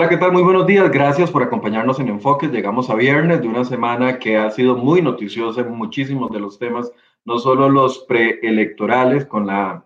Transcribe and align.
Hola, 0.00 0.08
¿qué 0.08 0.16
tal? 0.16 0.32
Muy 0.32 0.42
buenos 0.42 0.66
días. 0.66 0.90
Gracias 0.90 1.30
por 1.30 1.42
acompañarnos 1.42 2.00
en 2.00 2.08
Enfoques. 2.08 2.50
Llegamos 2.50 2.88
a 2.88 2.94
viernes 2.94 3.42
de 3.42 3.48
una 3.48 3.66
semana 3.66 4.18
que 4.18 4.38
ha 4.38 4.50
sido 4.50 4.74
muy 4.74 5.02
noticiosa 5.02 5.60
en 5.60 5.72
muchísimos 5.72 6.30
de 6.30 6.40
los 6.40 6.58
temas, 6.58 6.90
no 7.26 7.38
solo 7.38 7.68
los 7.68 7.98
preelectorales 8.08 9.26
con 9.26 9.46
la, 9.46 9.84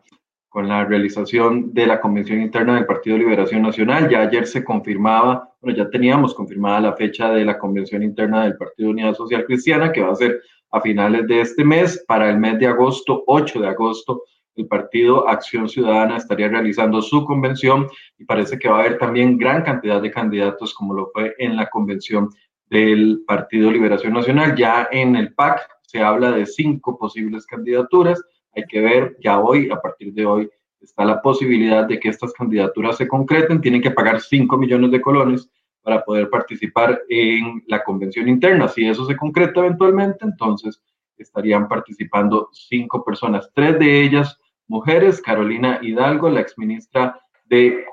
con 0.48 0.68
la 0.68 0.84
realización 0.84 1.74
de 1.74 1.88
la 1.88 2.00
convención 2.00 2.40
interna 2.40 2.77
del 2.77 2.87
Partido 2.87 3.18
Liberación 3.18 3.62
Nacional. 3.62 4.09
Ya 4.09 4.20
ayer 4.20 4.46
se 4.46 4.62
confirmaba, 4.62 5.52
bueno, 5.60 5.77
ya 5.77 5.90
teníamos 5.90 6.32
confirmada 6.32 6.78
la 6.78 6.92
fecha 6.92 7.32
de 7.32 7.45
la 7.45 7.59
convención 7.59 8.04
interna 8.04 8.45
del 8.45 8.56
Partido 8.56 8.90
Unidad 8.90 9.15
Social 9.15 9.45
Cristiana, 9.45 9.90
que 9.90 10.02
va 10.02 10.12
a 10.12 10.15
ser 10.15 10.40
a 10.71 10.80
finales 10.80 11.26
de 11.26 11.40
este 11.40 11.65
mes, 11.65 12.04
para 12.06 12.30
el 12.30 12.38
mes 12.38 12.60
de 12.60 12.68
agosto, 12.68 13.24
8 13.26 13.62
de 13.62 13.66
agosto 13.66 14.23
el 14.57 14.66
Partido 14.66 15.29
Acción 15.29 15.69
Ciudadana 15.69 16.16
estaría 16.16 16.49
realizando 16.49 17.02
su 17.02 17.24
convención 17.24 17.88
y 18.19 18.24
parece 18.24 18.59
que 18.59 18.69
va 18.69 18.79
a 18.79 18.80
haber 18.80 18.99
también 18.99 19.37
gran 19.37 19.63
cantidad 19.63 20.01
de 20.01 20.11
candidatos 20.11 20.74
como 20.74 20.95
lo 20.95 21.11
fue 21.13 21.35
en 21.38 21.57
la 21.57 21.69
convención 21.69 22.30
del 22.66 23.23
Partido 23.27 23.71
Liberación 23.71 24.13
Nacional. 24.13 24.57
Ya 24.57 24.88
en 24.91 25.16
el 25.16 25.35
PAC 25.35 25.66
se 25.83 26.01
habla 26.01 26.30
de 26.30 26.46
cinco 26.46 26.99
posibles 26.99 27.46
candidaturas. 27.46 28.23
Hay 28.55 28.65
que 28.66 28.80
ver 28.80 29.16
ya 29.23 29.41
hoy, 29.41 29.71
a 29.71 29.80
partir 29.80 30.13
de 30.13 30.27
hoy, 30.27 30.51
está 30.80 31.05
la 31.05 31.21
posibilidad 31.21 31.87
de 31.87 31.99
que 31.99 32.09
estas 32.09 32.33
candidaturas 32.33 32.96
se 32.96 33.09
concreten. 33.09 33.61
Tienen 33.61 33.83
que 33.83 33.91
pagar 33.91 34.21
cinco 34.21 34.57
millones 34.57 34.91
de 34.91 35.01
colones 35.01 35.51
para 35.83 36.02
poder 36.05 36.30
participar 36.30 37.02
en 37.09 37.63
la 37.66 37.83
convención 37.85 38.29
interna. 38.29 38.68
Si 38.68 38.87
eso 38.87 39.05
se 39.05 39.16
concreta 39.16 39.61
eventualmente, 39.61 40.24
entonces 40.24 40.80
estarían 41.16 41.68
participando 41.68 42.49
cinco 42.52 43.05
personas, 43.05 43.51
tres 43.55 43.79
de 43.79 44.02
ellas 44.02 44.39
mujeres, 44.66 45.20
Carolina 45.20 45.79
Hidalgo, 45.82 46.29
la 46.30 46.40
exministra 46.40 47.20
de, 47.46 47.84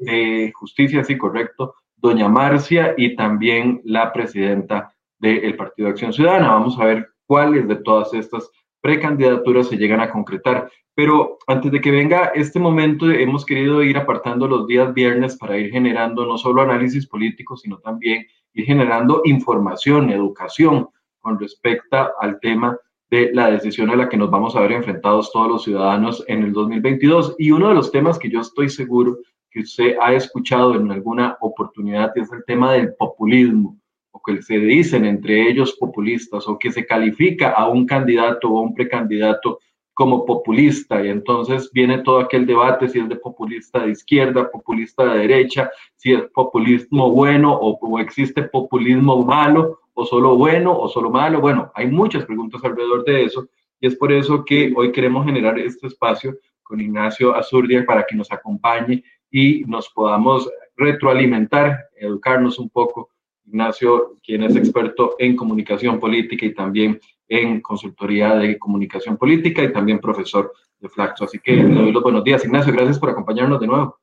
de 0.00 0.52
Justicia, 0.54 1.04
sí, 1.04 1.16
correcto, 1.16 1.74
doña 1.96 2.28
Marcia 2.28 2.94
y 2.96 3.16
también 3.16 3.80
la 3.84 4.12
presidenta 4.12 4.94
del 5.18 5.56
Partido 5.56 5.88
Acción 5.88 6.12
Ciudadana. 6.12 6.48
Vamos 6.48 6.78
a 6.78 6.84
ver 6.84 7.08
cuáles 7.26 7.68
de 7.68 7.76
todas 7.76 8.12
estas 8.12 8.50
precandidaturas 8.80 9.68
se 9.68 9.76
llegan 9.76 10.00
a 10.00 10.10
concretar. 10.10 10.70
Pero 10.94 11.38
antes 11.46 11.72
de 11.72 11.80
que 11.80 11.90
venga 11.90 12.32
este 12.34 12.58
momento, 12.58 13.10
hemos 13.10 13.46
querido 13.46 13.82
ir 13.82 13.96
apartando 13.96 14.46
los 14.46 14.66
días 14.66 14.92
viernes 14.92 15.38
para 15.38 15.56
ir 15.56 15.70
generando 15.70 16.26
no 16.26 16.36
solo 16.36 16.60
análisis 16.60 17.06
político, 17.06 17.56
sino 17.56 17.78
también 17.78 18.26
ir 18.52 18.66
generando 18.66 19.22
información, 19.24 20.10
educación 20.10 20.88
con 21.20 21.38
respecto 21.38 22.10
al 22.20 22.38
tema 22.40 22.76
de 23.12 23.30
la 23.34 23.50
decisión 23.50 23.90
a 23.90 23.96
la 23.96 24.08
que 24.08 24.16
nos 24.16 24.30
vamos 24.30 24.56
a 24.56 24.60
ver 24.62 24.72
enfrentados 24.72 25.30
todos 25.30 25.46
los 25.46 25.64
ciudadanos 25.64 26.24
en 26.28 26.44
el 26.44 26.54
2022. 26.54 27.36
Y 27.38 27.50
uno 27.50 27.68
de 27.68 27.74
los 27.74 27.92
temas 27.92 28.18
que 28.18 28.30
yo 28.30 28.40
estoy 28.40 28.70
seguro 28.70 29.18
que 29.50 29.60
usted 29.60 29.96
ha 30.00 30.14
escuchado 30.14 30.76
en 30.76 30.90
alguna 30.90 31.36
oportunidad 31.42 32.10
es 32.16 32.32
el 32.32 32.42
tema 32.46 32.72
del 32.72 32.94
populismo, 32.94 33.78
o 34.12 34.22
que 34.24 34.40
se 34.40 34.58
dicen 34.58 35.04
entre 35.04 35.46
ellos 35.46 35.76
populistas, 35.78 36.48
o 36.48 36.58
que 36.58 36.72
se 36.72 36.86
califica 36.86 37.50
a 37.50 37.68
un 37.68 37.84
candidato 37.84 38.48
o 38.48 38.60
a 38.60 38.62
un 38.62 38.74
precandidato 38.74 39.58
como 39.92 40.24
populista 40.24 41.04
y 41.04 41.10
entonces 41.10 41.70
viene 41.70 41.98
todo 41.98 42.18
aquel 42.18 42.46
debate 42.46 42.88
si 42.88 42.98
es 42.98 43.10
de 43.10 43.16
populista 43.16 43.84
de 43.84 43.90
izquierda, 43.90 44.50
populista 44.50 45.04
de 45.04 45.18
derecha, 45.18 45.70
si 45.96 46.14
es 46.14 46.22
populismo 46.32 47.10
bueno 47.10 47.52
o, 47.52 47.78
o 47.78 47.98
existe 47.98 48.42
populismo 48.44 49.22
malo 49.22 49.81
o 49.94 50.04
solo 50.04 50.36
bueno 50.36 50.76
o 50.76 50.88
solo 50.88 51.10
malo. 51.10 51.40
Bueno, 51.40 51.70
hay 51.74 51.86
muchas 51.88 52.24
preguntas 52.24 52.62
alrededor 52.64 53.04
de 53.04 53.24
eso 53.24 53.48
y 53.80 53.86
es 53.86 53.96
por 53.96 54.12
eso 54.12 54.44
que 54.44 54.72
hoy 54.76 54.92
queremos 54.92 55.24
generar 55.26 55.58
este 55.58 55.88
espacio 55.88 56.36
con 56.62 56.80
Ignacio 56.80 57.34
Azurdia 57.34 57.84
para 57.84 58.04
que 58.04 58.16
nos 58.16 58.30
acompañe 58.30 59.02
y 59.30 59.64
nos 59.66 59.88
podamos 59.90 60.48
retroalimentar, 60.76 61.78
educarnos 61.96 62.58
un 62.58 62.70
poco. 62.70 63.10
Ignacio, 63.44 64.18
quien 64.22 64.44
es 64.44 64.54
experto 64.54 65.16
en 65.18 65.34
comunicación 65.34 65.98
política 65.98 66.46
y 66.46 66.54
también 66.54 67.00
en 67.28 67.60
consultoría 67.60 68.36
de 68.36 68.58
comunicación 68.58 69.16
política 69.16 69.62
y 69.62 69.72
también 69.72 69.98
profesor 69.98 70.52
de 70.78 70.88
Flaxo. 70.88 71.24
Así 71.24 71.38
que 71.38 71.56
le 71.56 71.74
doy 71.74 71.92
los 71.92 72.02
buenos 72.02 72.24
días. 72.24 72.44
Ignacio, 72.44 72.72
gracias 72.72 72.98
por 72.98 73.10
acompañarnos 73.10 73.60
de 73.60 73.66
nuevo. 73.66 74.01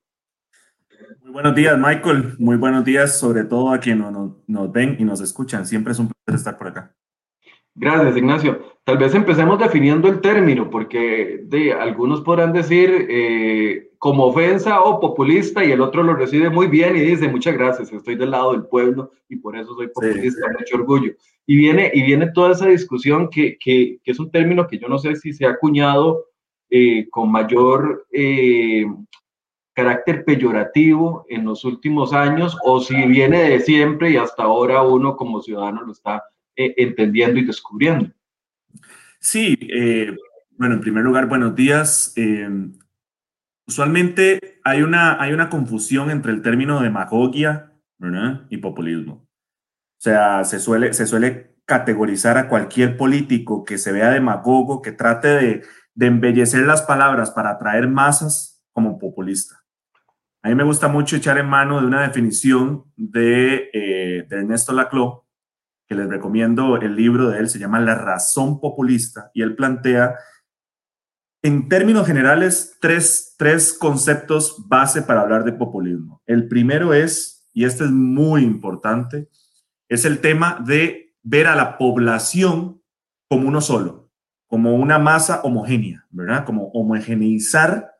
Muy 1.29 1.44
buenos 1.44 1.53
días, 1.53 1.78
Michael. 1.78 2.34
Muy 2.40 2.57
buenos 2.57 2.84
días, 2.84 3.19
sobre 3.19 3.44
todo 3.44 3.69
a 3.69 3.79
quienes 3.79 4.12
nos, 4.47 4.72
ven 4.72 4.95
y 4.97 5.03
nos 5.03 5.22
escuchan. 5.22 5.63
Siempre 5.63 5.94
es 5.94 6.00
un 6.00 6.07
placer 6.07 6.40
estar 6.40 6.57
por 6.57 6.69
acá. 6.69 6.95
Gracias, 7.75 8.17
Ignacio. 8.17 8.59
Tal 8.84 8.97
vez 8.97 9.13
empecemos 9.13 9.59
definiendo 9.59 10.07
el 10.07 10.22
término, 10.22 10.72
porque 10.72 11.41
de, 11.44 11.72
algunos 11.73 12.22
podrán 12.22 12.51
decir 12.51 13.06
eh, 13.07 13.91
como 14.00 14.25
ofensa 14.25 14.81
o 14.81 15.00
populista 15.00 15.63
y 15.63 15.72
el 15.72 15.81
otro 15.81 16.01
lo 16.01 16.16
recibe 16.16 16.50
muy 16.50 16.66
bien 16.66 16.97
y 16.97 17.01
dice 17.01 17.28
muchas 17.28 17.53
gracias, 17.53 17.94
estoy 17.94 18.16
del 18.16 18.31
lado 18.31 18.53
del 18.53 18.66
pueblo 18.66 19.11
y 19.29 19.35
por 19.35 19.56
eso 19.56 19.75
soy 19.75 19.90
populista, 19.90 20.47
mucho 20.57 20.78
orgullo. 20.78 21.13
Y 21.46 21.57
viene, 21.57 21.91
y 21.94 22.01
viene 22.01 22.31
toda 22.34 22.53
esa 22.53 22.66
discusión 22.66 23.29
que, 23.29 23.56
que, 23.59 24.00
que 24.03 24.11
es 24.11 24.19
un 24.19 24.31
término 24.31 24.66
que 24.66 24.79
yo 24.79 24.88
no 24.88 24.97
sé 24.97 25.16
si 25.16 25.31
se 25.34 25.46
ha 25.46 25.51
acuñado 25.51 26.25
eh, 26.72 27.07
con 27.11 27.31
mayor 27.31 28.07
eh, 28.11 28.88
carácter 29.79 30.25
peyorativo 30.25 31.25
en 31.29 31.45
los 31.45 31.63
últimos 31.63 32.12
años 32.12 32.57
o 32.63 32.81
si 32.81 32.95
viene 33.07 33.50
de 33.50 33.59
siempre 33.62 34.12
y 34.12 34.17
hasta 34.17 34.44
ahora 34.44 34.81
uno 34.81 35.16
como 35.16 35.41
ciudadano 35.41 35.84
lo 35.84 35.94
está 35.94 36.23
eh, 36.57 36.73
entendiendo 36.78 37.40
y 37.40 37.45
descubriendo. 37.45 38.12
Sí, 39.19 39.57
eh, 39.62 40.16
bueno, 40.57 40.75
en 40.75 40.81
primer 40.81 41.06
lugar, 41.06 41.28
buenos 41.28 41.56
días. 41.56 42.12
Em, 42.17 42.73
usualmente 43.66 44.59
hay 44.66 44.81
una, 44.81 45.22
hay 45.22 45.31
una 45.31 45.50
confusión 45.50 46.11
entre 46.11 46.34
el 46.34 46.41
término 46.41 46.81
demagogia 46.81 47.72
y 48.50 48.57
populismo. 48.57 49.13
O 49.13 50.01
sea, 50.01 50.44
se 50.44 50.59
suele, 50.59 50.94
se 50.94 51.06
suele 51.06 51.56
categorizar 51.66 52.38
a 52.38 52.50
cualquier 52.50 52.97
político 52.97 53.63
que 53.63 53.78
se 53.78 53.91
vea 53.91 54.09
demagogo, 54.09 54.81
que 54.81 54.91
trate 54.91 55.28
de, 55.28 55.61
de 55.94 56.06
embellecer 56.06 56.66
las 56.66 56.81
palabras 56.81 57.31
para 57.31 57.51
atraer 57.51 57.88
masas 57.88 58.61
como 58.73 58.97
populista. 59.00 59.59
A 60.41 60.50
mí 60.50 60.55
me 60.55 60.63
gusta 60.63 60.88
mucho 60.88 61.17
echar 61.17 61.38
en 61.38 61.47
mano 61.47 61.81
de 61.81 61.88
una 61.88 62.01
definición 62.01 62.85
de, 62.95 63.69
eh, 63.73 64.25
de 64.27 64.35
Ernesto 64.38 64.72
Laclau, 64.72 65.25
que 65.85 65.95
les 65.95 66.07
recomiendo 66.07 66.77
el 66.77 66.95
libro 66.95 67.29
de 67.29 67.39
él, 67.39 67.50
se 67.50 67.59
llama 67.59 67.79
La 67.79 67.95
razón 67.95 68.61
populista, 68.61 69.31
y 69.33 69.41
él 69.41 69.55
plantea, 69.55 70.16
en 71.41 71.67
términos 71.67 72.05
generales, 72.05 72.78
tres, 72.79 73.35
tres 73.38 73.73
conceptos 73.73 74.66
base 74.67 75.01
para 75.01 75.22
hablar 75.22 75.44
de 75.44 75.53
populismo. 75.53 76.22
El 76.25 76.47
primero 76.47 76.94
es, 76.94 77.49
y 77.53 77.66
este 77.66 77.85
es 77.85 77.91
muy 77.91 78.43
importante, 78.43 79.29
es 79.90 80.05
el 80.05 80.19
tema 80.19 80.64
de 80.66 81.16
ver 81.23 81.47
a 81.47 81.55
la 81.55 81.78
población 81.78 82.81
como 83.28 83.47
uno 83.47 83.59
solo, 83.59 84.09
como 84.47 84.75
una 84.75 84.99
masa 84.99 85.41
homogénea, 85.41 86.05
¿verdad? 86.11 86.46
Como 86.46 86.69
homogeneizar 86.69 87.91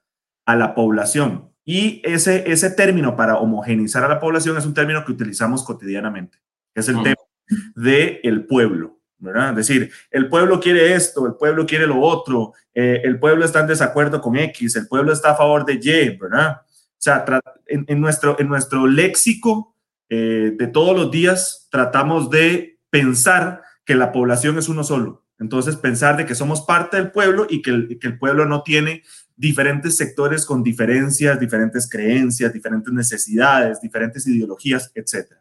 a 0.46 0.56
la 0.56 0.74
población. 0.74 1.49
Y 1.71 2.01
ese, 2.04 2.51
ese 2.51 2.71
término 2.71 3.16
para 3.16 3.38
homogenizar 3.38 4.04
a 4.04 4.07
la 4.07 4.19
población 4.19 4.57
es 4.57 4.66
un 4.66 4.74
término 4.74 5.06
que 5.06 5.12
utilizamos 5.12 5.63
cotidianamente, 5.63 6.39
que 6.74 6.81
es 6.81 6.89
el 6.89 7.04
tema 7.04 7.21
del 7.75 8.19
el 8.24 8.48
pueblo, 8.48 8.98
¿verdad? 9.19 9.51
Es 9.51 9.68
decir, 9.68 9.92
el 10.10 10.30
pueblo 10.30 10.60
quiere 10.60 10.95
esto, 10.95 11.27
el 11.27 11.36
pueblo 11.36 11.68
quiere 11.68 11.86
lo 11.86 12.01
otro, 12.01 12.54
eh, 12.74 13.01
el 13.04 13.19
pueblo 13.19 13.45
está 13.45 13.60
en 13.60 13.68
desacuerdo 13.68 14.19
con 14.19 14.36
X, 14.36 14.77
el 14.77 14.88
pueblo 14.88 15.13
está 15.13 15.30
a 15.30 15.36
favor 15.36 15.63
de 15.63 15.74
Y, 15.74 16.18
¿verdad? 16.18 16.62
O 16.63 16.98
sea, 16.98 17.24
en, 17.68 18.01
nuestro, 18.01 18.36
en 18.39 18.48
nuestro 18.48 18.88
léxico 18.88 19.75
eh, 20.10 20.56
de 20.57 20.68
todos 20.69 20.98
los 20.98 21.12
días 21.12 21.68
tratamos 21.69 22.31
de 22.31 22.80
pensar 22.89 23.62
que 23.86 23.94
la 23.94 24.12
población 24.12 24.57
es 24.57 24.69
uno 24.69 24.83
solo. 24.83 25.24
Entonces, 25.38 25.75
pensar 25.75 26.18
de 26.18 26.25
que 26.25 26.33
somos 26.33 26.62
parte 26.62 26.98
del 26.98 27.12
pueblo 27.12 27.45
y 27.48 27.62
que 27.62 27.69
el, 27.69 28.00
que 28.00 28.07
el 28.07 28.18
pueblo 28.18 28.48
no 28.48 28.63
tiene 28.63 29.04
diferentes 29.40 29.96
sectores 29.96 30.46
con 30.46 30.62
diferencias, 30.62 31.40
diferentes 31.40 31.90
creencias, 31.90 32.52
diferentes 32.52 32.94
necesidades, 32.94 33.80
diferentes 33.80 34.28
ideologías, 34.28 34.92
etc. 34.94 35.32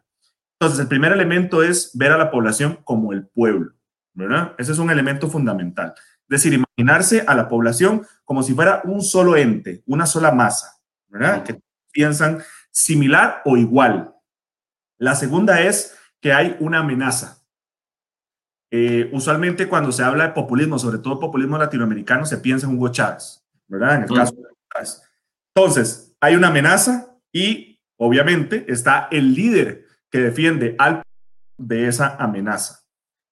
Entonces, 0.57 0.79
el 0.79 0.87
primer 0.87 1.11
elemento 1.11 1.61
es 1.61 1.91
ver 1.93 2.13
a 2.13 2.17
la 2.17 2.31
población 2.31 2.79
como 2.85 3.11
el 3.11 3.27
pueblo, 3.27 3.73
¿verdad? 4.13 4.55
Ese 4.57 4.71
es 4.71 4.79
un 4.79 4.89
elemento 4.89 5.29
fundamental. 5.29 5.93
Es 6.29 6.43
decir, 6.43 6.53
imaginarse 6.53 7.25
a 7.27 7.35
la 7.35 7.49
población 7.49 8.07
como 8.23 8.41
si 8.41 8.53
fuera 8.53 8.81
un 8.85 9.01
solo 9.01 9.35
ente, 9.35 9.83
una 9.85 10.05
sola 10.05 10.31
masa, 10.31 10.79
¿verdad? 11.09 11.43
Que 11.43 11.61
piensan 11.91 12.41
similar 12.71 13.41
o 13.43 13.57
igual. 13.57 14.15
La 14.97 15.15
segunda 15.15 15.59
es 15.59 15.93
que 16.21 16.31
hay 16.31 16.55
una 16.61 16.79
amenaza. 16.79 17.43
Eh, 18.71 19.09
usualmente 19.11 19.67
cuando 19.67 19.91
se 19.91 20.03
habla 20.03 20.27
de 20.27 20.33
populismo, 20.33 20.79
sobre 20.79 20.99
todo 20.99 21.19
populismo 21.19 21.57
latinoamericano, 21.57 22.25
se 22.25 22.37
piensa 22.37 22.65
en 22.65 22.77
Hugo 22.77 22.89
Chávez. 22.89 23.38
¿Verdad? 23.69 23.95
En 23.95 24.03
el 24.03 24.09
caso 24.09 24.35
de 24.35 24.43
Entonces, 25.55 26.15
hay 26.19 26.35
una 26.35 26.49
amenaza 26.49 27.15
y 27.31 27.79
obviamente 27.97 28.65
está 28.67 29.07
el 29.11 29.33
líder 29.33 29.85
que 30.11 30.19
defiende 30.19 30.75
al 30.77 31.03
de 31.57 31.87
esa 31.87 32.15
amenaza. 32.17 32.79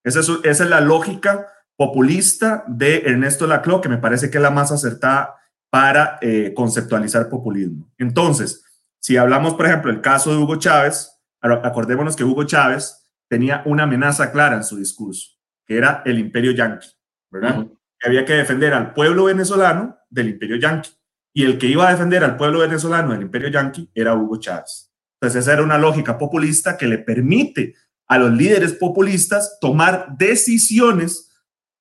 Esa 0.04 0.20
es, 0.20 0.28
esa 0.44 0.64
es 0.64 0.70
la 0.70 0.80
lógica 0.80 1.46
populista 1.76 2.64
de 2.66 3.02
Ernesto 3.06 3.46
Laclau, 3.46 3.80
que 3.80 3.88
me 3.88 3.98
parece 3.98 4.30
que 4.30 4.38
es 4.38 4.42
la 4.42 4.50
más 4.50 4.72
acertada 4.72 5.36
para 5.70 6.18
eh, 6.20 6.52
conceptualizar 6.54 7.28
populismo. 7.28 7.90
Entonces, 7.98 8.64
Si 9.00 9.16
hablamos, 9.16 9.54
por 9.54 9.64
ejemplo, 9.66 9.92
el 9.92 10.00
caso 10.00 10.32
de 10.32 10.38
Hugo 10.38 10.56
Chávez, 10.56 11.22
acordémonos 11.40 12.16
que 12.16 12.24
Hugo 12.24 12.42
Chávez 12.44 13.08
tenía 13.28 13.62
una 13.64 13.84
amenaza 13.84 14.32
clara 14.32 14.56
en 14.56 14.64
su 14.64 14.76
discurso, 14.76 15.38
que 15.64 15.76
era 15.76 16.02
el 16.04 16.18
imperio 16.18 16.50
yanqui, 16.50 16.88
¿verdad? 17.30 17.68
Que 17.96 18.08
había 18.08 18.24
que 18.24 18.32
defender 18.32 18.74
al 18.74 18.92
pueblo 18.94 19.26
venezolano 19.26 19.97
del 20.08 20.30
imperio 20.30 20.56
yanqui. 20.56 20.90
Y 21.32 21.44
el 21.44 21.58
que 21.58 21.66
iba 21.66 21.86
a 21.86 21.92
defender 21.92 22.24
al 22.24 22.36
pueblo 22.36 22.60
venezolano 22.60 23.12
del 23.12 23.22
imperio 23.22 23.48
yanqui 23.48 23.90
era 23.94 24.14
Hugo 24.14 24.38
Chávez. 24.38 24.92
Entonces 25.20 25.42
esa 25.42 25.52
era 25.52 25.62
una 25.62 25.78
lógica 25.78 26.16
populista 26.18 26.76
que 26.76 26.86
le 26.86 26.98
permite 26.98 27.74
a 28.06 28.18
los 28.18 28.32
líderes 28.32 28.72
populistas 28.72 29.58
tomar 29.60 30.16
decisiones, 30.16 31.30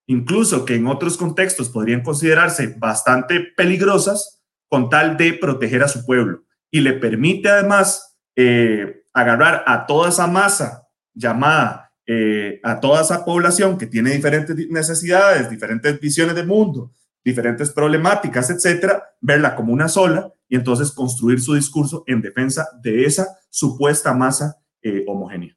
incluso 0.07 0.65
que 0.65 0.75
en 0.75 0.88
otros 0.88 1.18
contextos 1.18 1.69
podrían 1.69 2.01
considerarse 2.01 2.75
bastante 2.77 3.39
peligrosas, 3.56 4.38
con 4.69 4.89
tal 4.89 5.15
de 5.15 5.33
proteger 5.33 5.83
a 5.83 5.88
su 5.88 6.06
pueblo. 6.06 6.44
Y 6.69 6.81
le 6.81 6.94
permite 6.94 7.50
además 7.50 8.18
eh, 8.35 9.03
agarrar 9.13 9.63
a 9.65 9.85
toda 9.85 10.09
esa 10.09 10.27
masa 10.27 10.88
llamada, 11.13 11.94
eh, 12.06 12.59
a 12.63 12.79
toda 12.79 13.01
esa 13.01 13.24
población 13.24 13.77
que 13.77 13.88
tiene 13.88 14.12
diferentes 14.12 14.56
necesidades, 14.69 15.50
diferentes 15.50 16.00
visiones 16.00 16.35
del 16.35 16.47
mundo, 16.47 16.94
diferentes 17.27 17.71
problemáticas, 17.71 18.50
etcétera, 18.50 19.03
verla 19.19 19.53
como 19.53 19.74
una 19.74 19.89
sola 19.89 20.31
y 20.47 20.56
entonces 20.56 20.94
construir 20.94 21.41
su 21.41 21.56
discurso 21.56 22.06
en 22.07 22.21
defensa 22.21 22.65
de 22.81 23.03
esa 23.03 23.27
supuesta 23.50 24.13
masa 24.13 24.56
eh, 24.81 25.03
homogénea. 25.06 25.53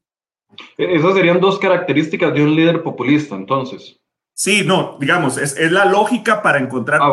E-, 0.76 0.96
esas 0.96 1.14
serían 1.14 1.40
dos 1.40 1.60
características 1.60 2.34
de 2.34 2.42
un 2.42 2.56
líder 2.56 2.82
populista, 2.82 3.36
entonces. 3.36 4.00
Sí, 4.34 4.64
no, 4.66 4.96
digamos, 4.98 5.38
es, 5.38 5.56
es 5.56 5.70
la 5.70 5.84
lógica 5.84 6.42
para 6.42 6.58
encontrar 6.58 7.00
ah, 7.00 7.12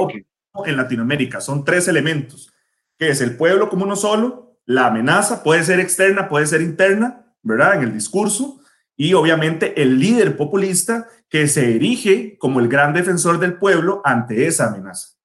en 0.65 0.75
Latinoamérica. 0.75 1.39
Son 1.39 1.63
tres 1.63 1.87
elementos, 1.87 2.51
que 2.97 3.09
es 3.09 3.21
el 3.21 3.37
pueblo 3.37 3.69
como 3.69 3.85
uno 3.85 3.95
solo, 3.95 4.57
la 4.65 4.87
amenaza 4.87 5.43
puede 5.43 5.63
ser 5.63 5.79
externa, 5.79 6.27
puede 6.27 6.47
ser 6.47 6.61
interna, 6.61 7.27
¿verdad? 7.43 7.75
En 7.75 7.83
el 7.83 7.93
discurso, 7.93 8.59
y 8.97 9.13
obviamente 9.13 9.81
el 9.81 9.99
líder 9.99 10.35
populista 10.35 11.07
que 11.29 11.47
se 11.47 11.75
erige 11.75 12.37
como 12.37 12.59
el 12.59 12.67
gran 12.67 12.93
defensor 12.93 13.39
del 13.39 13.57
pueblo 13.57 14.01
ante 14.03 14.47
esa 14.47 14.67
amenaza. 14.67 15.15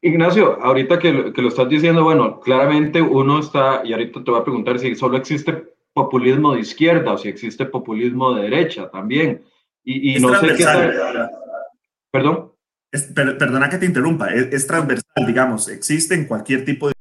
Ignacio, 0.00 0.60
ahorita 0.62 0.98
que, 0.98 1.32
que, 1.32 1.42
lo 1.42 1.48
estás 1.48 1.68
diciendo, 1.68 2.02
bueno, 2.02 2.40
claramente 2.40 3.00
uno 3.00 3.40
está, 3.40 3.82
y 3.84 3.92
ahorita 3.92 4.24
te 4.24 4.30
voy 4.30 4.40
a 4.40 4.44
preguntar 4.44 4.78
si 4.78 4.94
solo 4.94 5.16
existe 5.16 5.72
populismo 5.92 6.54
de 6.54 6.60
izquierda 6.60 7.12
o 7.12 7.18
si 7.18 7.28
existe 7.28 7.66
populismo 7.66 8.34
de 8.34 8.42
derecha 8.44 8.90
también. 8.90 9.44
Y, 9.84 10.18
no 10.20 10.34
sé 10.40 10.54
qué 10.56 10.64
Perdón. 12.10 12.52
perdona 13.14 13.68
que 13.68 13.78
te 13.78 13.86
interrumpa, 13.86 14.28
es, 14.28 14.66
transversal, 14.66 15.26
digamos, 15.26 15.68
existe 15.68 16.14
en 16.14 16.26
cualquier 16.26 16.64
tipo 16.64 16.88
de... 16.88 16.94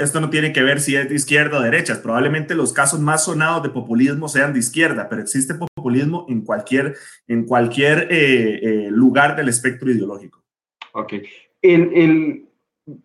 Esto, 0.00 0.20
no 0.20 0.30
tiene 0.30 0.52
que 0.52 0.62
ver 0.62 0.80
si 0.80 0.96
es 0.96 1.08
de 1.08 1.14
izquierda 1.14 1.58
o 1.58 1.62
derecha, 1.62 2.00
probablemente 2.02 2.54
los 2.54 2.72
casos 2.72 3.00
más 3.00 3.24
sonados 3.24 3.62
de 3.62 3.68
populismo 3.68 4.28
sean 4.28 4.54
de 4.54 4.58
izquierda, 4.58 5.08
pero 5.10 5.20
existe 5.20 5.54
populismo 5.54 6.24
en 6.28 6.40
cualquier, 6.40 6.96
en 7.28 7.44
cualquier 7.44 8.08
eh, 8.10 8.60
eh, 8.62 8.88
lugar 8.90 9.36
del 9.36 9.50
espectro 9.50 9.90
ideológico. 9.90 10.42
Ok. 10.92 11.14
El, 11.60 11.92
el, 11.92 12.48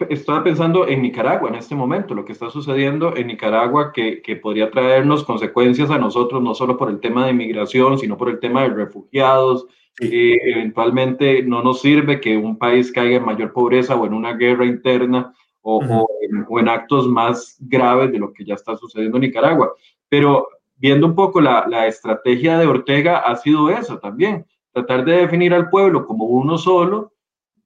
estaba 0.07 0.41
pensando 0.41 0.87
en 0.87 1.01
Nicaragua 1.01 1.49
en 1.49 1.55
este 1.55 1.75
momento, 1.75 2.13
lo 2.13 2.23
que 2.23 2.31
está 2.31 2.49
sucediendo 2.49 3.15
en 3.15 3.27
Nicaragua 3.27 3.91
que, 3.91 4.21
que, 4.21 4.37
podría 4.37 4.71
traernos 4.71 5.25
consecuencias 5.25 5.89
a 5.89 5.97
nosotros, 5.97 6.41
no 6.41 6.55
solo 6.55 6.77
por 6.77 6.89
el 6.89 7.01
tema 7.01 7.27
de 7.27 7.33
migración, 7.33 7.99
sino 7.99 8.17
por 8.17 8.29
el 8.29 8.39
tema 8.39 8.63
de 8.63 8.69
refugiados. 8.69 9.67
Eh, 10.01 10.37
eventualmente 10.45 11.43
no 11.43 11.61
nos 11.61 11.81
sirve 11.81 12.21
que 12.21 12.37
un 12.37 12.57
país 12.57 12.89
caiga 12.89 13.17
en 13.17 13.25
mayor 13.25 13.51
pobreza 13.51 13.97
o 13.97 14.05
en 14.05 14.13
una 14.13 14.33
guerra 14.33 14.65
interna 14.65 15.33
o, 15.61 15.79
o, 15.79 16.59
en, 16.59 16.69
actos 16.69 17.07
más 17.07 17.57
graves 17.59 18.11
de 18.11 18.19
lo 18.19 18.33
que 18.33 18.45
ya 18.45 18.55
está 18.55 18.75
sucediendo 18.77 19.17
en 19.17 19.21
Nicaragua. 19.21 19.73
Pero 20.07 20.47
viendo 20.75 21.07
un 21.07 21.15
poco 21.15 21.41
la, 21.41 21.65
la 21.67 21.87
estrategia 21.87 22.57
de 22.57 22.67
Ortega 22.67 23.17
ha 23.17 23.35
sido 23.35 23.69
eso 23.69 23.99
también, 23.99 24.45
tratar 24.71 25.05
de 25.05 25.17
definir 25.17 25.53
al 25.53 25.69
pueblo 25.69 26.05
como 26.05 26.25
uno 26.25 26.57
solo 26.57 27.13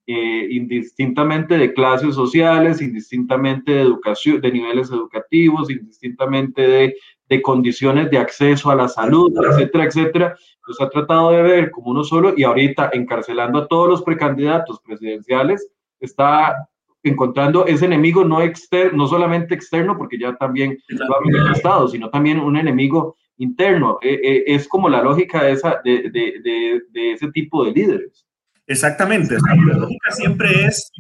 eh, 0.06 0.48
indistintamente 0.50 1.57
de 1.57 1.74
clases 1.74 2.16
sociales, 2.16 2.81
indistintamente 2.81 3.72
de 3.72 3.81
educación, 3.81 4.42
de 4.42 4.51
niveles 4.51 4.90
educativos, 4.90 5.72
indistintamente 5.72 6.62
de, 6.62 6.95
de 7.30 7.42
condiciones 7.42 8.12
de 8.12 8.18
acceso 8.18 8.69
a 8.69 8.75
la 8.75 8.90
salud, 8.90 9.31
etcétera, 9.50 9.86
etcétera, 9.86 10.36
los 10.68 10.81
ha 10.81 10.90
tratado 10.90 11.31
de 11.31 11.42
ver 11.42 11.72
como 11.72 11.92
uno 11.92 12.04
solo 12.04 12.34
y 12.36 12.44
ahorita 12.44 12.90
encarcelando 12.92 13.60
a 13.60 13.68
todos 13.69 13.88
los 13.88 14.04
precandidatos 14.04 14.81
presidenciales, 14.81 15.72
está 16.01 16.68
encontrando 17.03 17.65
ese 17.65 17.85
enemigo 17.85 18.23
no 18.23 18.41
externo, 18.41 18.97
no 18.97 19.07
solamente 19.07 19.53
externo, 19.53 19.97
porque 19.97 20.17
ya 20.17 20.35
también 20.35 20.77
lo 20.88 21.17
ha 21.17 21.21
manifestado, 21.21 21.88
sino 21.88 22.09
también 22.09 22.39
un 22.39 22.57
enemigo 22.57 23.17
interno. 23.38 24.00
Eh, 24.01 24.19
eh, 24.23 24.44
es 24.47 24.67
como 24.67 24.89
la 24.89 25.03
lógica 25.03 25.44
de, 25.44 25.51
esa, 25.51 25.81
de, 25.83 26.09
de, 26.09 26.81
de 26.91 27.11
ese 27.11 27.31
tipo 27.31 27.65
de 27.65 27.71
líderes. 27.71 28.25
Exactamente. 28.65 29.38
La 29.45 29.77
lógica 29.77 30.11
siempre 30.11 30.65
es 30.65 30.91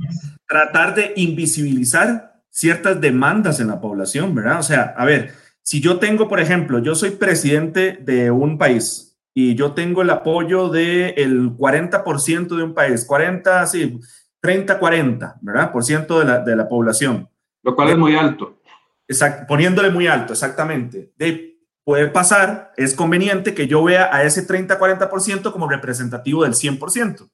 tratar 0.47 0.95
de 0.95 1.13
invisibilizar 1.15 2.33
ciertas 2.49 2.99
demandas 2.99 3.59
en 3.59 3.67
la 3.67 3.81
población, 3.81 4.35
¿verdad? 4.35 4.59
O 4.59 4.63
sea, 4.63 4.93
a 4.97 5.05
ver, 5.05 5.31
si 5.63 5.79
yo 5.79 5.97
tengo, 5.97 6.27
por 6.27 6.39
ejemplo, 6.39 6.79
yo 6.79 6.93
soy 6.93 7.11
presidente 7.11 7.97
de 8.01 8.31
un 8.31 8.57
país 8.57 9.17
y 9.33 9.55
yo 9.55 9.71
tengo 9.71 10.01
el 10.01 10.09
apoyo 10.09 10.69
del 10.69 11.51
40% 11.51 12.55
de 12.55 12.63
un 12.63 12.73
país, 12.73 13.05
40, 13.05 13.65
sí, 13.65 13.99
30, 14.43 14.77
40, 14.77 15.37
¿verdad? 15.41 15.71
Por 15.71 15.85
ciento 15.85 16.19
de 16.19 16.25
la, 16.25 16.39
de 16.39 16.55
la 16.55 16.67
población. 16.67 17.29
Lo 17.63 17.75
cual 17.75 17.91
es 17.91 17.97
muy 17.97 18.13
alto. 18.13 18.59
Exacto, 19.07 19.45
poniéndole 19.47 19.89
muy 19.89 20.07
alto, 20.07 20.33
exactamente. 20.33 21.13
De, 21.17 21.57
puede 21.85 22.07
pasar, 22.07 22.73
es 22.75 22.93
conveniente 22.93 23.53
que 23.53 23.67
yo 23.67 23.81
vea 23.83 24.13
a 24.13 24.23
ese 24.23 24.45
30-40% 24.45 25.51
como 25.53 25.69
representativo 25.69 26.43
del 26.43 26.53
100%. 26.53 27.29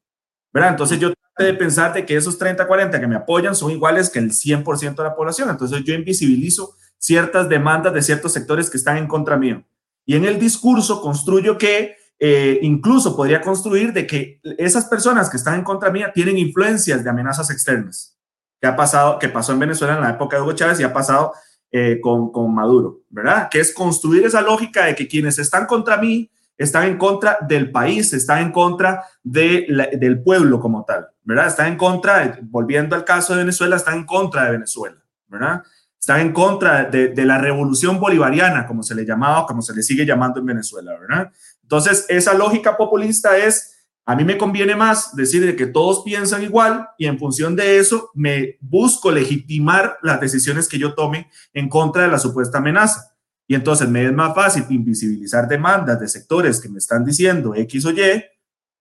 ¿verdad? 0.54 0.70
Entonces 0.70 1.00
yo 1.00 1.12
de 1.38 1.54
pensar 1.54 1.94
de 1.94 2.06
que 2.06 2.16
esos 2.16 2.38
30, 2.38 2.68
40 2.68 3.00
que 3.00 3.08
me 3.08 3.16
apoyan 3.16 3.56
son 3.56 3.72
iguales 3.72 4.10
que 4.10 4.20
el 4.20 4.32
100% 4.32 4.96
de 4.96 5.04
la 5.04 5.16
población. 5.16 5.50
Entonces 5.50 5.84
yo 5.84 5.94
invisibilizo 5.94 6.76
ciertas 6.98 7.48
demandas 7.48 7.94
de 7.94 8.02
ciertos 8.02 8.34
sectores 8.34 8.70
que 8.70 8.78
están 8.78 8.98
en 8.98 9.08
contra 9.08 9.38
mío. 9.38 9.64
Y 10.06 10.16
en 10.16 10.26
el 10.26 10.38
discurso 10.38 11.02
construyo 11.02 11.58
que 11.58 11.96
eh, 12.20 12.60
incluso 12.62 13.16
podría 13.16 13.40
construir 13.40 13.94
de 13.94 14.06
que 14.06 14.42
esas 14.58 14.86
personas 14.86 15.30
que 15.30 15.38
están 15.38 15.56
en 15.56 15.64
contra 15.64 15.90
mía 15.90 16.12
tienen 16.14 16.38
influencias 16.38 17.04
de 17.04 17.10
amenazas 17.10 17.50
externas, 17.50 18.18
que 18.60 18.68
ha 18.68 18.76
pasado, 18.76 19.18
que 19.20 19.30
pasó 19.30 19.54
en 19.54 19.60
Venezuela 19.60 19.96
en 19.96 20.02
la 20.02 20.10
época 20.10 20.36
de 20.36 20.44
Hugo 20.44 20.54
Chávez 20.54 20.80
y 20.80 20.84
ha 20.84 20.92
pasado 20.92 21.34
eh, 21.72 22.00
con, 22.02 22.32
con 22.32 22.54
Maduro, 22.54 23.02
¿verdad? 23.10 23.48
Que 23.50 23.60
es 23.60 23.74
construir 23.74 24.26
esa 24.26 24.42
lógica 24.42 24.86
de 24.86 24.96
que 24.96 25.08
quienes 25.08 25.40
están 25.40 25.66
contra 25.66 25.98
mí 25.98 26.30
están 26.58 26.88
en 26.88 26.98
contra 26.98 27.38
del 27.40 27.72
país, 27.72 28.12
están 28.12 28.40
en 28.40 28.52
contra 28.52 29.06
de 29.24 29.66
del 29.98 30.22
pueblo 30.22 30.60
como 30.60 30.84
tal, 30.84 31.08
¿verdad? 31.24 31.48
Están 31.48 31.68
en 31.68 31.78
contra, 31.78 32.38
volviendo 32.42 32.98
al 32.98 33.06
caso 33.06 33.34
de 33.34 33.40
Venezuela, 33.40 33.78
están 33.78 34.00
en 34.00 34.06
contra 34.06 34.44
de 34.44 34.52
Venezuela, 34.52 34.98
¿verdad? 35.30 35.64
Están 35.98 36.20
en 36.20 36.34
contra 36.34 36.84
de, 36.84 37.10
de 37.10 37.26
la 37.26 37.38
revolución 37.38 37.98
bolivariana, 37.98 38.68
como 38.68 38.84
se 38.84 38.94
le 38.94 39.06
llamaba, 39.06 39.46
como 39.46 39.62
se 39.62 39.74
le 39.74 39.82
sigue 39.82 40.06
llamando 40.06 40.42
en 40.42 40.48
Venezuela, 40.48 40.98
¿verdad? 41.00 41.32
Entonces, 41.70 42.08
esa 42.10 42.34
lógica 42.34 42.76
populista 42.76 43.38
es, 43.38 43.86
a 44.04 44.16
mí 44.16 44.24
me 44.24 44.40
conviene 44.40 44.76
más 44.76 45.16
decir 45.16 45.56
que 45.56 45.68
todos 45.68 46.02
piensan 46.02 46.42
igual 46.42 46.90
y 46.98 47.06
en 47.06 47.20
función 47.20 47.56
de 47.56 47.78
eso 47.78 48.10
me 48.16 48.58
busco 48.60 49.12
legitimar 49.12 50.00
las 50.02 50.20
decisiones 50.20 50.68
que 50.68 50.80
yo 50.80 50.96
tome 50.96 51.30
en 51.54 51.70
contra 51.70 52.02
de 52.02 52.08
la 52.08 52.18
supuesta 52.18 52.58
amenaza. 52.58 53.16
Y 53.48 53.54
entonces 53.54 53.88
me 53.88 54.04
es 54.04 54.12
más 54.12 54.34
fácil 54.34 54.66
invisibilizar 54.72 55.48
demandas 55.48 56.00
de 56.00 56.08
sectores 56.08 56.60
que 56.60 56.70
me 56.70 56.80
están 56.80 57.06
diciendo 57.06 57.54
X 57.54 57.86
o 57.86 57.92
Y, 57.92 58.24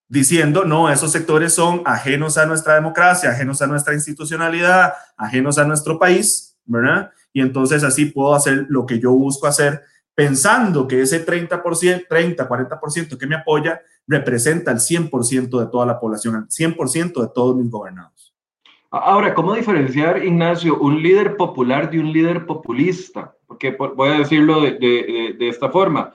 diciendo, 0.08 0.64
no, 0.64 0.90
esos 0.90 1.12
sectores 1.12 1.52
son 1.52 1.82
ajenos 1.84 2.38
a 2.38 2.46
nuestra 2.46 2.76
democracia, 2.76 3.28
ajenos 3.28 3.60
a 3.60 3.66
nuestra 3.66 3.92
institucionalidad, 3.92 4.94
ajenos 5.14 5.58
a 5.58 5.66
nuestro 5.66 5.98
país, 5.98 6.56
¿verdad? 6.64 7.10
Y 7.34 7.42
entonces 7.42 7.84
así 7.84 8.06
puedo 8.06 8.34
hacer 8.34 8.64
lo 8.70 8.86
que 8.86 8.98
yo 8.98 9.12
busco 9.12 9.46
hacer, 9.46 9.82
pensando 10.18 10.88
que 10.88 11.00
ese 11.00 11.24
30%, 11.24 12.06
30, 12.08 12.48
40% 12.48 13.16
que 13.16 13.26
me 13.28 13.36
apoya 13.36 13.80
representa 14.04 14.72
el 14.72 14.78
100% 14.78 15.60
de 15.60 15.66
toda 15.68 15.86
la 15.86 16.00
población, 16.00 16.34
el 16.34 16.48
100% 16.48 17.20
de 17.20 17.28
todos 17.32 17.54
mis 17.54 17.70
gobernados. 17.70 18.34
Ahora, 18.90 19.32
¿cómo 19.32 19.54
diferenciar, 19.54 20.24
Ignacio, 20.24 20.76
un 20.80 21.00
líder 21.00 21.36
popular 21.36 21.88
de 21.88 22.00
un 22.00 22.12
líder 22.12 22.46
populista? 22.46 23.32
Porque 23.46 23.70
voy 23.70 24.08
a 24.08 24.18
decirlo 24.18 24.62
de, 24.62 25.36
esta 25.38 25.68
forma. 25.68 26.12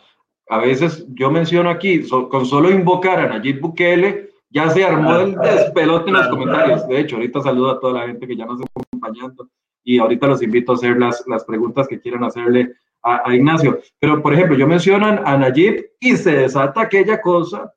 A 0.49 0.57
veces 0.57 1.05
yo 1.13 1.31
menciono 1.31 1.69
aquí, 1.69 2.05
con 2.05 2.45
solo 2.45 2.69
invocar 2.71 3.21
a 3.21 3.29
Nayib 3.29 3.61
Bukele, 3.61 4.31
ya 4.49 4.69
se 4.69 4.83
armó 4.83 5.15
el 5.15 5.35
despelote 5.41 6.09
en 6.09 6.17
los 6.17 6.27
comentarios. 6.27 6.85
De 6.89 6.99
hecho, 6.99 7.15
ahorita 7.15 7.39
saludo 7.39 7.71
a 7.71 7.79
toda 7.79 8.01
la 8.01 8.07
gente 8.07 8.27
que 8.27 8.35
ya 8.35 8.45
nos 8.45 8.59
está 8.59 8.81
acompañando 8.81 9.47
y 9.81 9.99
ahorita 9.99 10.27
los 10.27 10.41
invito 10.41 10.73
a 10.73 10.75
hacer 10.75 10.97
las, 10.97 11.23
las 11.25 11.45
preguntas 11.45 11.87
que 11.87 12.01
quieran 12.01 12.25
hacerle 12.25 12.73
a, 13.03 13.29
a 13.29 13.35
Ignacio. 13.35 13.79
Pero, 13.99 14.21
por 14.21 14.33
ejemplo, 14.33 14.57
yo 14.57 14.67
menciono 14.67 15.05
a 15.23 15.37
Nayib 15.37 15.85
y 15.99 16.15
se 16.15 16.31
desata 16.37 16.81
aquella 16.81 17.21
cosa 17.21 17.73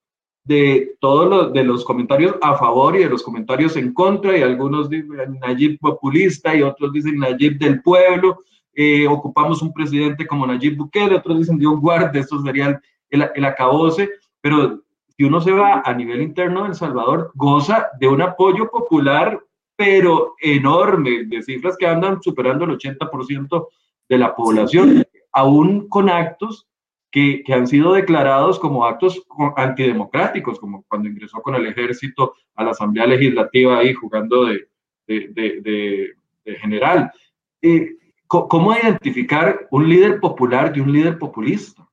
de 0.47 0.97
todos 1.01 1.29
los, 1.29 1.53
de 1.53 1.65
los 1.65 1.85
comentarios 1.85 2.37
a 2.41 2.55
favor 2.57 2.95
y 2.95 3.01
de 3.01 3.11
los 3.11 3.23
comentarios 3.23 3.77
en 3.77 3.93
contra, 3.93 4.39
y 4.39 4.43
algunos 4.43 4.89
dicen 4.89 5.39
Nayib 5.41 5.79
populista 5.81 6.55
y 6.55 6.63
otros 6.63 6.93
dicen 6.93 7.19
Nayib 7.19 7.59
del 7.59 7.83
pueblo, 7.83 8.45
eh, 8.73 9.09
ocupamos 9.09 9.61
un 9.61 9.73
presidente 9.73 10.25
como 10.25 10.47
Nayib 10.47 10.77
Bukele, 10.77 11.17
otros 11.17 11.39
dicen 11.39 11.59
Dios 11.59 11.81
guarde, 11.81 12.21
esto 12.21 12.41
sería 12.43 12.81
el, 13.11 13.29
el, 13.35 13.45
acabose, 13.45 14.09
pero 14.41 14.83
si 15.09 15.25
uno 15.25 15.41
se 15.41 15.51
va 15.51 15.83
a 15.85 15.93
nivel 15.95 16.23
interno 16.23 16.63
de 16.63 16.69
El 16.69 16.75
Salvador, 16.77 17.33
goza 17.35 17.89
de 17.99 18.07
un 18.07 18.23
apoyo 18.23 18.71
popular, 18.71 19.41
pero 19.75 20.37
enorme, 20.41 21.25
de 21.25 21.43
cifras 21.43 21.77
que 21.77 21.89
andan 21.89 22.23
superando 22.23 22.67
el 22.67 22.79
80% 22.79 23.67
de 24.09 24.19
la 24.19 24.37
población, 24.37 25.05
aún 25.37 25.87
con 25.89 26.09
actos 26.09 26.67
que, 27.11 27.45
han 27.53 27.67
sido 27.67 27.93
declarados 27.93 28.59
como 28.59 28.87
actos 28.87 29.23
antidemocráticos, 29.57 30.59
como 30.59 30.83
cuando 30.89 31.09
ingresó 31.09 31.43
con 31.43 31.55
el 31.55 31.67
ejército 31.67 32.35
a 32.55 32.65
la 32.65 32.71
Asamblea 32.71 33.07
Legislativa 33.07 33.79
ahí 33.79 33.93
jugando 33.93 34.47
de 34.47 36.17
general. 36.61 37.13
Eh, 37.61 37.97
¿Cómo 38.27 38.75
identificar 38.75 39.69
un 39.71 39.89
líder 39.89 40.19
popular 40.21 40.73
de 40.73 40.81
un 40.81 40.93
líder 40.93 41.19
populista? 41.19 41.87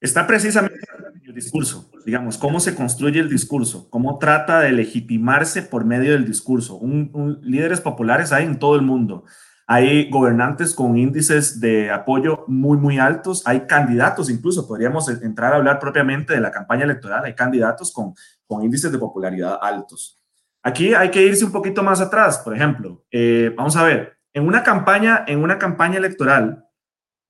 Está 0.00 0.26
precisamente 0.26 0.78
en 1.22 1.28
el 1.28 1.34
discurso, 1.34 1.90
digamos, 2.06 2.38
cómo 2.38 2.60
se 2.60 2.74
construye 2.74 3.20
el 3.20 3.28
discurso, 3.28 3.88
cómo 3.90 4.18
trata 4.18 4.60
de 4.60 4.72
legitimarse 4.72 5.62
por 5.62 5.84
medio 5.84 6.12
del 6.12 6.24
discurso. 6.24 6.76
Un, 6.76 7.38
líderes 7.42 7.80
populares 7.80 8.32
hay 8.32 8.46
en 8.46 8.58
todo 8.58 8.74
el 8.74 8.82
mundo. 8.82 9.24
Hay 9.70 10.08
gobernantes 10.08 10.74
con 10.74 10.96
índices 10.96 11.60
de 11.60 11.90
apoyo 11.90 12.44
muy, 12.46 12.78
muy 12.78 12.98
altos. 12.98 13.42
Hay 13.46 13.66
candidatos, 13.66 14.30
incluso 14.30 14.66
podríamos 14.66 15.10
entrar 15.10 15.52
a 15.52 15.56
hablar 15.56 15.78
propiamente 15.78 16.32
de 16.32 16.40
la 16.40 16.50
campaña 16.50 16.84
electoral. 16.84 17.26
Hay 17.26 17.34
candidatos 17.34 17.92
con, 17.92 18.14
con 18.46 18.64
índices 18.64 18.90
de 18.90 18.98
popularidad 18.98 19.58
altos. 19.60 20.18
Aquí 20.62 20.94
hay 20.94 21.10
que 21.10 21.22
irse 21.22 21.44
un 21.44 21.52
poquito 21.52 21.82
más 21.82 22.00
atrás. 22.00 22.38
Por 22.38 22.56
ejemplo, 22.56 23.04
eh, 23.10 23.52
vamos 23.54 23.76
a 23.76 23.84
ver, 23.84 24.16
en 24.32 24.46
una 24.46 24.62
campaña, 24.62 25.24
en 25.26 25.42
una 25.42 25.58
campaña 25.58 25.98
electoral, 25.98 26.64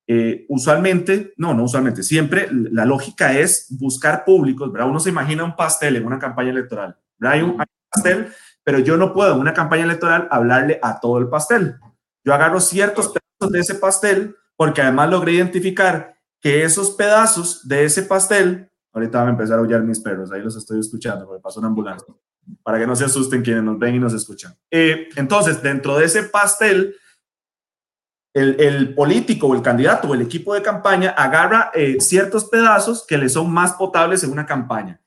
eh, 0.07 0.47
usualmente, 0.49 1.35
no, 1.39 1.55
no 1.55 1.65
usualmente, 1.65 2.05
siempre 2.05 2.49
la 2.53 2.85
lógica 2.85 3.37
es 3.37 3.67
buscar 3.81 4.25
públicos, 4.25 4.73
¿verdad? 4.73 4.89
Uno 4.89 5.01
se 5.01 5.11
imagina 5.11 5.43
un 5.43 5.57
pastel 5.57 5.97
en 5.97 6.07
una 6.07 6.21
campaña 6.21 6.51
electoral, 6.51 6.97
¿verdad? 7.19 7.35
Hay 7.35 7.43
un, 7.43 7.57
pastel, 7.91 8.29
pero 8.63 8.79
yo 8.79 8.97
no 8.97 9.13
puedo 9.13 9.35
en 9.35 9.41
una 9.41 9.55
campaña 9.55 9.85
electoral 9.85 10.29
hablarle 10.31 10.79
a 10.83 11.01
todo 11.01 11.19
el 11.19 11.29
pastel. 11.29 11.77
Yo 12.29 12.35
agarro 12.35 12.61
ciertos 12.61 13.09
pedazos 13.09 13.51
de 13.51 13.61
ese 13.61 13.75
pastel 13.77 14.37
porque 14.55 14.83
además 14.83 15.09
logré 15.09 15.33
identificar 15.33 16.15
que 16.43 16.63
esos 16.63 16.91
pedazos 16.91 17.67
de 17.67 17.87
ese 17.87 18.03
pastel, 18.03 18.71
ahorita 18.93 19.21
van 19.21 19.29
a 19.29 19.31
empezar 19.31 19.57
a 19.57 19.61
aullar 19.61 19.83
mis 19.83 19.99
perros, 19.99 20.31
ahí 20.31 20.43
los 20.43 20.55
estoy 20.55 20.79
escuchando 20.79 21.25
porque 21.25 21.41
pasó 21.41 21.59
una 21.61 21.71
ambulancia, 21.71 22.15
para 22.63 22.79
que 22.79 22.87
no 22.87 22.95
se 22.95 23.07
asusten 23.07 23.41
quienes 23.41 23.63
nos 23.63 23.79
ven 23.79 23.95
y 23.95 23.99
nos 23.99 24.13
escuchan. 24.13 24.55
Eh, 24.71 25.09
entonces, 25.17 25.63
dentro 25.63 25.97
de 25.97 26.05
ese 26.05 26.25
pastel, 26.25 26.97
el, 28.35 28.95
político 28.95 29.47
o 29.47 29.55
el 29.55 29.63
candidato 29.63 30.09
o 30.09 30.15
el 30.15 30.21
equipo 30.21 30.53
de 30.53 30.61
campaña 30.61 31.13
agarra 31.13 31.71
eh, 31.73 31.97
ciertos 31.99 32.45
pedazos 32.45 33.07
que 33.07 33.17
le 33.17 33.31
son 33.31 33.51
más 33.51 33.73
potables 33.73 34.23
en 34.23 34.33
una 34.33 34.45
campaña, 34.45 35.01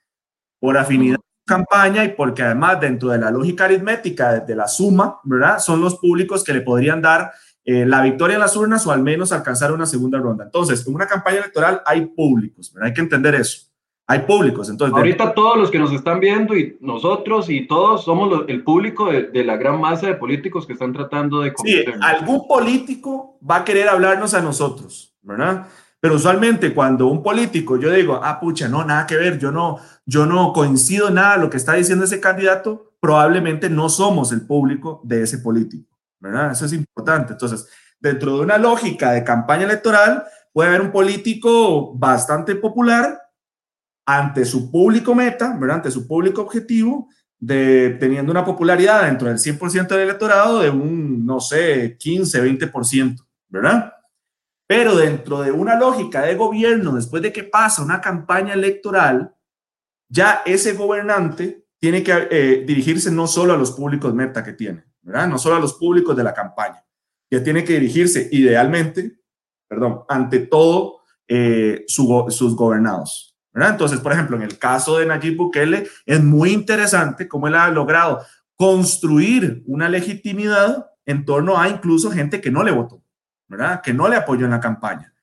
por 0.60 0.76
afinidad 0.76 1.20
campaña 1.56 2.04
y 2.04 2.10
porque 2.10 2.44
además 2.44 2.80
dentro 2.80 3.10
de 3.10 3.18
la 3.18 3.32
lógica 3.32 3.66
aritmética 3.66 4.40
de, 4.40 4.56
la 4.56 4.68
suma, 4.68 5.20
¿verdad? 5.24 5.60
Son 5.60 5.82
los 5.82 5.96
públicos 5.98 6.44
que 6.44 6.54
le 6.54 6.62
podrían 6.62 7.02
dar 7.02 7.32
eh, 7.66 7.86
la 7.86 8.02
victoria 8.02 8.36
en 8.36 8.42
las 8.42 8.56
urnas 8.56 8.86
o 8.88 8.92
al 8.92 9.02
menos 9.02 9.32
alcanzar 9.32 9.72
una 9.72 9.86
segunda 9.86 10.20
ronda. 10.20 10.46
Entonces, 10.46 10.86
en 10.88 10.96
una 10.96 11.08
campaña 11.08 11.40
electoral 11.40 11.82
hay 11.86 12.06
públicos, 12.06 12.72
¿verdad? 12.74 12.88
Hay 12.88 12.94
que 12.94 13.02
entender 13.02 13.36
eso 13.36 13.72
hay 14.12 14.20
públicos. 14.20 14.70
Entonces, 14.70 14.96
Ahorita 14.96 15.34
todos 15.34 15.58
los 15.58 15.72
que 15.72 15.80
nos 15.80 15.94
están 15.94 16.20
viendo 16.20 16.56
y 16.56 16.78
nosotros 16.82 17.50
y 17.50 17.66
todos 17.66 18.04
somos 18.04 18.44
el 18.50 18.62
público 18.62 19.10
de, 19.10 19.44
la 19.44 19.56
gran 19.56 19.80
masa 19.80 20.08
de 20.08 20.16
políticos 20.16 20.68
que 20.68 20.74
están 20.74 20.92
tratando 20.92 21.40
de... 21.40 21.54
Sí, 21.64 21.86
algún 22.02 22.46
político 22.46 23.38
va 23.50 23.58
a 23.58 23.64
querer 23.64 23.88
hablarnos 23.88 24.34
a 24.34 24.42
nosotros, 24.42 25.16
¿verdad? 25.22 25.66
Pero 26.02 26.16
usualmente 26.16 26.74
cuando 26.74 27.08
un 27.08 27.22
político, 27.22 27.78
yo 27.78 27.92
digo, 27.92 28.20
ah, 28.22 28.40
pucha, 28.40 28.68
no, 28.68 28.84
nada 28.84 29.06
que 29.06 29.16
ver, 29.16 29.38
yo 29.38 29.52
no, 29.52 29.78
yo 30.04 30.26
no 30.26 30.52
coincido 30.52 31.12
nada 31.12 31.38
lo 31.38 31.50
que 31.50 31.58
está 31.58 31.74
diciendo 31.74 32.06
ese 32.06 32.20
candidato, 32.20 32.96
probablemente 33.00 33.70
no 33.70 33.88
somos 33.88 34.32
el 34.32 34.42
público 34.42 35.02
de 35.04 35.22
ese 35.22 35.38
político, 35.38 35.96
¿verdad? 36.20 36.52
Eso 36.52 36.66
es 36.66 36.74
importante. 36.74 37.34
Entonces, 37.34 37.68
dentro 38.00 38.36
de 38.36 38.44
una 38.44 38.58
lógica 38.58 39.12
de 39.12 39.24
campaña 39.24 39.66
electoral, 39.66 40.24
puede 40.52 40.70
haber 40.70 40.82
un 40.82 40.92
político 40.92 41.94
bastante 41.96 42.56
popular 42.56 43.22
ante 44.04 44.44
su 44.44 44.72
público 44.72 45.14
meta, 45.14 45.56
¿verdad? 45.56 45.78
ante 45.78 45.92
su 45.92 46.08
público 46.08 46.42
objetivo, 46.42 47.10
de, 47.40 47.98
teniendo 48.00 48.32
una 48.32 48.44
popularidad 48.44 49.04
dentro 49.04 49.28
del 49.28 49.38
100% 49.38 49.88
del 49.88 50.02
electorado 50.02 50.60
de 50.60 50.70
un, 50.72 51.26
no 51.26 51.40
sé, 51.40 51.96
15, 51.98 52.44
20%, 52.44 53.24
¿verdad? 53.50 53.94
Pero 54.72 54.96
dentro 54.96 55.42
de 55.42 55.52
una 55.52 55.78
lógica 55.78 56.22
de 56.22 56.36
gobierno, 56.36 56.94
después 56.94 57.22
de 57.22 57.34
que 57.34 57.44
pasa 57.44 57.84
una 57.84 58.00
campaña 58.00 58.54
electoral, 58.54 59.36
ya 60.08 60.44
ese 60.46 60.76
gobernante 60.76 61.66
tiene 61.78 62.02
que 62.02 62.30
eh, 62.32 62.64
dirigirse 62.66 63.12
no 63.12 63.28
solo 63.28 63.52
a 63.52 63.58
los 63.58 63.72
públicos 63.72 64.14
meta 64.14 64.42
que 64.46 64.54
tiene. 64.54 64.86
No 65.04 65.38
solo 65.38 65.58
a 65.58 65.60
los 65.60 65.74
públicos 65.74 66.16
de 66.16 66.24
la 66.24 66.34
campaña, 66.34 66.82
ya 67.30 67.44
tiene 67.44 67.66
que 67.66 67.74
dirigirse 67.74 68.30
idealmente, 68.32 69.20
perdón, 69.68 70.04
ante 70.08 70.40
todo 70.40 71.02
eh, 71.28 71.84
sus 71.86 72.56
gobernados, 72.56 73.38
entonces, 73.54 74.00
por 74.00 74.14
ejemplo, 74.14 74.38
en 74.38 74.44
el 74.44 74.58
caso 74.58 74.98
de 74.98 75.06
Nayib 75.06 75.36
Bukele, 75.36 75.86
es 76.06 76.24
muy 76.24 76.54
interesante 76.54 77.28
cómo 77.28 77.50
él 77.50 77.56
ha 77.56 77.68
logrado 77.68 78.22
construir 78.56 79.64
una 79.66 79.90
legitimidad 79.90 80.92
en 81.06 81.26
torno 81.26 81.60
a 81.60 81.68
incluso 81.68 82.10
gente 82.10 82.40
que 82.40 82.52
no 82.52 82.64
le 82.64 82.72
votó, 82.72 83.01
Que 83.84 83.94
no 83.94 84.08
le 84.08 84.16
apoyó 84.16 84.46
en 84.46 84.52
la 84.52 84.60
campaña. 84.60 85.14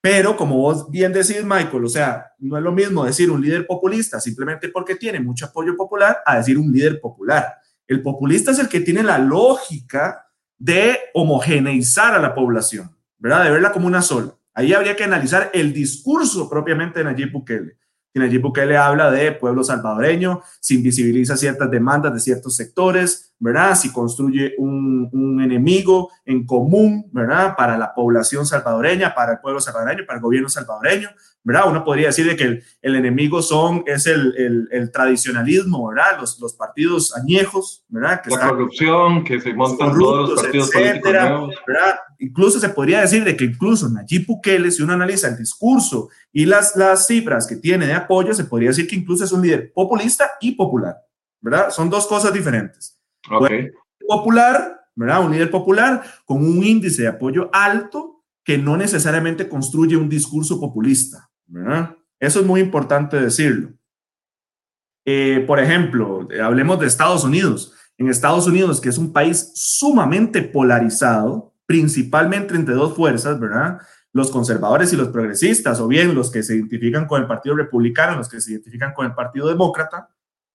Pero 0.00 0.36
como 0.36 0.58
vos 0.58 0.90
bien 0.90 1.14
decís, 1.14 1.42
Michael, 1.44 1.84
o 1.84 1.88
sea, 1.88 2.32
no 2.38 2.58
es 2.58 2.62
lo 2.62 2.72
mismo 2.72 3.06
decir 3.06 3.30
un 3.30 3.40
líder 3.40 3.66
populista 3.66 4.20
simplemente 4.20 4.68
porque 4.68 4.96
tiene 4.96 5.18
mucho 5.18 5.46
apoyo 5.46 5.74
popular 5.76 6.18
a 6.26 6.36
decir 6.36 6.58
un 6.58 6.70
líder 6.70 7.00
popular. 7.00 7.54
El 7.86 8.02
populista 8.02 8.50
es 8.50 8.58
el 8.58 8.68
que 8.68 8.80
tiene 8.80 9.02
la 9.02 9.18
lógica 9.18 10.26
de 10.58 10.98
homogeneizar 11.14 12.14
a 12.14 12.18
la 12.18 12.34
población, 12.34 12.94
¿verdad? 13.18 13.44
De 13.44 13.50
verla 13.50 13.72
como 13.72 13.86
una 13.86 14.02
sola. 14.02 14.34
Ahí 14.52 14.72
habría 14.72 14.94
que 14.94 15.04
analizar 15.04 15.50
el 15.52 15.72
discurso 15.72 16.48
propiamente 16.48 17.00
de 17.00 17.06
Nayib 17.06 17.32
Bukele. 17.32 17.78
Y 18.12 18.18
Nayib 18.18 18.42
Bukele 18.42 18.76
habla 18.76 19.10
de 19.10 19.32
pueblo 19.32 19.64
salvadoreño, 19.64 20.42
se 20.60 20.74
invisibiliza 20.74 21.36
ciertas 21.36 21.70
demandas 21.70 22.14
de 22.14 22.20
ciertos 22.20 22.54
sectores, 22.54 23.33
¿verdad? 23.38 23.74
Si 23.74 23.92
construye 23.92 24.54
un, 24.58 25.08
un, 25.12 25.40
enemigo 25.40 26.10
en 26.24 26.46
común, 26.46 27.10
¿verdad? 27.12 27.54
Para 27.56 27.76
la 27.76 27.92
población 27.92 28.46
salvadoreña, 28.46 29.14
para 29.14 29.32
el 29.32 29.38
pueblo 29.40 29.60
salvadoreño, 29.60 30.06
para 30.06 30.18
el 30.18 30.22
gobierno 30.22 30.48
salvadoreño, 30.48 31.10
¿verdad? 31.42 31.64
Uno 31.68 31.84
podría 31.84 32.06
decir 32.06 32.26
de 32.26 32.36
que 32.36 32.44
el, 32.44 32.64
el 32.80 32.94
enemigo 32.96 33.42
son, 33.42 33.82
es 33.86 34.06
el, 34.06 34.34
el, 34.38 34.68
el, 34.70 34.90
tradicionalismo, 34.90 35.88
¿verdad? 35.88 36.18
Los, 36.20 36.40
los 36.40 36.54
partidos 36.54 37.14
añejos, 37.14 37.84
¿verdad? 37.88 38.22
Que 38.22 38.30
la 38.30 38.48
corrupción, 38.48 39.24
que 39.24 39.40
se 39.40 39.52
montan 39.52 39.98
todos 39.98 40.30
los 40.30 40.42
partidos 40.42 40.74
etcétera, 40.74 41.36
políticos 41.36 41.64
¿verdad? 41.66 41.94
Incluso 42.18 42.60
se 42.60 42.70
podría 42.70 43.02
decir 43.02 43.24
de 43.24 43.36
que 43.36 43.44
incluso 43.44 43.90
Nayib 43.90 44.26
Bukele, 44.26 44.70
si 44.70 44.82
uno 44.82 44.94
analiza 44.94 45.28
el 45.28 45.36
discurso 45.36 46.08
y 46.32 46.46
las, 46.46 46.76
las 46.76 47.06
cifras 47.06 47.46
que 47.46 47.56
tiene 47.56 47.86
de 47.86 47.94
apoyo, 47.94 48.32
se 48.32 48.44
podría 48.44 48.70
decir 48.70 48.86
que 48.86 48.96
incluso 48.96 49.24
es 49.24 49.32
un 49.32 49.42
líder 49.42 49.70
populista 49.74 50.30
y 50.40 50.52
popular, 50.52 50.96
¿verdad? 51.42 51.70
Son 51.70 51.90
dos 51.90 52.06
cosas 52.06 52.32
diferentes. 52.32 52.98
Popular, 54.06 54.80
¿verdad? 54.94 55.24
Un 55.24 55.32
líder 55.32 55.50
popular 55.50 56.02
con 56.24 56.38
un 56.38 56.62
índice 56.62 57.02
de 57.02 57.08
apoyo 57.08 57.50
alto 57.52 58.22
que 58.44 58.58
no 58.58 58.76
necesariamente 58.76 59.48
construye 59.48 59.96
un 59.96 60.08
discurso 60.08 60.60
populista, 60.60 61.30
eso 62.20 62.40
es 62.40 62.46
muy 62.46 62.60
importante 62.60 63.20
decirlo. 63.20 63.70
Eh, 65.04 65.44
por 65.46 65.60
ejemplo, 65.60 66.26
hablemos 66.42 66.80
de 66.80 66.86
Estados 66.86 67.24
Unidos. 67.24 67.74
En 67.98 68.08
Estados 68.08 68.46
Unidos, 68.46 68.80
que 68.80 68.88
es 68.88 68.98
un 68.98 69.12
país 69.12 69.52
sumamente 69.54 70.42
polarizado, 70.42 71.54
principalmente 71.66 72.54
entre 72.54 72.74
dos 72.74 72.94
fuerzas, 72.94 73.38
¿verdad? 73.38 73.78
Los 74.12 74.30
conservadores 74.30 74.92
y 74.92 74.96
los 74.96 75.08
progresistas, 75.08 75.80
o 75.80 75.88
bien 75.88 76.14
los 76.14 76.30
que 76.30 76.42
se 76.42 76.56
identifican 76.56 77.06
con 77.06 77.20
el 77.20 77.26
Partido 77.26 77.56
Republicano, 77.56 78.16
los 78.16 78.28
que 78.28 78.40
se 78.40 78.52
identifican 78.52 78.92
con 78.94 79.06
el 79.06 79.14
Partido 79.14 79.48
Demócrata, 79.48 80.08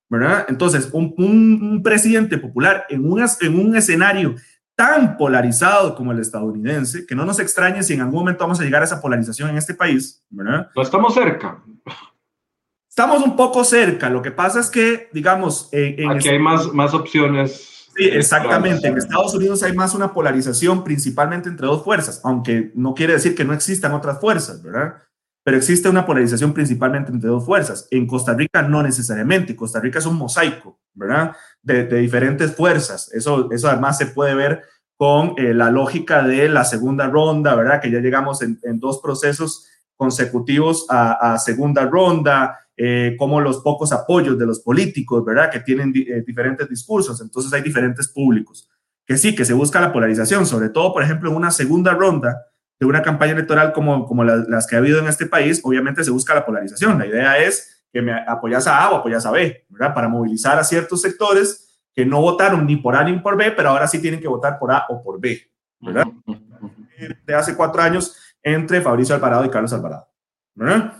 ¿verdad? 0.10 0.46
Entonces, 0.50 0.90
un, 0.92 1.14
un, 1.18 1.84
presidente 1.84 2.38
popular 2.38 2.86
en, 2.90 3.06
en 3.42 3.60
un 3.60 3.76
escenario 3.76 4.36
tan 4.76 5.18
polarizado 5.18 5.94
como 5.94 6.12
el 6.12 6.20
estadounidense, 6.20 7.06
que 7.06 7.14
no 7.14 7.26
nos 7.26 7.40
extrañe 7.40 7.84
si 7.84 7.94
en 7.94 8.02
algún 8.02 8.20
momento 8.20 8.44
vamos 8.44 8.60
a 8.60 8.64
llegar 8.64 8.82
a 8.82 8.86
esa 8.86 9.02
polarización 9.02 9.50
en 9.50 9.58
este 9.58 9.74
país, 9.74 10.26
¿verdad? 10.30 10.70
No 10.76 10.82
estamos 10.82 11.14
cerca. 11.14 11.62
Estamos 12.88 13.22
un 13.24 13.36
poco 13.36 13.64
cerca, 13.64 14.10
lo 14.10 14.22
que 14.22 14.32
pasa 14.32 14.60
es 14.60 14.70
que, 14.70 15.10
digamos... 15.14 15.70
En, 15.72 16.10
Aquí 16.10 16.30
hay 16.30 16.40
más, 16.40 16.74
más 16.74 16.94
opciones. 16.94 17.90
Sí, 17.96 18.06
exactamente. 18.06 18.88
En 18.88 18.98
Estados 18.98 19.34
Unidos 19.36 19.62
hay 19.64 19.74
más 19.74 19.94
una 19.94 20.14
polarización 20.14 20.84
principalmente 20.84 21.50
entre 21.50 21.68
dos 21.68 21.84
fuerzas, 21.84 22.22
aunque 22.24 22.72
no 22.74 22.94
quiere 22.94 23.14
decir 23.14 23.36
que 23.36 23.44
no 23.44 23.54
existan 23.54 23.92
otras 23.92 24.20
fuerzas, 24.20 24.64
¿verdad? 24.64 24.96
Pero 25.50 25.58
existe 25.58 25.90
una 25.90 26.06
polarización 26.06 26.54
principalmente 26.54 27.12
entre 27.12 27.28
dos 27.28 27.44
fuerzas. 27.44 27.88
En 27.90 28.06
Costa 28.06 28.36
Rica 28.36 28.62
no 28.62 28.84
necesariamente, 28.84 29.56
Costa 29.56 29.80
Rica 29.80 29.98
es 29.98 30.06
un 30.06 30.16
mosaico, 30.16 30.80
¿verdad? 30.94 31.36
De, 31.64 31.86
diferentes 31.86 32.56
fuerzas. 32.56 33.12
Eso, 33.14 33.52
eso 33.52 33.68
además 33.68 33.98
se 33.98 34.06
puede 34.06 34.36
ver 34.36 34.62
con 34.96 35.34
eh, 35.38 35.56
la 35.56 35.72
lógica 35.72 36.22
de 36.22 36.50
la 36.50 36.66
segunda 36.66 37.08
ronda, 37.08 37.56
¿verdad? 37.56 37.82
Que 37.82 37.90
ya 37.90 37.98
llegamos 37.98 38.44
en, 38.44 38.60
dos 38.80 39.02
procesos 39.02 39.66
consecutivos 39.96 40.86
a, 40.88 41.36
segunda 41.40 41.88
ronda, 41.88 42.60
eh, 42.78 43.16
como 43.18 43.42
los 43.42 43.62
pocos 43.62 43.92
apoyos 43.92 44.38
de 44.38 44.46
los 44.46 44.60
políticos, 44.60 45.26
¿verdad? 45.26 45.50
Que 45.50 45.62
tienen 45.62 45.92
eh, 45.96 46.24
diferentes 46.28 46.70
discursos, 46.70 47.22
entonces 47.22 47.52
hay 47.54 47.64
diferentes 47.64 48.08
públicos. 48.08 48.70
Que 49.04 49.18
sí, 49.18 49.34
que 49.34 49.46
se 49.46 49.54
busca 49.54 49.82
la 49.82 49.92
polarización, 49.92 50.46
sobre 50.46 50.70
todo, 50.70 50.94
por 50.94 51.02
ejemplo, 51.02 51.32
en 51.32 51.38
una 51.38 51.50
segunda 51.50 51.96
ronda, 51.96 52.38
de 52.80 52.86
una 52.86 53.02
campaña 53.02 53.34
electoral 53.34 53.74
como, 53.74 54.06
como 54.06 54.24
las 54.24 54.66
que 54.66 54.76
ha 54.76 54.80
habido 54.80 55.00
en 55.00 55.08
este 55.08 55.26
país, 55.26 55.60
obviamente 55.64 56.04
se 56.04 56.12
busca 56.12 56.34
la 56.34 56.46
polarización. 56.46 56.98
La 56.98 57.06
idea 57.06 57.38
es 57.38 57.84
que 57.92 58.02
me 58.02 58.14
apoyas 58.14 58.68
a 58.68 58.84
A 58.84 58.92
o 58.92 58.96
apoyas 58.98 59.26
a 59.26 59.32
B, 59.32 59.66
¿verdad? 59.70 59.94
Para 59.94 60.08
movilizar 60.08 60.58
a 60.58 60.64
ciertos 60.64 61.02
sectores 61.02 61.82
que 61.94 62.06
no 62.06 62.22
votaron 62.22 62.66
ni 62.66 62.78
por 62.78 62.96
A 62.96 63.04
ni 63.04 63.20
por 63.20 63.36
B, 63.36 63.52
pero 63.52 63.70
ahora 63.70 63.88
sí 63.88 64.00
tienen 64.00 64.22
que 64.22 64.30
votar 64.30 64.58
por 64.58 64.72
A 64.72 64.86
o 64.88 65.04
por 65.04 65.20
B, 65.20 65.42
¿verdad? 65.82 66.08
De 67.26 67.36
hace 67.36 67.56
cuatro 67.56 67.82
años 67.82 68.16
entre 68.42 68.80
Fabricio 68.80 69.14
Alvarado 69.14 69.44
y 69.44 69.50
Carlos 69.50 69.74
Alvarado, 69.74 70.08
¿verdad? 70.56 70.94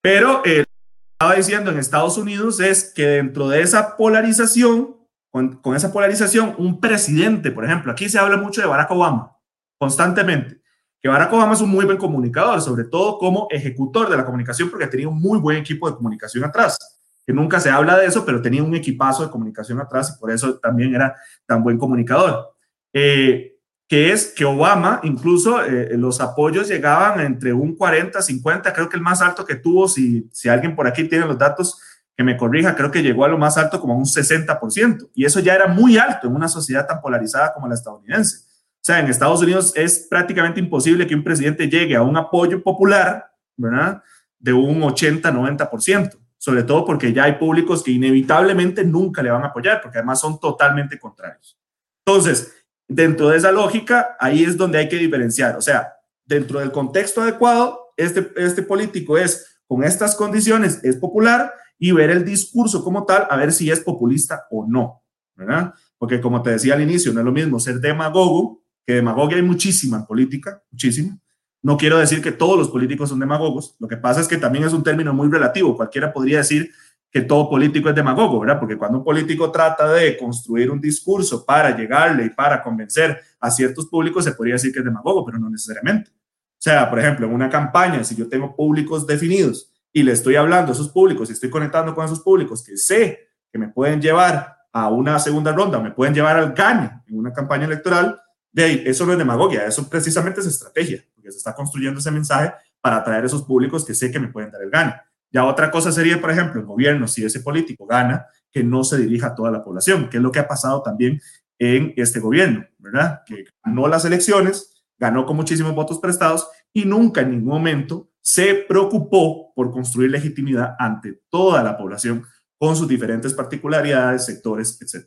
Pero 0.00 0.42
eh, 0.46 0.64
estaba 1.12 1.34
diciendo 1.34 1.70
en 1.70 1.78
Estados 1.78 2.16
Unidos 2.16 2.60
es 2.60 2.92
que 2.94 3.06
dentro 3.06 3.48
de 3.48 3.60
esa 3.60 3.98
polarización, 3.98 4.96
con 5.30 5.74
esa 5.74 5.92
polarización, 5.92 6.54
un 6.56 6.80
presidente, 6.80 7.50
por 7.50 7.64
ejemplo, 7.64 7.92
aquí 7.92 8.08
se 8.08 8.18
habla 8.18 8.38
mucho 8.38 8.62
de 8.62 8.68
Barack 8.68 8.90
Obama, 8.90 9.36
constantemente 9.78 10.63
que 11.04 11.10
Barack 11.10 11.34
Obama 11.34 11.52
es 11.52 11.60
un 11.60 11.68
muy 11.68 11.84
buen 11.84 11.98
comunicador, 11.98 12.62
sobre 12.62 12.84
todo 12.84 13.18
como 13.18 13.46
ejecutor 13.50 14.08
de 14.08 14.16
la 14.16 14.24
comunicación, 14.24 14.70
porque 14.70 14.86
tenía 14.86 15.06
un 15.06 15.20
muy 15.20 15.38
buen 15.38 15.58
equipo 15.58 15.86
de 15.86 15.96
comunicación 15.96 16.44
atrás, 16.44 16.78
que 17.26 17.32
nunca 17.34 17.60
se 17.60 17.68
habla 17.68 17.98
de 17.98 18.06
eso, 18.06 18.24
pero 18.24 18.40
tenía 18.40 18.62
un 18.62 18.74
equipazo 18.74 19.22
de 19.22 19.30
comunicación 19.30 19.78
atrás 19.78 20.14
y 20.16 20.18
por 20.18 20.30
eso 20.30 20.58
también 20.60 20.94
era 20.94 21.14
tan 21.44 21.62
buen 21.62 21.76
comunicador. 21.76 22.54
Eh, 22.90 23.58
que 23.86 24.12
es 24.12 24.32
que 24.34 24.46
Obama, 24.46 25.00
incluso 25.02 25.62
eh, 25.62 25.90
los 25.98 26.22
apoyos 26.22 26.68
llegaban 26.68 27.20
entre 27.20 27.52
un 27.52 27.76
40, 27.76 28.22
50, 28.22 28.72
creo 28.72 28.88
que 28.88 28.96
el 28.96 29.02
más 29.02 29.20
alto 29.20 29.44
que 29.44 29.56
tuvo, 29.56 29.86
si 29.88 30.26
alguien 30.48 30.74
por 30.74 30.86
aquí 30.86 31.04
tiene 31.04 31.26
los 31.26 31.36
datos, 31.36 31.78
que 32.16 32.24
me 32.24 32.38
corrija, 32.38 32.74
creo 32.74 32.90
que 32.90 33.02
llegó 33.02 33.26
a 33.26 33.28
lo 33.28 33.36
más 33.36 33.58
alto 33.58 33.78
como 33.78 33.94
un 33.94 34.06
60%. 34.06 35.10
Y 35.12 35.26
eso 35.26 35.40
ya 35.40 35.54
era 35.54 35.66
muy 35.66 35.98
alto 35.98 36.28
en 36.28 36.34
una 36.34 36.48
sociedad 36.48 36.86
tan 36.86 37.02
polarizada 37.02 37.52
como 37.52 37.68
la 37.68 37.74
estadounidense. 37.74 38.53
O 38.84 38.86
sea, 38.86 39.00
en 39.00 39.06
Estados 39.06 39.40
Unidos 39.40 39.72
es 39.76 40.06
prácticamente 40.10 40.60
imposible 40.60 41.06
que 41.06 41.14
un 41.14 41.24
presidente 41.24 41.70
llegue 41.70 41.96
a 41.96 42.02
un 42.02 42.18
apoyo 42.18 42.62
popular, 42.62 43.32
¿verdad? 43.56 44.02
De 44.38 44.52
un 44.52 44.82
80-90%, 44.82 46.18
sobre 46.36 46.64
todo 46.64 46.84
porque 46.84 47.10
ya 47.10 47.24
hay 47.24 47.36
públicos 47.36 47.82
que 47.82 47.92
inevitablemente 47.92 48.84
nunca 48.84 49.22
le 49.22 49.30
van 49.30 49.42
a 49.42 49.46
apoyar, 49.46 49.80
porque 49.80 49.96
además 49.96 50.20
son 50.20 50.38
totalmente 50.38 50.98
contrarios. 50.98 51.58
Entonces, 52.04 52.52
dentro 52.86 53.30
de 53.30 53.38
esa 53.38 53.50
lógica, 53.50 54.18
ahí 54.20 54.44
es 54.44 54.54
donde 54.54 54.76
hay 54.76 54.90
que 54.90 54.96
diferenciar. 54.96 55.56
O 55.56 55.62
sea, 55.62 55.94
dentro 56.22 56.60
del 56.60 56.70
contexto 56.70 57.22
adecuado, 57.22 57.94
este, 57.96 58.32
este 58.36 58.62
político 58.62 59.16
es, 59.16 59.62
con 59.66 59.82
estas 59.82 60.14
condiciones, 60.14 60.84
es 60.84 60.96
popular 60.96 61.54
y 61.78 61.92
ver 61.92 62.10
el 62.10 62.22
discurso 62.22 62.84
como 62.84 63.06
tal, 63.06 63.26
a 63.30 63.36
ver 63.38 63.50
si 63.50 63.70
es 63.70 63.80
populista 63.80 64.46
o 64.50 64.66
no, 64.68 65.02
¿verdad? 65.36 65.72
Porque 65.96 66.20
como 66.20 66.42
te 66.42 66.50
decía 66.50 66.74
al 66.74 66.82
inicio, 66.82 67.14
no 67.14 67.20
es 67.20 67.24
lo 67.24 67.32
mismo 67.32 67.58
ser 67.58 67.80
demagogo 67.80 68.62
que 68.86 68.94
demagogia 68.94 69.36
hay 69.36 69.42
muchísima 69.42 69.98
en 69.98 70.06
política, 70.06 70.62
muchísima. 70.70 71.18
No 71.62 71.76
quiero 71.76 71.98
decir 71.98 72.20
que 72.20 72.32
todos 72.32 72.58
los 72.58 72.68
políticos 72.68 73.08
son 73.08 73.18
demagogos, 73.18 73.76
lo 73.78 73.88
que 73.88 73.96
pasa 73.96 74.20
es 74.20 74.28
que 74.28 74.36
también 74.36 74.64
es 74.64 74.72
un 74.72 74.82
término 74.82 75.14
muy 75.14 75.30
relativo. 75.30 75.76
Cualquiera 75.76 76.12
podría 76.12 76.38
decir 76.38 76.70
que 77.14 77.22
todo 77.22 77.48
político 77.48 77.88
es 77.88 77.94
demagogo, 77.94 78.40
¿verdad? 78.40 78.58
Porque 78.58 78.76
cuando 78.76 78.98
un 78.98 79.04
político 79.04 79.52
trata 79.52 79.92
de 79.92 80.16
construir 80.18 80.68
un 80.68 80.80
discurso 80.80 81.46
para 81.46 81.76
llegarle 81.76 82.26
y 82.26 82.30
para 82.30 82.60
convencer 82.60 83.20
a 83.38 83.52
ciertos 83.52 83.86
públicos, 83.86 84.24
se 84.24 84.32
podría 84.32 84.54
decir 84.54 84.72
que 84.72 84.80
es 84.80 84.84
demagogo, 84.84 85.24
pero 85.24 85.38
no 85.38 85.48
necesariamente. 85.48 86.10
O 86.10 86.62
sea, 86.64 86.90
por 86.90 86.98
ejemplo, 86.98 87.26
en 87.26 87.32
una 87.32 87.48
campaña, 87.48 88.02
si 88.02 88.16
yo 88.16 88.28
tengo 88.28 88.56
públicos 88.56 89.06
definidos 89.06 89.70
y 89.92 90.02
le 90.02 90.10
estoy 90.10 90.34
hablando 90.34 90.72
a 90.72 90.74
esos 90.74 90.88
públicos 90.88 91.30
y 91.30 91.34
estoy 91.34 91.50
conectando 91.50 91.94
con 91.94 92.04
esos 92.04 92.18
públicos 92.18 92.64
que 92.64 92.76
sé 92.76 93.28
que 93.52 93.58
me 93.60 93.68
pueden 93.68 94.02
llevar 94.02 94.56
a 94.72 94.88
una 94.88 95.20
segunda 95.20 95.52
ronda, 95.52 95.78
me 95.78 95.92
pueden 95.92 96.14
llevar 96.14 96.36
al 96.36 96.52
gane 96.52 97.02
en 97.06 97.16
una 97.16 97.32
campaña 97.32 97.66
electoral, 97.66 98.20
de 98.54 98.62
ahí, 98.62 98.82
eso 98.86 99.04
no 99.04 99.12
es 99.12 99.18
demagogia, 99.18 99.66
eso 99.66 99.90
precisamente 99.90 100.40
es 100.40 100.46
estrategia, 100.46 101.04
porque 101.12 101.32
se 101.32 101.38
está 101.38 101.52
construyendo 101.56 101.98
ese 101.98 102.12
mensaje 102.12 102.52
para 102.80 102.98
atraer 102.98 103.24
a 103.24 103.26
esos 103.26 103.42
públicos 103.42 103.84
que 103.84 103.94
sé 103.94 104.12
que 104.12 104.20
me 104.20 104.28
pueden 104.28 104.52
dar 104.52 104.62
el 104.62 104.70
gane. 104.70 104.94
Ya 105.32 105.44
otra 105.44 105.72
cosa 105.72 105.90
sería, 105.90 106.20
por 106.20 106.30
ejemplo, 106.30 106.60
el 106.60 106.66
gobierno, 106.66 107.08
si 107.08 107.24
ese 107.24 107.40
político 107.40 107.84
gana, 107.84 108.26
que 108.52 108.62
no 108.62 108.84
se 108.84 108.98
dirija 108.98 109.28
a 109.28 109.34
toda 109.34 109.50
la 109.50 109.64
población, 109.64 110.08
que 110.08 110.18
es 110.18 110.22
lo 110.22 110.30
que 110.30 110.38
ha 110.38 110.46
pasado 110.46 110.84
también 110.84 111.20
en 111.58 111.92
este 111.96 112.20
gobierno, 112.20 112.64
¿verdad? 112.78 113.22
Que 113.26 113.44
ganó 113.64 113.88
las 113.88 114.04
elecciones, 114.04 114.84
ganó 114.98 115.26
con 115.26 115.34
muchísimos 115.34 115.74
votos 115.74 115.98
prestados 115.98 116.48
y 116.72 116.84
nunca 116.84 117.22
en 117.22 117.32
ningún 117.32 117.54
momento 117.54 118.10
se 118.20 118.54
preocupó 118.54 119.52
por 119.52 119.72
construir 119.72 120.12
legitimidad 120.12 120.76
ante 120.78 121.22
toda 121.28 121.60
la 121.64 121.76
población 121.76 122.24
con 122.56 122.76
sus 122.76 122.86
diferentes 122.86 123.34
particularidades, 123.34 124.24
sectores, 124.24 124.80
etc. 124.80 125.04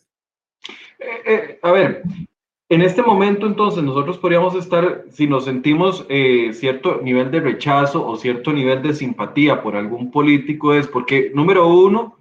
Eh, 1.00 1.22
eh, 1.26 1.60
a 1.64 1.72
ver, 1.72 2.04
en 2.70 2.82
este 2.82 3.02
momento, 3.02 3.48
entonces, 3.48 3.82
nosotros 3.82 4.18
podríamos 4.18 4.54
estar, 4.56 5.06
si 5.10 5.26
nos 5.26 5.46
sentimos 5.46 6.06
eh, 6.10 6.52
cierto 6.54 7.00
nivel 7.02 7.32
de 7.32 7.40
rechazo 7.40 8.06
o 8.06 8.18
cierto 8.18 8.52
nivel 8.52 8.82
de 8.82 8.94
simpatía 8.94 9.64
por 9.64 9.78
algún 9.78 10.12
político, 10.12 10.74
es 10.74 10.86
porque, 10.86 11.32
número 11.34 11.68
uno, 11.68 12.18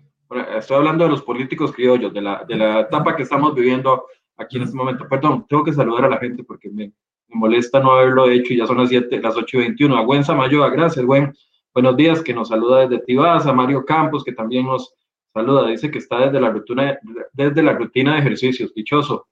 estoy 0.56 0.76
hablando 0.76 1.04
de 1.04 1.11
los 1.11 1.22
políticos 1.22 1.72
criollos, 1.72 2.12
de 2.14 2.20
la, 2.20 2.44
de 2.46 2.54
la 2.54 2.80
etapa 2.80 3.16
que 3.16 3.24
estamos 3.24 3.54
viviendo 3.56 4.06
aquí 4.37 4.56
en 4.56 4.62
este 4.62 4.76
momento. 4.76 5.09
Perdón, 5.09 5.46
tengo 5.48 5.64
que 5.64 5.72
saludar 5.72 6.04
a 6.04 6.11
la 6.11 6.18
gente 6.18 6.44
porque 6.44 6.68
me, 6.70 6.87
me 6.87 6.92
molesta 7.28 7.80
no 7.80 7.92
haberlo 7.92 8.28
hecho 8.30 8.52
y 8.54 8.59
ya 8.59 8.66
son 8.66 8.78
las, 8.78 8.88
7, 8.88 9.20
las 9.20 9.37
8 9.37 9.56
y 9.56 9.61
21. 9.61 9.96
A 9.96 10.04
Gwen 10.04 10.24
Samayoa, 10.24 10.70
gracias, 10.70 11.04
Gwen. 11.04 11.35
Buenos 11.74 11.96
días, 11.96 12.22
que 12.22 12.32
nos 12.32 12.48
saluda 12.48 12.87
desde 12.87 13.04
Tibasa. 13.04 13.52
Mario 13.52 13.85
Campos, 13.85 14.22
que 14.22 14.32
también 14.32 14.66
nos 14.66 14.94
saluda, 15.35 15.66
dice 15.66 15.90
que 15.90 15.98
está 15.98 16.20
desde 16.20 16.40
la 16.40 16.50
rutina, 16.50 16.98
desde 17.32 17.62
la 17.64 17.72
rutina 17.72 18.14
de 18.14 18.20
ejercicios. 18.20 18.72
Dichoso. 18.72 19.26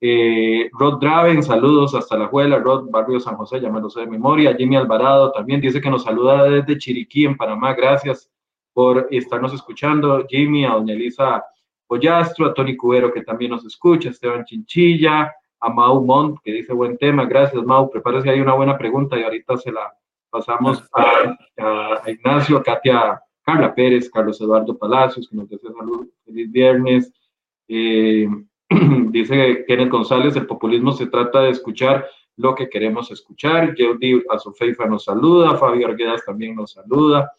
Eh, 0.00 0.70
Rod 0.72 1.00
Draven, 1.00 1.42
saludos 1.42 1.94
hasta 1.94 2.16
la 2.16 2.28
Juela, 2.28 2.58
Rod 2.58 2.88
Barrio 2.88 3.18
San 3.18 3.36
José, 3.36 3.60
ya 3.60 3.70
de 3.70 4.06
memoria. 4.06 4.54
Jimmy 4.56 4.76
Alvarado 4.76 5.32
también 5.32 5.60
dice 5.60 5.80
que 5.80 5.90
nos 5.90 6.04
saluda 6.04 6.44
desde 6.44 6.78
Chiriquí, 6.78 7.24
en 7.24 7.36
Panamá. 7.36 7.74
Gracias 7.74 8.30
por 8.72 9.08
estarnos 9.10 9.52
escuchando. 9.52 10.24
Jimmy, 10.28 10.64
a 10.64 10.74
doña 10.74 10.94
Elisa 10.94 11.44
Pollastro, 11.86 12.46
a 12.46 12.54
Tony 12.54 12.76
Cubero, 12.76 13.12
que 13.12 13.22
también 13.22 13.50
nos 13.50 13.64
escucha, 13.64 14.10
Esteban 14.10 14.44
Chinchilla, 14.44 15.32
a 15.60 15.68
Mau 15.68 16.04
Mont, 16.04 16.38
que 16.44 16.52
dice 16.52 16.72
buen 16.72 16.96
tema. 16.96 17.24
Gracias, 17.24 17.64
Mau. 17.64 17.90
Prepárese, 17.90 18.30
hay 18.30 18.40
una 18.40 18.54
buena 18.54 18.78
pregunta 18.78 19.18
y 19.18 19.24
ahorita 19.24 19.56
se 19.56 19.72
la 19.72 19.92
pasamos 20.30 20.84
a, 20.94 22.08
Ignacio, 22.08 22.58
a 22.58 22.62
Katia, 22.62 23.20
Carla 23.42 23.74
Pérez, 23.74 24.08
Carlos 24.10 24.40
Eduardo 24.40 24.78
Palacios, 24.78 25.28
que 25.28 25.36
nos 25.36 25.48
desea 25.48 25.72
salud. 25.72 26.06
Feliz 26.24 26.52
viernes. 26.52 27.12
Eh, 27.66 28.28
Dice 29.10 29.64
Kenneth 29.66 29.90
González, 29.90 30.36
el 30.36 30.46
populismo 30.46 30.92
se 30.92 31.06
trata 31.06 31.40
de 31.40 31.50
escuchar 31.50 32.06
lo 32.36 32.54
que 32.54 32.68
queremos 32.68 33.10
escuchar. 33.10 33.74
Yeudi 33.74 34.22
Azufeifa 34.30 34.86
nos 34.86 35.04
saluda, 35.04 35.56
Fabio 35.56 35.86
Arguedas 35.88 36.24
también 36.24 36.54
nos 36.54 36.72
saluda. 36.72 37.32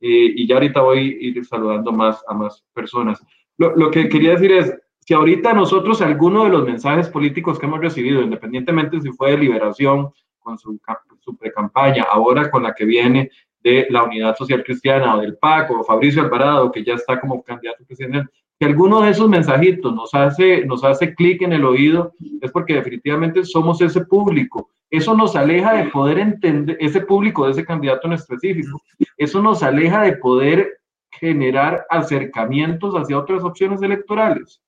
Eh, 0.00 0.32
y 0.36 0.46
ya 0.46 0.56
ahorita 0.56 0.80
voy 0.80 0.98
a 0.98 1.02
ir 1.02 1.44
saludando 1.44 1.92
más 1.92 2.22
a 2.26 2.34
más 2.34 2.64
personas. 2.72 3.24
Lo, 3.58 3.76
lo, 3.76 3.90
que 3.90 4.08
quería 4.08 4.30
decir 4.30 4.52
es, 4.52 4.74
si 5.00 5.14
ahorita 5.14 5.52
nosotros 5.52 6.00
alguno 6.00 6.44
de 6.44 6.50
los 6.50 6.64
mensajes 6.64 7.08
políticos 7.08 7.58
que 7.58 7.66
hemos 7.66 7.80
recibido, 7.80 8.22
independientemente 8.22 9.00
si 9.00 9.10
fue 9.12 9.32
de 9.32 9.38
liberación 9.38 10.10
con 10.38 10.58
su, 10.58 10.80
su 11.20 11.36
pre-campaña, 11.36 12.04
ahora 12.10 12.50
con 12.50 12.62
la 12.62 12.74
que 12.74 12.84
viene 12.84 13.30
de 13.62 13.86
la 13.90 14.04
Unidad 14.04 14.36
Social 14.36 14.64
Cristiana 14.64 15.14
o 15.14 15.20
del 15.20 15.36
PAC 15.36 15.70
o 15.70 15.84
Fabricio 15.84 16.22
Alvarado, 16.22 16.72
que 16.72 16.82
ya 16.82 16.94
está 16.94 17.20
como 17.20 17.42
candidato 17.42 17.84
presidente, 17.84 18.30
que 18.60 18.66
alguno 18.66 19.00
de 19.00 19.10
esos 19.10 19.26
mensajitos 19.26 19.94
nos 19.94 20.12
hace, 20.12 20.66
nos 20.66 20.84
hace 20.84 21.14
clic 21.14 21.40
en 21.40 21.54
el 21.54 21.64
oído, 21.64 22.12
es 22.42 22.52
porque 22.52 22.74
definitivamente 22.74 23.42
somos 23.42 23.80
ese 23.80 24.04
público. 24.04 24.70
Eso 24.90 25.16
nos 25.16 25.34
aleja 25.34 25.72
de 25.72 25.84
poder 25.84 26.18
entender, 26.18 26.76
ese 26.78 27.00
público 27.00 27.46
de 27.46 27.52
ese 27.52 27.64
candidato 27.64 28.06
en 28.06 28.12
específico, 28.12 28.82
eso 29.16 29.40
nos 29.40 29.62
aleja 29.62 30.02
de 30.02 30.12
poder 30.18 30.78
generar 31.10 31.86
acercamientos 31.88 32.94
hacia 32.94 33.18
otras 33.18 33.42
opciones 33.44 33.80
electorales. 33.80 34.60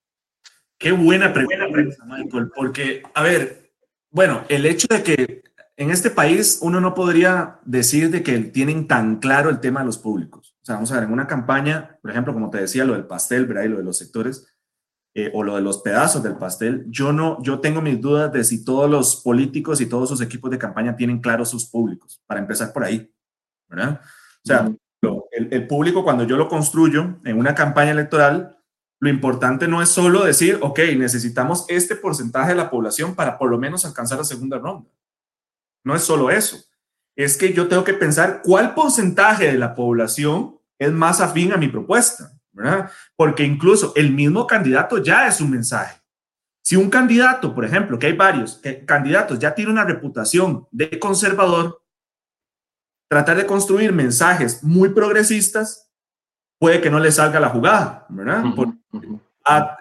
Qué 0.79 0.93
buena 0.93 1.31
pregunta, 1.31 1.67
Michael, 2.07 2.51
porque, 2.57 3.03
a 3.13 3.23
ver, 3.23 3.73
bueno, 4.11 4.41
el 4.49 4.65
hecho 4.65 4.87
de 4.89 5.03
que 5.03 5.43
en 5.77 5.91
este 5.91 6.09
país 6.09 6.61
uno 6.63 6.81
no 6.81 6.95
podría 6.95 7.59
decir 7.67 8.09
de 8.09 8.23
que 8.23 8.39
tienen 8.39 8.87
tan 8.87 9.17
claro 9.17 9.51
el 9.51 9.61
tema 9.61 9.81
de 9.81 9.87
los 9.87 9.99
públicos. 9.99 10.42
O 10.63 10.65
sea, 10.65 10.77
vamos 10.77 10.93
a 10.93 10.95
ver, 10.95 11.05
en 11.05 11.13
una 11.13 11.27
campaña, 11.27 11.99
por 12.01 12.11
ejemplo, 12.13 12.33
como 12.33 12.49
te 12.49 12.59
decía, 12.59 12.85
lo 12.85 12.93
del 12.93 13.07
pastel, 13.07 13.47
¿verdad? 13.47 13.65
Y 13.65 13.69
lo 13.69 13.79
de 13.79 13.85
los 13.85 13.99
sectores, 13.99 14.47
eh, 15.15 15.31
o 15.35 15.43
lo 15.43 15.57
de 15.57 15.63
los 15.63 15.79
pedazos 15.79 16.23
del 16.23 16.37
pastel, 16.37 16.87
yo 16.89 17.13
no, 17.13 17.43
yo 17.43 17.61
tengo 17.61 17.83
mis 17.83 18.01
dudas 18.01 18.33
de 18.33 18.45
si 18.45 18.65
todos 18.65 18.89
los 18.89 19.17
políticos 19.17 19.81
y 19.81 19.87
todos 19.87 20.09
sus 20.09 20.21
equipos 20.21 20.51
de 20.51 20.59
campaña 20.59 20.97
tienen 20.97 21.21
claros 21.21 21.51
sus 21.51 21.67
públicos, 21.67 22.23
para 22.27 22.41
empezar 22.41 22.73
por 22.73 22.85
ahí, 22.85 23.13
¿verdad? 23.69 24.01
O 24.03 24.47
sea, 24.47 24.73
el, 25.33 25.67
público 25.67 26.05
cuando 26.05 26.25
yo 26.25 26.37
lo 26.37 26.49
construyo 26.49 27.19
en 27.25 27.39
una 27.39 27.55
campaña 27.55 27.91
electoral, 27.91 28.57
lo 29.01 29.11
importante 29.11 29.67
no 29.67 29.83
es 29.83 29.89
solo 29.89 30.25
decir, 30.25 30.59
ok, 30.63 30.79
necesitamos 30.97 31.65
este 31.69 31.97
porcentaje 31.97 32.51
de 32.51 32.57
la 32.57 32.71
población 32.71 33.15
para 33.15 33.37
por 33.37 33.51
lo 33.51 33.59
menos 33.59 33.85
alcanzar 33.85 34.19
la 34.19 34.25
segunda 34.25 34.59
ronda. 34.59 34.89
No 35.85 35.97
es 35.97 36.03
solo 36.03 36.31
eso. 36.31 36.57
Es 37.17 37.37
que 37.37 37.53
yo 37.53 37.69
tengo 37.69 37.85
que 37.85 37.95
pensar 37.95 38.41
cuál 38.43 38.75
porcentaje 38.75 39.47
de 39.47 39.59
la 39.59 39.75
población 39.75 40.59
es 40.79 40.93
más 40.93 41.21
afín 41.21 41.53
a 41.53 41.57
mi 41.57 41.69
propuesta, 41.69 42.33
¿verdad? 42.53 42.91
Porque 43.17 43.45
incluso 43.45 43.93
el 43.97 44.13
mismo 44.13 44.47
candidato 44.47 44.99
ya 44.99 45.29
es 45.29 45.41
un 45.41 45.51
mensaje. 45.51 46.01
Si 46.63 46.77
un 46.77 46.91
candidato, 46.91 47.55
por 47.55 47.65
ejemplo, 47.65 47.99
que 47.99 48.07
hay 48.07 48.13
varios 48.13 48.61
candidatos, 48.87 49.39
ya 49.39 49.55
tiene 49.55 49.71
una 49.71 49.85
reputación 49.85 50.67
de 50.71 50.99
conservador, 50.99 51.83
tratar 53.09 53.37
de 53.37 53.47
construir 53.47 53.93
mensajes 53.93 54.63
muy 54.63 54.91
progresistas 54.91 55.93
puede 56.63 56.81
que 56.81 56.91
no 56.91 57.01
le 57.01 57.11
salga 57.11 57.41
la 57.41 57.49
jugada, 57.49 58.07
¿verdad? 58.09 58.45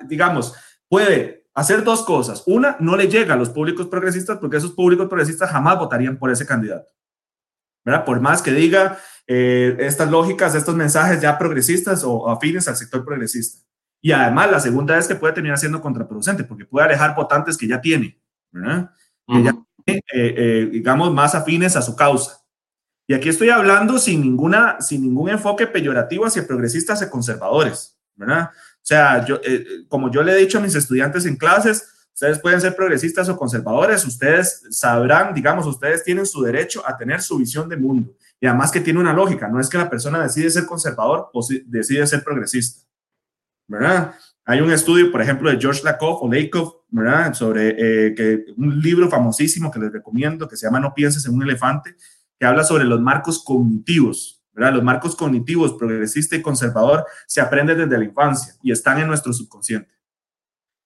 digamos, 0.07 0.55
puede 0.89 1.45
hacer 1.53 1.83
dos 1.83 2.01
cosas. 2.01 2.41
Una, 2.47 2.75
no 2.79 2.97
le 2.97 3.07
llega 3.07 3.35
a 3.35 3.37
los 3.37 3.51
públicos 3.51 3.85
progresistas 3.85 4.39
porque 4.39 4.57
esos 4.57 4.71
públicos 4.71 5.07
progresistas 5.07 5.51
jamás 5.51 5.77
votarían 5.77 6.17
por 6.17 6.31
ese 6.31 6.43
candidato. 6.43 6.91
¿Verdad? 7.83 8.05
Por 8.05 8.19
más 8.19 8.41
que 8.41 8.51
diga 8.51 8.99
eh, 9.27 9.75
estas 9.79 10.09
lógicas, 10.09 10.55
estos 10.55 10.75
mensajes 10.75 11.21
ya 11.21 11.37
progresistas 11.37 12.03
o 12.03 12.29
afines 12.29 12.67
al 12.67 12.75
sector 12.75 13.03
progresista. 13.05 13.65
Y 14.01 14.11
además, 14.11 14.51
la 14.51 14.59
segunda 14.59 14.97
es 14.97 15.07
que 15.07 15.15
puede 15.15 15.33
terminar 15.33 15.59
siendo 15.59 15.79
contraproducente 15.79 16.43
porque 16.43 16.65
puede 16.65 16.87
alejar 16.87 17.15
votantes 17.15 17.55
que 17.55 17.67
ya 17.67 17.79
tiene, 17.79 18.19
¿verdad? 18.51 18.91
Que 19.27 19.43
ya 19.43 19.55
tiene, 19.85 20.01
eh, 20.13 20.35
eh, 20.37 20.69
digamos, 20.71 21.13
más 21.13 21.35
afines 21.35 21.75
a 21.75 21.81
su 21.81 21.95
causa. 21.95 22.41
Y 23.07 23.13
aquí 23.13 23.29
estoy 23.29 23.49
hablando 23.49 23.99
sin, 23.99 24.21
ninguna, 24.21 24.81
sin 24.81 25.03
ningún 25.03 25.29
enfoque 25.29 25.67
peyorativo 25.67 26.25
hacia 26.25 26.47
progresistas 26.47 27.01
y 27.01 27.09
conservadores, 27.09 27.97
¿verdad? 28.15 28.49
O 28.53 28.83
sea, 28.83 29.23
yo, 29.25 29.39
eh, 29.43 29.85
como 29.87 30.09
yo 30.09 30.23
le 30.23 30.31
he 30.31 30.37
dicho 30.37 30.57
a 30.57 30.61
mis 30.61 30.75
estudiantes 30.75 31.25
en 31.25 31.35
clases, 31.35 31.90
ustedes 32.13 32.39
pueden 32.39 32.61
ser 32.61 32.75
progresistas 32.75 33.29
o 33.29 33.37
conservadores, 33.37 34.05
ustedes 34.05 34.63
sabrán, 34.69 35.33
digamos, 35.33 35.65
ustedes 35.65 36.03
tienen 36.03 36.25
su 36.25 36.41
derecho 36.41 36.83
a 36.87 36.97
tener 36.97 37.21
su 37.21 37.37
visión 37.37 37.67
de 37.67 37.77
mundo. 37.77 38.13
Y 38.39 38.47
además 38.47 38.71
que 38.71 38.81
tiene 38.81 38.99
una 38.99 39.13
lógica, 39.13 39.47
no 39.47 39.59
es 39.59 39.69
que 39.69 39.77
la 39.77 39.89
persona 39.89 40.21
decide 40.21 40.49
ser 40.49 40.65
conservador 40.65 41.29
o 41.33 41.45
decide 41.65 42.05
ser 42.07 42.23
progresista. 42.23 42.81
¿verdad? 43.71 44.13
Hay 44.45 44.59
un 44.59 44.71
estudio, 44.71 45.11
por 45.11 45.21
ejemplo, 45.21 45.49
de 45.49 45.57
George 45.57 45.81
Lakoff 45.83 46.21
o 46.21 46.31
Lakoff, 46.31 46.73
¿verdad? 46.89 47.33
Sobre 47.33 47.69
eh, 47.69 48.13
que, 48.13 48.45
un 48.57 48.79
libro 48.81 49.09
famosísimo 49.09 49.71
que 49.71 49.79
les 49.79 49.91
recomiendo, 49.91 50.47
que 50.47 50.57
se 50.57 50.65
llama 50.67 50.79
No 50.79 50.93
pienses 50.93 51.25
en 51.25 51.33
un 51.33 51.43
elefante, 51.43 51.95
que 52.37 52.45
habla 52.45 52.63
sobre 52.63 52.83
los 52.83 52.99
marcos 52.99 53.43
cognitivos, 53.43 54.43
¿verdad? 54.51 54.73
Los 54.73 54.83
marcos 54.83 55.15
cognitivos, 55.15 55.75
progresista 55.75 56.35
y 56.35 56.41
conservador, 56.41 57.05
se 57.27 57.39
aprenden 57.39 57.77
desde 57.77 57.97
la 57.97 58.03
infancia 58.03 58.55
y 58.61 58.71
están 58.71 58.99
en 58.99 59.07
nuestro 59.07 59.31
subconsciente. 59.31 59.89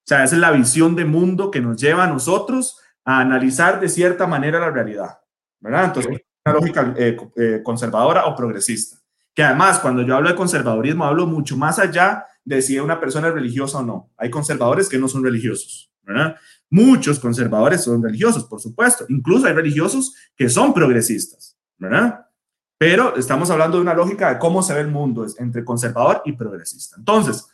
O 0.06 0.08
sea, 0.08 0.24
esa 0.24 0.36
es 0.36 0.42
la 0.42 0.52
visión 0.52 0.96
de 0.96 1.04
mundo 1.04 1.50
que 1.50 1.62
nos 1.62 1.82
lleva 1.82 2.04
a 2.04 2.08
nosotros 2.08 2.80
a 3.04 3.22
analizar 3.22 3.80
de 3.80 3.90
cierta 3.90 4.28
manera 4.28 4.60
la 4.60 4.70
realidad, 4.70 5.18
¿verdad? 5.60 5.86
Entonces, 5.86 6.22
una 6.46 6.54
lógica 6.54 6.94
eh, 6.96 7.18
eh, 7.36 7.62
conservadora 7.64 8.26
o 8.28 8.36
progresista. 8.36 8.98
Que 9.34 9.42
además, 9.42 9.80
cuando 9.80 10.04
yo 10.04 10.16
hablo 10.16 10.30
de 10.30 10.36
conservadurismo, 10.36 11.06
hablo 11.06 11.26
mucho 11.26 11.58
más 11.58 11.80
allá 11.80 12.24
de 12.44 12.62
si 12.62 12.78
una 12.78 13.00
persona 13.00 13.30
es 13.30 13.34
religiosa 13.34 13.80
o 13.80 13.84
no. 13.84 14.12
Hay 14.16 14.30
conservadores 14.30 14.88
que 14.88 15.00
no 15.00 15.08
son 15.08 15.24
religiosos, 15.24 15.92
¿verdad? 16.04 16.36
Muchos 16.70 17.20
conservadores 17.20 17.84
son 17.84 18.04
religiosos, 18.04 18.44
por 18.46 18.62
supuesto. 18.62 19.06
Incluso 19.10 19.48
hay 19.48 19.54
religiosos 19.54 20.14
que 20.36 20.50
son 20.50 20.72
progresistas, 20.72 21.58
¿verdad? 21.80 22.28
Pero 22.78 23.16
estamos 23.16 23.50
hablando 23.50 23.78
de 23.78 23.82
una 23.82 23.96
lógica 23.96 24.30
de 24.30 24.38
cómo 24.38 24.62
se 24.62 24.76
ve 24.76 24.82
el 24.82 24.90
mundo 24.90 25.26
entre 25.40 25.66
conservador 25.66 26.22
y 26.26 26.34
progresista. 26.34 26.96
Entonces, 27.00 27.48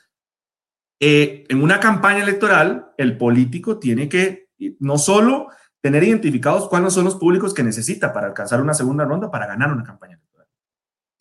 eh, 1.01 1.43
en 1.49 1.61
una 1.61 1.81
campaña 1.81 2.23
electoral, 2.23 2.93
el 2.97 3.17
político 3.17 3.77
tiene 3.77 4.07
que 4.07 4.47
no 4.79 4.97
solo 4.97 5.49
tener 5.81 6.03
identificados 6.03 6.69
cuáles 6.69 6.93
son 6.93 7.03
los 7.03 7.15
públicos 7.15 7.53
que 7.53 7.63
necesita 7.63 8.13
para 8.13 8.27
alcanzar 8.27 8.61
una 8.61 8.73
segunda 8.73 9.03
ronda 9.03 9.29
para 9.29 9.47
ganar 9.47 9.73
una 9.73 9.83
campaña 9.83 10.21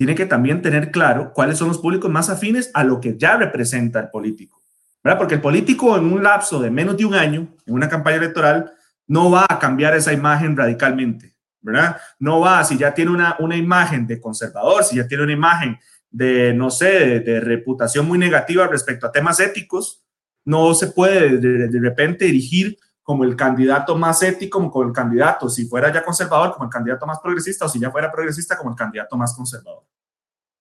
tiene 0.01 0.14
que 0.14 0.25
también 0.25 0.62
tener 0.62 0.90
claro 0.90 1.31
cuáles 1.35 1.59
son 1.59 1.69
los 1.69 1.77
públicos 1.77 2.11
más 2.11 2.31
afines 2.31 2.71
a 2.73 2.85
lo 2.85 3.03
que 3.03 3.19
ya 3.19 3.37
representa 3.37 4.01
el 4.01 4.09
político. 4.09 4.62
¿verdad? 5.05 5.19
Porque 5.19 5.35
el 5.35 5.43
político 5.43 5.95
en 5.95 6.11
un 6.11 6.23
lapso 6.23 6.59
de 6.59 6.71
menos 6.71 6.97
de 6.97 7.05
un 7.05 7.12
año, 7.12 7.49
en 7.66 7.75
una 7.75 7.87
campaña 7.87 8.16
electoral, 8.16 8.73
no 9.07 9.31
va 9.31 9.45
a 9.47 9.59
cambiar 9.59 9.95
esa 9.95 10.14
imagen 10.14 10.57
radicalmente. 10.57 11.37
¿verdad? 11.61 11.99
No 12.19 12.40
va, 12.40 12.64
si 12.64 12.79
ya 12.79 12.95
tiene 12.95 13.11
una, 13.11 13.37
una 13.40 13.57
imagen 13.57 14.07
de 14.07 14.19
conservador, 14.19 14.85
si 14.85 14.97
ya 14.97 15.07
tiene 15.07 15.25
una 15.25 15.35
imagen 15.35 15.79
de, 16.11 16.53
no 16.53 16.70
sé, 16.70 17.20
de, 17.20 17.40
reputación 17.40 18.07
muy 18.07 18.18
negativa 18.18 18.66
respecto 18.66 19.07
a 19.07 19.12
temas 19.12 19.40
éticos, 19.40 20.05
no 20.44 20.75
se 20.75 20.88
puede 20.88 21.38
de, 21.38 21.81
repente 21.81 22.25
dirigir 22.25 22.77
como 23.03 23.25
el 23.25 23.37
candidato 23.37 23.96
más 23.96 24.23
ético, 24.23 24.70
como 24.70 24.87
el 24.87 24.92
candidato, 24.92 25.49
si 25.49 25.66
fuera 25.66 25.92
ya 25.92 26.05
conservador, 26.05 26.53
como 26.53 26.64
el 26.64 26.70
candidato 26.70 27.07
más 27.07 27.18
progresista, 27.20 27.64
o 27.64 27.68
si 27.68 27.79
ya 27.79 27.90
fuera 27.90 28.11
progresista, 28.11 28.57
como 28.57 28.70
el 28.70 28.77
candidato 28.77 29.16
más 29.16 29.35
conservador. 29.35 29.85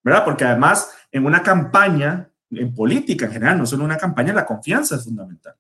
¿verdad? 0.04 0.24
Porque 0.26 0.46
además, 0.46 0.92
en 1.12 1.26
una 1.26 1.44
campaña, 1.44 2.32
en 2.52 2.74
política 2.74 3.26
en 3.26 3.32
general, 3.32 3.58
no 3.58 3.66
solo 3.66 3.84
una 3.84 3.98
campaña, 3.98 4.34
la 4.34 4.46
confianza 4.46 4.96
es 4.96 5.04
fundamental. 5.04 5.56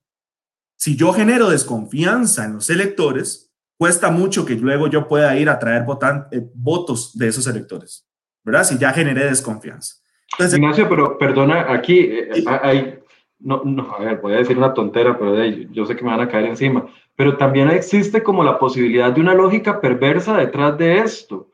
Si 0.75 0.95
yo 0.95 1.13
genero 1.13 1.49
desconfianza 1.49 2.45
en 2.45 2.53
los 2.53 2.69
electores, 2.69 3.51
cuesta 3.77 4.09
mucho 4.09 4.45
que 4.45 4.55
luego 4.55 4.87
yo 4.87 5.07
pueda 5.07 5.35
ir 5.37 5.49
a 5.49 5.59
traer 5.59 5.85
eh, 6.31 6.49
votos 6.53 7.17
de 7.17 7.27
esos 7.27 7.47
electores, 7.47 8.08
¿verdad? 8.49 8.63
Si 8.63 8.77
ya 8.77 8.91
generé 8.91 9.25
desconfianza. 9.25 9.95
Ignacio, 10.39 10.87
pero 10.87 11.17
perdona, 11.17 11.71
aquí 11.71 11.99
eh, 11.99 12.43
hay, 12.61 12.99
no, 13.39 13.61
no, 13.63 13.95
a 13.95 13.99
ver, 13.99 14.19
voy 14.21 14.33
a 14.33 14.37
decir 14.37 14.57
una 14.57 14.73
tontera, 14.73 15.17
pero 15.17 15.43
yo 15.43 15.85
sé 15.85 15.95
que 15.95 16.03
me 16.03 16.11
van 16.11 16.21
a 16.21 16.27
caer 16.27 16.45
encima, 16.45 16.85
pero 17.15 17.37
también 17.37 17.69
existe 17.69 18.21
como 18.23 18.43
la 18.43 18.59
posibilidad 18.59 19.11
de 19.11 19.21
una 19.21 19.33
lógica 19.33 19.81
perversa 19.81 20.37
detrás 20.37 20.77
de 20.77 20.99
esto. 20.99 21.49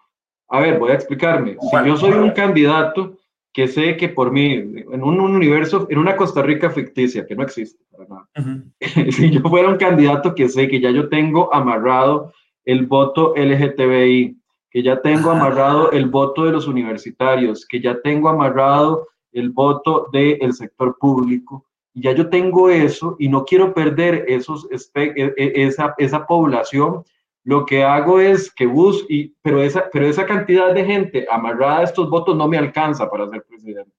A 0.47 0.60
ver, 0.60 0.77
voy 0.77 0.91
a 0.91 0.95
explicarme. 0.95 1.58
Si 1.60 1.88
yo 1.88 1.97
soy 1.97 2.12
un 2.12 2.31
candidato 2.31 3.17
que 3.51 3.67
sé 3.67 3.97
que 3.97 4.10
por 4.10 4.31
mí, 4.31 4.53
en 4.53 5.03
un, 5.03 5.19
universo, 5.19 5.88
en 5.89 5.97
una 5.97 6.15
Costa 6.15 6.41
Rica 6.41 6.69
ficticia, 6.69 7.25
que 7.25 7.36
no 7.36 7.43
existe 7.43 7.84
para 7.89 8.08
nada, 8.08 8.27
si 9.12 9.31
yo 9.31 9.41
fuera 9.41 9.69
un 9.69 9.77
candidato 9.77 10.36
que 10.36 10.49
sé 10.49 10.67
que 10.67 10.79
ya 10.79 10.91
yo 10.91 11.10
tengo 11.10 11.53
amarrado 11.53 12.34
el 12.65 12.86
voto 12.86 13.34
LGTBI, 13.36 14.38
que 14.75 14.83
ya 14.83 15.01
tengo 15.01 15.31
amarrado 15.31 15.93
el 15.93 16.09
voto 16.09 16.43
de 16.43 16.51
los 16.51 16.67
universitarios, 16.67 17.65
que 17.65 17.79
ya 17.79 18.01
tengo 18.01 18.27
amarrado 18.27 19.07
el 19.31 19.49
voto 19.51 20.09
del 20.11 20.51
sector 20.51 20.97
público, 20.99 21.65
y 21.93 22.01
ya 22.01 22.11
yo 22.11 22.27
tengo 22.29 22.69
eso 22.69 23.15
y 23.17 23.29
no 23.29 23.45
quiero 23.45 23.73
perder 23.73 24.25
esos, 24.27 24.67
e, 24.69 25.33
e, 25.38 25.63
esa, 25.63 25.95
esa 25.97 26.27
población, 26.27 27.05
lo 27.45 27.65
que 27.65 27.85
hago 27.85 28.19
es 28.19 28.53
que 28.53 28.65
busco, 28.65 29.05
y, 29.07 29.33
pero, 29.41 29.63
esa, 29.63 29.89
pero 29.93 30.07
esa 30.07 30.25
cantidad 30.25 30.73
de 30.73 30.83
gente 30.83 31.25
amarrada 31.31 31.79
a 31.79 31.83
estos 31.83 32.09
votos 32.09 32.35
no 32.35 32.49
me 32.49 32.57
alcanza 32.57 33.09
para 33.09 33.29
ser 33.29 33.45
presidente. 33.47 33.93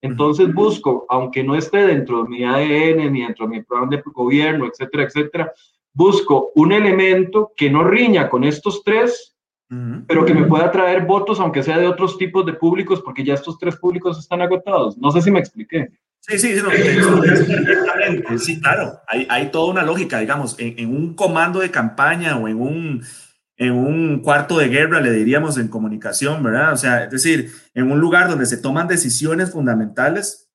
Entonces 0.00 0.54
busco, 0.54 1.04
aunque 1.10 1.44
no 1.44 1.54
esté 1.54 1.86
dentro 1.86 2.22
de 2.22 2.30
mi 2.30 2.44
ADN 2.44 3.12
ni 3.12 3.24
dentro 3.24 3.46
de 3.46 3.58
mi 3.58 3.62
programa 3.62 3.94
de 3.94 4.02
gobierno, 4.06 4.64
etcétera, 4.68 5.02
etcétera, 5.02 5.52
busco 5.92 6.50
un 6.54 6.72
elemento 6.72 7.52
que 7.54 7.68
no 7.68 7.84
riña 7.84 8.30
con 8.30 8.44
estos 8.44 8.82
tres, 8.82 9.34
pero 10.06 10.24
que 10.24 10.32
me 10.32 10.46
pueda 10.46 10.70
traer 10.70 11.04
votos, 11.04 11.40
aunque 11.40 11.62
sea 11.62 11.78
de 11.78 11.86
otros 11.86 12.16
tipos 12.16 12.46
de 12.46 12.54
públicos, 12.54 13.02
porque 13.02 13.24
ya 13.24 13.34
estos 13.34 13.58
tres 13.58 13.76
públicos 13.76 14.18
están 14.18 14.40
agotados. 14.40 14.96
No 14.96 15.10
sé 15.10 15.20
si 15.20 15.30
me 15.30 15.40
expliqué. 15.40 15.90
Sí, 16.20 16.38
sí, 16.38 16.54
sí, 18.38 18.60
claro. 18.60 19.00
Hay, 19.06 19.26
hay, 19.30 19.50
toda 19.50 19.70
una 19.70 19.82
lógica, 19.82 20.18
digamos, 20.18 20.56
en, 20.58 20.88
un 20.94 21.14
comando 21.14 21.60
de 21.60 21.70
campaña 21.70 22.36
o 22.36 22.48
en 22.48 22.60
un, 22.60 23.04
en 23.56 23.72
un 23.72 24.20
cuarto 24.20 24.58
de 24.58 24.68
guerra, 24.68 25.00
le 25.00 25.12
diríamos 25.12 25.58
en 25.58 25.68
comunicación, 25.68 26.42
¿verdad? 26.42 26.72
O 26.72 26.76
sea, 26.76 27.04
es 27.04 27.10
decir, 27.10 27.52
en 27.74 27.90
un 27.90 28.00
lugar 28.00 28.28
donde 28.28 28.46
se 28.46 28.58
toman 28.58 28.88
decisiones 28.88 29.52
fundamentales, 29.52 30.50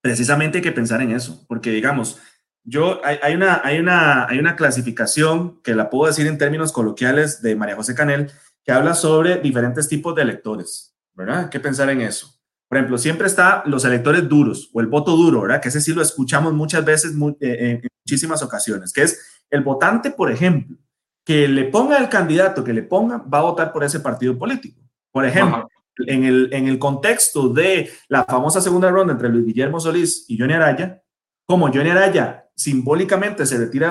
precisamente 0.00 0.58
hay 0.58 0.62
que 0.62 0.72
pensar 0.72 1.02
en 1.02 1.12
eso, 1.12 1.44
porque 1.48 1.70
digamos, 1.70 2.20
yo, 2.68 3.00
hay, 3.02 3.18
hay, 3.22 3.34
una, 3.34 3.62
hay, 3.64 3.78
una, 3.78 4.26
hay 4.26 4.38
una 4.38 4.54
clasificación 4.54 5.60
que 5.62 5.74
la 5.74 5.88
puedo 5.88 6.06
decir 6.06 6.26
en 6.26 6.36
términos 6.36 6.70
coloquiales 6.70 7.40
de 7.40 7.56
María 7.56 7.76
José 7.76 7.94
Canel, 7.94 8.30
que 8.62 8.72
habla 8.72 8.94
sobre 8.94 9.38
diferentes 9.38 9.88
tipos 9.88 10.14
de 10.14 10.22
electores, 10.22 10.94
¿verdad? 11.14 11.44
Hay 11.44 11.48
que 11.48 11.60
pensar 11.60 11.88
en 11.88 12.02
eso. 12.02 12.38
Por 12.68 12.76
ejemplo, 12.76 12.98
siempre 12.98 13.26
está 13.26 13.62
los 13.64 13.86
electores 13.86 14.28
duros 14.28 14.68
o 14.74 14.80
el 14.82 14.86
voto 14.86 15.16
duro, 15.16 15.40
¿verdad? 15.40 15.62
Que 15.62 15.68
ese 15.68 15.80
sí 15.80 15.94
lo 15.94 16.02
escuchamos 16.02 16.52
muchas 16.52 16.84
veces 16.84 17.12
eh, 17.40 17.80
en 17.82 17.88
muchísimas 18.04 18.42
ocasiones, 18.42 18.92
que 18.92 19.02
es 19.02 19.42
el 19.48 19.62
votante, 19.62 20.10
por 20.10 20.30
ejemplo, 20.30 20.76
que 21.24 21.48
le 21.48 21.64
ponga 21.64 21.96
el 21.96 22.10
candidato 22.10 22.62
que 22.62 22.74
le 22.74 22.82
ponga, 22.82 23.16
va 23.16 23.38
a 23.38 23.42
votar 23.42 23.72
por 23.72 23.84
ese 23.84 24.00
partido 24.00 24.36
político. 24.36 24.78
Por 25.10 25.24
ejemplo, 25.24 25.66
en 26.06 26.24
el, 26.24 26.50
en 26.52 26.68
el 26.68 26.78
contexto 26.78 27.48
de 27.48 27.90
la 28.08 28.24
famosa 28.24 28.60
segunda 28.60 28.90
ronda 28.90 29.14
entre 29.14 29.30
Luis 29.30 29.46
Guillermo 29.46 29.80
Solís 29.80 30.26
y 30.28 30.38
Johnny 30.38 30.52
Araya, 30.52 31.02
como 31.48 31.68
Johnny 31.68 31.90
Araya 31.90 32.46
simbólicamente 32.54 33.46
se 33.46 33.56
retira, 33.56 33.90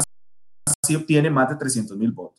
así 0.84 0.96
obtiene 0.96 1.30
más 1.30 1.50
de 1.50 1.56
300 1.56 1.98
mil 1.98 2.12
votos. 2.12 2.38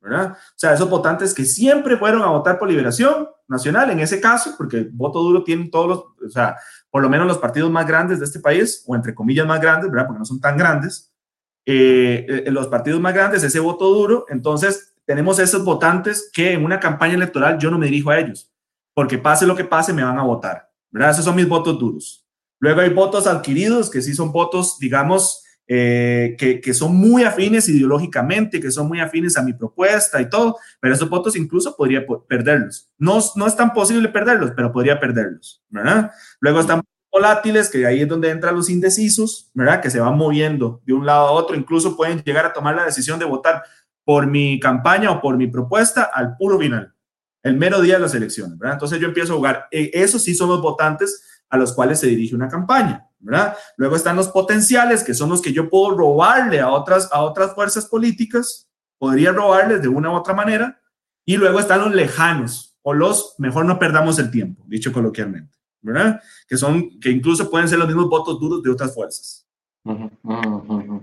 ¿verdad? 0.00 0.32
O 0.32 0.54
sea, 0.54 0.74
esos 0.74 0.88
votantes 0.88 1.32
que 1.32 1.46
siempre 1.46 1.96
fueron 1.96 2.22
a 2.22 2.26
votar 2.26 2.58
por 2.58 2.68
Liberación 2.68 3.26
Nacional, 3.48 3.90
en 3.90 4.00
ese 4.00 4.20
caso, 4.20 4.54
porque 4.56 4.86
voto 4.92 5.22
duro 5.22 5.42
tienen 5.42 5.70
todos 5.70 5.88
los, 5.88 5.98
o 5.98 6.30
sea, 6.30 6.56
por 6.90 7.02
lo 7.02 7.08
menos 7.08 7.26
los 7.26 7.38
partidos 7.38 7.70
más 7.70 7.86
grandes 7.86 8.18
de 8.18 8.26
este 8.26 8.38
país, 8.38 8.84
o 8.86 8.94
entre 8.94 9.14
comillas 9.14 9.46
más 9.46 9.60
grandes, 9.60 9.90
¿verdad? 9.90 10.06
Porque 10.06 10.18
no 10.18 10.24
son 10.26 10.40
tan 10.40 10.58
grandes, 10.58 11.10
eh, 11.64 12.44
los 12.48 12.66
partidos 12.66 13.00
más 13.00 13.14
grandes, 13.14 13.42
ese 13.42 13.60
voto 13.60 13.86
duro, 13.86 14.26
entonces 14.28 14.94
tenemos 15.06 15.38
esos 15.38 15.64
votantes 15.64 16.30
que 16.32 16.52
en 16.52 16.64
una 16.64 16.78
campaña 16.78 17.14
electoral 17.14 17.58
yo 17.58 17.70
no 17.70 17.78
me 17.78 17.86
dirijo 17.86 18.10
a 18.10 18.18
ellos, 18.18 18.52
porque 18.92 19.16
pase 19.16 19.46
lo 19.46 19.56
que 19.56 19.64
pase, 19.64 19.94
me 19.94 20.04
van 20.04 20.18
a 20.18 20.22
votar, 20.22 20.70
¿verdad? 20.90 21.12
Esos 21.12 21.24
son 21.24 21.36
mis 21.36 21.48
votos 21.48 21.78
duros. 21.78 22.23
Luego 22.64 22.80
hay 22.80 22.88
votos 22.88 23.26
adquiridos, 23.26 23.90
que 23.90 24.00
sí 24.00 24.14
son 24.14 24.32
votos, 24.32 24.78
digamos, 24.78 25.44
eh, 25.68 26.34
que, 26.38 26.72
son 26.72 26.96
muy 26.96 27.22
afines 27.22 27.68
ideológicamente, 27.68 28.58
que 28.58 28.70
son 28.70 28.88
muy 28.88 29.00
afines 29.00 29.36
a 29.36 29.42
mi 29.42 29.52
propuesta 29.52 30.18
y 30.18 30.30
todo, 30.30 30.56
pero 30.80 30.94
esos 30.94 31.10
votos 31.10 31.36
incluso 31.36 31.76
podría 31.76 32.06
perderlos. 32.26 32.90
No, 32.96 33.18
no 33.36 33.46
es 33.46 33.54
tan 33.54 33.74
posible 33.74 34.08
perderlos, 34.08 34.52
pero 34.56 34.72
podría 34.72 34.98
perderlos. 34.98 35.62
Luego 36.40 36.60
están 36.60 36.80
volátiles, 37.12 37.68
que 37.68 37.84
ahí 37.84 38.00
es 38.00 38.08
donde 38.08 38.30
entran 38.30 38.56
los 38.56 38.70
indecisos, 38.70 39.50
¿verdad? 39.52 39.82
Que 39.82 39.90
se 39.90 40.00
van 40.00 40.16
moviendo 40.16 40.80
de 40.86 40.94
un 40.94 41.04
lado 41.04 41.26
a 41.26 41.32
otro, 41.32 41.54
incluso 41.56 41.94
pueden 41.94 42.22
llegar 42.22 42.46
a 42.46 42.54
tomar 42.54 42.76
la 42.76 42.86
decisión 42.86 43.18
de 43.18 43.26
votar 43.26 43.62
por 44.06 44.26
mi 44.26 44.58
campaña 44.58 45.10
o 45.10 45.20
por 45.20 45.36
mi 45.36 45.48
propuesta 45.48 46.04
al 46.04 46.34
puro 46.38 46.58
final, 46.58 46.94
el 47.42 47.58
mero 47.58 47.82
día 47.82 47.96
de 47.96 48.00
las 48.00 48.14
elecciones, 48.14 48.58
¿verdad? 48.58 48.76
Entonces 48.76 48.98
yo 49.00 49.06
empiezo 49.06 49.34
a 49.34 49.36
jugar. 49.36 49.68
Eh, 49.70 49.90
esos 49.92 50.24
sí 50.24 50.34
son 50.34 50.48
los 50.48 50.62
votantes 50.62 51.33
a 51.54 51.56
los 51.56 51.72
cuales 51.72 52.00
se 52.00 52.08
dirige 52.08 52.34
una 52.34 52.48
campaña. 52.48 53.08
¿verdad? 53.20 53.56
Luego 53.76 53.96
están 53.96 54.16
los 54.16 54.28
potenciales, 54.28 55.02
que 55.02 55.14
son 55.14 55.30
los 55.30 55.40
que 55.40 55.52
yo 55.52 55.70
puedo 55.70 55.96
robarle 55.96 56.60
a 56.60 56.68
otras, 56.68 57.08
a 57.10 57.22
otras 57.22 57.54
fuerzas 57.54 57.86
políticas, 57.86 58.68
podría 58.98 59.32
robarles 59.32 59.80
de 59.80 59.88
una 59.88 60.10
u 60.10 60.14
otra 60.14 60.34
manera, 60.34 60.78
y 61.24 61.36
luego 61.38 61.58
están 61.58 61.80
los 61.80 61.94
lejanos, 61.94 62.76
o 62.82 62.92
los, 62.92 63.34
mejor 63.38 63.64
no 63.64 63.78
perdamos 63.78 64.18
el 64.18 64.30
tiempo, 64.30 64.62
dicho 64.66 64.92
coloquialmente, 64.92 65.56
¿verdad? 65.80 66.20
Que 66.46 66.58
son, 66.58 67.00
que 67.00 67.10
incluso 67.10 67.50
pueden 67.50 67.66
ser 67.66 67.78
los 67.78 67.88
mismos 67.88 68.10
votos 68.10 68.38
duros 68.38 68.62
de 68.62 68.70
otras 68.70 68.92
fuerzas. 68.92 69.46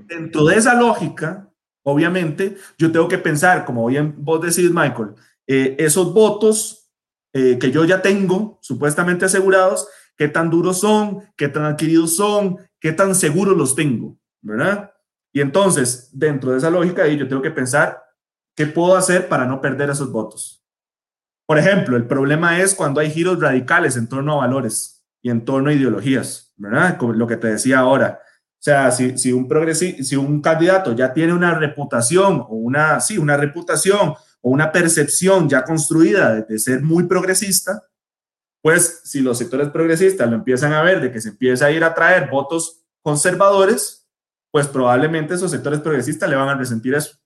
Dentro 0.07 0.45
de 0.45 0.55
esa 0.57 0.75
lógica, 0.75 1.49
obviamente, 1.81 2.55
yo 2.77 2.91
tengo 2.91 3.07
que 3.07 3.17
pensar, 3.17 3.65
como 3.65 3.87
bien 3.87 4.13
vos 4.17 4.41
decís, 4.41 4.69
Michael, 4.69 5.15
eh, 5.47 5.75
esos 5.79 6.13
votos 6.13 6.81
eh, 7.33 7.57
que 7.57 7.71
yo 7.71 7.85
ya 7.85 8.01
tengo 8.01 8.59
supuestamente 8.61 9.23
asegurados, 9.23 9.87
qué 10.17 10.27
tan 10.27 10.49
duros 10.49 10.79
son, 10.79 11.21
qué 11.35 11.47
tan 11.47 11.65
adquiridos 11.65 12.15
son, 12.15 12.57
qué 12.79 12.91
tan 12.91 13.15
seguros 13.15 13.57
los 13.57 13.75
tengo, 13.75 14.17
¿verdad? 14.41 14.91
Y 15.33 15.41
entonces, 15.41 16.09
dentro 16.13 16.51
de 16.51 16.57
esa 16.57 16.69
lógica, 16.69 17.07
yo 17.07 17.27
tengo 17.27 17.41
que 17.41 17.51
pensar 17.51 18.01
qué 18.55 18.67
puedo 18.67 18.95
hacer 18.95 19.27
para 19.27 19.45
no 19.45 19.61
perder 19.61 19.89
esos 19.89 20.11
votos. 20.11 20.63
Por 21.45 21.57
ejemplo, 21.57 21.97
el 21.97 22.05
problema 22.05 22.59
es 22.59 22.75
cuando 22.75 22.99
hay 22.99 23.09
giros 23.11 23.39
radicales 23.39 23.97
en 23.97 24.07
torno 24.07 24.33
a 24.33 24.45
valores 24.45 25.03
y 25.21 25.29
en 25.29 25.43
torno 25.43 25.69
a 25.69 25.73
ideologías, 25.73 26.53
¿verdad? 26.57 26.97
Como 26.97 27.13
lo 27.13 27.27
que 27.27 27.37
te 27.37 27.47
decía 27.47 27.79
ahora. 27.79 28.19
O 28.61 28.63
sea, 28.63 28.91
si, 28.91 29.17
si 29.17 29.31
un, 29.31 29.49
si 29.75 30.15
un 30.15 30.41
candidato 30.41 30.93
ya 30.93 31.13
tiene 31.13 31.33
una 31.33 31.55
reputación 31.55 32.41
o 32.41 32.55
una, 32.55 32.99
sí, 32.99 33.17
una 33.17 33.37
reputación 33.37 34.13
o 34.41 34.49
una 34.49 34.71
percepción 34.71 35.49
ya 35.49 35.63
construida 35.63 36.41
de 36.41 36.59
ser 36.59 36.81
muy 36.83 37.03
progresista, 37.03 37.81
pues 38.61 39.01
si 39.03 39.21
los 39.21 39.37
sectores 39.37 39.69
progresistas 39.69 40.29
lo 40.29 40.35
empiezan 40.35 40.73
a 40.73 40.81
ver 40.81 41.01
de 41.01 41.11
que 41.11 41.21
se 41.21 41.29
empieza 41.29 41.65
a 41.65 41.71
ir 41.71 41.83
a 41.83 41.93
traer 41.93 42.29
votos 42.29 42.81
conservadores, 43.01 44.07
pues 44.51 44.67
probablemente 44.67 45.33
esos 45.33 45.51
sectores 45.51 45.79
progresistas 45.79 46.29
le 46.29 46.35
van 46.35 46.49
a 46.49 46.55
resentir 46.55 46.93
eso. 46.93 47.17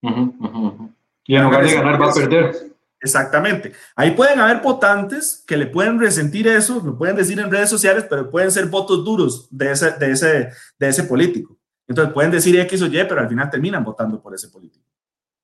Y 0.00 1.34
en 1.34 1.42
lugar 1.42 1.64
de 1.64 1.74
ganar 1.74 2.00
va 2.00 2.10
a 2.10 2.14
perder. 2.14 2.54
Exactamente. 3.00 3.72
Ahí 3.94 4.10
pueden 4.12 4.40
haber 4.40 4.60
votantes 4.60 5.44
que 5.46 5.56
le 5.56 5.66
pueden 5.66 6.00
resentir 6.00 6.48
eso, 6.48 6.82
lo 6.84 6.98
pueden 6.98 7.16
decir 7.16 7.38
en 7.38 7.50
redes 7.50 7.70
sociales, 7.70 8.06
pero 8.08 8.30
pueden 8.30 8.50
ser 8.50 8.66
votos 8.66 9.04
duros 9.04 9.48
de 9.50 9.72
ese, 9.72 9.92
de 9.92 10.10
ese, 10.10 10.50
de 10.78 10.88
ese 10.88 11.04
político. 11.04 11.56
Entonces 11.86 12.12
pueden 12.12 12.30
decir 12.30 12.58
X 12.58 12.82
o 12.82 12.86
Y, 12.86 13.04
pero 13.08 13.20
al 13.20 13.28
final 13.28 13.50
terminan 13.50 13.84
votando 13.84 14.20
por 14.20 14.34
ese 14.34 14.48
político. 14.48 14.84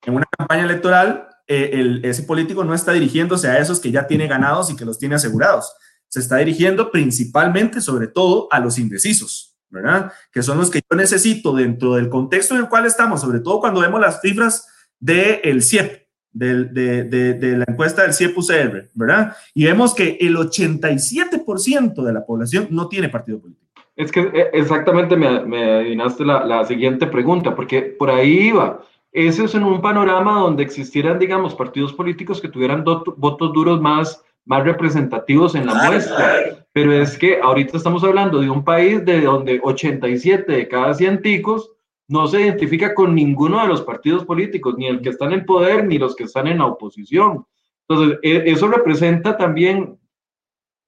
En 0.03 0.15
una 0.15 0.27
campaña 0.37 0.65
electoral, 0.65 1.29
eh, 1.47 2.01
ese 2.03 2.23
político 2.23 2.65
no 2.65 2.75
está 2.75 2.93
dirigiéndose 2.93 3.49
a 3.49 3.59
esos 3.59 3.81
que 3.81 3.91
ya 3.91 4.07
tiene 4.07 4.27
ganados 4.27 4.71
y 4.71 4.77
que 4.77 4.85
los 4.85 4.99
tiene 4.99 5.17
asegurados. 5.17 5.75
Se 6.09 6.21
está 6.21 6.37
dirigiendo 6.37 6.91
principalmente, 6.91 7.81
sobre 7.81 8.07
todo, 8.07 8.49
a 8.51 8.61
los 8.61 8.79
indecisos, 8.79 9.57
¿verdad? 9.69 10.13
Que 10.33 10.43
son 10.43 10.59
los 10.59 10.71
que 10.71 10.81
yo 10.89 10.97
necesito 10.97 11.55
dentro 11.55 11.95
del 11.95 12.09
contexto 12.09 12.55
en 12.55 12.61
el 12.61 12.69
cual 12.69 12.87
estamos, 12.87 13.21
sobre 13.21 13.41
todo 13.41 13.61
cuando 13.61 13.81
vemos 13.81 14.01
las 14.01 14.21
cifras 14.21 14.67
del 14.99 15.63
CIEP, 15.63 16.05
de, 16.33 16.65
de, 16.65 17.35
de, 17.35 17.57
la 17.59 17.65
encuesta 17.69 18.03
del 18.03 18.13
CIEP-UCR, 18.13 18.91
¿verdad? 18.95 19.37
Y 19.55 19.65
vemos 19.65 19.95
que 19.95 20.17
el 20.21 20.37
87% 20.37 22.03
de 22.03 22.13
la 22.13 22.25
población 22.25 22.69
no 22.71 22.89
tiene 22.89 23.09
partido 23.09 23.41
político. 23.41 23.65
Es 23.97 24.11
que 24.11 24.21
eh, 24.21 24.51
exactamente 24.53 25.17
me, 25.17 25.45
me 25.45 25.75
adivinaste 25.75 26.25
la, 26.25 26.45
la 26.45 26.65
siguiente 26.65 27.07
pregunta, 27.07 27.55
porque 27.55 27.83
por 27.83 28.11
ahí 28.11 28.49
iba 28.49 28.81
ese 29.15 29.45
es 29.45 29.55
en 29.55 29.63
un 29.63 29.81
panorama 29.81 30.41
donde 30.41 30.65
existieran, 30.65 31.21
digamos, 31.21 31.55
partidos 31.55 31.93
políticos 31.93 32.41
que 32.41 32.49
tuvieran 32.49 32.83
votos 32.83 33.53
duros 33.53 33.81
más, 33.81 34.21
más 34.45 34.65
representativos 34.65 35.55
en 35.55 35.67
la 35.67 35.75
muestra. 35.75 36.67
Pero 36.73 36.93
es 36.93 37.17
que 37.17 37.41
ahorita 37.41 37.77
estamos 37.77 38.03
hablando 38.03 38.41
de 38.41 38.51
un 38.51 38.65
país 38.65 39.05
de 39.05 39.21
donde 39.21 39.61
87 39.63 40.51
de 40.51 40.67
cada 40.67 40.93
100 40.93 41.23
ticos 41.23 41.71
no 42.09 42.27
se 42.27 42.41
identifica 42.41 42.93
con 42.93 43.15
ninguno 43.15 43.63
de 43.63 43.69
los 43.69 43.83
partidos 43.83 44.25
políticos, 44.25 44.75
ni 44.77 44.89
el 44.89 45.01
que 45.01 45.11
está 45.11 45.27
en 45.27 45.47
poder, 45.47 45.87
ni 45.87 45.97
los 45.97 46.17
que 46.17 46.25
están 46.25 46.49
en 46.49 46.59
la 46.59 46.67
oposición. 46.67 47.47
Entonces, 47.89 48.19
e, 48.21 48.51
eso 48.51 48.67
representa 48.67 49.37
también 49.37 49.97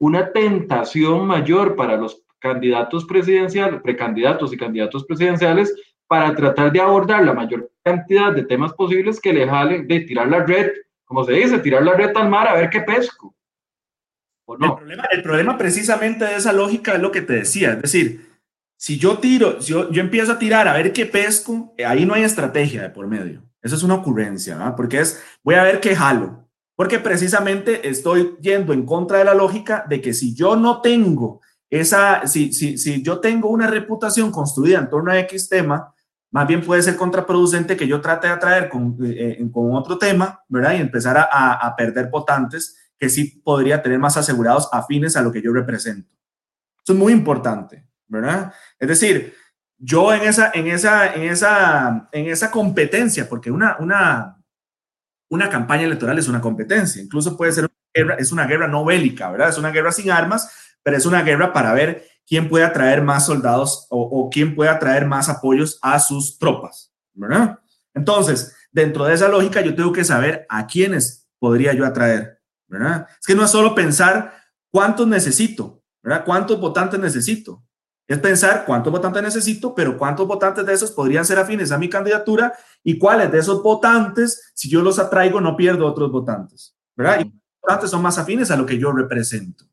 una 0.00 0.32
tentación 0.32 1.28
mayor 1.28 1.76
para 1.76 1.96
los 1.96 2.24
candidatos 2.40 3.04
presidenciales, 3.04 3.80
precandidatos 3.82 4.52
y 4.52 4.56
candidatos 4.56 5.04
presidenciales 5.04 5.72
para 6.08 6.34
tratar 6.34 6.72
de 6.72 6.80
abordar 6.80 7.24
la 7.24 7.32
mayor 7.32 7.70
cantidad 7.82 8.32
de 8.32 8.44
temas 8.44 8.72
posibles 8.72 9.20
que 9.20 9.32
le 9.32 9.48
jalen 9.48 9.86
de 9.86 10.00
tirar 10.00 10.28
la 10.28 10.44
red, 10.44 10.70
como 11.04 11.24
se 11.24 11.32
dice, 11.32 11.58
tirar 11.58 11.82
la 11.82 11.94
red 11.94 12.16
al 12.16 12.28
mar 12.28 12.48
a 12.48 12.54
ver 12.54 12.70
qué 12.70 12.80
pesco. 12.80 13.34
¿O 14.48 14.56
no? 14.56 14.78
el, 15.10 15.22
problema, 15.22 15.58
precisamente 15.58 16.24
de 16.24 16.36
esa 16.36 16.52
lógica 16.52 16.94
es 16.94 17.00
lo 17.00 17.10
que 17.10 17.22
te 17.22 17.32
decía, 17.32 17.72
es 17.72 17.82
decir, 17.82 18.26
si 18.76 18.96
yo 18.96 19.18
tiro, 19.18 19.60
si 19.60 19.72
yo, 19.72 19.90
yo 19.90 20.00
empiezo 20.00 20.32
a 20.32 20.38
tirar 20.38 20.68
a 20.68 20.74
ver 20.74 20.92
qué 20.92 21.06
pesco, 21.06 21.74
ahí 21.84 22.06
no 22.06 22.14
hay 22.14 22.22
estrategia 22.22 22.82
de 22.82 22.90
por 22.90 23.08
medio. 23.08 23.42
Eso 23.60 23.74
es 23.74 23.82
una 23.82 23.94
ocurrencia, 23.94 24.54
¿no? 24.54 24.76
porque 24.76 25.00
es, 25.00 25.20
voy 25.42 25.56
a 25.56 25.64
ver 25.64 25.80
qué 25.80 25.96
jalo, 25.96 26.48
porque 26.76 27.00
precisamente 27.00 27.88
estoy 27.88 28.36
yendo 28.40 28.72
en 28.72 28.86
contra 28.86 29.18
de 29.18 29.24
la 29.24 29.34
lógica 29.34 29.84
de 29.88 30.00
que 30.00 30.14
si 30.14 30.34
yo 30.36 30.54
no 30.54 30.80
tengo 30.80 31.40
esa, 31.68 32.26
si, 32.28 32.52
si, 32.52 32.78
si 32.78 33.02
yo 33.02 33.18
tengo 33.18 33.48
una 33.48 33.66
reputación 33.66 34.30
construida 34.30 34.78
en 34.78 34.88
torno 34.88 35.10
a 35.10 35.18
X 35.20 35.48
tema, 35.48 35.92
más 36.36 36.46
bien 36.46 36.60
puede 36.60 36.82
ser 36.82 36.96
contraproducente 36.96 37.78
que 37.78 37.88
yo 37.88 38.02
trate 38.02 38.26
de 38.26 38.34
atraer 38.34 38.68
con, 38.68 38.98
eh, 39.02 39.38
eh, 39.40 39.50
con 39.50 39.74
otro 39.74 39.96
tema, 39.96 40.44
¿verdad? 40.50 40.74
Y 40.74 40.82
empezar 40.82 41.16
a, 41.16 41.54
a, 41.54 41.74
perder 41.74 42.10
votantes 42.10 42.76
que 42.98 43.08
sí 43.08 43.40
podría 43.42 43.80
tener 43.80 43.98
más 43.98 44.18
asegurados 44.18 44.68
afines 44.70 45.16
a 45.16 45.22
lo 45.22 45.32
que 45.32 45.40
yo 45.40 45.50
represento. 45.50 46.10
Eso 46.84 46.92
es 46.92 46.98
muy 46.98 47.14
importante, 47.14 47.88
¿verdad? 48.06 48.52
Es 48.78 48.86
decir, 48.86 49.32
yo 49.78 50.12
en 50.12 50.24
esa, 50.24 50.50
en 50.52 50.66
esa, 50.66 51.14
en 51.14 51.22
esa, 51.22 52.06
en 52.12 52.26
esa 52.26 52.50
competencia, 52.50 53.26
porque 53.30 53.50
una, 53.50 53.78
una, 53.80 54.36
una 55.30 55.48
campaña 55.48 55.84
electoral 55.84 56.18
es 56.18 56.28
una 56.28 56.42
competencia, 56.42 57.02
incluso 57.02 57.34
puede 57.34 57.52
ser 57.52 57.64
una 57.64 57.72
guerra, 57.94 58.14
es 58.16 58.30
una 58.30 58.46
guerra 58.46 58.68
no 58.68 58.84
bélica, 58.84 59.30
¿verdad? 59.30 59.48
Es 59.48 59.56
una 59.56 59.70
guerra 59.70 59.90
sin 59.90 60.10
armas, 60.10 60.54
pero 60.82 60.98
es 60.98 61.06
una 61.06 61.22
guerra 61.22 61.54
para 61.54 61.72
ver 61.72 62.06
quién 62.26 62.48
puede 62.48 62.64
atraer 62.64 63.02
más 63.02 63.26
soldados 63.26 63.86
o, 63.90 64.28
quién 64.30 64.54
puede 64.54 64.70
atraer 64.70 65.06
más 65.06 65.28
apoyos 65.28 65.78
a 65.80 65.98
sus 65.98 66.38
tropas, 66.38 66.92
¿verdad? 67.14 67.58
Entonces, 67.94 68.54
dentro 68.72 69.04
de 69.04 69.14
esa 69.14 69.28
lógica, 69.28 69.60
yo 69.60 69.74
tengo 69.74 69.92
que 69.92 70.04
saber 70.04 70.46
a 70.48 70.66
quiénes 70.66 71.28
podría 71.38 71.72
yo 71.72 71.86
atraer, 71.86 72.40
¿verdad? 72.66 73.06
Es 73.18 73.26
que 73.26 73.34
no 73.34 73.44
es 73.44 73.50
solo 73.50 73.74
pensar 73.74 74.34
cuántos 74.70 75.06
necesito, 75.06 75.82
¿verdad? 76.02 76.24
¿Cuántos 76.24 76.60
votantes 76.60 76.98
necesito? 76.98 77.62
Es 78.08 78.18
pensar 78.18 78.64
cuántos 78.64 78.92
votantes 78.92 79.22
necesito, 79.22 79.74
pero 79.74 79.98
cuántos 79.98 80.28
votantes 80.28 80.64
de 80.64 80.72
esos 80.72 80.92
podrían 80.92 81.24
ser 81.24 81.38
afines 81.38 81.72
a 81.72 81.78
mi 81.78 81.88
candidatura 81.88 82.52
y 82.84 82.98
cuáles 82.98 83.32
de 83.32 83.38
esos 83.38 83.62
votantes, 83.62 84.52
si 84.54 84.68
yo 84.68 84.80
los 84.80 84.98
atraigo, 84.98 85.40
no 85.40 85.56
pierdo 85.56 85.86
otros 85.86 86.12
votantes, 86.12 86.76
¿verdad? 86.94 87.20
Y 87.20 87.32
votantes 87.60 87.90
son 87.90 88.02
más 88.02 88.18
afines 88.18 88.50
a 88.50 88.56
lo 88.56 88.64
que 88.64 88.78
yo 88.78 88.92
represento. 88.92 89.64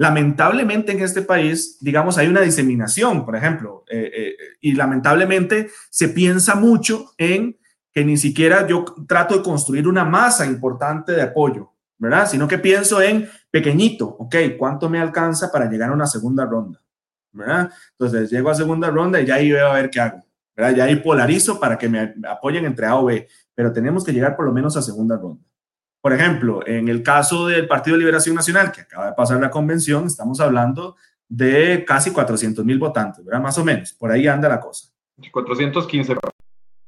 Lamentablemente 0.00 0.92
en 0.92 1.02
este 1.02 1.20
país, 1.20 1.76
digamos, 1.78 2.16
hay 2.16 2.26
una 2.26 2.40
diseminación, 2.40 3.22
por 3.22 3.36
ejemplo, 3.36 3.84
eh, 3.86 4.10
eh, 4.16 4.36
y 4.62 4.72
lamentablemente 4.72 5.68
se 5.90 6.08
piensa 6.08 6.54
mucho 6.54 7.12
en 7.18 7.58
que 7.92 8.02
ni 8.02 8.16
siquiera 8.16 8.66
yo 8.66 8.86
trato 9.06 9.36
de 9.36 9.42
construir 9.42 9.86
una 9.86 10.06
masa 10.06 10.46
importante 10.46 11.12
de 11.12 11.20
apoyo, 11.20 11.74
¿verdad? 11.98 12.26
Sino 12.26 12.48
que 12.48 12.56
pienso 12.56 13.02
en 13.02 13.28
pequeñito, 13.50 14.06
ok, 14.06 14.36
¿cuánto 14.58 14.88
me 14.88 14.98
alcanza 14.98 15.52
para 15.52 15.70
llegar 15.70 15.90
a 15.90 15.92
una 15.92 16.06
segunda 16.06 16.46
ronda? 16.46 16.80
¿Verdad? 17.32 17.70
Entonces 17.90 18.30
llego 18.30 18.48
a 18.48 18.54
segunda 18.54 18.88
ronda 18.88 19.20
y 19.20 19.26
ya 19.26 19.34
ahí 19.34 19.52
veo 19.52 19.68
a 19.68 19.74
ver 19.74 19.90
qué 19.90 20.00
hago, 20.00 20.24
¿verdad? 20.56 20.76
Ya 20.76 20.84
ahí 20.84 20.96
polarizo 20.96 21.60
para 21.60 21.76
que 21.76 21.90
me 21.90 22.14
apoyen 22.26 22.64
entre 22.64 22.86
A 22.86 22.96
o 22.96 23.04
B, 23.04 23.28
pero 23.54 23.70
tenemos 23.70 24.02
que 24.02 24.14
llegar 24.14 24.34
por 24.34 24.46
lo 24.46 24.52
menos 24.54 24.78
a 24.78 24.80
segunda 24.80 25.18
ronda. 25.18 25.44
Por 26.00 26.12
ejemplo, 26.14 26.66
en 26.66 26.88
el 26.88 27.02
caso 27.02 27.46
del 27.46 27.68
Partido 27.68 27.96
de 27.96 28.00
Liberación 28.00 28.34
Nacional, 28.34 28.72
que 28.72 28.82
acaba 28.82 29.06
de 29.06 29.12
pasar 29.12 29.40
la 29.40 29.50
convención, 29.50 30.06
estamos 30.06 30.40
hablando 30.40 30.96
de 31.28 31.84
casi 31.86 32.10
400 32.10 32.64
mil 32.64 32.78
votantes, 32.78 33.24
¿verdad? 33.24 33.40
Más 33.40 33.58
o 33.58 33.64
menos, 33.64 33.92
por 33.92 34.10
ahí 34.10 34.26
anda 34.26 34.48
la 34.48 34.60
cosa. 34.60 34.88
415. 35.30 36.16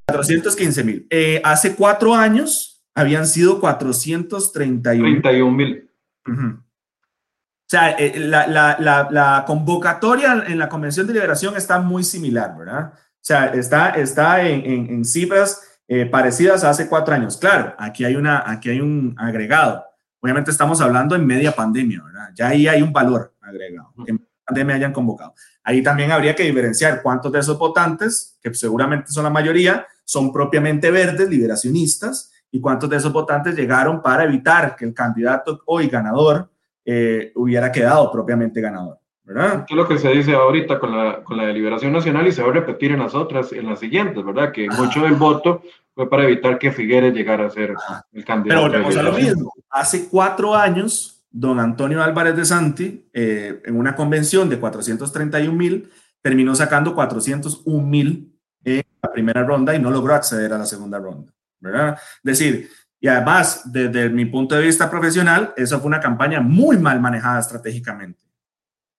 415 0.07 0.85
mil. 0.85 1.07
Eh, 1.11 1.41
hace 1.45 1.75
cuatro 1.75 2.15
años 2.15 2.85
habían 2.95 3.27
sido 3.27 3.61
431 3.61 5.51
mil. 5.51 5.91
O 6.27 7.73
sea, 7.73 7.93
eh, 7.93 8.19
la, 8.19 8.47
la, 8.47 8.77
la, 8.79 9.09
la, 9.11 9.45
convocatoria 9.47 10.45
en 10.47 10.59
la 10.59 10.69
Convención 10.69 11.07
de 11.07 11.15
Liberación 11.15 11.57
está 11.57 11.81
muy 11.81 12.05
similar, 12.05 12.55
¿verdad? 12.59 12.93
O 12.95 13.25
sea, 13.25 13.47
está, 13.47 13.91
está 13.91 14.47
en, 14.47 14.67
en, 14.67 14.91
en 14.91 15.05
cifras 15.05 15.72
eh, 15.95 16.07
parecidas 16.07 16.65
a 16.65 16.71
hace 16.71 16.89
cuatro 16.89 17.15
años. 17.15 17.37
Claro, 17.37 17.75
aquí 17.77 18.03
hay, 18.03 18.17
una, 18.17 18.51
aquí 18.51 18.71
hay 18.71 18.81
un 18.81 19.15
agregado. 19.19 19.85
Obviamente 20.21 20.51
estamos 20.51 20.81
hablando 20.81 21.15
en 21.15 21.27
media 21.27 21.53
pandemia, 21.53 22.03
¿verdad? 22.03 22.31
Ya 22.35 22.49
ahí 22.49 22.67
hay 22.67 22.81
un 22.81 22.95
valor 22.95 23.35
agregado, 23.43 23.93
que 24.03 24.13
en 24.13 24.27
pandemia 24.43 24.77
hayan 24.77 24.93
convocado. 24.95 25.35
Ahí 25.63 25.83
también 25.83 26.11
habría 26.11 26.35
que 26.35 26.45
diferenciar 26.45 27.03
cuántos 27.03 27.31
de 27.31 27.41
esos 27.41 27.59
votantes, 27.59 28.39
que 28.41 28.55
seguramente 28.55 29.13
son 29.13 29.25
la 29.25 29.29
mayoría, 29.29 29.87
son 30.03 30.33
propiamente 30.33 30.91
verdes, 30.91 31.29
liberacionistas, 31.29 32.33
y 32.51 32.59
cuántos 32.59 32.89
de 32.89 32.97
esos 32.97 33.13
votantes 33.13 33.55
llegaron 33.55 34.01
para 34.01 34.25
evitar 34.25 34.75
que 34.75 34.87
el 34.87 34.95
candidato 34.95 35.61
hoy 35.67 35.89
ganador 35.89 36.49
eh, 36.87 37.33
hubiera 37.35 37.71
quedado 37.71 38.11
propiamente 38.11 38.63
ganador. 38.63 39.03
¿verdad? 39.25 39.65
Es 39.69 39.77
lo 39.77 39.87
que 39.87 39.99
se 39.99 40.09
dice 40.11 40.35
ahorita 40.35 40.79
con 40.79 40.97
la, 40.97 41.23
con 41.23 41.37
la 41.37 41.47
deliberación 41.47 41.93
nacional 41.93 42.27
y 42.27 42.33
se 42.33 42.43
va 42.43 42.51
a 42.51 42.55
repetir 42.55 42.93
en 42.93 43.01
las 43.01 43.15
otras, 43.15 43.53
en 43.53 43.67
las 43.67 43.79
siguientes, 43.79 44.25
¿verdad? 44.25 44.53
Que 44.53 44.69
mucho 44.69 45.03
del 45.03 45.15
voto 45.15 45.63
fue 45.95 46.09
para 46.09 46.25
evitar 46.25 46.59
que 46.59 46.73
Figueres 46.73 47.15
llegara 47.15 47.47
a 47.47 47.51
ser 47.51 47.75
el 48.13 48.25
candidato. 48.25 48.63
Pero 48.71 48.83
volvemos 48.85 48.97
a 48.97 49.03
lo 49.03 49.13
mismo. 49.13 49.53
Hace 49.71 50.09
cuatro 50.09 50.55
años, 50.55 51.25
don 51.31 51.61
Antonio 51.61 52.03
Álvarez 52.03 52.37
de 52.37 52.45
Santi, 52.45 53.09
eh, 53.13 53.61
en 53.65 53.77
una 53.77 53.95
convención 53.95 54.49
de 54.49 54.59
431 54.59 55.57
mil, 55.57 55.91
terminó 56.21 56.55
sacando 56.55 56.95
401 56.95 57.87
mil 57.87 58.33
en 58.65 58.83
la 59.03 59.13
primera 59.13 59.43
ronda 59.43 59.75
y 59.75 59.79
no 59.79 59.91
logró 59.91 60.15
acceder 60.15 60.53
a 60.53 60.59
la 60.59 60.67
segunda 60.67 60.99
ronda, 60.99 61.33
¿verdad? 61.61 61.99
Es 62.25 62.39
decir, 62.39 62.71
y 63.01 63.09
además, 63.09 63.63
desde 63.65 64.09
mi 64.09 64.27
punto 64.27 64.55
de 64.55 64.63
vista 64.63 64.89
profesional, 64.89 65.53
esa 65.57 65.79
fue 65.79 65.89
una 65.89 66.01
campaña 66.01 66.41
muy 66.41 66.79
mal 66.79 67.01
manejada 67.01 67.41
estratégicamente. 67.41 68.23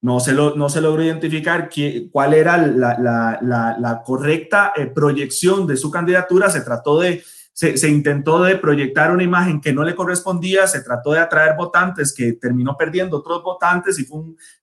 No 0.04 0.20
se, 0.20 0.34
lo, 0.34 0.54
no 0.56 0.68
se 0.68 0.82
logró 0.82 1.02
identificar 1.02 1.70
cuál 2.12 2.34
era 2.34 2.58
la, 2.58 3.39
la, 3.39 4.04
correcta 4.06 4.74
eh, 4.76 4.86
proyección 4.88 5.66
de 5.66 5.78
su 5.78 5.89
candidatura. 5.89 6.50
Se 6.50 6.60
trató 6.60 7.00
de, 7.00 7.24
se, 7.54 7.78
se, 7.78 7.88
intentó 7.88 8.44
de 8.44 8.58
proyectar 8.58 9.13
una 9.13 9.24
imagen 9.24 9.62
que 9.62 9.72
no 9.72 9.82
le 9.82 9.96
correspondía, 9.96 10.68
se 10.68 10.82
trató 10.82 11.13
de 11.13 11.20
atraer 11.20 11.56
votantes 11.56 12.13
que 12.13 12.34
terminó 12.34 12.76
perdiendo 12.76 13.20
otros 13.20 13.42
votantes 13.44 13.98
y 13.98 14.06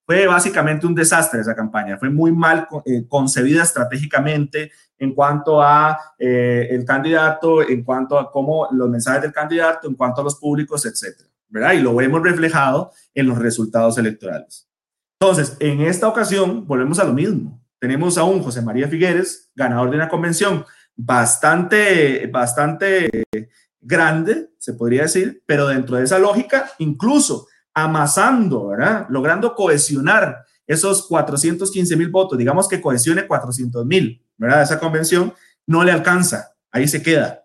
fue 0.05 0.27
básicamente 0.27 0.87
un 0.87 0.95
desastre 0.95 1.41
esa 1.41 1.55
campaña. 1.55 1.97
Fue 1.97 2.11
muy 2.11 2.33
mal 2.33 2.69
eh, 2.85 3.07
concebida 3.09 3.63
estratégicamente 3.63 4.71
en 4.99 5.15
cuanto 5.15 5.63
a 5.63 5.99
eh, 6.19 6.69
el 6.71 6.85
candidato, 6.85 7.67
en 7.67 7.83
cuanto 7.83 8.19
a 8.19 8.31
cómo 8.31 8.69
los 8.73 8.91
mensajes 8.91 9.23
del 9.23 9.33
candidato, 9.33 9.89
en 9.89 9.95
cuanto 9.95 10.21
a 10.21 10.25
los 10.25 10.37
públicos, 10.37 10.85
etcétera. 10.85 11.31
¿verdad? 11.49 11.73
Y 11.73 11.81
lo 11.81 11.95
vemos 11.95 12.23
reflejado 12.23 12.93
en 13.15 13.27
los 13.27 13.39
resultados 13.39 13.99
electorales. 13.99 14.70
Entonces, 15.23 15.55
en 15.61 15.83
esta 15.83 16.09
ocasión, 16.09 16.67
volvemos 16.67 16.99
a 16.99 17.05
lo 17.05 17.13
mismo. 17.13 17.63
Tenemos 17.79 18.17
a 18.17 18.25
un 18.25 18.43
José 18.43 18.63
María 18.63 18.89
Figueres, 18.89 19.51
ganador 19.55 19.91
de 19.91 19.97
una 19.97 20.09
convención 20.09 20.65
bastante, 20.97 22.27
bastante 22.29 23.25
grande, 23.83 24.51
se 24.59 24.73
podría 24.73 25.03
decir, 25.03 25.43
pero 25.45 25.67
dentro 25.67 25.97
de 25.97 26.05
esa 26.05 26.19
lógica, 26.19 26.71
incluso 26.79 27.49
amasando, 27.75 28.69
¿verdad? 28.69 29.07
Logrando 29.11 29.55
cohesionar 29.55 30.45
esos 30.67 31.07
415 31.07 31.97
mil 31.97 32.09
votos, 32.09 32.39
digamos 32.39 32.67
que 32.67 32.81
cohesione 32.81 33.27
400 33.27 33.85
mil, 33.85 34.25
¿verdad? 34.39 34.63
Esa 34.63 34.79
convención 34.79 35.35
no 35.67 35.85
le 35.85 35.93
alcanza, 35.93 36.55
ahí 36.71 36.89
se 36.89 37.03
queda. 37.03 37.45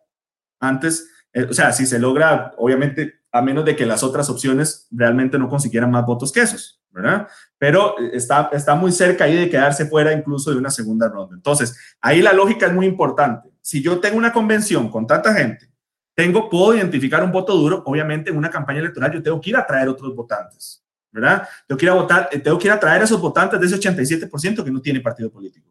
Antes, 0.61 1.09
eh, 1.33 1.47
o 1.49 1.53
sea, 1.53 1.73
si 1.73 1.85
se 1.85 1.99
logra, 1.99 2.53
obviamente, 2.57 3.15
a 3.33 3.41
menos 3.41 3.65
de 3.65 3.75
que 3.75 3.85
las 3.85 4.01
otras 4.01 4.29
opciones 4.29 4.87
realmente 4.91 5.37
no 5.37 5.49
consiguieran 5.49 5.91
más 5.91 6.05
votos 6.05 6.31
que 6.31 6.39
esos, 6.39 6.81
¿verdad? 6.95 7.27
Pero 7.57 7.97
está, 8.13 8.49
está 8.53 8.73
muy 8.73 8.91
cerca 8.93 9.25
ahí 9.25 9.35
de 9.35 9.49
quedarse 9.49 9.85
fuera 9.85 10.13
incluso 10.13 10.51
de 10.51 10.57
una 10.57 10.71
segunda 10.71 11.09
ronda. 11.09 11.35
Entonces, 11.35 11.77
ahí 11.99 12.21
la 12.21 12.31
lógica 12.31 12.67
es 12.67 12.73
muy 12.73 12.85
importante. 12.85 13.49
Si 13.61 13.83
yo 13.83 13.99
tengo 13.99 14.17
una 14.17 14.31
convención 14.31 14.89
con 14.89 15.05
tanta 15.05 15.33
gente, 15.33 15.69
tengo, 16.15 16.49
puedo 16.49 16.73
identificar 16.73 17.21
un 17.21 17.33
voto 17.33 17.53
duro, 17.53 17.83
obviamente 17.85 18.29
en 18.29 18.37
una 18.37 18.49
campaña 18.49 18.79
electoral 18.79 19.11
yo 19.11 19.21
tengo 19.21 19.41
que 19.41 19.49
ir 19.49 19.57
a 19.57 19.67
traer 19.67 19.89
otros 19.89 20.15
votantes, 20.15 20.81
¿verdad? 21.11 21.45
Tengo 21.67 21.77
que 21.77 21.85
ir 21.85 21.89
a 21.89 21.95
votar, 21.95 22.29
eh, 22.31 22.39
tengo 22.39 22.57
que 22.57 22.67
ir 22.67 22.71
a 22.71 22.79
traer 22.79 23.01
a 23.01 23.03
esos 23.03 23.19
votantes 23.19 23.59
de 23.59 23.65
ese 23.65 23.75
87% 23.75 24.63
que 24.63 24.71
no 24.71 24.81
tiene 24.81 25.01
partido 25.01 25.29
político. 25.29 25.69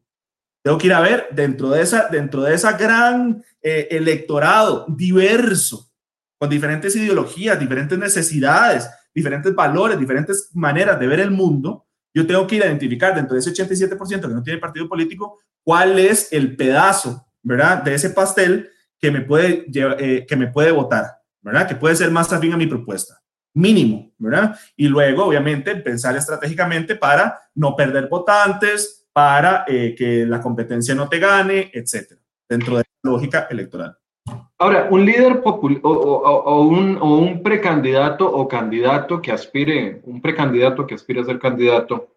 Tengo 0.62 0.76
que 0.76 0.88
ir 0.88 0.92
a 0.92 1.00
ver 1.00 1.28
dentro 1.30 1.70
de 1.70 1.80
esa, 1.80 2.08
dentro 2.08 2.42
de 2.42 2.54
esa 2.54 2.72
gran 2.72 3.42
eh, 3.62 3.88
electorado 3.90 4.84
diverso, 4.88 5.90
con 6.38 6.50
diferentes 6.50 6.94
ideologías, 6.96 7.58
diferentes 7.58 7.98
necesidades, 7.98 8.90
diferentes 9.14 9.54
valores, 9.54 9.98
diferentes 9.98 10.50
maneras 10.54 10.98
de 10.98 11.06
ver 11.06 11.20
el 11.20 11.30
mundo, 11.30 11.86
yo 12.12 12.26
tengo 12.26 12.46
que 12.46 12.56
ir 12.56 12.62
a 12.62 12.66
identificar 12.66 13.14
dentro 13.14 13.34
de 13.34 13.40
ese 13.40 13.52
87% 13.52 14.20
que 14.20 14.28
no 14.28 14.42
tiene 14.42 14.60
partido 14.60 14.88
político, 14.88 15.38
cuál 15.62 15.98
es 15.98 16.32
el 16.32 16.56
pedazo, 16.56 17.26
¿verdad? 17.42 17.82
De 17.82 17.94
ese 17.94 18.10
pastel 18.10 18.70
que 19.00 19.10
me 19.10 19.22
puede, 19.22 19.66
eh, 19.74 20.24
que 20.26 20.36
me 20.36 20.46
puede 20.48 20.70
votar, 20.70 21.06
¿verdad? 21.42 21.66
Que 21.66 21.74
puede 21.74 21.96
ser 21.96 22.10
más 22.10 22.32
afín 22.32 22.52
a 22.52 22.56
mi 22.56 22.66
propuesta. 22.66 23.20
Mínimo, 23.54 24.12
¿verdad? 24.18 24.58
Y 24.76 24.88
luego, 24.88 25.26
obviamente, 25.26 25.76
pensar 25.76 26.16
estratégicamente 26.16 26.96
para 26.96 27.38
no 27.54 27.76
perder 27.76 28.08
votantes, 28.08 29.06
para 29.12 29.64
eh, 29.68 29.94
que 29.96 30.26
la 30.26 30.40
competencia 30.40 30.94
no 30.94 31.08
te 31.08 31.18
gane, 31.18 31.70
etcétera, 31.72 32.20
dentro 32.48 32.76
de 32.76 32.84
la 33.02 33.10
lógica 33.10 33.46
electoral. 33.50 33.96
Ahora, 34.58 34.88
un 34.90 35.04
líder 35.04 35.42
popular 35.42 35.80
o, 35.82 35.90
o, 35.90 36.62
un, 36.62 36.96
o, 37.00 37.18
un, 37.18 37.42
precandidato 37.42 38.26
o 38.26 38.48
candidato 38.48 39.20
que 39.20 39.32
aspire, 39.32 40.00
un 40.04 40.22
precandidato 40.22 40.86
que 40.86 40.94
aspire 40.94 41.20
a 41.20 41.24
ser 41.24 41.38
candidato, 41.38 42.14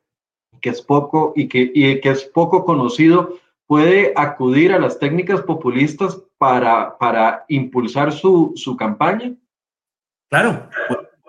que 0.62 0.70
es 0.70 0.82
poco 0.82 1.34
y 1.36 1.48
que, 1.48 1.72
y 1.74 2.00
que 2.00 2.10
es 2.10 2.24
poco 2.24 2.63
conocido, 2.63 3.38
puede 3.65 4.13
acudir 4.15 4.72
a 4.72 4.80
las 4.80 4.98
técnicas 5.00 5.41
populistas 5.41 6.22
para, 6.38 6.98
para 6.98 7.43
impulsar 7.50 8.13
su, 8.13 8.54
su 8.56 8.78
campaña. 8.78 9.36
Claro, 10.30 10.70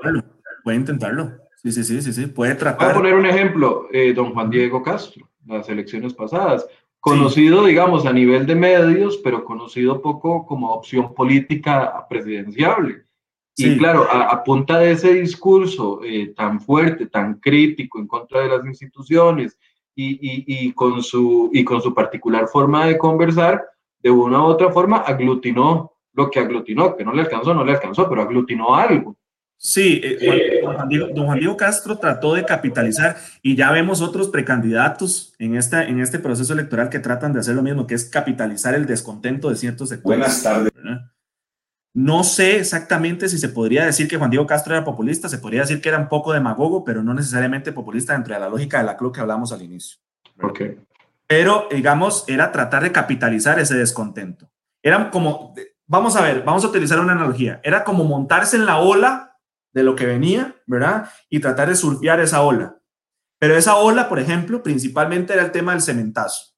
puede, 0.01 0.23
puede, 0.63 0.77
intentarlo. 0.77 1.33
Sí, 1.57 1.73
sí, 1.73 1.83
sí, 1.83 2.01
sí, 2.01 2.13
sí, 2.13 2.27
puede 2.27 2.55
tratar. 2.55 2.87
Voy 2.87 2.91
a 2.93 2.99
poner 2.99 3.15
un 3.15 3.27
ejemplo, 3.27 3.89
eh, 3.93 4.13
don 4.13 4.33
Juan 4.33 4.51
Diego 4.51 4.83
Castro, 4.83 5.29
las 5.47 5.69
elecciones 5.69 6.15
pasadas 6.15 6.69
conocido, 7.01 7.63
sí. 7.63 7.69
digamos, 7.69 8.07
a 8.07 8.13
nivel 8.13 8.47
de 8.47 8.55
medios, 8.55 9.19
pero 9.19 9.45
conocido 9.45 10.03
poco 10.03 10.47
como 10.47 10.73
opción 10.73 11.15
política 11.15 12.07
presidenciable. 12.09 13.05
Sí. 13.57 13.73
Y 13.73 13.79
claro, 13.79 14.07
a, 14.11 14.31
a, 14.31 14.45
punta 14.45 14.79
de 14.79 14.93
ese 14.93 15.15
discurso 15.15 16.01
eh, 16.05 16.33
tan 16.37 16.61
fuerte, 16.61 17.07
tan 17.07 17.41
crítico 17.41 17.99
en 17.99 18.07
contra 18.07 18.41
de 18.41 18.49
las 18.49 18.65
instituciones 18.65 19.59
y, 19.97 20.13
y, 20.13 20.45
y, 20.47 20.73
con 20.73 21.03
su, 21.03 21.51
y 21.53 21.65
con 21.65 21.83
su 21.83 21.93
particular 21.93 22.47
forma 22.47 22.87
de 22.87 22.97
conversar, 22.97 23.65
de 24.01 24.11
una 24.11 24.41
u 24.41 24.45
otra 24.45 24.71
forma 24.71 24.99
aglutinó 24.99 25.93
lo 26.19 26.31
que 26.31 26.41
aglutinó, 26.41 26.97
que 26.97 27.05
no 27.05 27.13
le 27.13 27.23
alcanzó, 27.23 27.55
no 27.55 27.65
le 27.65 27.73
alcanzó, 27.73 28.09
pero 28.09 28.23
aglutinó 28.23 28.75
algo. 28.75 29.17
Sí, 29.61 30.01
eh, 30.05 30.61
don, 30.63 30.75
Juan 30.77 30.89
Diego, 30.89 31.09
don, 31.13 31.27
Juan 31.27 31.39
Diego, 31.41 31.57
Castro 31.57 31.99
trató 31.99 32.35
de 32.35 32.45
capitalizar 32.45 33.17
y 33.43 33.57
ya 33.57 33.73
vemos 33.73 34.01
otros 34.01 34.29
precandidatos 34.29 35.35
en, 35.41 35.57
esta, 35.57 35.85
en 35.85 35.99
este 35.99 36.21
proceso 36.21 36.53
electoral 36.53 36.89
que 36.91 37.01
tratan 37.01 37.33
de 37.33 37.41
hacer 37.41 37.57
lo 37.57 37.63
mismo, 37.63 37.85
que 37.85 37.97
es 37.97 38.05
capitalizar 38.05 38.77
el 38.77 38.87
descontento 38.87 39.51
de 39.51 39.57
ciertos 39.57 39.89
sectores. 39.89 40.19
Buenas 40.19 40.43
tardes. 40.45 40.73
No 41.93 42.23
sé 42.23 42.59
exactamente 42.59 43.29
si 43.29 43.37
se 43.37 43.49
podría 43.49 43.85
decir 43.85 44.07
que 44.07 44.17
Juan 44.17 44.31
Diego 44.31 44.47
Castro 44.47 44.77
era 44.77 44.85
populista, 44.85 45.29
se 45.29 45.39
podría 45.39 45.63
decir 45.63 45.81
que 45.81 45.89
era 45.89 45.99
un 45.99 46.09
poco 46.09 46.33
demagogo, 46.33 46.85
pero 46.85 47.03
no 47.03 47.13
necesariamente 47.13 47.73
populista 47.73 48.13
dentro 48.13 48.35
de 48.35 48.41
la 48.41 48.49
lógica 48.49 48.79
de 48.79 48.85
la 48.85 48.97
club 48.97 49.13
que 49.13 49.21
hablamos 49.21 49.51
al 49.53 49.63
inicio. 49.63 49.99
Okay. 50.41 50.79
Pero, 51.27 51.67
digamos, 51.69 52.25
era 52.29 52.53
tratar 52.53 52.85
de 52.85 52.93
capitalizar 52.93 53.59
ese 53.59 53.75
descontento. 53.75 54.49
Era 54.81 55.11
como, 55.11 55.53
vamos 55.89 56.15
a 56.15 56.23
ver, 56.23 56.45
vamos 56.45 56.65
a 56.65 56.69
utilizar 56.69 57.01
una 57.01 57.13
analogía, 57.13 57.61
era 57.65 57.83
como 57.83 58.05
montarse 58.05 58.57
en 58.57 58.65
la 58.65 58.79
ola 58.79 59.28
de 59.73 59.83
lo 59.83 59.95
que 59.95 60.07
venía, 60.07 60.57
¿verdad? 60.67 61.11
Y 61.29 61.41
tratar 61.41 61.69
de 61.69 61.77
surfear 61.77 62.21
esa 62.21 62.43
ola. 62.43 62.79
Pero 63.39 63.57
esa 63.57 63.77
ola, 63.77 64.09
por 64.09 64.19
ejemplo, 64.19 64.63
principalmente 64.63 65.33
era 65.33 65.45
el 65.45 65.53
tema 65.53 65.73
del 65.73 65.83
cementazo, 65.83 66.55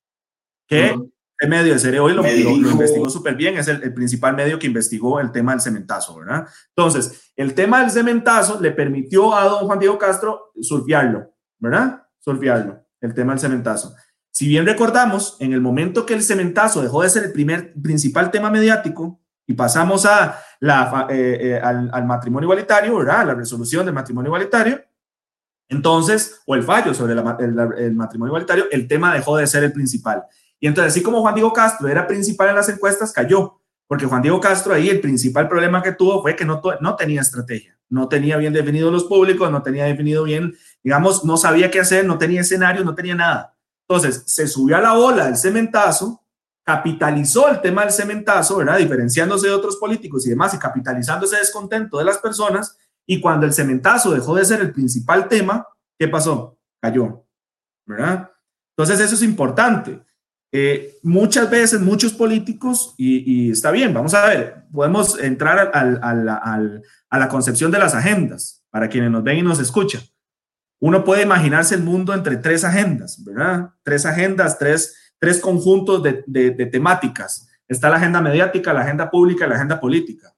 que 0.66 0.92
uh 0.92 0.96
-huh. 0.96 1.12
el 1.40 1.48
medio 1.48 1.72
de 1.74 1.78
Cere 1.78 2.00
hoy 2.00 2.14
lo, 2.14 2.22
lo, 2.22 2.28
lo, 2.56 2.70
investigó 2.70 3.10
súper 3.10 3.34
bien, 3.34 3.58
es 3.58 3.68
el, 3.68 3.82
el, 3.82 3.92
principal 3.92 4.34
medio 4.34 4.58
que 4.58 4.66
investigó 4.66 5.20
el 5.20 5.30
tema 5.30 5.52
del 5.52 5.60
cementazo, 5.60 6.18
¿verdad? 6.18 6.48
Entonces, 6.74 7.32
el 7.36 7.54
tema 7.54 7.80
del 7.80 7.90
cementazo 7.90 8.58
le 8.60 8.70
permitió 8.70 9.34
a 9.34 9.44
don 9.44 9.66
Juan 9.66 9.78
Diego 9.78 9.98
Castro 9.98 10.52
surfearlo, 10.60 11.34
¿verdad? 11.58 12.02
Surfearlo, 12.18 12.86
el 13.00 13.12
tema 13.12 13.32
del 13.32 13.40
cementazo. 13.40 13.94
Si 14.30 14.48
bien 14.48 14.64
recordamos, 14.64 15.36
en 15.40 15.52
el 15.52 15.60
momento 15.60 16.06
que 16.06 16.14
el 16.14 16.22
cementazo 16.22 16.80
dejó 16.80 17.02
de 17.02 17.10
ser 17.10 17.24
el 17.24 17.32
primer 17.32 17.74
principal 17.74 18.30
tema 18.30 18.50
mediático 18.50 19.20
y 19.50 19.54
pasamos 19.54 20.06
a 20.06 20.40
la, 20.60 21.08
eh, 21.10 21.38
eh, 21.40 21.60
al, 21.60 22.06
matrimonio 22.06 22.46
igualitario, 22.46 22.96
¿verdad? 22.98 23.26
La 23.26 23.34
resolución 23.34 23.84
del 23.84 23.92
matrimonio 23.92 24.28
igualitario, 24.28 24.80
entonces, 25.68 26.40
o 26.46 26.54
el 26.54 26.62
fallo 26.62 26.94
sobre 26.94 27.14
el, 27.14 27.94
matrimonio 27.94 28.30
igualitario, 28.30 28.66
el 28.70 28.86
tema 28.86 29.12
dejó 29.12 29.36
de 29.36 29.48
ser 29.48 29.64
el 29.64 29.72
principal. 29.72 30.22
Y 30.60 30.68
entonces, 30.68 30.92
así 30.92 31.02
como 31.02 31.20
Juan 31.22 31.34
Diego 31.34 31.52
Castro 31.52 31.88
era 31.88 32.06
principal 32.06 32.50
en 32.50 32.54
las 32.54 32.68
encuestas, 32.68 33.12
cayó, 33.12 33.60
porque 33.88 34.06
Juan 34.06 34.22
Diego 34.22 34.40
Castro 34.40 34.72
ahí 34.72 34.88
el 34.88 35.00
principal 35.00 35.48
problema 35.48 35.82
que 35.82 35.92
tuvo 35.92 36.22
fue 36.22 36.36
que 36.36 36.44
no, 36.44 36.62
no 36.80 36.94
tenía 36.94 37.20
estrategia, 37.20 37.76
no 37.88 38.08
tenía 38.08 38.36
bien 38.36 38.52
definido 38.52 38.92
los 38.92 39.02
públicos, 39.02 39.50
no 39.50 39.64
tenía 39.64 39.86
definido 39.86 40.22
bien, 40.22 40.54
digamos, 40.84 41.24
no 41.24 41.36
sabía 41.36 41.72
qué 41.72 41.80
hacer, 41.80 42.04
no 42.04 42.18
tenía 42.18 42.42
escenario, 42.42 42.84
no 42.84 42.94
tenía 42.94 43.16
nada. 43.16 43.56
Entonces, 43.88 44.22
se 44.26 44.46
subió 44.46 44.76
a 44.76 44.80
la 44.80 44.94
ola 44.94 45.24
del 45.24 45.36
cementazo, 45.36 46.19
capitalizó 46.70 47.48
el 47.48 47.60
tema 47.60 47.82
del 47.82 47.90
cementazo, 47.90 48.58
¿verdad? 48.58 48.78
Diferenciándose 48.78 49.48
de 49.48 49.52
otros 49.52 49.76
políticos 49.76 50.24
y 50.24 50.30
demás 50.30 50.54
y 50.54 50.58
capitalizando 50.58 51.26
ese 51.26 51.38
descontento 51.38 51.98
de 51.98 52.04
las 52.04 52.18
personas. 52.18 52.78
Y 53.04 53.20
cuando 53.20 53.44
el 53.44 53.52
cementazo 53.52 54.12
dejó 54.12 54.36
de 54.36 54.44
ser 54.44 54.60
el 54.60 54.72
principal 54.72 55.26
tema, 55.26 55.66
¿qué 55.98 56.06
pasó? 56.06 56.56
Cayó, 56.80 57.26
¿verdad? 57.84 58.30
Entonces, 58.76 59.04
eso 59.04 59.16
es 59.16 59.22
importante. 59.22 60.00
Eh, 60.52 60.98
muchas 61.02 61.50
veces, 61.50 61.80
muchos 61.80 62.12
políticos, 62.12 62.94
y, 62.96 63.50
está 63.50 63.72
bien, 63.72 63.92
vamos 63.92 64.14
a 64.14 64.28
ver, 64.28 64.64
podemos 64.72 65.18
entrar 65.18 65.72
a 65.74 67.18
la 67.18 67.28
concepción 67.28 67.72
de 67.72 67.80
las 67.80 67.96
agendas 67.96 68.64
para 68.70 68.88
quienes 68.88 69.10
nos 69.10 69.24
ven 69.24 69.38
y 69.38 69.42
nos 69.42 69.58
escuchan. 69.58 70.02
Uno 70.78 71.02
puede 71.02 71.22
imaginarse 71.22 71.74
el 71.74 71.82
mundo 71.82 72.14
entre 72.14 72.36
tres 72.36 72.62
agendas, 72.62 73.22
¿verdad? 73.24 73.70
Tres 73.82 74.06
agendas, 74.06 74.56
tres, 74.56 75.09
tres 75.20 75.40
conjuntos 75.40 76.02
de, 76.02 76.24
de, 76.26 76.66
temáticas. 76.66 77.48
Está 77.68 77.88
la 77.90 77.96
agenda 77.96 78.20
mediática, 78.20 78.72
la 78.72 78.80
agenda 78.80 79.10
pública 79.10 79.46
y 79.46 79.48
la 79.48 79.54
agenda 79.54 79.78
política. 79.78 80.34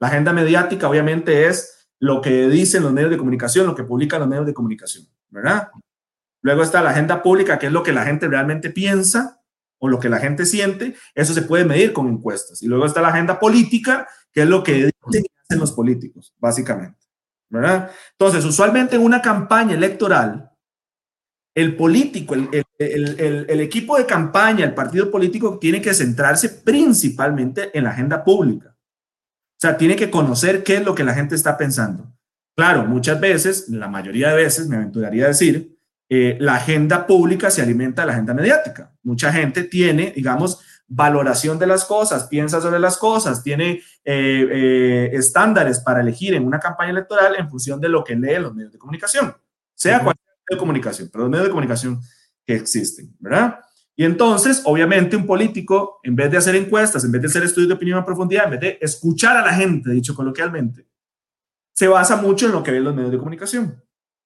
La 0.00 0.08
agenda 0.08 0.32
mediática 0.32 0.88
obviamente 0.88 1.46
es 1.46 1.88
lo 1.98 2.20
que 2.20 2.48
dicen 2.48 2.82
los 2.82 2.92
medios 2.92 3.10
de 3.10 3.18
comunicación, 3.18 3.66
lo 3.66 3.74
que 3.74 3.84
publican 3.84 4.20
los 4.20 4.28
medios 4.28 4.46
de 4.46 4.54
comunicación, 4.54 5.06
¿verdad? 5.28 5.70
Luego 6.42 6.62
está 6.62 6.80
la 6.82 6.90
agenda 6.90 7.22
pública, 7.22 7.58
que 7.58 7.66
es 7.66 7.72
lo 7.72 7.82
que 7.82 7.92
la 7.92 8.04
gente 8.04 8.28
realmente 8.28 8.70
piensa 8.70 9.42
o 9.78 9.88
lo 9.88 9.98
que 9.98 10.08
la 10.08 10.18
gente 10.18 10.46
siente. 10.46 10.94
Eso 11.14 11.34
se 11.34 11.42
puede 11.42 11.64
medir 11.64 11.92
con 11.92 12.08
encuestas. 12.08 12.62
Y 12.62 12.68
luego 12.68 12.86
está 12.86 13.02
la 13.02 13.08
agenda 13.08 13.38
política, 13.38 14.06
que 14.32 14.42
es 14.42 14.48
lo 14.48 14.62
que 14.62 14.92
dicen 15.08 15.26
hacen 15.42 15.60
los 15.60 15.72
políticos, 15.72 16.34
básicamente. 16.38 17.06
¿verdad? 17.48 17.90
Entonces, 18.12 18.44
usualmente 18.44 18.96
en 18.96 19.02
una 19.02 19.22
campaña 19.22 19.74
electoral, 19.74 20.50
el 21.54 21.76
político, 21.76 22.34
el, 22.34 22.64
equipo 22.78 23.96
de 23.96 24.06
campaña, 24.06 24.64
el 24.64 24.74
partido 24.74 25.10
político 25.10 25.58
tiene 25.58 25.80
que 25.80 25.94
centrarse 25.94 26.48
principalmente 26.48 27.76
en 27.76 27.84
la 27.84 27.90
agenda 27.90 28.22
pública. 28.22 28.76
O 28.76 29.58
sea, 29.58 29.76
tiene 29.76 29.96
que 29.96 30.10
conocer 30.10 30.62
qué 30.62 30.76
es 30.76 30.84
lo 30.84 30.94
que 30.94 31.04
la 31.04 31.14
gente 31.14 31.34
está 31.34 31.56
pensando. 31.56 32.12
Claro, 32.54 32.84
muchas 32.84 33.18
veces, 33.20 33.68
la 33.68 33.88
mayoría 33.88 34.30
de 34.30 34.36
veces, 34.36 34.68
me 34.68 34.76
aventuraría 34.76 35.24
a 35.24 35.28
decir, 35.28 35.76
eh, 36.08 36.36
la 36.40 36.56
agenda 36.56 37.06
pública 37.06 37.50
se 37.50 37.62
alimenta 37.62 38.02
de 38.02 38.06
la 38.06 38.12
agenda 38.12 38.34
mediática. 38.34 38.92
Mucha 39.02 39.32
gente 39.32 39.64
tiene, 39.64 40.12
digamos, 40.14 40.60
valoración 40.88 41.58
de 41.58 41.66
las 41.66 41.84
cosas, 41.84 42.28
piensa 42.28 42.60
sobre 42.60 42.78
las 42.78 42.96
cosas, 42.96 43.42
tiene 43.42 43.82
eh, 44.04 44.46
eh, 44.52 45.10
estándares 45.12 45.80
para 45.80 46.00
elegir 46.00 46.34
en 46.34 46.46
una 46.46 46.60
campaña 46.60 46.90
electoral 46.90 47.34
en 47.36 47.50
función 47.50 47.80
de 47.80 47.88
lo 47.88 48.04
que 48.04 48.14
lee 48.14 48.38
los 48.38 48.54
medios 48.54 48.72
de 48.72 48.78
comunicación, 48.78 49.34
sea 49.74 50.02
cual 50.02 50.14
sea 50.16 50.34
medio 50.34 50.56
de 50.56 50.58
comunicación, 50.58 51.08
pero 51.10 51.24
los 51.24 51.30
medios 51.30 51.46
de 51.46 51.50
comunicación 51.50 52.00
que 52.46 52.54
existen, 52.54 53.14
¿verdad? 53.18 53.60
Y 53.96 54.04
entonces, 54.04 54.62
obviamente, 54.64 55.16
un 55.16 55.26
político, 55.26 56.00
en 56.02 56.14
vez 56.14 56.30
de 56.30 56.36
hacer 56.36 56.54
encuestas, 56.54 57.02
en 57.04 57.12
vez 57.12 57.22
de 57.22 57.28
hacer 57.28 57.42
estudios 57.42 57.68
de 57.68 57.74
opinión 57.74 57.98
a 57.98 58.04
profundidad, 58.04 58.44
en 58.44 58.50
vez 58.50 58.60
de 58.60 58.78
escuchar 58.80 59.36
a 59.38 59.42
la 59.42 59.54
gente, 59.54 59.90
dicho 59.90 60.14
coloquialmente, 60.14 60.86
se 61.72 61.88
basa 61.88 62.16
mucho 62.16 62.46
en 62.46 62.52
lo 62.52 62.62
que 62.62 62.70
ven 62.70 62.84
los 62.84 62.94
medios 62.94 63.10
de 63.10 63.18
comunicación, 63.18 63.82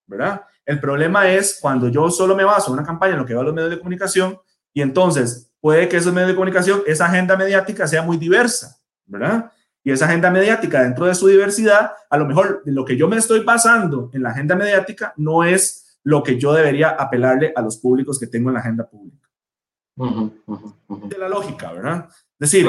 ¿verdad? 0.07 0.43
El 0.67 0.81
problema 0.81 1.29
es 1.31 1.59
cuando 1.61 1.89
yo 1.89 2.11
solo 2.11 2.37
me 2.37 2.45
baso 2.45 2.69
en 2.69 2.75
una 2.75 2.87
campaña 2.87 3.15
en 3.15 3.21
lo 3.21 3.27
que 3.27 3.35
ven 3.35 3.45
los 3.45 3.55
medios 3.55 3.71
de 3.71 3.79
comunicación 3.79 4.39
y 4.73 4.83
entonces 4.83 5.53
puede 5.61 5.89
que 5.89 5.97
esos 5.97 6.13
medios 6.13 6.29
de 6.29 6.35
comunicación, 6.35 6.83
esa 6.87 7.07
agenda 7.07 7.37
mediática 7.37 7.87
sea 7.87 8.03
muy 8.03 8.17
diversa, 8.17 8.79
¿verdad? 9.07 9.51
Y 9.83 9.91
esa 9.91 10.05
agenda 10.05 10.31
mediática, 10.31 10.83
dentro 10.83 11.07
de 11.07 11.15
su 11.15 11.27
diversidad, 11.27 11.93
a 12.09 12.17
lo 12.17 12.27
mejor 12.27 12.63
lo 12.67 12.85
que 12.85 12.97
yo 12.97 13.09
me 13.09 13.17
estoy 13.17 13.41
basando 13.41 14.11
en 14.13 14.23
la 14.23 14.31
agenda 14.31 14.55
mediática 14.55 15.15
no 15.17 15.43
es 15.43 15.90
lo 16.05 16.23
que 16.23 16.39
yo 16.39 16.53
debería 16.53 16.91
apelarle 16.91 17.53
a 17.55 17.63
los 17.63 17.79
públicos 17.79 18.19
que 18.19 18.27
tengo 18.27 18.51
en 18.51 18.55
la 18.55 18.61
agenda 18.61 18.89
pública. 18.89 19.29
De 19.97 21.19
la 21.19 21.29
lógica, 21.29 21.73
¿verdad? 21.73 22.09
Es 22.39 22.51
decir, 22.51 22.67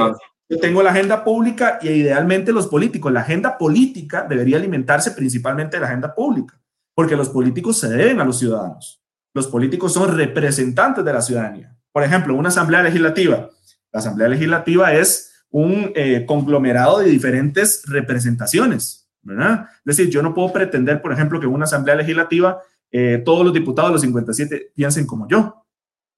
yo 0.49 0.59
tengo 0.59 0.83
la 0.83 0.91
agenda 0.91 1.23
pública 1.23 1.79
y 1.81 1.87
idealmente 1.87 2.51
los 2.51 2.67
políticos, 2.67 3.11
la 3.11 3.21
agenda 3.21 3.57
política 3.57 4.25
debería 4.27 4.57
alimentarse 4.57 5.11
principalmente 5.11 5.77
de 5.77 5.81
la 5.81 5.87
agenda 5.87 6.13
pública, 6.13 6.59
porque 6.93 7.15
los 7.15 7.29
políticos 7.29 7.79
se 7.79 7.87
deben 7.87 8.19
a 8.19 8.25
los 8.25 8.39
ciudadanos. 8.39 9.01
Los 9.33 9.47
políticos 9.47 9.93
son 9.93 10.15
representantes 10.17 11.05
de 11.05 11.13
la 11.13 11.21
ciudadanía. 11.21 11.77
Por 11.93 12.03
ejemplo, 12.03 12.35
una 12.35 12.49
asamblea 12.49 12.83
legislativa. 12.83 13.49
La 13.93 13.99
asamblea 13.99 14.27
legislativa 14.27 14.93
es 14.93 15.31
un 15.49 15.91
eh, 15.95 16.25
conglomerado 16.25 16.99
de 16.99 17.09
diferentes 17.09 17.83
representaciones, 17.87 19.09
¿verdad? 19.21 19.67
Es 19.85 19.97
decir, 19.97 20.09
yo 20.09 20.21
no 20.21 20.33
puedo 20.33 20.51
pretender, 20.51 21.01
por 21.01 21.13
ejemplo, 21.13 21.39
que 21.39 21.45
en 21.45 21.53
una 21.53 21.65
asamblea 21.65 21.95
legislativa 21.95 22.61
eh, 22.91 23.21
todos 23.23 23.45
los 23.45 23.53
diputados 23.53 23.91
los 23.91 24.01
57 24.01 24.73
piensen 24.75 25.07
como 25.07 25.27
yo, 25.27 25.65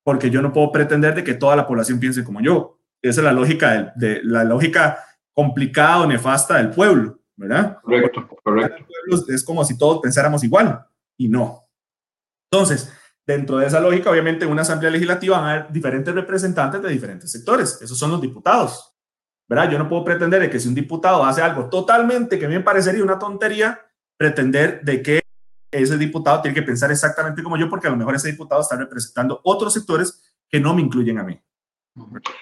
porque 0.03 0.29
yo 0.29 0.41
no 0.41 0.51
puedo 0.51 0.71
pretender 0.71 1.15
de 1.15 1.23
que 1.23 1.33
toda 1.33 1.55
la 1.55 1.67
población 1.67 1.99
piense 1.99 2.23
como 2.23 2.41
yo. 2.41 2.79
Esa 3.01 3.21
es 3.21 3.25
la 3.25 3.33
lógica, 3.33 3.93
de, 3.95 4.21
la 4.23 4.43
lógica 4.43 4.99
complicada 5.33 6.01
o 6.01 6.07
nefasta 6.07 6.57
del 6.57 6.69
pueblo, 6.69 7.19
¿verdad? 7.35 7.79
Correcto, 7.81 8.27
correcto. 8.43 8.85
Es 9.27 9.43
como 9.43 9.63
si 9.65 9.77
todos 9.77 9.99
pensáramos 10.01 10.43
igual 10.43 10.85
y 11.17 11.27
no. 11.27 11.61
Entonces, 12.51 12.91
Dentro 13.25 13.57
de 13.57 13.67
esa 13.67 13.79
lógica, 13.79 14.11
obviamente, 14.11 14.43
en 14.43 14.51
una 14.51 14.63
asamblea 14.63 14.91
legislativa 14.91 15.39
van 15.39 15.47
a 15.47 15.51
haber 15.53 15.71
diferentes 15.71 16.13
representantes 16.13 16.81
de 16.81 16.89
diferentes 16.89 17.31
sectores. 17.31 17.81
Esos 17.81 17.97
son 17.97 18.11
los 18.11 18.21
diputados. 18.21 18.93
¿Verdad? 19.47 19.71
Yo 19.71 19.77
no 19.77 19.87
puedo 19.87 20.03
pretender 20.03 20.41
de 20.41 20.49
que 20.49 20.59
si 20.59 20.67
un 20.67 20.75
diputado 20.75 21.23
hace 21.23 21.41
algo 21.41 21.69
totalmente 21.69 22.39
que 22.39 22.45
a 22.45 22.49
mí 22.49 22.55
me 22.55 22.61
parecería 22.61 23.03
una 23.03 23.19
tontería, 23.19 23.79
pretender 24.17 24.81
de 24.83 25.01
que 25.01 25.21
ese 25.73 25.97
diputado 25.97 26.41
tiene 26.41 26.55
que 26.55 26.61
pensar 26.61 26.91
exactamente 26.91 27.43
como 27.43 27.57
yo, 27.57 27.69
porque 27.69 27.87
a 27.87 27.91
lo 27.91 27.97
mejor 27.97 28.15
ese 28.15 28.31
diputado 28.31 28.61
está 28.61 28.75
representando 28.77 29.39
otros 29.43 29.73
sectores 29.73 30.21
que 30.49 30.59
no 30.59 30.73
me 30.73 30.81
incluyen 30.81 31.19
a 31.19 31.23
mí. 31.23 31.39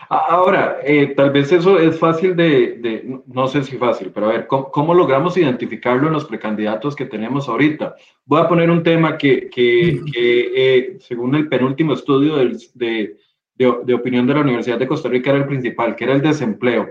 Ahora, 0.07 0.79
eh, 0.81 1.13
tal 1.15 1.31
vez 1.31 1.51
eso 1.51 1.77
es 1.77 1.99
fácil 1.99 2.37
de, 2.37 3.21
no 3.27 3.47
sé 3.47 3.63
si 3.63 3.77
fácil, 3.77 4.11
pero 4.13 4.29
a 4.29 4.33
ver, 4.33 4.47
¿cómo, 4.47 4.93
logramos 4.93 5.35
identificarlo 5.35 6.07
en 6.07 6.13
los 6.13 6.25
precandidatos 6.25 6.95
que 6.95 7.05
tenemos 7.05 7.49
ahorita? 7.49 7.95
Voy 8.25 8.39
a 8.39 8.47
poner 8.47 8.69
un 8.69 8.81
tema 8.81 9.17
que, 9.17 9.49
que, 9.49 10.01
eh, 10.15 10.97
según 11.01 11.35
el 11.35 11.49
penúltimo 11.49 11.93
estudio 11.93 12.37
de, 12.37 13.17
de, 13.55 13.93
opinión 13.93 14.25
de 14.25 14.33
la 14.33 14.41
Universidad 14.41 14.79
de 14.79 14.87
Costa 14.87 15.09
Rica, 15.09 15.31
era 15.31 15.39
el 15.39 15.47
principal, 15.47 15.95
que 15.95 16.05
era 16.05 16.13
el 16.13 16.21
desempleo. 16.21 16.89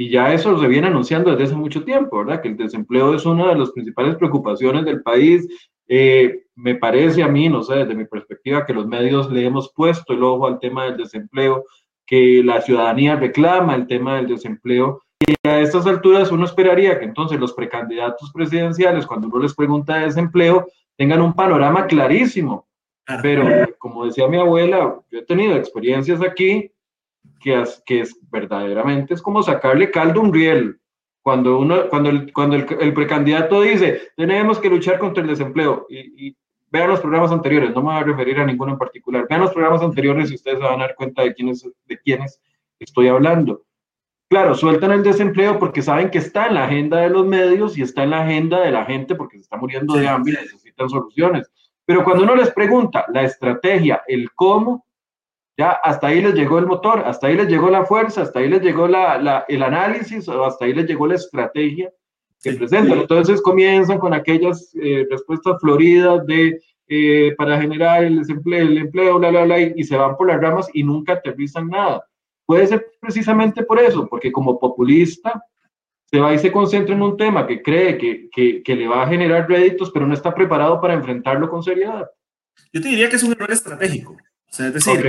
Y 0.00 0.10
ya 0.10 0.32
eso 0.32 0.56
se 0.60 0.68
viene 0.68 0.86
anunciando 0.86 1.32
desde 1.32 1.42
hace 1.46 1.56
mucho 1.56 1.82
tiempo, 1.82 2.18
¿verdad? 2.18 2.40
Que 2.40 2.46
el 2.46 2.56
desempleo 2.56 3.16
es 3.16 3.26
una 3.26 3.48
de 3.48 3.58
las 3.58 3.72
principales 3.72 4.14
preocupaciones 4.14 4.84
del 4.84 5.02
país. 5.02 5.48
Eh, 5.88 6.44
me 6.54 6.76
parece 6.76 7.24
a 7.24 7.26
mí, 7.26 7.48
no 7.48 7.64
sé, 7.64 7.74
desde 7.74 7.96
mi 7.96 8.04
perspectiva, 8.04 8.64
que 8.64 8.72
los 8.72 8.86
medios 8.86 9.28
le 9.28 9.44
hemos 9.44 9.72
puesto 9.74 10.12
el 10.12 10.22
ojo 10.22 10.46
al 10.46 10.60
tema 10.60 10.84
del 10.84 10.98
desempleo 10.98 11.64
que 12.06 12.44
la 12.44 12.60
ciudadanía 12.60 13.16
reclama 13.16 13.74
el 13.74 13.88
tema 13.88 14.14
del 14.18 14.28
desempleo. 14.28 15.02
Y 15.26 15.34
a 15.48 15.58
estas 15.58 15.84
alturas 15.84 16.30
uno 16.30 16.44
esperaría 16.44 16.96
que 17.00 17.04
entonces 17.04 17.40
los 17.40 17.52
precandidatos 17.52 18.30
presidenciales, 18.32 19.04
cuando 19.04 19.26
uno 19.26 19.40
les 19.40 19.54
pregunta 19.56 19.96
de 19.96 20.04
desempleo, 20.04 20.68
tengan 20.96 21.20
un 21.22 21.34
panorama 21.34 21.88
clarísimo. 21.88 22.68
Pero 23.20 23.44
como 23.78 24.06
decía 24.06 24.28
mi 24.28 24.36
abuela, 24.36 25.00
yo 25.10 25.18
he 25.18 25.24
tenido 25.24 25.56
experiencias 25.56 26.22
aquí 26.22 26.70
que 27.38 27.60
es, 27.60 27.82
que 27.86 28.00
es 28.00 28.18
verdaderamente 28.30 29.14
es 29.14 29.22
como 29.22 29.42
sacarle 29.42 29.90
caldo 29.90 30.20
a 30.20 30.24
un 30.24 30.32
riel. 30.32 30.80
Cuando, 31.22 31.58
uno, 31.58 31.88
cuando, 31.90 32.08
el, 32.08 32.32
cuando 32.32 32.56
el, 32.56 32.94
precandidato 32.94 33.60
dice, 33.60 34.12
tenemos 34.16 34.58
que 34.58 34.70
luchar 34.70 34.98
contra 34.98 35.22
el 35.22 35.28
desempleo, 35.28 35.86
y, 35.90 36.28
y 36.28 36.36
vean 36.70 36.88
los 36.88 37.00
programas 37.00 37.32
anteriores, 37.32 37.74
no 37.74 37.82
me 37.82 37.92
voy 37.92 37.96
a 37.96 38.04
referir 38.04 38.38
a 38.40 38.46
ninguno 38.46 38.72
en 38.72 38.78
particular, 38.78 39.26
vean 39.28 39.42
los 39.42 39.52
programas 39.52 39.82
anteriores 39.82 40.30
y 40.30 40.36
ustedes 40.36 40.58
se 40.58 40.64
van 40.64 40.80
a 40.80 40.86
dar 40.86 40.94
cuenta 40.94 41.22
de 41.22 41.34
quiénes, 41.34 41.68
de 41.86 41.98
quiénes 41.98 42.40
estoy 42.78 43.08
hablando. 43.08 43.62
Claro, 44.30 44.54
sueltan 44.54 44.92
el 44.92 45.02
desempleo 45.02 45.58
porque 45.58 45.80
saben 45.80 46.10
que 46.10 46.18
está 46.18 46.48
en 46.48 46.54
la 46.54 46.64
agenda 46.64 46.98
de 46.98 47.08
los 47.08 47.26
medios 47.26 47.78
y 47.78 47.82
está 47.82 48.02
en 48.02 48.10
la 48.10 48.22
agenda 48.22 48.60
de 48.60 48.70
la 48.70 48.84
gente 48.84 49.14
porque 49.14 49.38
se 49.38 49.42
está 49.42 49.56
muriendo 49.56 49.94
de 49.94 50.06
hambre 50.06 50.34
y 50.34 50.42
necesitan 50.42 50.90
soluciones. 50.90 51.50
Pero 51.86 52.04
cuando 52.04 52.24
uno 52.24 52.36
les 52.36 52.50
pregunta 52.50 53.06
la 53.08 53.22
estrategia, 53.22 54.02
el 54.06 54.30
cómo, 54.32 54.84
ya 55.58 55.72
hasta 55.72 56.06
ahí 56.06 56.22
les 56.22 56.34
llegó 56.34 56.60
el 56.60 56.66
motor, 56.66 57.02
hasta 57.04 57.26
ahí 57.26 57.36
les 57.36 57.48
llegó 57.48 57.68
la 57.68 57.84
fuerza, 57.84 58.22
hasta 58.22 58.38
ahí 58.38 58.48
les 58.48 58.62
llegó 58.62 58.86
la, 58.86 59.44
el 59.48 59.62
análisis 59.64 60.28
o 60.28 60.44
hasta 60.44 60.64
ahí 60.64 60.72
les 60.72 60.86
llegó 60.86 61.08
la 61.08 61.16
estrategia 61.16 61.90
que 62.40 62.52
presentan. 62.52 63.00
Entonces 63.00 63.42
comienzan 63.42 63.98
con 63.98 64.14
aquellas 64.14 64.72
eh, 64.80 65.04
respuestas 65.10 65.56
floridas 65.60 66.24
de 66.26 66.60
eh, 66.86 67.34
para 67.36 67.60
generar 67.60 68.04
el 68.04 68.20
desempleo, 68.20 68.66
el 68.66 68.78
empleo, 68.78 69.18
bla, 69.18 69.30
bla, 69.30 69.44
bla, 69.44 69.60
y, 69.60 69.82
se 69.82 69.96
van 69.96 70.16
por 70.16 70.28
las 70.28 70.40
ramas 70.40 70.70
y 70.72 70.84
nunca 70.84 71.14
aterrizan 71.14 71.68
nada. 71.68 72.04
Puede 72.46 72.68
ser 72.68 72.86
precisamente 73.00 73.64
por 73.64 73.80
eso, 73.80 74.06
porque 74.08 74.30
como 74.30 74.60
populista 74.60 75.42
se 76.06 76.20
va 76.20 76.32
y 76.32 76.38
se 76.38 76.52
concentra 76.52 76.94
en 76.94 77.02
un 77.02 77.16
tema 77.16 77.46
que 77.48 77.60
cree 77.60 77.98
que, 77.98 78.30
que, 78.30 78.62
que 78.62 78.76
le 78.76 78.86
va 78.86 79.02
a 79.02 79.08
generar 79.08 79.48
réditos, 79.48 79.90
pero 79.90 80.06
no 80.06 80.14
está 80.14 80.32
preparado 80.32 80.80
para 80.80 80.94
enfrentarlo 80.94 81.50
con 81.50 81.64
seriedad. 81.64 82.08
Yo 82.72 82.80
te 82.80 82.88
diría 82.88 83.08
que 83.08 83.16
es 83.16 83.22
un 83.24 83.32
error 83.32 83.50
estratégico. 83.50 84.16
O 84.50 84.54
sea, 84.54 84.68
es 84.68 84.74
decir, 84.74 85.06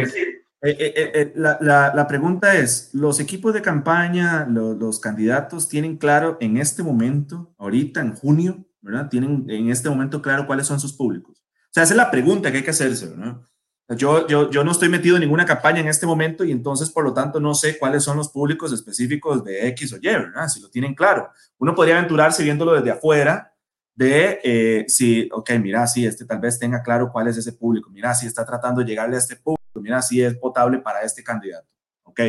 eh, 0.62 0.76
eh, 0.78 1.12
eh, 1.14 1.34
la, 1.36 1.58
la, 1.62 1.94
la, 1.96 2.08
pregunta 2.08 2.58
es, 2.58 2.90
¿los 2.94 3.20
equipos 3.20 3.54
de 3.54 3.62
campaña, 3.62 4.46
los 4.46 5.00
candidatos 5.00 5.70
tienen 5.70 5.98
claro 5.98 6.38
en 6.42 6.58
este 6.58 6.84
momento, 6.84 7.54
ahorita 7.58 8.02
en 8.02 8.14
junio, 8.14 8.66
¿verdad? 8.82 9.10
Tienen 9.10 9.46
en 9.50 9.70
este 9.70 9.90
momento 9.90 10.22
claro 10.22 10.46
cuáles 10.46 10.68
son 10.68 10.80
sus 10.80 10.94
públicos. 10.94 11.38
O 11.40 11.72
sea, 11.72 11.84
esa 11.84 11.94
es 11.94 11.98
la 11.98 12.12
pregunta 12.12 12.52
que 12.52 12.58
hay 12.58 12.64
que 12.64 12.72
hacerse, 12.72 13.16
¿no? 13.16 13.48
Yo, 13.96 14.28
yo, 14.28 14.52
yo 14.52 14.64
no 14.64 14.72
estoy 14.72 14.88
metido 14.88 15.16
en 15.16 15.22
ninguna 15.22 15.46
campaña 15.46 15.80
en 15.80 15.88
este 15.88 16.06
momento 16.06 16.44
y 16.44 16.52
entonces, 16.52 16.92
por 16.92 17.04
lo 17.04 17.14
tanto, 17.14 17.40
no 17.40 17.56
sé 17.56 17.80
cuáles 17.80 18.04
son 18.04 18.18
los 18.18 18.30
públicos 18.30 18.72
específicos 18.72 19.44
de 19.44 19.68
X 19.70 19.94
o 19.94 19.98
Y, 19.98 20.02
¿verdad? 20.02 20.48
Si 20.48 20.62
lo 20.62 20.70
tienen 20.70 20.94
claro. 20.94 21.30
Uno 21.58 21.74
podría 21.74 21.98
aventurarse 21.98 22.44
viéndolo 22.44 22.76
desde 22.76 22.92
afuera 22.92 23.52
de 24.00 24.40
eh, 24.46 24.86
si, 24.88 25.28
ok, 25.30 25.52
mira, 25.62 25.86
si 25.86 26.06
este 26.06 26.24
tal 26.24 26.40
vez 26.40 26.58
tenga 26.58 26.82
claro 26.82 27.12
cuál 27.12 27.28
es 27.28 27.36
ese 27.36 27.52
público, 27.52 27.90
mira, 27.90 28.14
si 28.16 28.28
está 28.28 28.46
tratando 28.46 28.80
de 28.80 28.88
llegarle 28.88 29.18
a 29.18 29.20
este 29.20 29.36
público, 29.36 29.82
mira, 29.82 30.02
si 30.02 30.22
es 30.22 30.36
potable 30.38 30.80
para 30.80 31.02
este 31.02 31.22
candidato, 31.22 31.68
ok. 32.04 32.22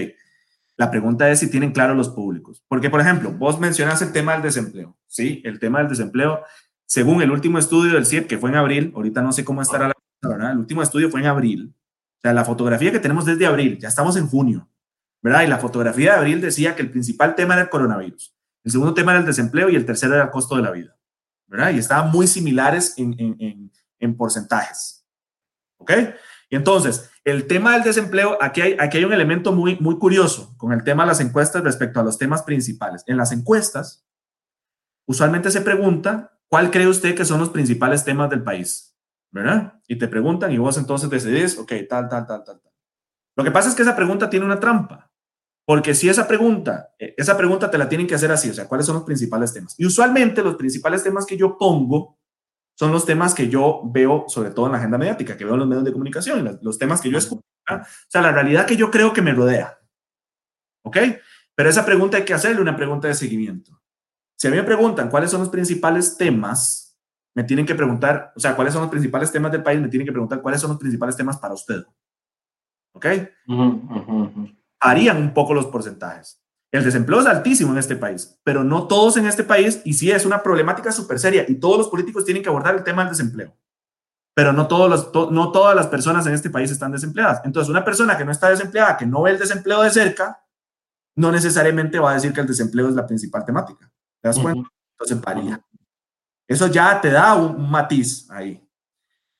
La 0.76 0.90
pregunta 0.90 1.30
es 1.30 1.38
si 1.38 1.48
tienen 1.48 1.70
claro 1.70 1.94
los 1.94 2.08
públicos. 2.08 2.64
Porque, 2.66 2.90
por 2.90 3.00
ejemplo, 3.00 3.30
vos 3.30 3.60
mencionas 3.60 4.02
el 4.02 4.10
tema 4.10 4.32
del 4.32 4.42
desempleo, 4.42 4.96
¿sí? 5.06 5.42
El 5.44 5.60
tema 5.60 5.78
del 5.78 5.88
desempleo, 5.88 6.42
según 6.86 7.22
el 7.22 7.30
último 7.30 7.56
estudio 7.56 7.94
del 7.94 8.06
CIEP, 8.06 8.26
que 8.26 8.38
fue 8.38 8.50
en 8.50 8.56
abril, 8.56 8.92
ahorita 8.96 9.22
no 9.22 9.32
sé 9.32 9.44
cómo 9.44 9.62
estará 9.62 9.88
la 9.88 9.94
¿verdad? 10.28 10.50
El 10.50 10.58
último 10.58 10.82
estudio 10.82 11.08
fue 11.08 11.20
en 11.20 11.26
abril. 11.26 11.72
O 12.18 12.20
sea, 12.20 12.32
la 12.32 12.44
fotografía 12.44 12.90
que 12.90 12.98
tenemos 12.98 13.26
desde 13.26 13.46
abril, 13.46 13.78
ya 13.78 13.86
estamos 13.86 14.16
en 14.16 14.26
junio, 14.26 14.68
¿verdad? 15.22 15.42
Y 15.42 15.46
la 15.46 15.58
fotografía 15.58 16.14
de 16.14 16.18
abril 16.18 16.40
decía 16.40 16.74
que 16.74 16.82
el 16.82 16.90
principal 16.90 17.36
tema 17.36 17.54
era 17.54 17.62
el 17.62 17.70
coronavirus, 17.70 18.34
el 18.64 18.72
segundo 18.72 18.92
tema 18.92 19.12
era 19.12 19.20
el 19.20 19.26
desempleo 19.26 19.70
y 19.70 19.76
el 19.76 19.86
tercero 19.86 20.14
era 20.14 20.24
el 20.24 20.30
costo 20.30 20.56
de 20.56 20.62
la 20.62 20.72
vida. 20.72 20.96
¿Verdad? 21.50 21.72
Y 21.72 21.78
estaban 21.78 22.10
muy 22.12 22.28
similares 22.28 22.94
en, 22.96 23.14
en, 23.18 23.72
en, 23.98 24.16
porcentajes. 24.16 25.04
¿Ok? 25.78 25.92
Y 26.48 26.56
entonces, 26.56 27.10
el 27.24 27.46
tema 27.48 27.72
del 27.72 27.82
desempleo, 27.82 28.38
aquí 28.40 28.60
hay, 28.60 28.76
aquí 28.78 28.98
hay 28.98 29.04
un 29.04 29.12
elemento 29.12 29.52
muy, 29.52 29.76
muy 29.80 29.98
curioso 29.98 30.54
con 30.56 30.72
el 30.72 30.84
tema 30.84 31.02
de 31.02 31.08
las 31.08 31.20
encuestas 31.20 31.64
respecto 31.64 31.98
a 31.98 32.04
los 32.04 32.18
temas 32.18 32.44
principales. 32.44 33.02
En 33.06 33.16
las 33.16 33.32
encuestas, 33.32 34.06
usualmente 35.06 35.50
se 35.50 35.60
pregunta, 35.60 36.38
¿cuál 36.46 36.70
cree 36.70 36.86
usted 36.86 37.16
que 37.16 37.24
son 37.24 37.40
los 37.40 37.50
principales 37.50 38.04
temas 38.04 38.30
del 38.30 38.44
país? 38.44 38.96
¿Verdad? 39.32 39.80
Y 39.88 39.96
te 39.96 40.08
preguntan 40.08 40.52
y 40.52 40.58
vos 40.58 40.78
entonces 40.78 41.10
decidís, 41.10 41.58
ok, 41.58 41.72
tal, 41.88 42.08
tal, 42.08 42.26
tal, 42.26 42.44
tal, 42.44 42.60
tal. 42.60 42.72
Lo 43.36 43.44
que 43.44 43.50
pasa 43.50 43.68
es 43.68 43.74
que 43.74 43.82
esa 43.82 43.96
pregunta 43.96 44.30
tiene 44.30 44.46
una 44.46 44.60
trampa. 44.60 45.09
Porque 45.70 45.94
si 45.94 46.08
esa 46.08 46.26
pregunta, 46.26 46.90
eh, 46.98 47.14
esa 47.16 47.36
pregunta 47.36 47.70
te 47.70 47.78
la 47.78 47.88
tienen 47.88 48.04
que 48.04 48.16
hacer 48.16 48.32
así, 48.32 48.50
o 48.50 48.52
sea, 48.52 48.66
¿cuáles 48.66 48.84
son 48.86 48.96
los 48.96 49.04
principales 49.04 49.52
temas? 49.52 49.78
Y 49.78 49.86
usualmente 49.86 50.42
los 50.42 50.56
principales 50.56 51.04
temas 51.04 51.24
que 51.24 51.36
yo 51.36 51.56
pongo 51.56 52.18
son 52.76 52.90
los 52.90 53.06
temas 53.06 53.34
que 53.34 53.48
yo 53.48 53.82
veo, 53.84 54.24
sobre 54.26 54.50
todo 54.50 54.66
en 54.66 54.72
la 54.72 54.78
agenda 54.78 54.98
mediática, 54.98 55.36
que 55.36 55.44
veo 55.44 55.54
en 55.54 55.60
los 55.60 55.68
medios 55.68 55.84
de 55.84 55.92
comunicación, 55.92 56.58
los 56.60 56.76
temas 56.76 57.00
que 57.00 57.08
yo 57.08 57.18
escucho. 57.18 57.44
O 57.70 57.84
sea, 58.08 58.20
la 58.20 58.32
realidad 58.32 58.66
que 58.66 58.76
yo 58.76 58.90
creo 58.90 59.12
que 59.12 59.22
me 59.22 59.32
rodea. 59.32 59.78
¿Ok? 60.82 60.96
Pero 61.54 61.70
esa 61.70 61.86
pregunta 61.86 62.16
hay 62.16 62.24
que 62.24 62.34
hacerle 62.34 62.60
una 62.60 62.74
pregunta 62.74 63.06
de 63.06 63.14
seguimiento. 63.14 63.80
Si 64.36 64.48
a 64.48 64.50
mí 64.50 64.56
me 64.56 64.64
preguntan 64.64 65.08
cuáles 65.08 65.30
son 65.30 65.38
los 65.38 65.50
principales 65.50 66.16
temas, 66.16 66.98
me 67.32 67.44
tienen 67.44 67.64
que 67.64 67.76
preguntar, 67.76 68.32
o 68.34 68.40
sea, 68.40 68.56
cuáles 68.56 68.72
son 68.72 68.82
los 68.82 68.90
principales 68.90 69.30
temas 69.30 69.52
del 69.52 69.62
país, 69.62 69.80
me 69.80 69.86
tienen 69.86 70.04
que 70.04 70.12
preguntar 70.12 70.42
cuáles 70.42 70.60
son 70.60 70.70
los 70.70 70.80
principales 70.80 71.14
temas 71.14 71.38
para 71.38 71.54
usted. 71.54 71.84
¿Ok? 72.92 73.06
Harían 74.80 75.18
un 75.18 75.34
poco 75.34 75.54
los 75.54 75.66
porcentajes. 75.66 76.42
El 76.72 76.84
desempleo 76.84 77.20
es 77.20 77.26
altísimo 77.26 77.72
en 77.72 77.78
este 77.78 77.96
país, 77.96 78.38
pero 78.44 78.62
no 78.62 78.86
todos 78.86 79.16
en 79.16 79.26
este 79.26 79.42
país, 79.44 79.82
y 79.84 79.94
sí 79.94 80.10
es 80.10 80.24
una 80.24 80.42
problemática 80.42 80.92
súper 80.92 81.18
seria, 81.18 81.44
y 81.48 81.56
todos 81.56 81.78
los 81.78 81.88
políticos 81.88 82.24
tienen 82.24 82.42
que 82.42 82.48
abordar 82.48 82.76
el 82.76 82.84
tema 82.84 83.02
del 83.02 83.10
desempleo, 83.10 83.56
pero 84.34 84.52
no, 84.52 84.68
todos 84.68 84.88
los, 84.88 85.32
no 85.32 85.50
todas 85.50 85.74
las 85.74 85.88
personas 85.88 86.26
en 86.26 86.34
este 86.34 86.48
país 86.48 86.70
están 86.70 86.92
desempleadas. 86.92 87.42
Entonces, 87.44 87.68
una 87.68 87.84
persona 87.84 88.16
que 88.16 88.24
no 88.24 88.30
está 88.30 88.48
desempleada, 88.50 88.96
que 88.96 89.06
no 89.06 89.22
ve 89.22 89.32
el 89.32 89.38
desempleo 89.38 89.82
de 89.82 89.90
cerca, 89.90 90.44
no 91.16 91.32
necesariamente 91.32 91.98
va 91.98 92.12
a 92.12 92.14
decir 92.14 92.32
que 92.32 92.40
el 92.40 92.46
desempleo 92.46 92.88
es 92.88 92.94
la 92.94 93.06
principal 93.06 93.44
temática. 93.44 93.90
¿Te 94.22 94.28
das 94.28 94.38
cuenta? 94.38 94.70
Entonces, 94.92 95.20
varía. 95.20 95.62
Eso 96.46 96.68
ya 96.68 97.00
te 97.00 97.10
da 97.10 97.34
un 97.34 97.68
matiz 97.70 98.30
ahí. 98.30 98.64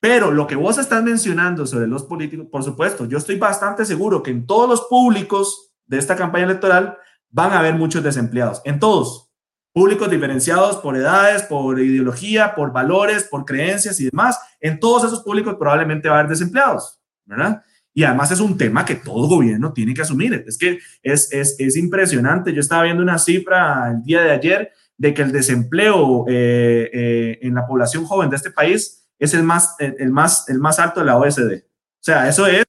Pero 0.01 0.31
lo 0.31 0.47
que 0.47 0.55
vos 0.55 0.79
estás 0.79 1.03
mencionando 1.03 1.67
sobre 1.67 1.87
los 1.87 2.03
políticos, 2.03 2.47
por 2.51 2.63
supuesto, 2.63 3.05
yo 3.05 3.19
estoy 3.19 3.37
bastante 3.37 3.85
seguro 3.85 4.23
que 4.23 4.31
en 4.31 4.47
todos 4.47 4.67
los 4.67 4.81
públicos 4.89 5.73
de 5.85 5.99
esta 5.99 6.15
campaña 6.15 6.45
electoral 6.45 6.97
van 7.29 7.51
a 7.53 7.59
haber 7.59 7.75
muchos 7.75 8.03
desempleados, 8.03 8.61
en 8.65 8.79
todos. 8.79 9.29
Públicos 9.71 10.09
diferenciados 10.09 10.77
por 10.77 10.97
edades, 10.97 11.43
por 11.43 11.79
ideología, 11.79 12.55
por 12.55 12.73
valores, 12.73 13.25
por 13.25 13.45
creencias 13.45 13.99
y 13.99 14.05
demás. 14.05 14.39
En 14.59 14.79
todos 14.79 15.03
esos 15.03 15.21
públicos 15.21 15.55
probablemente 15.57 16.09
va 16.09 16.15
a 16.15 16.19
haber 16.19 16.31
desempleados, 16.31 16.99
¿verdad? 17.23 17.61
Y 17.93 18.03
además 18.03 18.31
es 18.31 18.39
un 18.39 18.57
tema 18.57 18.83
que 18.83 18.95
todo 18.95 19.27
gobierno 19.27 19.71
tiene 19.71 19.93
que 19.93 20.01
asumir. 20.01 20.43
Es 20.47 20.57
que 20.57 20.79
es, 21.03 21.31
es, 21.31 21.55
es 21.59 21.77
impresionante. 21.77 22.53
Yo 22.53 22.59
estaba 22.59 22.83
viendo 22.83 23.03
una 23.03 23.19
cifra 23.19 23.91
el 23.91 24.03
día 24.03 24.23
de 24.23 24.31
ayer 24.31 24.71
de 24.97 25.13
que 25.13 25.21
el 25.21 25.31
desempleo 25.31 26.25
eh, 26.27 26.89
eh, 26.91 27.39
en 27.43 27.53
la 27.53 27.67
población 27.67 28.03
joven 28.05 28.29
de 28.31 28.37
este 28.37 28.49
país 28.49 29.00
es 29.21 29.33
el 29.35 29.43
más, 29.43 29.75
el, 29.79 30.11
más, 30.11 30.49
el 30.49 30.59
más 30.59 30.79
alto 30.79 30.99
de 30.99 31.05
la 31.05 31.17
OSD. 31.17 31.53
O 31.53 32.03
sea, 32.03 32.27
eso 32.27 32.47
es 32.47 32.65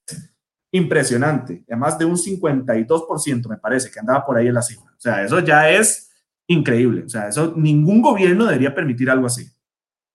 impresionante. 0.71 1.65
Además 1.67 1.99
de 1.99 2.05
un 2.05 2.17
52%, 2.17 3.49
me 3.49 3.57
parece, 3.57 3.91
que 3.91 3.99
andaba 3.99 4.25
por 4.25 4.37
ahí 4.37 4.49
en 4.49 4.55
la 4.55 4.63
cifra. 4.63 4.93
O 4.93 5.01
sea, 5.01 5.25
eso 5.25 5.41
ya 5.41 5.71
es 5.71 6.11
increíble. 6.47 7.05
O 7.05 7.09
sea, 7.09 7.29
eso 7.29 7.55
ningún 7.57 8.03
gobierno 8.03 8.45
debería 8.45 8.75
permitir 8.75 9.11
algo 9.11 9.27
así. 9.27 9.51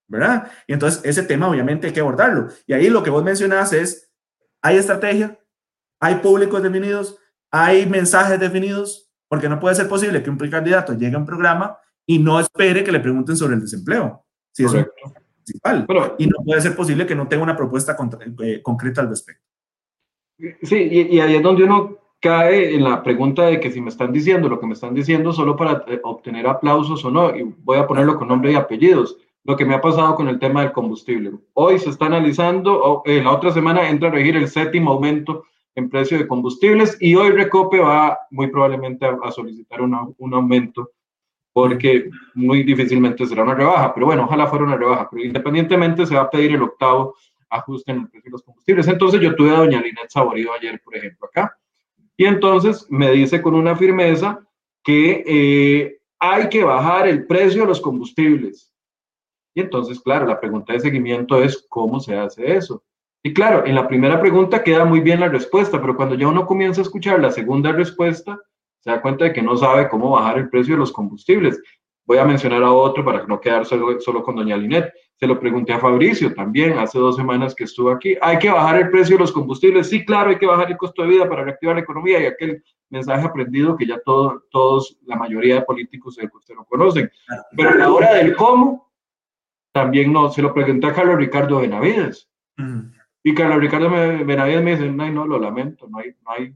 ¿Verdad? 0.08 0.50
Y 0.68 0.74
entonces 0.74 1.02
ese 1.04 1.24
tema 1.24 1.50
obviamente 1.50 1.88
hay 1.88 1.94
que 1.94 2.00
abordarlo. 2.00 2.50
Y 2.68 2.74
ahí 2.74 2.88
lo 2.90 3.04
que 3.04 3.10
vos 3.10 3.24
mencionas 3.24 3.74
es, 3.74 4.10
hay 4.62 4.78
estrategia, 4.78 5.40
hay 6.00 6.16
públicos 6.16 6.62
definidos, 6.62 7.18
hay 7.52 7.88
mensajes 7.88 8.40
definidos, 8.40 9.12
porque 9.28 9.50
no 9.50 9.60
puede 9.60 9.76
ser 9.76 9.90
posible 9.90 10.24
que 10.24 10.30
un 10.30 10.38
precandidato 10.38 10.94
llegue 10.94 11.16
a 11.16 11.20
un 11.20 11.26
programa 11.26 11.78
y 12.06 12.20
no 12.20 12.40
espere 12.40 12.84
que 12.84 12.92
le 12.92 13.00
pregunten 13.00 13.36
sobre 13.36 13.56
el 13.56 13.62
desempleo. 13.62 14.24
Si 14.54 14.66
pero, 15.88 16.16
y 16.18 16.28
no 16.28 16.44
puede 16.44 16.62
ser 16.62 16.76
posible 16.76 17.06
que 17.06 17.16
no 17.16 17.28
tenga 17.28 17.44
una 17.44 17.58
propuesta 17.58 17.96
eh, 18.44 18.62
concreta 18.62 19.02
al 19.02 19.10
respecto. 19.10 19.44
Sí, 20.62 21.08
y, 21.12 21.20
ahí 21.20 21.36
es 21.36 21.42
donde 21.42 21.64
uno 21.64 21.98
cae 22.20 22.76
en 22.76 22.84
la 22.84 23.02
pregunta 23.02 23.46
de 23.46 23.60
que 23.60 23.72
si 23.72 23.82
me 23.82 23.90
están 23.90 24.12
diciendo 24.12 24.50
lo 24.50 24.60
que 24.60 24.68
me 24.68 24.74
están 24.74 24.94
diciendo 24.94 25.34
solo 25.34 25.56
para 25.56 25.84
eh, 25.88 26.00
obtener 26.04 26.48
aplausos 26.48 27.04
o 27.06 27.12
no, 27.12 27.36
y 27.36 27.44
voy 27.64 27.78
a 27.78 27.88
ponerlo 27.88 28.18
con 28.18 28.28
nombre 28.28 28.52
y 28.52 28.56
apellidos, 28.56 29.18
lo 29.44 29.56
que 29.56 29.66
me 29.66 29.76
ha 29.76 29.82
pasado 29.82 30.16
con 30.16 30.28
el 30.28 30.40
tema 30.40 30.62
del 30.62 30.74
combustible. 30.74 31.32
Hoy 31.54 31.80
se 31.80 31.90
está 31.90 32.06
analizando, 32.08 33.02
eh, 33.06 33.24
la 33.24 33.32
otra 33.32 33.52
semana 33.52 33.90
entra 33.90 34.10
a 34.10 34.12
regir 34.12 34.36
el 34.36 34.48
séptimo 34.48 34.92
aumento 34.92 35.46
en 35.76 35.90
precio 35.90 36.18
de 36.18 36.28
combustibles 36.28 36.98
y 37.00 37.16
hoy 37.16 37.32
Recope 37.32 37.80
va 37.80 38.18
muy 38.32 38.48
probablemente 38.48 39.06
a, 39.06 39.32
solicitar 39.32 39.82
un 39.82 40.34
aumento 40.34 40.92
porque 41.58 42.12
muy 42.36 42.62
difícilmente 42.62 43.26
será 43.26 43.42
una 43.42 43.56
rebaja, 43.56 43.92
pero 43.92 44.06
bueno, 44.06 44.26
ojalá 44.26 44.46
fuera 44.46 44.64
una 44.64 44.78
rebaja, 44.78 45.10
pero 45.10 45.24
independientemente 45.24 46.06
se 46.06 46.14
va 46.14 46.22
a 46.22 46.30
pedir 46.30 46.52
el 46.52 46.62
octavo 46.62 47.16
ajuste 47.50 47.94
en 47.94 48.02
el 48.02 48.10
precio 48.10 48.26
de 48.26 48.32
los 48.34 48.44
combustibles. 48.44 48.88
Entonces 48.88 49.20
yo 49.20 49.36
tuve 49.36 49.50
a 49.50 49.58
doña 49.58 49.82
Linet 49.82 50.08
Saborido 50.08 50.54
ayer, 50.54 50.80
por 50.86 50.96
ejemplo, 50.96 51.26
acá, 51.28 51.58
y 52.16 52.26
entonces 52.26 52.86
me 52.92 53.10
dice 53.10 53.42
con 53.42 53.56
una 53.56 53.76
firmeza 53.76 54.40
que 54.84 55.24
eh, 55.26 55.98
hay 56.20 56.48
que 56.48 56.64
bajar 56.64 57.08
el 57.08 57.26
precio 57.26 57.64
de 57.64 57.70
los 57.70 57.82
combustibles. 57.82 58.72
Y 59.56 59.62
entonces, 59.62 60.00
claro, 60.00 60.28
la 60.28 60.40
pregunta 60.40 60.74
de 60.74 60.82
seguimiento 60.82 61.42
es 61.42 61.66
cómo 61.70 62.00
se 62.00 62.16
hace 62.16 62.56
eso. 62.56 62.84
Y 63.24 63.34
claro, 63.34 63.66
en 63.66 63.74
la 63.74 63.88
primera 63.88 64.22
pregunta 64.22 64.62
queda 64.62 64.86
muy 64.86 65.00
bien 65.00 65.22
la 65.22 65.30
respuesta, 65.30 65.82
pero 65.82 65.96
cuando 65.96 66.14
ya 66.14 66.28
uno 66.28 66.46
comienza 66.46 66.82
a 66.82 66.84
escuchar 66.84 67.20
la 67.20 67.32
segunda 67.32 67.72
respuesta, 67.72 68.40
se 68.88 68.92
da 68.94 69.02
cuenta 69.02 69.26
de 69.26 69.34
que 69.34 69.42
no 69.42 69.58
sabe 69.58 69.90
cómo 69.90 70.12
bajar 70.12 70.38
el 70.38 70.50
precio 70.50 70.76
de 70.76 70.80
los 70.80 70.94
combustibles. 70.94 71.62
Voy 72.06 72.20
a 72.20 72.24
mencionar 72.24 72.64
a 72.64 72.72
otro 72.72 73.04
para 73.04 73.28
no 73.28 73.38
quedar 73.38 73.66
solo, 73.66 74.00
solo 74.00 74.24
con 74.24 74.38
doña 74.38 74.56
Linet. 74.56 74.94
Se 75.18 75.28
lo 75.28 75.38
pregunté 75.38 75.74
a 75.74 75.80
Fabricio 75.80 76.34
también 76.34 76.78
hace 76.78 76.98
dos 76.98 77.18
semanas 77.18 77.54
que 77.54 77.66
estuvo 77.66 77.92
aquí. 77.92 78.16
¿Hay 78.22 78.40
que 78.40 78.50
bajar 78.50 78.80
el 78.80 78.90
precio 78.90 79.18
de 79.18 79.24
los 79.24 79.34
combustibles? 79.34 79.90
Sí, 79.90 80.06
claro, 80.06 80.30
hay 80.30 80.38
que 80.38 80.46
bajar 80.46 80.72
el 80.72 80.78
costo 80.78 81.02
de 81.02 81.10
vida 81.10 81.28
para 81.28 81.44
reactivar 81.44 81.76
la 81.76 81.82
economía 81.82 82.22
y 82.22 82.28
aquel 82.28 82.64
mensaje 82.90 83.28
aprendido 83.28 83.76
que 83.76 83.86
ya 83.86 84.00
todo, 84.06 84.46
todos, 84.52 84.98
la 85.06 85.18
mayoría 85.18 85.56
de 85.56 85.62
políticos 85.64 86.16
de 86.16 86.30
usted 86.34 86.56
lo 86.56 86.64
conocen. 86.64 87.12
Pero 87.58 87.72
a 87.72 87.76
la 87.76 87.92
hora 87.92 88.14
del 88.14 88.38
cómo, 88.38 88.90
también 89.74 90.14
no, 90.14 90.30
se 90.30 90.42
lo 90.42 90.54
pregunté 90.54 90.88
a 90.88 90.94
Carlos 90.94 91.18
Ricardo 91.18 91.60
Benavides. 91.60 92.30
Y 93.22 93.34
Carlos 93.34 93.60
Ricardo 93.60 93.90
Benavides 93.90 94.64
me 94.64 94.78
dice, 94.78 94.90
no, 94.90 95.12
no, 95.12 95.28
lo 95.28 95.40
lamento, 95.40 95.90
no 95.90 95.98
hay, 95.98 96.16
no 96.24 96.32
hay, 96.32 96.56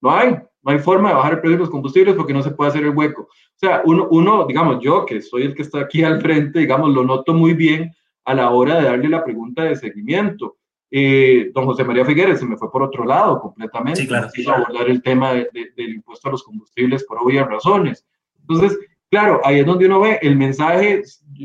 no 0.00 0.10
hay. 0.10 0.36
No 0.64 0.72
hay 0.72 0.78
forma 0.78 1.10
de 1.10 1.14
bajar 1.14 1.32
el 1.34 1.40
precio 1.40 1.56
de 1.58 1.62
los 1.64 1.70
combustibles 1.70 2.14
porque 2.14 2.32
no 2.32 2.42
se 2.42 2.50
puede 2.50 2.70
hacer 2.70 2.84
el 2.84 2.96
hueco. 2.96 3.22
O 3.22 3.56
sea, 3.56 3.82
uno, 3.84 4.08
uno, 4.10 4.46
digamos, 4.46 4.82
yo 4.82 5.04
que 5.04 5.20
soy 5.20 5.42
el 5.42 5.54
que 5.54 5.62
está 5.62 5.80
aquí 5.80 6.02
al 6.02 6.20
frente, 6.20 6.60
digamos, 6.60 6.92
lo 6.94 7.04
noto 7.04 7.34
muy 7.34 7.54
bien 7.54 7.92
a 8.24 8.34
la 8.34 8.50
hora 8.50 8.76
de 8.76 8.84
darle 8.84 9.08
la 9.08 9.22
pregunta 9.22 9.62
de 9.62 9.76
seguimiento. 9.76 10.56
Eh, 10.90 11.50
don 11.52 11.66
José 11.66 11.84
María 11.84 12.04
Figueres 12.04 12.38
se 12.38 12.46
me 12.46 12.56
fue 12.56 12.70
por 12.70 12.82
otro 12.82 13.04
lado 13.04 13.40
completamente. 13.40 14.00
Sí, 14.00 14.06
claro. 14.06 14.28
Quiso 14.32 14.52
abordar 14.52 14.88
el 14.88 15.02
tema 15.02 15.32
del 15.32 15.94
impuesto 15.94 16.28
a 16.28 16.32
los 16.32 16.42
combustibles 16.42 17.04
por 17.04 17.18
obvias 17.18 17.46
razones. 17.46 18.06
Entonces, 18.40 18.78
claro, 19.10 19.40
ahí 19.44 19.58
es 19.58 19.66
donde 19.66 19.86
uno 19.86 20.00
ve 20.00 20.18
el 20.22 20.36
mensaje, 20.36 21.02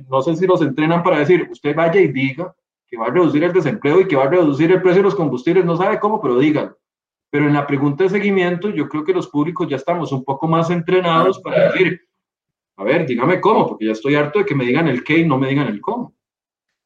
no 0.09 0.21
sé 0.21 0.35
si 0.35 0.47
los 0.47 0.61
entrenan 0.61 1.03
para 1.03 1.19
decir, 1.19 1.47
usted 1.51 1.75
vaya 1.75 1.99
y 1.99 2.07
diga 2.07 2.55
que 2.87 2.97
va 2.97 3.07
a 3.07 3.11
reducir 3.11 3.43
el 3.43 3.53
desempleo 3.53 4.01
y 4.01 4.07
que 4.07 4.15
va 4.15 4.23
a 4.23 4.29
reducir 4.29 4.71
el 4.71 4.81
precio 4.81 5.01
de 5.01 5.05
los 5.05 5.15
combustibles, 5.15 5.65
no 5.65 5.77
sabe 5.77 5.99
cómo, 5.99 6.21
pero 6.21 6.39
dígalo. 6.39 6.77
Pero 7.31 7.47
en 7.47 7.53
la 7.53 7.67
pregunta 7.67 8.03
de 8.03 8.09
seguimiento, 8.09 8.69
yo 8.69 8.89
creo 8.89 9.03
que 9.03 9.13
los 9.13 9.27
públicos 9.27 9.67
ya 9.69 9.75
estamos 9.75 10.11
un 10.11 10.23
poco 10.23 10.47
más 10.47 10.69
entrenados 10.69 11.39
para 11.39 11.71
decir, 11.71 12.01
a 12.75 12.83
ver, 12.83 13.05
dígame 13.05 13.39
cómo, 13.39 13.67
porque 13.67 13.85
ya 13.85 13.91
estoy 13.91 14.15
harto 14.15 14.39
de 14.39 14.45
que 14.45 14.55
me 14.55 14.65
digan 14.65 14.87
el 14.87 15.03
qué 15.03 15.19
y 15.19 15.27
no 15.27 15.37
me 15.37 15.49
digan 15.49 15.67
el 15.67 15.81
cómo. 15.81 16.15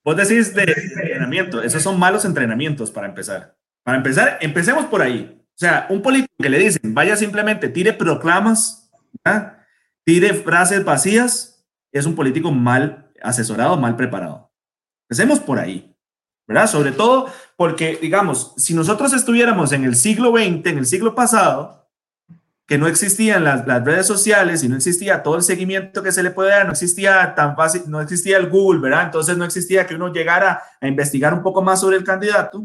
Vos 0.04 0.18
decís 0.18 0.54
de 0.54 0.64
entrenamiento, 0.64 1.62
esos 1.62 1.82
son 1.82 1.98
malos 1.98 2.26
entrenamientos 2.26 2.92
para 2.92 3.08
empezar. 3.08 3.56
Para 3.84 3.98
empezar, 3.98 4.38
empecemos 4.42 4.86
por 4.86 5.02
ahí. 5.02 5.40
O 5.40 5.58
sea, 5.58 5.88
un 5.90 6.02
político 6.02 6.34
que 6.40 6.50
le 6.50 6.58
dicen, 6.58 6.94
vaya 6.94 7.16
simplemente, 7.16 7.70
tire 7.70 7.94
proclamas, 7.94 8.92
tire 10.04 10.34
frases 10.34 10.84
vacías, 10.84 11.66
es 11.92 12.06
un 12.06 12.16
político 12.16 12.52
mal 12.52 13.12
asesorado, 13.22 13.78
mal 13.78 13.96
preparado. 13.96 14.52
Empecemos 15.08 15.40
por 15.40 15.60
ahí, 15.60 15.93
¿verdad? 16.48 16.68
Sobre 16.68 16.92
todo 16.92 17.28
porque, 17.56 17.98
digamos, 18.02 18.54
si 18.58 18.74
nosotros 18.74 19.14
estuviéramos 19.14 19.72
en 19.72 19.84
el 19.84 19.96
siglo 19.96 20.32
XX, 20.32 20.66
en 20.66 20.78
el 20.78 20.86
siglo 20.86 21.16
pasado, 21.16 21.84
que 22.66 22.78
no 22.78 22.88
existían 22.88 23.44
las, 23.44 23.66
redes 23.66 24.08
sociales 24.08 24.64
y 24.64 24.70
no 24.70 24.76
existía 24.76 25.22
todo 25.22 25.36
el 25.36 25.44
seguimiento 25.44 26.02
que 26.02 26.12
se 26.12 26.24
le 26.24 26.32
puede 26.32 26.52
dar, 26.52 26.66
no 26.66 26.72
existía 26.72 27.36
tan 27.36 27.56
fácil, 27.56 27.84
no 27.88 28.02
existía 28.02 28.38
el 28.38 28.50
Google, 28.50 28.80
¿verdad? 28.80 29.04
Entonces 29.06 29.38
no 29.38 29.46
existía 29.46 29.86
que 29.86 29.96
uno 29.96 30.14
llegara 30.14 30.62
a 30.80 30.88
investigar 30.88 31.34
un 31.34 31.44
poco 31.44 31.62
más 31.62 31.82
sobre 31.82 31.98
el 31.98 32.04
candidato. 32.04 32.64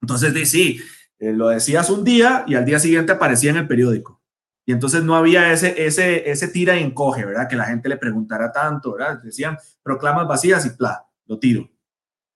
Entonces, 0.00 0.50
sí, 0.50 0.80
eh, 1.18 1.32
lo 1.32 1.48
decías 1.48 1.90
un 1.90 2.04
día 2.04 2.44
y 2.46 2.54
al 2.54 2.64
día 2.64 2.78
siguiente 2.78 3.12
aparecía 3.12 3.50
en 3.50 3.58
el 3.58 3.68
periódico. 3.68 4.22
Y 4.64 4.72
entonces 4.72 5.04
no 5.04 5.14
había 5.14 5.52
ese, 5.52 5.86
ese, 5.86 6.28
ese 6.28 6.48
tira 6.48 6.76
y 6.76 6.82
encoge, 6.82 7.24
¿verdad? 7.24 7.48
Que 7.48 7.56
la 7.56 7.66
gente 7.66 7.88
le 7.88 7.98
preguntara 7.98 8.50
tanto, 8.50 8.94
¿verdad? 8.94 9.20
Decían 9.22 9.56
proclamas 9.82 10.26
vacías 10.26 10.66
y 10.66 10.70
pla, 10.70 11.06
lo 11.26 11.38
tiro, 11.38 11.70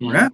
¿verdad? 0.00 0.32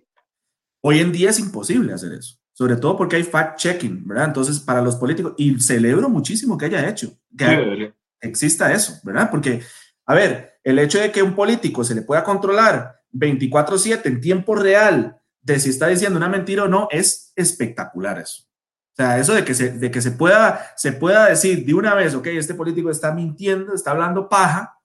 Hoy 0.80 1.00
en 1.00 1.12
día 1.12 1.30
es 1.30 1.38
imposible 1.38 1.92
hacer 1.92 2.12
eso 2.12 2.38
sobre 2.56 2.76
todo 2.76 2.96
porque 2.96 3.16
hay 3.16 3.22
fact-checking, 3.22 4.06
¿verdad? 4.06 4.28
Entonces, 4.28 4.58
para 4.60 4.80
los 4.80 4.96
políticos, 4.96 5.34
y 5.36 5.60
celebro 5.60 6.08
muchísimo 6.08 6.56
que 6.56 6.64
haya 6.64 6.88
hecho, 6.88 7.12
que 7.36 7.92
exista 8.18 8.72
eso, 8.72 8.98
¿verdad? 9.02 9.30
Porque, 9.30 9.60
a 10.06 10.14
ver, 10.14 10.58
el 10.64 10.78
hecho 10.78 10.98
de 10.98 11.12
que 11.12 11.22
un 11.22 11.34
político 11.34 11.84
se 11.84 11.94
le 11.94 12.00
pueda 12.00 12.24
controlar 12.24 13.02
24/7 13.12 14.06
en 14.06 14.22
tiempo 14.22 14.54
real 14.54 15.20
de 15.42 15.60
si 15.60 15.68
está 15.68 15.88
diciendo 15.88 16.16
una 16.16 16.30
mentira 16.30 16.64
o 16.64 16.68
no, 16.68 16.88
es 16.90 17.30
espectacular 17.36 18.18
eso. 18.20 18.44
O 18.44 18.96
sea, 18.96 19.18
eso 19.18 19.34
de 19.34 19.44
que 19.44 19.52
se, 19.52 19.72
de 19.72 19.90
que 19.90 20.00
se, 20.00 20.12
pueda, 20.12 20.72
se 20.76 20.92
pueda 20.92 21.26
decir 21.26 21.66
de 21.66 21.74
una 21.74 21.94
vez, 21.94 22.14
ok, 22.14 22.28
este 22.28 22.54
político 22.54 22.88
está 22.90 23.12
mintiendo, 23.12 23.74
está 23.74 23.90
hablando 23.90 24.30
paja, 24.30 24.75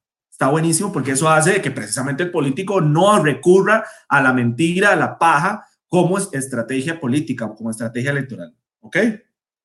está 0.42 0.50
buenísimo 0.50 0.92
porque 0.92 1.12
eso 1.12 1.30
hace 1.30 1.62
que 1.62 1.70
precisamente 1.70 2.24
el 2.24 2.32
político 2.32 2.82
no 2.82 3.22
recurra 3.22 3.86
a 4.10 4.22
la 4.24 4.34
mentira, 4.34 4.92
a 4.92 4.96
la 4.96 5.20
paja, 5.20 5.68
como 5.88 6.18
estrategia 6.18 7.00
política 7.00 7.46
o 7.46 7.54
como 7.54 7.70
estrategia 7.70 8.10
electoral. 8.10 8.52
¿Ok? 8.80 8.98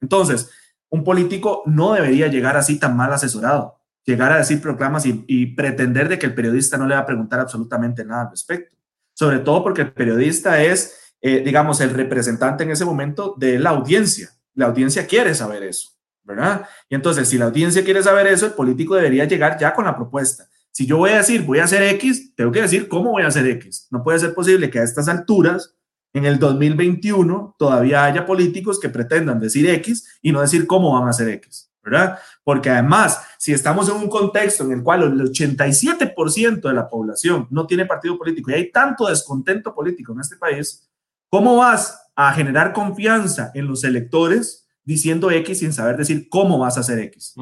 Entonces, 0.02 0.50
un 0.90 1.02
político 1.02 1.62
no 1.64 1.94
debería 1.94 2.26
llegar 2.26 2.58
así 2.58 2.78
tan 2.78 2.94
mal 2.94 3.10
asesorado, 3.10 3.80
llegar 4.04 4.32
a 4.32 4.36
decir 4.36 4.60
proclamas 4.60 5.06
y, 5.06 5.46
pretender 5.46 6.10
de 6.10 6.18
que 6.18 6.26
el 6.26 6.34
periodista 6.34 6.76
no 6.76 6.86
le 6.86 6.94
va 6.94 7.00
a 7.00 7.06
preguntar 7.06 7.40
absolutamente 7.40 8.04
nada 8.04 8.24
al 8.24 8.30
respecto. 8.30 8.76
Sobre 9.14 9.38
todo 9.38 9.62
porque 9.62 9.80
el 9.80 9.92
periodista 9.94 10.62
es, 10.62 11.14
eh, 11.22 11.40
digamos, 11.42 11.80
el 11.80 11.88
representante 11.88 12.64
en 12.64 12.72
ese 12.72 12.84
momento 12.84 13.34
de 13.38 13.58
la 13.58 13.70
audiencia. 13.70 14.28
La 14.52 14.66
audiencia 14.66 15.06
quiere 15.06 15.34
saber 15.34 15.62
eso, 15.62 15.88
¿verdad? 16.22 16.68
Y 16.90 16.96
entonces, 16.96 17.26
si 17.30 17.38
la 17.38 17.46
audiencia 17.46 17.82
quiere 17.82 18.02
saber 18.02 18.26
eso, 18.26 18.44
el 18.44 18.52
político 18.52 18.94
debería 18.94 19.24
llegar 19.24 19.56
ya 19.58 19.72
con 19.72 19.86
la 19.86 19.96
propuesta. 19.96 20.50
Si 20.76 20.84
yo 20.84 20.98
voy 20.98 21.08
a 21.08 21.16
decir, 21.16 21.42
voy 21.42 21.60
a 21.60 21.64
hacer 21.64 21.82
X, 21.94 22.34
tengo 22.34 22.52
que 22.52 22.60
decir 22.60 22.86
cómo 22.86 23.12
voy 23.12 23.22
a 23.22 23.28
hacer 23.28 23.46
X. 23.46 23.88
No 23.90 24.04
puede 24.04 24.18
ser 24.18 24.34
posible 24.34 24.68
que 24.68 24.78
a 24.78 24.82
estas 24.82 25.08
alturas 25.08 25.74
en 26.12 26.26
el 26.26 26.38
2021 26.38 27.56
todavía 27.58 28.04
haya 28.04 28.26
políticos 28.26 28.78
que 28.78 28.90
pretendan 28.90 29.40
decir 29.40 29.66
X 29.70 30.18
y 30.20 30.32
no 30.32 30.42
decir 30.42 30.66
cómo 30.66 30.92
van 30.92 31.06
a 31.06 31.12
hacer 31.12 31.30
X, 31.30 31.72
¿verdad? 31.82 32.18
Porque 32.44 32.68
además, 32.68 33.22
si 33.38 33.54
estamos 33.54 33.88
en 33.88 33.94
un 33.94 34.10
contexto 34.10 34.64
en 34.64 34.72
el 34.72 34.82
cual 34.82 35.04
el 35.04 35.18
87% 35.18 36.60
de 36.60 36.74
la 36.74 36.90
población 36.90 37.48
no 37.48 37.66
tiene 37.66 37.86
partido 37.86 38.18
político 38.18 38.50
y 38.50 38.54
hay 38.54 38.70
tanto 38.70 39.08
descontento 39.08 39.74
político 39.74 40.12
en 40.12 40.20
este 40.20 40.36
país, 40.36 40.86
¿cómo 41.30 41.56
vas 41.56 41.98
a 42.14 42.34
generar 42.34 42.74
confianza 42.74 43.50
en 43.54 43.66
los 43.66 43.82
electores 43.82 44.68
diciendo 44.84 45.30
X 45.30 45.60
sin 45.60 45.72
saber 45.72 45.96
decir 45.96 46.28
cómo 46.28 46.58
vas 46.58 46.76
a 46.76 46.80
hacer 46.80 46.98
X? 46.98 47.34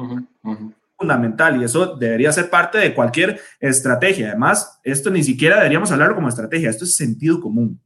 Fundamental 0.97 1.59
y 1.59 1.65
eso 1.65 1.95
debería 1.95 2.31
ser 2.31 2.49
parte 2.49 2.77
de 2.77 2.93
cualquier 2.93 3.39
estrategia. 3.59 4.29
Además, 4.29 4.79
esto 4.83 5.09
ni 5.09 5.23
siquiera 5.23 5.57
deberíamos 5.57 5.91
hablarlo 5.91 6.15
como 6.15 6.29
estrategia, 6.29 6.69
esto 6.69 6.85
es 6.85 6.95
sentido 6.95 7.41
común. 7.41 7.79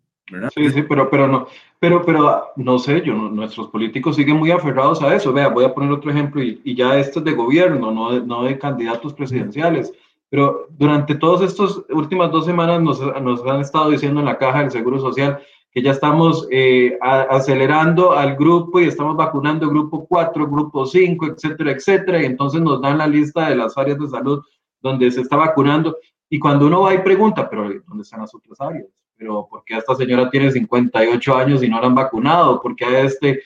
Sí, 0.53 0.69
sí, 0.69 0.83
pero, 0.83 1.09
pero 1.09 1.27
no, 1.27 1.47
pero, 1.79 2.05
pero 2.05 2.49
no 2.55 2.77
sé, 2.77 3.01
yo, 3.03 3.13
nuestros 3.13 3.69
políticos 3.69 4.15
siguen 4.15 4.37
muy 4.37 4.51
aferrados 4.51 5.01
a 5.01 5.15
eso. 5.15 5.33
Vea, 5.33 5.47
voy 5.47 5.65
a 5.65 5.73
poner 5.73 5.91
otro 5.91 6.11
ejemplo 6.11 6.43
y, 6.43 6.75
ya 6.75 6.99
esto 6.99 7.19
es 7.19 7.25
de 7.25 7.33
gobierno, 7.33 7.91
no 7.91 8.11
de, 8.11 8.21
no 8.21 8.43
de 8.43 8.59
candidatos 8.59 9.13
presidenciales. 9.13 9.91
Pero 10.29 10.67
durante 10.69 11.15
todas 11.15 11.41
estas 11.41 11.81
últimas 11.89 12.31
dos 12.31 12.45
semanas 12.45 12.81
nos, 12.81 12.99
nos, 13.21 13.43
han 13.45 13.61
estado 13.61 13.89
diciendo 13.89 14.19
en 14.19 14.27
la 14.27 14.37
caja 14.37 14.59
del 14.59 14.71
Seguro 14.71 14.99
Social 14.99 15.41
que 15.71 15.81
ya 15.81 15.91
estamos 15.91 16.47
eh, 16.51 16.97
acelerando 17.01 18.13
al 18.13 18.35
grupo 18.35 18.79
y 18.79 18.85
estamos 18.85 19.15
vacunando 19.15 19.69
grupo 19.69 20.05
4, 20.07 20.47
grupo 20.47 20.85
5, 20.85 21.27
etcétera, 21.27 21.71
etcétera. 21.71 22.21
Y 22.21 22.25
entonces 22.25 22.61
nos 22.61 22.81
dan 22.81 22.97
la 22.97 23.07
lista 23.07 23.49
de 23.49 23.55
las 23.55 23.77
áreas 23.77 23.99
de 23.99 24.07
salud 24.07 24.41
donde 24.81 25.11
se 25.11 25.21
está 25.21 25.35
vacunando. 25.35 25.97
Y 26.29 26.39
cuando 26.39 26.67
uno 26.67 26.81
va 26.81 26.93
y 26.93 26.99
pregunta, 26.99 27.49
pero 27.49 27.69
¿dónde 27.87 28.03
están 28.03 28.21
las 28.21 28.33
otras 28.33 28.59
áreas? 28.61 28.87
pero 29.19 29.45
¿por 29.49 29.63
qué 29.65 29.75
esta 29.75 29.93
señora 29.95 30.29
tiene 30.29 30.49
58 30.49 31.35
años 31.35 31.61
y 31.61 31.67
no 31.67 31.79
la 31.81 31.87
han 31.87 31.95
vacunado? 31.95 32.61
¿Por 32.61 32.73
qué 32.75 32.85
a 32.85 33.01
este? 33.01 33.43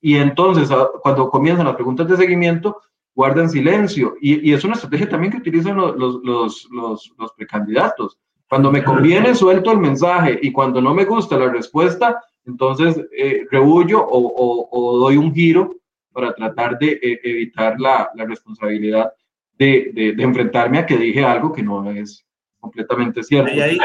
Y, 0.00 0.16
entonces, 0.16 0.68
cuando 1.02 1.30
comienzan 1.30 1.64
las 1.64 1.74
preguntas 1.74 2.06
de 2.06 2.18
seguimiento, 2.18 2.82
guardan 3.14 3.48
silencio. 3.48 4.14
Y, 4.20 4.52
es 4.52 4.62
una 4.62 4.74
estrategia 4.74 5.08
también 5.08 5.32
que 5.32 5.38
utilizan 5.38 5.74
los, 5.74 5.96
los, 5.96 6.68
los, 6.70 7.12
los, 7.18 7.32
precandidatos. 7.32 8.18
Cuando 8.48 8.70
me 8.70 8.84
conviene, 8.84 9.34
suelto 9.34 9.72
el 9.72 9.78
mensaje 9.78 10.38
y 10.40 10.52
cuando 10.52 10.80
no 10.80 10.94
me 10.94 11.04
gusta 11.04 11.36
la 11.36 11.50
respuesta, 11.50 12.22
entonces 12.44 13.00
eh, 13.16 13.46
rehuyo 13.50 14.00
o, 14.00 14.68
o, 14.70 14.98
doy 14.98 15.16
un 15.16 15.34
giro 15.34 15.74
para 16.12 16.32
tratar 16.32 16.78
de 16.78 16.92
eh, 17.02 17.20
evitar 17.24 17.78
la, 17.80 18.08
la 18.14 18.24
responsabilidad 18.24 19.12
de, 19.58 20.14
de, 20.16 20.22
enfrentarme 20.22 20.78
a 20.78 20.86
que 20.86 20.96
dije 20.96 21.24
algo 21.24 21.52
que 21.52 21.62
no 21.62 21.90
es 21.90 22.24
completamente 22.60 23.22
cierto. 23.22 23.50
ahí, 23.50 23.78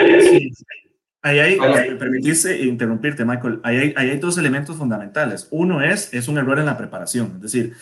Ahí 1.24 1.38
hay, 1.38 1.59
me 1.59 1.95
permitís 1.97 2.45
interrumpirte, 2.45 3.24
Michael, 3.24 3.59
ahí 3.64 3.93
hay, 3.95 4.09
hay, 4.09 4.18
dos 4.18 4.39
elementos 4.39 4.76
fundamentales. 4.76 5.47
Uno 5.51 5.82
es, 5.82 6.12
es 6.16 6.28
un 6.28 6.39
error 6.39 6.57
en 6.57 6.66
la 6.66 6.78
preparación, 6.78 7.34
es 7.36 7.41
decir, 7.41 7.74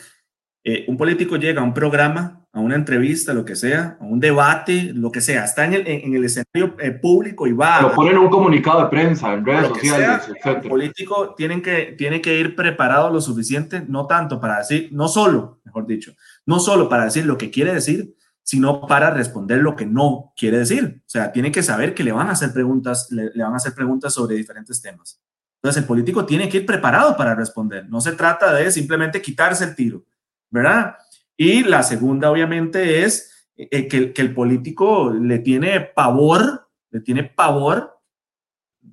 eh, 0.66 0.84
un 0.88 0.98
político 0.98 1.38
llega 1.38 1.62
a 1.62 1.64
un 1.64 1.74
programa, 1.74 2.39
a 2.52 2.60
una 2.60 2.76
entrevista, 2.76 3.34
lo 3.34 3.46
que 3.46 3.56
sea, 3.56 3.98
a 4.00 4.04
un 4.04 4.20
debate, 4.20 4.92
lo 4.94 5.12
que 5.12 5.22
sea, 5.22 5.46
está 5.46 5.66
en 5.66 5.74
el, 5.74 5.88
en 5.88 6.14
el 6.16 6.26
escenario 6.26 6.76
eh, 6.80 6.92
público 6.92 7.46
y 7.46 7.54
va... 7.54 7.82
Lo 7.82 7.94
ponen 7.94 8.14
en 8.14 8.20
un 8.20 8.30
comunicado 8.30 8.82
de 8.84 8.88
prensa, 8.88 9.34
en 9.34 9.46
redes 9.46 9.68
sociales, 9.68 10.28
etc. 10.30 10.60
El 10.64 10.70
político 10.70 11.36
tiene 11.36 11.62
que, 11.62 11.94
tiene 11.98 12.22
que 12.22 12.40
ir 12.40 12.56
preparado 12.56 13.12
lo 13.12 13.22
suficiente, 13.22 13.84
no 13.88 14.08
tanto 14.08 14.40
para 14.40 14.58
decir, 14.60 14.90
no 14.92 15.08
solo, 15.08 15.62
mejor 15.64 15.86
dicho, 15.86 16.14
no 16.46 16.60
solo 16.60 16.90
para 16.90 17.06
decir 17.06 17.26
lo 17.26 17.38
que 17.38 17.52
quiere 17.52 17.74
decir, 17.74 18.16
sino 18.50 18.82
para 18.88 19.12
responder 19.12 19.60
lo 19.60 19.76
que 19.76 19.86
no 19.86 20.34
quiere 20.36 20.58
decir. 20.58 21.04
O 21.06 21.10
sea, 21.10 21.32
tiene 21.32 21.52
que 21.52 21.62
saber 21.62 21.94
que 21.94 22.04
le 22.04 22.12
van 22.12 22.30
a 22.30 22.32
hacer 22.32 22.52
preguntas, 22.52 23.12
le, 23.12 23.30
van 23.44 23.54
a 23.54 23.58
hacer 23.58 23.76
preguntas 23.76 24.12
sobre 24.12 24.36
diferentes 24.36 24.82
temas. 24.82 25.22
Entonces, 25.62 25.84
el 25.84 25.88
político 25.88 26.26
tiene 26.26 26.50
que 26.50 26.58
ir 26.58 26.66
preparado 26.66 27.16
para 27.16 27.36
responder. 27.36 27.88
No 27.88 28.02
se 28.02 28.14
trata 28.14 28.52
de 28.54 28.72
simplemente 28.72 29.22
quitarse 29.22 29.66
el 29.66 29.76
tiro, 29.76 30.04
¿verdad? 30.50 30.96
Y 31.42 31.64
la 31.64 31.84
segunda, 31.84 32.30
obviamente, 32.30 33.06
es 33.06 33.48
eh, 33.56 33.88
que, 33.88 34.12
que, 34.12 34.22
el 34.22 34.34
político 34.34 35.10
le 35.10 35.40
tiene 35.40 35.80
pavor, 35.80 36.70
le 36.90 37.00
tiene 37.00 37.24
pavor, 37.24 37.98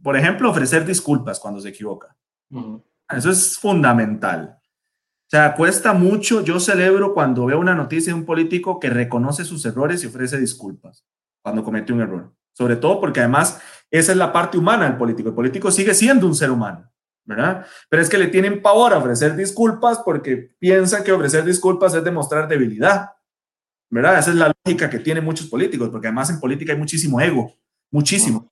por 0.01 0.16
ejemplo, 0.16 0.49
ofrecer 0.49 0.86
disculpas 0.86 1.40
cuando 1.40 1.61
se 1.61 1.70
equivoca. 1.70 2.16
Eso 3.11 3.30
es 3.30 3.59
fundamental. 3.59 4.61
O 4.62 5.28
sea, 5.28 5.57
cuesta 5.57 5.92
mucho. 5.92 6.40
Yo 6.42 6.61
celebro 6.61 7.14
cuando 7.14 7.47
veo 7.47 7.59
una 7.59 7.74
noticia 7.74 8.12
de 8.12 8.20
un 8.20 8.24
político 8.24 8.78
que 8.78 8.90
reconoce 8.90 9.44
sus 9.44 9.66
errores 9.66 10.05
y 10.05 10.07
ofrece 10.07 10.38
disculpas 10.38 11.05
cuando 11.42 11.64
comete 11.64 11.92
un 11.92 12.03
error. 12.03 12.32
Sobre 12.53 12.76
todo 12.76 13.01
porque 13.01 13.18
además 13.18 13.61
esa 13.90 14.12
es 14.12 14.18
la 14.18 14.32
parte 14.32 14.57
humana 14.57 14.84
del 14.84 14.97
político. 14.97 15.30
El 15.30 15.34
político 15.34 15.72
sigue 15.72 15.94
siendo 15.94 16.28
un 16.28 16.36
ser 16.36 16.53
humano, 16.53 16.88
¿verdad? 17.27 17.66
Pero 17.89 18.03
es 18.03 18.09
que 18.09 18.18
le 18.18 18.29
tienen 18.29 18.62
pavor 18.62 18.95
a 18.95 18.99
ofrecer 18.99 19.37
disculpas 19.37 19.99
porque 20.05 20.53
piensan 20.59 21.05
que 21.05 21.12
ofrecer 21.12 21.45
disculpas 21.45 21.95
es 21.95 22.05
demostrar 22.05 22.49
debilidad, 22.49 23.11
¿verdad? 23.91 24.18
Esa 24.18 24.31
es 24.31 24.37
la 24.37 24.53
lógica 24.64 24.89
que 24.89 25.01
tienen 25.01 25.24
muchos 25.24 25.49
políticos, 25.49 25.91
porque 25.91 26.07
además 26.07 26.31
en 26.31 26.41
política 26.41 26.72
hay 26.72 26.79
muchísimo 26.79 27.20
ego, 27.20 27.53
muchísimo. 27.91 28.51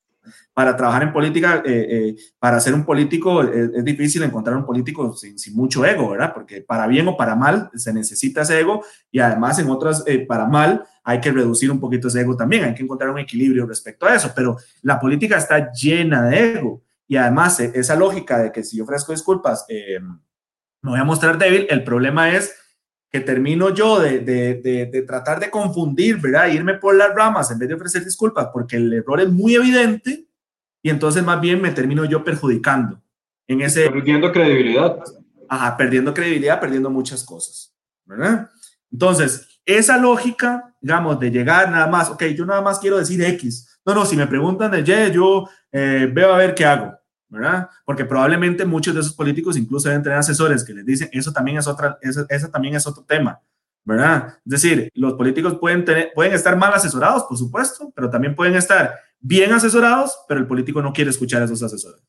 Para 0.54 0.76
trabajar 0.76 1.02
en 1.02 1.12
política, 1.12 1.62
eh, 1.66 1.86
eh, 1.90 2.16
para 2.38 2.58
ser 2.58 2.74
un 2.74 2.84
político, 2.84 3.42
es, 3.42 3.84
difícil 3.84 4.22
encontrar 4.22 4.56
un 4.56 4.64
político 4.64 5.14
sin, 5.14 5.38
sin, 5.38 5.54
mucho 5.54 5.84
ego, 5.84 6.10
¿verdad? 6.10 6.32
Porque 6.32 6.62
para 6.62 6.86
bien 6.86 7.06
o 7.08 7.16
para 7.16 7.36
mal 7.36 7.70
se 7.74 7.92
necesita 7.92 8.42
ese 8.42 8.58
ego 8.60 8.82
y 9.10 9.18
además 9.18 9.58
en 9.58 9.68
otras, 9.68 10.02
eh, 10.06 10.20
para 10.26 10.46
mal, 10.46 10.84
hay 11.02 11.20
que 11.20 11.30
reducir 11.30 11.70
un 11.70 11.78
poquito 11.78 12.08
ese 12.08 12.22
ego 12.22 12.36
también, 12.36 12.64
hay 12.64 12.74
que 12.74 12.82
encontrar 12.82 13.10
un 13.10 13.18
equilibrio 13.18 13.66
respecto 13.66 14.06
a 14.06 14.14
eso, 14.14 14.32
pero 14.34 14.56
la 14.82 14.98
política 14.98 15.36
está 15.36 15.70
llena 15.70 16.22
de 16.22 16.54
ego 16.54 16.82
y 17.06 17.16
además 17.16 17.60
esa 17.60 17.96
lógica 17.96 18.38
de 18.38 18.52
que 18.52 18.62
si 18.64 18.78
yo 18.78 18.84
ofrezco 18.84 19.12
disculpas, 19.12 19.66
me 19.68 20.90
voy 20.90 21.00
a 21.00 21.04
mostrar 21.04 21.38
débil, 21.38 21.66
el 21.70 21.84
problema 21.84 22.30
es 22.30 22.54
que 23.10 23.20
termino 23.20 23.70
yo 23.70 24.00
de, 24.00 24.18
de, 24.20 24.56
de, 24.90 25.02
tratar 25.02 25.38
de 25.38 25.48
confundir, 25.48 26.20
¿verdad? 26.20 26.48
Irme 26.48 26.74
por 26.74 26.96
las 26.96 27.14
ramas 27.14 27.50
en 27.50 27.58
vez 27.58 27.68
de 27.68 27.76
ofrecer 27.76 28.04
disculpas, 28.04 28.48
porque 28.52 28.76
el 28.76 28.92
error 28.92 29.20
es 29.20 29.28
muy 29.28 29.54
evidente 29.54 30.26
y 30.82 30.90
entonces 30.90 31.22
más 31.22 31.40
bien 31.40 31.62
me 31.62 31.70
termino 31.70 32.04
yo 32.04 32.24
perjudicando 32.24 33.00
en 33.46 33.60
ese... 33.60 33.88
Perdiendo 33.88 34.32
credibilidad. 34.32 34.98
Ajá, 35.48 35.76
perdiendo 35.76 36.12
credibilidad, 36.12 36.60
perdiendo 36.60 36.90
muchas 36.90 37.22
cosas, 37.22 37.72
¿verdad? 38.04 38.50
Entonces, 38.90 39.60
esa 39.64 39.96
lógica, 39.96 40.74
digamos, 40.80 41.18
de 41.20 41.30
llegar 41.30 41.70
nada 41.70 41.86
más, 41.86 42.10
ok, 42.10 42.24
yo 42.36 42.44
nada 42.44 42.62
más 42.62 42.78
quiero 42.78 42.98
decir 42.98 43.22
X. 43.22 43.73
No, 43.84 43.94
no, 43.94 44.06
si 44.06 44.16
me 44.16 44.26
preguntan 44.26 44.70
de 44.70 44.80
Y, 44.80 45.12
yo 45.12 45.48
eh, 45.70 46.08
veo 46.12 46.32
a 46.32 46.38
ver 46.38 46.54
qué 46.54 46.64
hago. 46.64 46.98
¿verdad? 47.34 47.68
Porque 47.84 48.04
probablemente 48.04 48.64
muchos 48.64 48.94
de 48.94 49.00
esos 49.00 49.14
políticos 49.14 49.56
incluso 49.56 49.88
deben 49.88 50.02
tener 50.02 50.18
asesores 50.18 50.64
que 50.64 50.72
les 50.72 50.86
dicen, 50.86 51.08
eso 51.12 51.32
también 51.32 51.58
es, 51.58 51.66
otra, 51.66 51.98
eso, 52.00 52.48
también 52.48 52.76
es 52.76 52.86
otro 52.86 53.02
tema, 53.02 53.40
¿verdad? 53.84 54.38
Es 54.44 54.62
decir, 54.62 54.88
los 54.94 55.14
políticos 55.14 55.58
pueden, 55.60 55.84
tener, 55.84 56.12
pueden 56.14 56.32
estar 56.32 56.56
mal 56.56 56.72
asesorados, 56.72 57.24
por 57.24 57.36
supuesto, 57.36 57.92
pero 57.94 58.08
también 58.08 58.36
pueden 58.36 58.54
estar 58.54 58.94
bien 59.18 59.52
asesorados, 59.52 60.16
pero 60.28 60.38
el 60.40 60.46
político 60.46 60.80
no 60.80 60.92
quiere 60.92 61.10
escuchar 61.10 61.42
a 61.42 61.46
esos 61.46 61.62
asesores. 61.62 62.02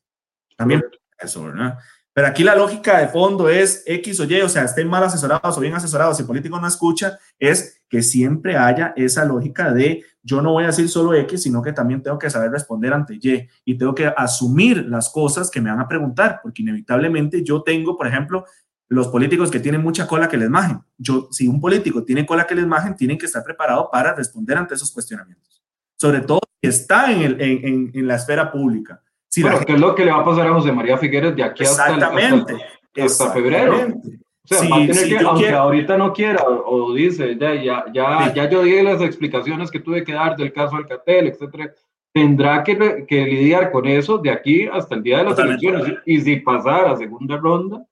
También 0.56 0.84
eso, 1.18 1.44
¿verdad? 1.44 1.78
Pero 2.12 2.28
aquí 2.28 2.44
la 2.44 2.54
lógica 2.54 2.98
de 2.98 3.08
fondo 3.08 3.48
es 3.48 3.82
X 3.84 4.20
o 4.20 4.24
Y, 4.24 4.40
o 4.40 4.48
sea, 4.48 4.64
estén 4.64 4.88
mal 4.88 5.02
asesorados 5.02 5.58
o 5.58 5.60
bien 5.60 5.74
asesorados, 5.74 6.16
si 6.16 6.22
el 6.22 6.26
político 6.26 6.58
no 6.58 6.66
escucha, 6.66 7.18
es 7.38 7.82
que 7.88 8.00
siempre 8.00 8.56
haya 8.56 8.94
esa 8.96 9.24
lógica 9.24 9.72
de 9.72 10.04
yo 10.26 10.42
no 10.42 10.52
voy 10.52 10.64
a 10.64 10.68
decir 10.68 10.88
solo 10.88 11.14
X, 11.14 11.44
sino 11.44 11.62
que 11.62 11.72
también 11.72 12.02
tengo 12.02 12.18
que 12.18 12.28
saber 12.28 12.50
responder 12.50 12.92
ante 12.92 13.14
Y 13.14 13.48
y 13.64 13.78
tengo 13.78 13.94
que 13.94 14.12
asumir 14.16 14.84
las 14.88 15.08
cosas 15.08 15.50
que 15.50 15.60
me 15.60 15.70
van 15.70 15.80
a 15.80 15.88
preguntar, 15.88 16.40
porque 16.42 16.62
inevitablemente 16.62 17.44
yo 17.44 17.62
tengo, 17.62 17.96
por 17.96 18.06
ejemplo, 18.06 18.44
los 18.88 19.08
políticos 19.08 19.50
que 19.50 19.60
tienen 19.60 19.82
mucha 19.82 20.06
cola 20.06 20.28
que 20.28 20.36
les 20.36 20.50
majen. 20.50 20.80
Yo, 20.98 21.28
si 21.30 21.48
un 21.48 21.60
político 21.60 22.04
tiene 22.04 22.26
cola 22.26 22.46
que 22.46 22.54
les 22.54 22.66
majen, 22.66 22.96
tienen 22.96 23.18
que 23.18 23.26
estar 23.26 23.42
preparado 23.42 23.88
para 23.90 24.14
responder 24.14 24.58
ante 24.58 24.74
esos 24.74 24.90
cuestionamientos, 24.90 25.62
sobre 25.96 26.20
todo 26.20 26.40
si 26.60 26.68
está 26.68 27.12
en, 27.12 27.22
el, 27.22 27.40
en, 27.40 27.90
en 27.94 28.06
la 28.06 28.16
esfera 28.16 28.50
pública 28.50 29.02
Sí, 29.36 29.42
¿qué 29.66 29.74
es 29.74 29.80
lo 29.80 29.94
que 29.94 30.02
le 30.02 30.12
va 30.12 30.20
a 30.20 30.24
pasar 30.24 30.46
a 30.46 30.54
José 30.54 30.72
María 30.72 30.96
Figueres 30.96 31.36
de 31.36 31.42
aquí 31.42 31.62
hasta, 31.62 31.94
hasta, 31.94 33.32
febrero? 33.32 34.00
O 34.48 34.54
sea, 34.54 34.68
va 34.68 34.76
a 34.76 34.86
tener 34.86 35.08
que, 35.08 35.18
aunque 35.18 35.50
ahorita 35.50 35.96
no 35.98 36.12
quiera 36.12 36.42
o, 36.46 36.94
dice, 36.94 37.36
ya, 37.38 37.54
ya, 37.54 37.84
ya, 37.92 38.32
ya 38.32 38.48
yo 38.48 38.62
di 38.62 38.80
las 38.82 39.02
explicaciones 39.02 39.70
que 39.70 39.80
tuve 39.80 40.04
que 40.04 40.12
dar 40.12 40.36
del 40.36 40.52
caso 40.52 40.76
Alcatel, 40.76 41.26
etcétera, 41.26 41.72
tendrá 42.12 42.62
que, 42.62 43.04
que, 43.08 43.24
lidiar 43.24 43.72
con 43.72 43.86
eso 43.86 44.18
de 44.18 44.30
aquí 44.30 44.68
hasta 44.72 44.94
el 44.94 45.02
día 45.02 45.18
de 45.18 45.24
las 45.24 45.38
elecciones. 45.38 45.94
Y 46.06 46.20
si 46.20 46.36
pasara 46.36 46.92
a 46.92 46.96
segunda 46.96 47.36
ronda, 47.36 47.84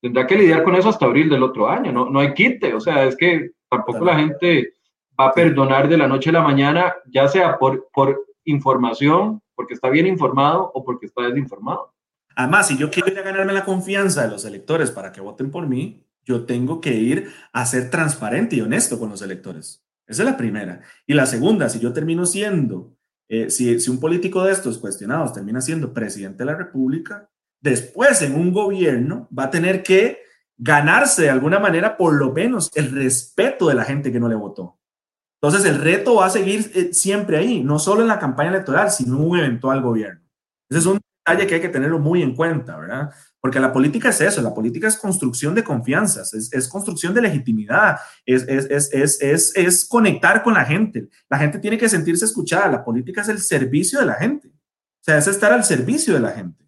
tendrá 0.00 0.26
que 0.26 0.36
lidiar 0.36 0.64
con 0.64 0.74
eso 0.74 0.88
hasta 0.88 1.06
abril 1.06 1.28
del 1.28 1.42
otro 1.42 1.68
año. 1.68 1.92
No, 1.92 2.08
no 2.08 2.20
hay 2.20 2.32
quite. 2.32 2.72
O 2.72 2.80
sea, 2.80 3.04
es 3.04 3.16
que 3.16 3.50
tampoco 3.68 4.04
la 4.04 4.18
gente 4.18 4.72
va 5.20 5.26
a 5.26 5.32
perdonar 5.32 5.88
de 5.88 5.98
la 5.98 6.08
noche 6.08 6.30
a 6.30 6.34
la 6.34 6.42
mañana, 6.42 6.94
ya 7.06 7.28
sea 7.28 7.58
por, 7.58 7.88
por 7.92 8.18
información 8.44 9.42
porque 9.54 9.74
está 9.74 9.90
bien 9.90 10.06
informado 10.06 10.70
o 10.72 10.84
porque 10.84 11.06
está 11.06 11.22
desinformado. 11.22 11.92
Además, 12.38 12.68
si 12.68 12.76
yo 12.76 12.88
quiero 12.88 13.10
ir 13.10 13.18
a 13.18 13.22
ganarme 13.22 13.52
la 13.52 13.64
confianza 13.64 14.22
de 14.22 14.28
los 14.28 14.44
electores 14.44 14.92
para 14.92 15.10
que 15.10 15.20
voten 15.20 15.50
por 15.50 15.66
mí, 15.66 16.06
yo 16.24 16.44
tengo 16.44 16.80
que 16.80 16.94
ir 16.94 17.32
a 17.52 17.66
ser 17.66 17.90
transparente 17.90 18.54
y 18.54 18.60
honesto 18.60 18.96
con 18.96 19.10
los 19.10 19.22
electores. 19.22 19.84
Esa 20.06 20.22
es 20.22 20.28
la 20.28 20.36
primera. 20.36 20.82
Y 21.04 21.14
la 21.14 21.26
segunda, 21.26 21.68
si 21.68 21.80
yo 21.80 21.92
termino 21.92 22.26
siendo, 22.26 22.96
eh, 23.28 23.50
si, 23.50 23.80
si 23.80 23.90
un 23.90 23.98
político 23.98 24.44
de 24.44 24.52
estos 24.52 24.78
cuestionados 24.78 25.32
termina 25.32 25.60
siendo 25.60 25.92
presidente 25.92 26.38
de 26.38 26.44
la 26.44 26.54
República, 26.54 27.28
después 27.60 28.22
en 28.22 28.36
un 28.36 28.52
gobierno 28.52 29.28
va 29.36 29.44
a 29.44 29.50
tener 29.50 29.82
que 29.82 30.20
ganarse 30.56 31.22
de 31.22 31.30
alguna 31.30 31.58
manera 31.58 31.96
por 31.96 32.14
lo 32.14 32.32
menos 32.32 32.70
el 32.76 32.92
respeto 32.92 33.66
de 33.66 33.74
la 33.74 33.84
gente 33.84 34.12
que 34.12 34.20
no 34.20 34.28
le 34.28 34.36
votó. 34.36 34.78
Entonces 35.42 35.68
el 35.68 35.80
reto 35.80 36.14
va 36.14 36.26
a 36.26 36.30
seguir 36.30 36.70
eh, 36.72 36.94
siempre 36.94 37.36
ahí, 37.36 37.64
no 37.64 37.80
solo 37.80 38.02
en 38.02 38.08
la 38.08 38.20
campaña 38.20 38.50
electoral, 38.50 38.92
sino 38.92 39.16
en 39.16 39.24
un 39.24 39.38
eventual 39.38 39.82
gobierno. 39.82 40.20
Ese 40.70 40.78
es 40.78 40.86
un 40.86 41.00
detalle 41.28 41.46
que 41.46 41.54
hay 41.56 41.60
que 41.60 41.68
tenerlo 41.68 41.98
muy 41.98 42.22
en 42.22 42.34
cuenta, 42.34 42.76
¿verdad? 42.76 43.10
Porque 43.40 43.60
la 43.60 43.72
política 43.72 44.08
es 44.08 44.20
eso, 44.20 44.42
la 44.42 44.54
política 44.54 44.88
es 44.88 44.96
construcción 44.96 45.54
de 45.54 45.62
confianzas, 45.62 46.34
es, 46.34 46.68
construcción 46.68 47.14
de 47.14 47.22
legitimidad, 47.22 47.98
es, 48.26 48.44
es, 48.48 49.54
es, 49.54 49.88
conectar 49.88 50.42
con 50.42 50.54
la 50.54 50.64
gente. 50.64 51.08
La 51.28 51.38
gente 51.38 51.58
tiene 51.58 51.78
que 51.78 51.88
sentirse 51.88 52.24
escuchada, 52.24 52.68
la 52.68 52.84
política 52.84 53.20
es 53.20 53.28
el 53.28 53.38
servicio 53.38 54.00
de 54.00 54.06
la 54.06 54.14
gente, 54.14 54.48
o 54.48 55.04
sea, 55.04 55.18
es 55.18 55.26
estar 55.26 55.52
al 55.52 55.64
servicio 55.64 56.14
de 56.14 56.20
la 56.20 56.30
gente. 56.30 56.64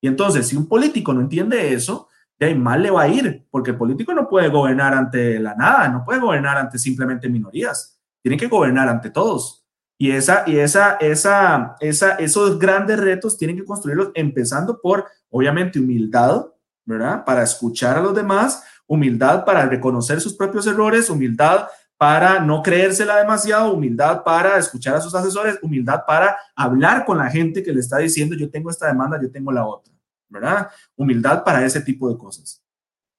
Y 0.00 0.08
entonces, 0.08 0.46
si 0.46 0.56
un 0.56 0.68
político 0.68 1.12
no 1.12 1.20
entiende 1.20 1.74
eso, 1.74 2.08
de 2.38 2.54
mal 2.54 2.82
le 2.82 2.90
va 2.90 3.02
a 3.02 3.08
ir, 3.08 3.46
porque 3.50 3.70
el 3.70 3.76
político 3.76 4.14
no 4.14 4.28
puede 4.28 4.48
gobernar 4.48 4.94
ante 4.94 5.38
la 5.38 5.54
nada, 5.54 5.88
no 5.88 6.04
puede 6.04 6.20
gobernar 6.20 6.56
ante 6.56 6.78
simplemente 6.78 7.28
minorías 7.28 7.96
tienen 8.26 8.40
que 8.40 8.48
gobernar 8.48 8.88
ante 8.88 9.10
todos. 9.10 9.65
Y, 9.98 10.10
esa, 10.10 10.44
y 10.46 10.58
esa, 10.58 10.96
esa, 10.96 11.76
esa, 11.80 12.12
esos 12.16 12.58
grandes 12.58 13.00
retos 13.00 13.38
tienen 13.38 13.56
que 13.56 13.64
construirlos 13.64 14.10
empezando 14.14 14.80
por, 14.80 15.06
obviamente, 15.30 15.78
humildad, 15.78 16.46
¿verdad? 16.84 17.24
Para 17.24 17.42
escuchar 17.42 17.96
a 17.96 18.02
los 18.02 18.14
demás, 18.14 18.62
humildad 18.86 19.44
para 19.44 19.66
reconocer 19.66 20.20
sus 20.20 20.34
propios 20.34 20.66
errores, 20.66 21.08
humildad 21.08 21.68
para 21.98 22.40
no 22.40 22.62
creérsela 22.62 23.16
demasiado, 23.16 23.72
humildad 23.72 24.22
para 24.22 24.58
escuchar 24.58 24.96
a 24.96 25.00
sus 25.00 25.14
asesores, 25.14 25.58
humildad 25.62 26.02
para 26.06 26.36
hablar 26.54 27.04
con 27.04 27.18
la 27.18 27.30
gente 27.30 27.62
que 27.62 27.72
le 27.72 27.80
está 27.80 27.98
diciendo 27.98 28.36
yo 28.36 28.50
tengo 28.50 28.70
esta 28.70 28.88
demanda, 28.88 29.18
yo 29.20 29.30
tengo 29.30 29.50
la 29.50 29.66
otra, 29.66 29.94
¿verdad? 30.28 30.68
Humildad 30.94 31.42
para 31.42 31.64
ese 31.64 31.80
tipo 31.80 32.10
de 32.10 32.18
cosas. 32.18 32.62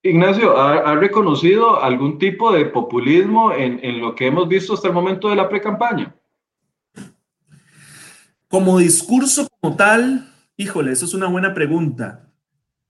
Ignacio, 0.04 0.56
¿ha, 0.56 0.96
reconocido 0.96 1.82
algún 1.82 2.20
tipo 2.20 2.52
de 2.52 2.66
populismo 2.66 3.52
en, 3.52 3.84
en, 3.84 4.00
lo 4.00 4.14
que 4.14 4.28
hemos 4.28 4.48
visto 4.48 4.76
hasta 4.76 4.88
el 4.88 4.94
momento 4.94 5.28
de 5.28 5.36
la 5.36 5.50
pre-campaña? 5.50 6.16
Como 8.50 8.80
discurso 8.80 9.48
como 9.60 9.76
tal, 9.76 10.32
híjole, 10.56 10.91
eso 10.91 11.06
es 11.06 11.14
una 11.14 11.28
buena 11.28 11.54
pregunta. 11.54 12.30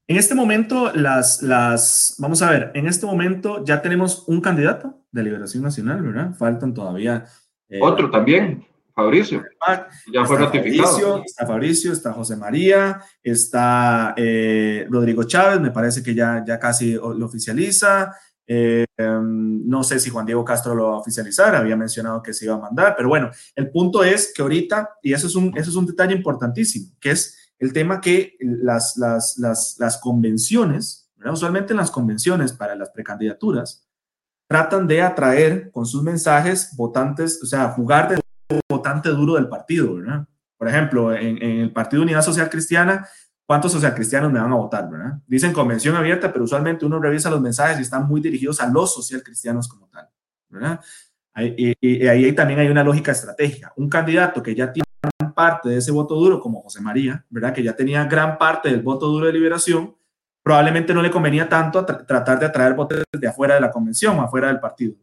En 0.08 0.16
este 0.16 0.36
momento, 0.36 0.93
las, 0.93 1.41
las, 1.41 2.16
vamos 2.20 2.41
a 2.41 2.49
ver, 2.49 2.72
en 2.76 2.88
este 2.88 3.05
momento 3.05 3.66
ya 3.66 3.82
tenemos 3.82 4.24
un 4.28 4.39
candidato 4.39 5.01
de 5.12 5.24
Liberación 5.24 5.64
Nacional, 5.64 6.01
¿verdad? 6.01 6.34
Faltan 6.36 6.74
todavía. 6.74 7.26
Eh, 7.68 7.80
Otro 7.82 8.10
también. 8.10 8.66
Fabricio. 8.97 9.43
Ya 10.12 10.26
fue 10.26 10.39
ratificado. 10.39 11.24
está 11.24 11.45
Fabricio, 11.45 11.93
está 11.93 12.14
José 12.14 12.36
María, 12.36 12.99
está 13.22 14.16
eh, 14.18 14.88
Rodrigo 14.89 15.24
Chávez, 15.24 15.60
me 15.60 15.70
parece 15.70 16.01
que 16.01 16.16
ya, 16.16 16.43
ya 16.45 16.58
casi 16.58 16.93
lo 16.93 17.26
oficializa. 17.26 18.16
Eh, 18.50 18.86
em, 18.95 19.68
no 19.68 19.84
sé 19.84 20.00
si 20.00 20.10
Juan 20.10 20.26
Diego 20.26 20.45
Castro 20.45 20.74
lo 20.74 20.86
va 20.86 20.93
a 20.95 21.00
oficializar, 21.00 21.54
había 21.54 21.76
mencionado 21.76 22.24
que 22.24 22.34
se 22.34 22.45
iba 22.45 22.56
a 22.56 22.60
mandar, 22.60 22.95
pero 22.95 23.10
bueno, 23.10 23.30
el 23.56 23.70
punto 23.70 24.04
es 24.04 24.32
que 24.34 24.41
ahorita, 24.41 24.98
y 25.04 25.12
eso 25.12 25.28
es 25.28 25.36
un, 25.36 25.52
eso 25.58 25.70
es 25.70 25.76
un 25.76 25.86
detalle 25.86 26.16
importantísimo, 26.16 26.95
que 27.00 27.12
es 27.12 27.38
el 27.60 27.74
tema 27.74 28.00
que 28.00 28.38
las, 28.39 28.95
las, 28.98 29.38
las, 29.38 29.76
las 29.80 29.98
convenciones, 29.98 31.12
usualmente 31.26 31.74
en 31.74 31.78
las 31.78 31.91
convenciones 31.91 32.54
para 32.54 32.76
las 32.76 32.89
precandidaturas, 32.91 33.86
tratan 34.48 34.88
de 34.88 35.02
atraer 35.02 35.70
con 35.72 35.86
sus 35.86 36.02
mensajes 36.02 36.74
votantes, 36.78 37.41
o 37.43 37.45
sea, 37.45 37.70
jugar 37.70 38.10
de 38.10 38.62
votante 38.70 39.10
duro 39.10 39.36
del 39.36 39.50
partido, 39.50 39.95
¿verdad? 39.95 40.26
Por 40.58 40.68
ejemplo, 40.68 41.14
en, 41.14 41.41
el 41.41 41.72
Partido 41.72 42.02
Unidad 42.02 42.24
Social 42.24 42.50
Cristiana, 42.50 43.08
¿cuántos 43.48 43.72
socialcristianos 43.72 44.32
me 44.32 44.39
van 44.39 44.52
a 44.52 44.56
votar, 44.56 44.88
verdad? 44.89 45.20
Dicen 45.26 45.54
convención 45.54 45.95
abierta, 45.95 46.32
pero 46.32 46.45
usualmente 46.45 46.86
uno 46.86 47.00
revisa 47.00 47.32
los 47.32 47.41
mensajes 47.41 47.80
y 47.80 47.82
están 47.82 48.08
muy 48.08 48.22
dirigidos 48.22 48.62
a 48.62 48.68
los 48.68 48.93
socialcristianos 48.93 49.68
como 49.68 49.88
tal, 49.88 50.08
¿verdad? 50.50 50.80
Y, 51.36 52.08
ahí 52.08 52.32
también 52.34 52.60
hay 52.60 52.68
una 52.68 52.84
lógica 52.84 53.12
estratégica. 53.12 53.72
Un 53.78 53.89
candidato 53.89 54.43
que 54.43 54.54
ya 54.54 54.72
tiene 54.72 54.86
gran 55.02 55.34
parte 55.34 55.70
de 55.70 55.78
ese 55.78 55.91
voto 55.91 56.16
duro, 56.16 56.39
como 56.39 56.62
José 56.62 56.82
María, 56.82 57.26
¿verdad? 57.30 57.54
Que 57.54 57.64
ya 57.64 57.76
tenía 57.76 58.04
gran 58.06 58.38
parte 58.38 58.70
del 58.70 58.82
voto 58.82 59.08
duro 59.08 59.28
de 59.28 59.34
liberación, 59.34 59.95
probablemente 60.43 60.93
no 60.93 61.02
le 61.02 61.12
convenía 61.12 61.48
tanto 61.48 61.86
tratar 61.86 62.39
de 62.39 62.48
atraer 62.48 62.74
votos 62.74 63.04
de 63.12 63.28
afuera 63.28 63.56
de 63.56 63.62
la 63.62 63.72
convención, 63.72 64.20
afuera 64.20 64.48
del 64.48 64.60
partido, 64.60 64.95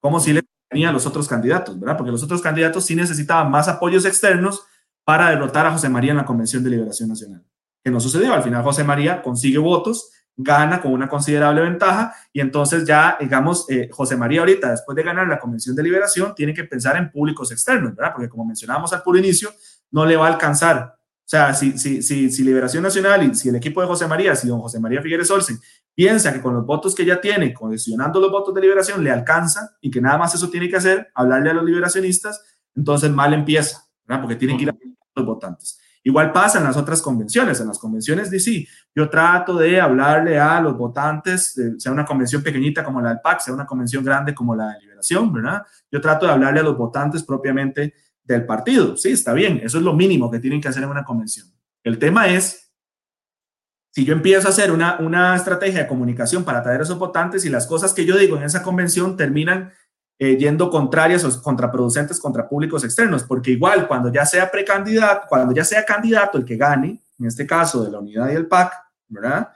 como 0.00 0.20
si 0.20 0.32
le 0.32 0.42
a 0.86 0.92
los 0.92 1.04
otros 1.04 1.26
candidatos, 1.26 1.78
¿verdad? 1.78 1.96
Porque 1.96 2.12
los 2.12 2.22
otros 2.22 2.40
candidatos 2.40 2.84
sí 2.84 2.94
necesitaban 2.94 3.50
más 3.50 3.66
apoyos 3.66 4.04
externos 4.04 4.64
para 5.04 5.30
derrotar 5.30 5.66
a 5.66 5.72
José 5.72 5.88
María 5.88 6.12
en 6.12 6.18
la 6.18 6.24
Convención 6.24 6.62
de 6.62 6.70
Liberación 6.70 7.08
Nacional. 7.08 7.44
Que 7.82 7.90
no 7.90 8.00
sucedió. 8.00 8.34
Al 8.34 8.42
final 8.42 8.62
José 8.62 8.84
María 8.84 9.22
consigue 9.22 9.58
votos, 9.58 10.10
gana 10.36 10.80
con 10.80 10.92
una 10.92 11.08
considerable 11.08 11.62
ventaja 11.62 12.14
y 12.32 12.40
entonces 12.40 12.86
ya, 12.86 13.16
digamos, 13.20 13.68
eh, 13.68 13.88
José 13.90 14.16
María 14.16 14.40
ahorita, 14.40 14.70
después 14.70 14.96
de 14.96 15.02
ganar 15.02 15.28
la 15.28 15.38
Convención 15.38 15.76
de 15.76 15.82
Liberación, 15.82 16.34
tiene 16.34 16.54
que 16.54 16.64
pensar 16.64 16.96
en 16.96 17.10
públicos 17.10 17.52
externos, 17.52 17.94
¿verdad? 17.94 18.12
Porque 18.14 18.28
como 18.28 18.44
mencionábamos 18.44 18.92
al 18.92 19.02
puro 19.02 19.18
inicio, 19.18 19.50
no 19.90 20.06
le 20.06 20.16
va 20.16 20.26
a 20.26 20.32
alcanzar. 20.32 20.96
O 20.96 21.30
sea, 21.30 21.54
si, 21.54 21.78
si, 21.78 22.02
si, 22.02 22.30
si 22.30 22.42
Liberación 22.42 22.82
Nacional 22.82 23.22
y 23.22 23.34
si 23.34 23.48
el 23.50 23.56
equipo 23.56 23.80
de 23.80 23.86
José 23.86 24.06
María, 24.06 24.34
si 24.34 24.48
don 24.48 24.60
José 24.60 24.80
María 24.80 25.00
Figueres 25.00 25.30
Olsen 25.30 25.60
piensa 25.94 26.32
que 26.32 26.40
con 26.40 26.54
los 26.54 26.64
votos 26.64 26.94
que 26.94 27.04
ya 27.04 27.20
tiene, 27.20 27.52
condicionando 27.52 28.20
los 28.20 28.30
votos 28.30 28.54
de 28.54 28.60
liberación, 28.62 29.04
le 29.04 29.10
alcanza 29.10 29.76
y 29.80 29.90
que 29.90 30.00
nada 30.00 30.18
más 30.18 30.34
eso 30.34 30.48
tiene 30.48 30.68
que 30.68 30.76
hacer, 30.76 31.10
hablarle 31.14 31.50
a 31.50 31.54
los 31.54 31.64
liberacionistas, 31.64 32.42
entonces 32.74 33.10
mal 33.10 33.34
empieza, 33.34 33.86
¿verdad? 34.06 34.22
Porque 34.22 34.36
tienen 34.36 34.56
que 34.56 34.64
ir 34.64 34.70
a 34.70 34.76
los 35.14 35.26
votantes. 35.26 35.78
Igual 36.02 36.32
pasa 36.32 36.58
en 36.58 36.64
las 36.64 36.76
otras 36.76 37.02
convenciones. 37.02 37.60
En 37.60 37.68
las 37.68 37.78
convenciones 37.78 38.30
de 38.30 38.40
sí, 38.40 38.66
yo 38.94 39.10
trato 39.10 39.56
de 39.56 39.80
hablarle 39.80 40.38
a 40.38 40.60
los 40.60 40.76
votantes, 40.76 41.60
sea 41.78 41.92
una 41.92 42.06
convención 42.06 42.42
pequeñita 42.42 42.82
como 42.82 43.00
la 43.00 43.10
del 43.10 43.20
PAC, 43.20 43.40
sea 43.40 43.54
una 43.54 43.66
convención 43.66 44.02
grande 44.02 44.34
como 44.34 44.54
la 44.54 44.68
de 44.68 44.80
Liberación, 44.80 45.32
¿verdad? 45.32 45.62
Yo 45.90 46.00
trato 46.00 46.26
de 46.26 46.32
hablarle 46.32 46.60
a 46.60 46.62
los 46.62 46.76
votantes 46.76 47.22
propiamente 47.22 47.94
del 48.24 48.46
partido. 48.46 48.96
Sí, 48.96 49.10
está 49.10 49.34
bien. 49.34 49.60
Eso 49.62 49.78
es 49.78 49.84
lo 49.84 49.92
mínimo 49.92 50.30
que 50.30 50.38
tienen 50.38 50.60
que 50.60 50.68
hacer 50.68 50.82
en 50.82 50.88
una 50.88 51.04
convención. 51.04 51.48
El 51.82 51.98
tema 51.98 52.28
es, 52.28 52.72
si 53.90 54.04
yo 54.04 54.14
empiezo 54.14 54.46
a 54.46 54.50
hacer 54.50 54.70
una, 54.70 54.98
una 55.00 55.34
estrategia 55.36 55.80
de 55.80 55.88
comunicación 55.88 56.44
para 56.44 56.60
atraer 56.60 56.80
a 56.80 56.84
esos 56.84 56.98
votantes 56.98 57.44
y 57.44 57.50
las 57.50 57.66
cosas 57.66 57.92
que 57.92 58.06
yo 58.06 58.16
digo 58.16 58.36
en 58.36 58.44
esa 58.44 58.62
convención 58.62 59.16
terminan 59.16 59.72
eh, 60.22 60.36
yendo 60.36 60.68
contrarias 60.68 61.24
o 61.24 61.42
contraproducentes 61.42 62.20
contra 62.20 62.46
públicos 62.46 62.84
externos, 62.84 63.24
porque 63.24 63.52
igual 63.52 63.88
cuando 63.88 64.12
ya 64.12 64.26
sea 64.26 64.50
precandidato, 64.50 65.26
cuando 65.26 65.54
ya 65.54 65.64
sea 65.64 65.82
candidato 65.82 66.36
el 66.36 66.44
que 66.44 66.58
gane, 66.58 67.02
en 67.18 67.26
este 67.26 67.46
caso 67.46 67.82
de 67.82 67.90
la 67.90 68.00
unidad 68.00 68.30
y 68.30 68.34
el 68.34 68.46
PAC, 68.46 68.70
¿verdad? 69.08 69.48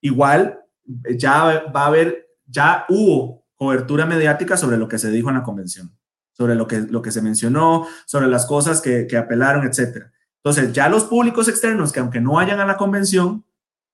Igual 0.00 0.60
eh, 1.06 1.18
ya 1.18 1.64
va 1.74 1.82
a 1.82 1.86
haber, 1.86 2.36
ya 2.46 2.84
hubo 2.88 3.44
cobertura 3.56 4.06
mediática 4.06 4.56
sobre 4.56 4.76
lo 4.76 4.86
que 4.86 4.96
se 4.96 5.10
dijo 5.10 5.28
en 5.28 5.34
la 5.34 5.42
convención, 5.42 5.90
sobre 6.30 6.54
lo 6.54 6.68
que, 6.68 6.82
lo 6.82 7.02
que 7.02 7.10
se 7.10 7.20
mencionó, 7.20 7.88
sobre 8.06 8.28
las 8.28 8.46
cosas 8.46 8.80
que, 8.80 9.08
que 9.08 9.16
apelaron, 9.16 9.66
etcétera. 9.66 10.12
Entonces, 10.36 10.72
ya 10.72 10.88
los 10.88 11.02
públicos 11.02 11.48
externos 11.48 11.90
que 11.90 11.98
aunque 11.98 12.20
no 12.20 12.34
vayan 12.34 12.60
a 12.60 12.64
la 12.64 12.76
convención, 12.76 13.44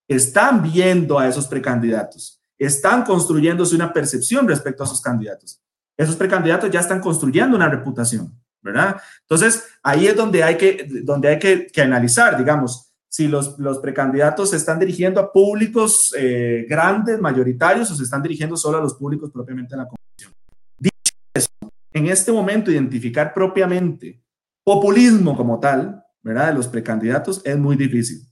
están 0.07 0.61
viendo 0.61 1.17
a 1.17 1.27
esos 1.27 1.47
precandidatos, 1.47 2.39
están 2.59 3.03
construyéndose 3.03 3.73
una 3.73 3.91
percepción 3.91 4.47
respecto 4.47 4.83
a 4.83 4.85
esos 4.85 5.01
candidatos 5.01 5.59
esos 5.99 6.15
precandidatos 6.15 6.71
ya 6.71 6.79
están 6.79 7.01
construyendo 7.01 7.57
una 7.57 7.67
reputación, 7.67 8.33
¿verdad? 8.61 9.01
Entonces, 9.19 9.65
ahí 9.83 10.07
es 10.07 10.15
donde 10.15 10.41
hay 10.41 10.55
que, 10.55 10.87
donde 11.03 11.27
hay 11.27 11.39
que, 11.39 11.67
que 11.67 11.81
analizar, 11.81 12.37
digamos, 12.37 12.93
si 13.09 13.27
los, 13.27 13.59
los, 13.59 13.79
precandidatos 13.79 14.51
se 14.51 14.55
están 14.55 14.79
dirigiendo 14.79 15.19
a 15.19 15.29
públicos 15.29 16.13
eh, 16.17 16.65
grandes, 16.69 17.19
mayoritarios, 17.19 17.91
o 17.91 17.95
se 17.95 18.03
están 18.03 18.21
dirigiendo 18.23 18.55
solo 18.55 18.77
a 18.77 18.81
los 18.81 18.93
públicos 18.93 19.29
propiamente 19.29 19.73
en 19.73 19.79
la 19.79 19.87
convención. 19.89 20.33
Dicho 20.77 21.13
eso, 21.33 21.49
en 21.91 22.07
este 22.07 22.31
momento, 22.31 22.71
identificar 22.71 23.33
propiamente 23.33 24.23
populismo 24.63 25.35
como 25.35 25.59
tal, 25.59 26.01
¿verdad? 26.21 26.47
De 26.47 26.53
los 26.53 26.69
precandidatos 26.69 27.41
es 27.43 27.57
muy 27.57 27.75
difícil. 27.75 28.25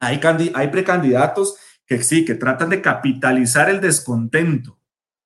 Hay, 0.00 0.20
hay 0.54 0.68
precandidatos 0.68 1.56
que 1.86 2.02
sí, 2.02 2.26
que 2.26 2.34
tratan 2.34 2.68
de 2.68 2.82
capitalizar 2.82 3.70
el 3.70 3.80
descontento 3.80 4.78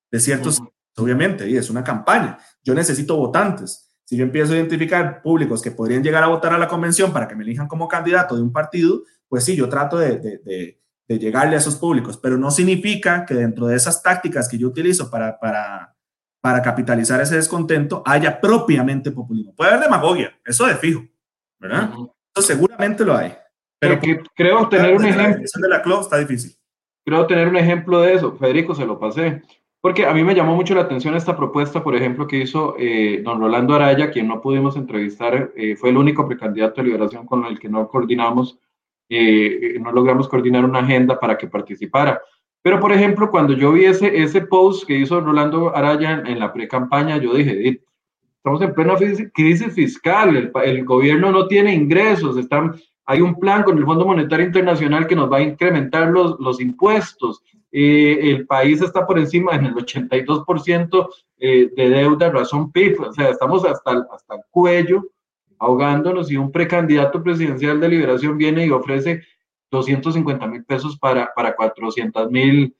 de 0.09 0.21
ciertos 0.21 0.61
obviamente, 0.99 1.49
y 1.49 1.57
es 1.57 1.69
una 1.69 1.83
campaña. 1.83 2.37
Yo 2.63 2.73
necesito 2.73 3.15
votantes. 3.15 3.89
Si 4.05 4.17
yo 4.17 4.23
empiezo 4.23 4.53
a 4.53 4.55
identificar 4.55 5.21
públicos 5.21 5.61
que 5.61 5.71
podrían 5.71 6.03
llegar 6.03 6.23
a 6.23 6.27
votar 6.27 6.53
a 6.53 6.57
la 6.57 6.67
convención 6.67 7.13
para 7.13 7.27
que 7.27 7.35
me 7.35 7.43
elijan 7.43 7.67
como 7.67 7.87
candidato 7.87 8.35
de 8.35 8.41
un 8.41 8.51
partido, 8.51 9.03
pues 9.27 9.43
sí, 9.43 9.55
yo 9.55 9.69
trato 9.69 9.97
de, 9.97 10.17
de, 10.17 10.79
de, 11.07 11.19
llegarle 11.19 11.55
a 11.55 11.59
esos 11.59 11.75
públicos, 11.75 12.17
pero 12.17 12.37
no 12.37 12.51
significa 12.51 13.25
que 13.25 13.35
dentro 13.35 13.67
de 13.67 13.75
esas 13.75 14.01
tácticas 14.01 14.49
que 14.49 14.57
yo 14.57 14.67
utilizo 14.67 15.09
para, 15.09 15.39
para, 15.39 15.95
para 16.41 16.61
capitalizar 16.61 17.21
ese 17.21 17.35
descontento 17.35 18.01
haya 18.05 18.39
propiamente 18.41 19.11
populismo. 19.11 19.53
Puede 19.55 19.71
haber 19.71 19.83
demagogia, 19.83 20.35
eso 20.45 20.65
de 20.65 20.75
fijo, 20.75 21.03
¿verdad? 21.59 21.91
Eso 22.35 22.47
seguramente 22.47 23.05
lo 23.05 23.15
hay. 23.15 23.35
Pero 23.79 23.99
que, 23.99 24.21
creo 24.35 24.67
tener 24.67 24.95
un 24.95 25.05
ejemplo. 25.05 25.43
de 25.61 25.69
la 25.69 25.81
CLO 25.81 26.01
está 26.01 26.17
difícil. 26.17 26.55
Creo 27.05 27.25
tener 27.25 27.47
un 27.47 27.55
ejemplo 27.55 28.01
de 28.01 28.13
eso. 28.13 28.35
Federico, 28.35 28.75
se 28.75 28.85
lo 28.85 28.99
pasé. 28.99 29.41
Porque 29.81 30.05
a 30.05 30.13
mí 30.13 30.23
me 30.23 30.35
llamó 30.35 30.55
mucho 30.55 30.75
la 30.75 30.81
atención 30.81 31.15
esta 31.15 31.37
propuesta, 31.37 31.81
por 31.81 31.95
ejemplo, 31.95 32.27
que 32.27 32.39
hizo 32.39 32.75
eh, 32.77 33.21
don 33.23 33.39
Rolando 33.39 33.75
Araya, 33.75 34.11
quien 34.11 34.27
no 34.27 34.41
pudimos 34.41 34.75
entrevistar, 34.75 35.53
eh, 35.55 35.77
fue 35.77 35.89
el 35.89 35.97
único 35.97 36.27
precandidato 36.27 36.81
de 36.81 36.87
liberación 36.87 37.25
con 37.25 37.45
el 37.45 37.57
que 37.59 37.69
no 37.69 37.87
coordinamos, 37.87 38.59
eh, 39.07 39.77
no 39.79 39.91
logramos 39.93 40.27
coordinar 40.27 40.65
una 40.65 40.79
agenda 40.79 41.17
para 41.17 41.37
que 41.37 41.47
participara. 41.47 42.21
Pero, 42.61 42.81
por 42.81 42.91
ejemplo, 42.91 43.31
cuando 43.31 43.53
yo 43.53 43.71
vi 43.71 43.85
ese, 43.85 44.21
ese 44.21 44.41
post 44.41 44.85
que 44.85 44.97
hizo 44.97 45.21
Rolando 45.21 45.73
Araya 45.73 46.23
en, 46.25 46.39
la 46.39 46.51
pre-campaña, 46.51 47.15
yo 47.15 47.33
dije, 47.33 47.81
estamos 48.35 48.61
en 48.61 48.73
plena 48.73 48.95
crisis 49.33 49.73
fiscal, 49.73 50.35
el, 50.35 50.51
el, 50.61 50.83
gobierno 50.83 51.31
no 51.31 51.47
tiene 51.47 51.73
ingresos, 51.73 52.35
están, 52.35 52.75
hay 53.05 53.21
un 53.21 53.39
plan 53.39 53.63
con 53.63 53.77
el 53.77 53.85
Fondo 53.85 54.05
Monetario 54.05 54.45
Internacional 54.45 55.07
que 55.07 55.15
nos 55.15 55.31
va 55.31 55.37
a 55.37 55.41
incrementar 55.41 56.09
los, 56.09 56.37
los 56.41 56.59
impuestos, 56.59 57.41
eh, 57.71 58.19
el 58.31 58.47
país 58.47 58.81
está 58.81 59.05
por 59.05 59.19
encima 59.19 59.55
en 59.55 59.65
el 59.65 59.75
82% 59.75 61.09
eh, 61.37 61.69
de 61.75 61.89
deuda 61.89 62.29
razón 62.29 62.71
PIB, 62.71 63.01
o 63.01 63.13
sea, 63.13 63.29
estamos 63.29 63.63
hasta, 63.65 64.07
hasta 64.11 64.35
el 64.35 64.41
cuello 64.49 65.03
ahogándonos 65.59 66.31
y 66.31 66.37
un 66.37 66.51
precandidato 66.51 67.21
presidencial 67.21 67.79
de 67.79 67.89
liberación 67.89 68.37
viene 68.37 68.65
y 68.65 68.71
ofrece 68.71 69.21
250 69.71 70.47
mil 70.47 70.63
pesos 70.63 70.97
para, 70.97 71.31
para 71.35 71.55
400 71.55 72.31
mil 72.31 72.75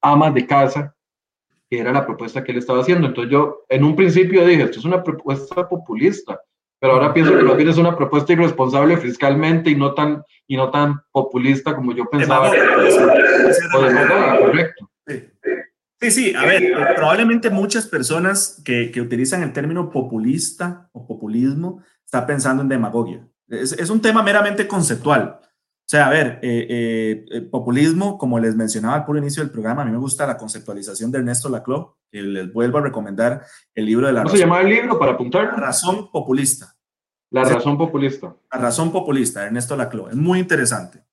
amas 0.00 0.34
de 0.34 0.46
casa, 0.46 0.94
que 1.68 1.78
era 1.78 1.92
la 1.92 2.06
propuesta 2.06 2.42
que 2.42 2.52
él 2.52 2.58
estaba 2.58 2.80
haciendo. 2.80 3.06
Entonces 3.06 3.30
yo 3.30 3.64
en 3.68 3.84
un 3.84 3.94
principio 3.94 4.44
dije, 4.44 4.62
esto 4.62 4.78
es 4.78 4.84
una 4.84 5.02
propuesta 5.02 5.68
populista, 5.68 6.40
pero 6.78 6.94
ahora 6.94 7.14
pienso 7.14 7.36
que 7.36 7.42
más 7.42 7.56
bien 7.56 7.68
es 7.68 7.78
una 7.78 7.96
propuesta 7.96 8.32
irresponsable 8.32 8.96
fiscalmente 8.98 9.70
y 9.70 9.76
no 9.76 9.94
tan, 9.94 10.22
y 10.46 10.56
no 10.56 10.70
tan 10.70 11.00
populista 11.10 11.74
como 11.74 11.94
yo 11.94 12.04
pensaba. 12.06 12.50
correcto. 14.38 14.90
Sí. 15.06 16.10
sí, 16.10 16.34
a 16.34 16.44
ver, 16.44 16.94
probablemente 16.94 17.48
muchas 17.48 17.86
personas 17.86 18.60
que, 18.64 18.90
que, 18.90 19.00
utilizan 19.00 19.42
el 19.42 19.52
término 19.52 19.90
populista 19.90 20.88
o 20.92 21.06
populismo 21.06 21.82
están 22.04 22.26
pensando 22.26 22.62
en 22.62 22.68
demagogia. 22.68 23.26
Es, 23.48 23.72
es 23.72 23.88
un 23.88 24.00
tema 24.00 24.22
meramente 24.22 24.68
conceptual. 24.68 25.40
O 25.86 25.88
sea, 25.88 26.08
a 26.08 26.10
ver, 26.10 26.40
eh, 26.42 26.66
eh, 26.68 27.24
eh, 27.30 27.40
populismo, 27.42 28.18
como 28.18 28.40
les 28.40 28.56
mencionaba 28.56 28.96
al 28.96 29.04
puro 29.04 29.20
inicio 29.20 29.40
del 29.40 29.52
programa, 29.52 29.82
a 29.82 29.84
mí 29.84 29.92
me 29.92 29.98
gusta 29.98 30.26
la 30.26 30.36
conceptualización 30.36 31.12
de 31.12 31.18
Ernesto 31.18 31.48
Laclau, 31.48 31.94
que 32.10 32.22
les 32.22 32.52
vuelvo 32.52 32.78
a 32.78 32.80
recomendar 32.80 33.46
el 33.72 33.86
libro 33.86 34.08
de 34.08 34.12
la 34.12 34.24
¿Cómo 34.24 34.34
se 34.34 34.40
llama 34.40 34.62
el 34.62 34.68
libro 34.68 34.98
para 34.98 35.12
apuntar? 35.12 35.44
La 35.44 35.54
razón 35.54 36.10
populista. 36.10 36.74
La 37.30 37.44
razón 37.44 37.78
populista. 37.78 38.34
La 38.50 38.58
razón 38.58 38.90
populista, 38.90 39.46
Ernesto 39.46 39.76
Laclau. 39.76 40.08
Es 40.08 40.16
muy 40.16 40.40
interesante. 40.40 41.04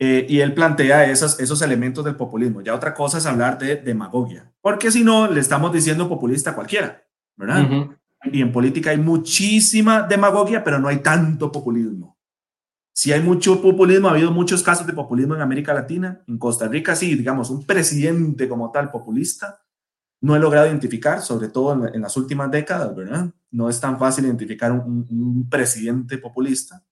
y 0.00 0.40
él 0.40 0.52
plantea 0.52 1.08
esos, 1.08 1.38
esos 1.38 1.62
elementos 1.62 2.04
del 2.04 2.16
populismo. 2.16 2.60
Ya 2.60 2.74
otra 2.74 2.94
cosa 2.94 3.18
es 3.18 3.26
hablar 3.26 3.56
de 3.56 3.76
demagogia, 3.76 4.50
porque 4.60 4.90
si 4.90 5.04
no, 5.04 5.28
le 5.28 5.38
estamos 5.38 5.72
diciendo 5.72 6.08
populista 6.08 6.50
a 6.50 6.54
cualquiera, 6.56 7.04
¿verdad? 7.36 7.88
Y 8.24 8.42
en 8.42 8.50
política 8.50 8.90
hay 8.90 8.98
muchísima 8.98 10.02
demagogia, 10.02 10.64
pero 10.64 10.80
no 10.80 10.88
hay 10.88 10.96
tanto 10.96 11.52
populismo. 11.52 12.18
Si 12.94 13.10
hay 13.12 13.22
mucho 13.22 13.62
populismo, 13.62 14.08
ha 14.08 14.12
habido 14.12 14.30
muchos 14.30 14.62
casos 14.62 14.86
de 14.86 14.92
populismo 14.92 15.34
en 15.34 15.40
América 15.40 15.72
Latina. 15.72 16.22
En 16.26 16.38
Costa 16.38 16.68
Rica, 16.68 16.94
sí, 16.94 17.14
digamos, 17.14 17.48
un 17.48 17.64
presidente 17.64 18.48
como 18.48 18.70
tal 18.70 18.90
populista, 18.90 19.62
no 20.20 20.36
he 20.36 20.38
logrado 20.38 20.66
identificar, 20.66 21.20
sobre 21.20 21.48
todo 21.48 21.88
en, 21.88 22.00
las 22.00 22.16
últimas 22.16 22.50
décadas, 22.50 22.94
¿verdad? 22.94 23.30
No 23.50 23.68
es 23.68 23.80
tan 23.80 23.98
fácil 23.98 24.26
identificar 24.26 24.70
un, 24.70 25.06
un, 25.10 25.48
presidente 25.48 26.16
populista. 26.16 26.84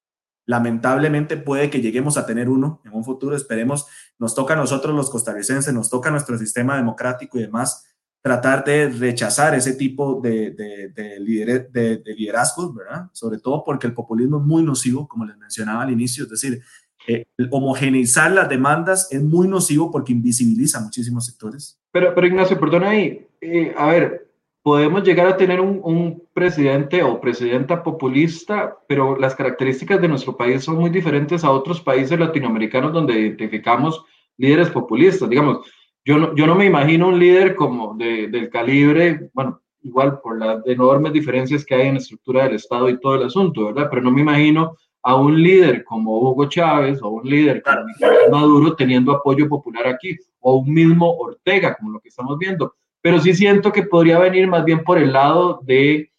Lamentablemente 0.46 1.36
puede 1.36 1.70
que 1.70 1.80
lleguemos 1.80 2.16
a 2.16 2.26
tener 2.26 2.48
uno 2.48 2.80
en 2.84 2.92
un 2.92 3.04
futuro, 3.04 3.36
esperemos, 3.36 3.86
nos 4.18 4.34
toca 4.34 4.54
a 4.54 4.56
nosotros 4.56 4.96
los 4.96 5.10
costarricenses, 5.10 5.72
nos 5.72 5.90
toca 5.90 6.10
nuestro 6.10 6.36
sistema 6.38 6.76
democrático 6.76 7.38
y 7.38 7.42
demás, 7.42 7.86
tratar 8.22 8.64
de 8.64 8.88
rechazar 8.88 9.54
ese 9.54 9.74
tipo 9.74 10.20
de, 10.20 10.50
de, 10.50 10.88
de, 10.88 12.14
liderazgos, 12.14 12.74
¿verdad? 12.74 13.08
Sobre 13.12 13.38
todo 13.38 13.64
porque 13.64 13.86
el 13.86 13.94
populismo 13.94 14.38
es 14.38 14.44
muy 14.44 14.62
nocivo, 14.62 15.08
como 15.08 15.24
les 15.24 15.36
mencionaba 15.38 15.82
al 15.82 15.90
inicio, 15.90 16.24
es 16.24 16.30
decir, 16.30 16.60
eh, 17.06 17.24
homogeneizar 17.50 18.30
las 18.30 18.48
demandas 18.48 19.08
es 19.10 19.22
muy 19.22 19.48
nocivo 19.48 19.90
porque 19.90 20.12
invisibiliza 20.12 20.80
muchísimos 20.80 21.26
sectores. 21.26 21.80
Pero, 21.92 22.14
pero 22.14 22.26
Ignacio, 22.26 22.60
perdona 22.60 22.90
ahí, 22.90 23.26
eh, 23.40 23.74
a 23.76 23.86
ver, 23.86 24.28
podemos 24.62 25.02
llegar 25.02 25.26
a 25.26 25.36
tener 25.38 25.60
un, 25.60 25.80
un, 25.82 26.22
presidente 26.34 27.02
o 27.02 27.20
presidenta 27.20 27.82
populista, 27.82 28.76
pero 28.86 29.16
las 29.16 29.34
características 29.34 30.00
de 30.00 30.08
nuestro 30.08 30.36
país 30.36 30.62
son 30.62 30.76
muy 30.76 30.90
diferentes 30.90 31.42
a 31.42 31.50
otros 31.50 31.80
países 31.80 32.18
latinoamericanos 32.18 32.92
donde 32.92 33.18
identificamos 33.18 34.04
líderes 34.36 34.70
populistas, 34.70 35.28
digamos 35.28 35.66
yo 36.10 36.18
no, 36.18 36.34
yo 36.34 36.44
no 36.44 36.56
me 36.56 36.64
imagino 36.64 37.06
un 37.06 37.20
líder 37.20 37.54
como 37.54 37.94
de, 37.94 38.26
del 38.26 38.50
calibre, 38.50 39.30
bueno, 39.32 39.60
igual 39.80 40.18
por 40.20 40.40
las 40.40 40.66
enormes 40.66 41.12
diferencias 41.12 41.64
que 41.64 41.76
hay 41.76 41.86
en 41.86 41.94
la 41.94 42.00
estructura 42.00 42.44
del 42.44 42.56
Estado 42.56 42.90
y 42.90 42.98
todo 42.98 43.14
el 43.14 43.22
asunto, 43.22 43.66
¿verdad? 43.66 43.86
Pero 43.88 44.02
no 44.02 44.10
me 44.10 44.22
imagino 44.22 44.76
a 45.04 45.14
un 45.14 45.40
líder 45.40 45.84
como 45.84 46.18
Hugo 46.18 46.48
Chávez 46.48 47.00
o 47.00 47.10
un 47.10 47.30
líder 47.30 47.62
como 47.62 47.84
Maduro 48.28 48.74
teniendo 48.74 49.12
apoyo 49.12 49.48
popular 49.48 49.86
aquí, 49.86 50.16
o 50.40 50.56
un 50.56 50.74
mismo 50.74 51.16
Ortega, 51.16 51.76
como 51.76 51.92
lo 51.92 52.00
que 52.00 52.08
estamos 52.08 52.36
viendo. 52.38 52.74
Pero 53.00 53.20
sí 53.20 53.32
siento 53.32 53.70
que 53.70 53.84
podría 53.84 54.18
venir 54.18 54.48
más 54.48 54.64
bien 54.64 54.82
por 54.82 54.98
el 54.98 55.12
lado 55.12 55.60
de, 55.62 56.10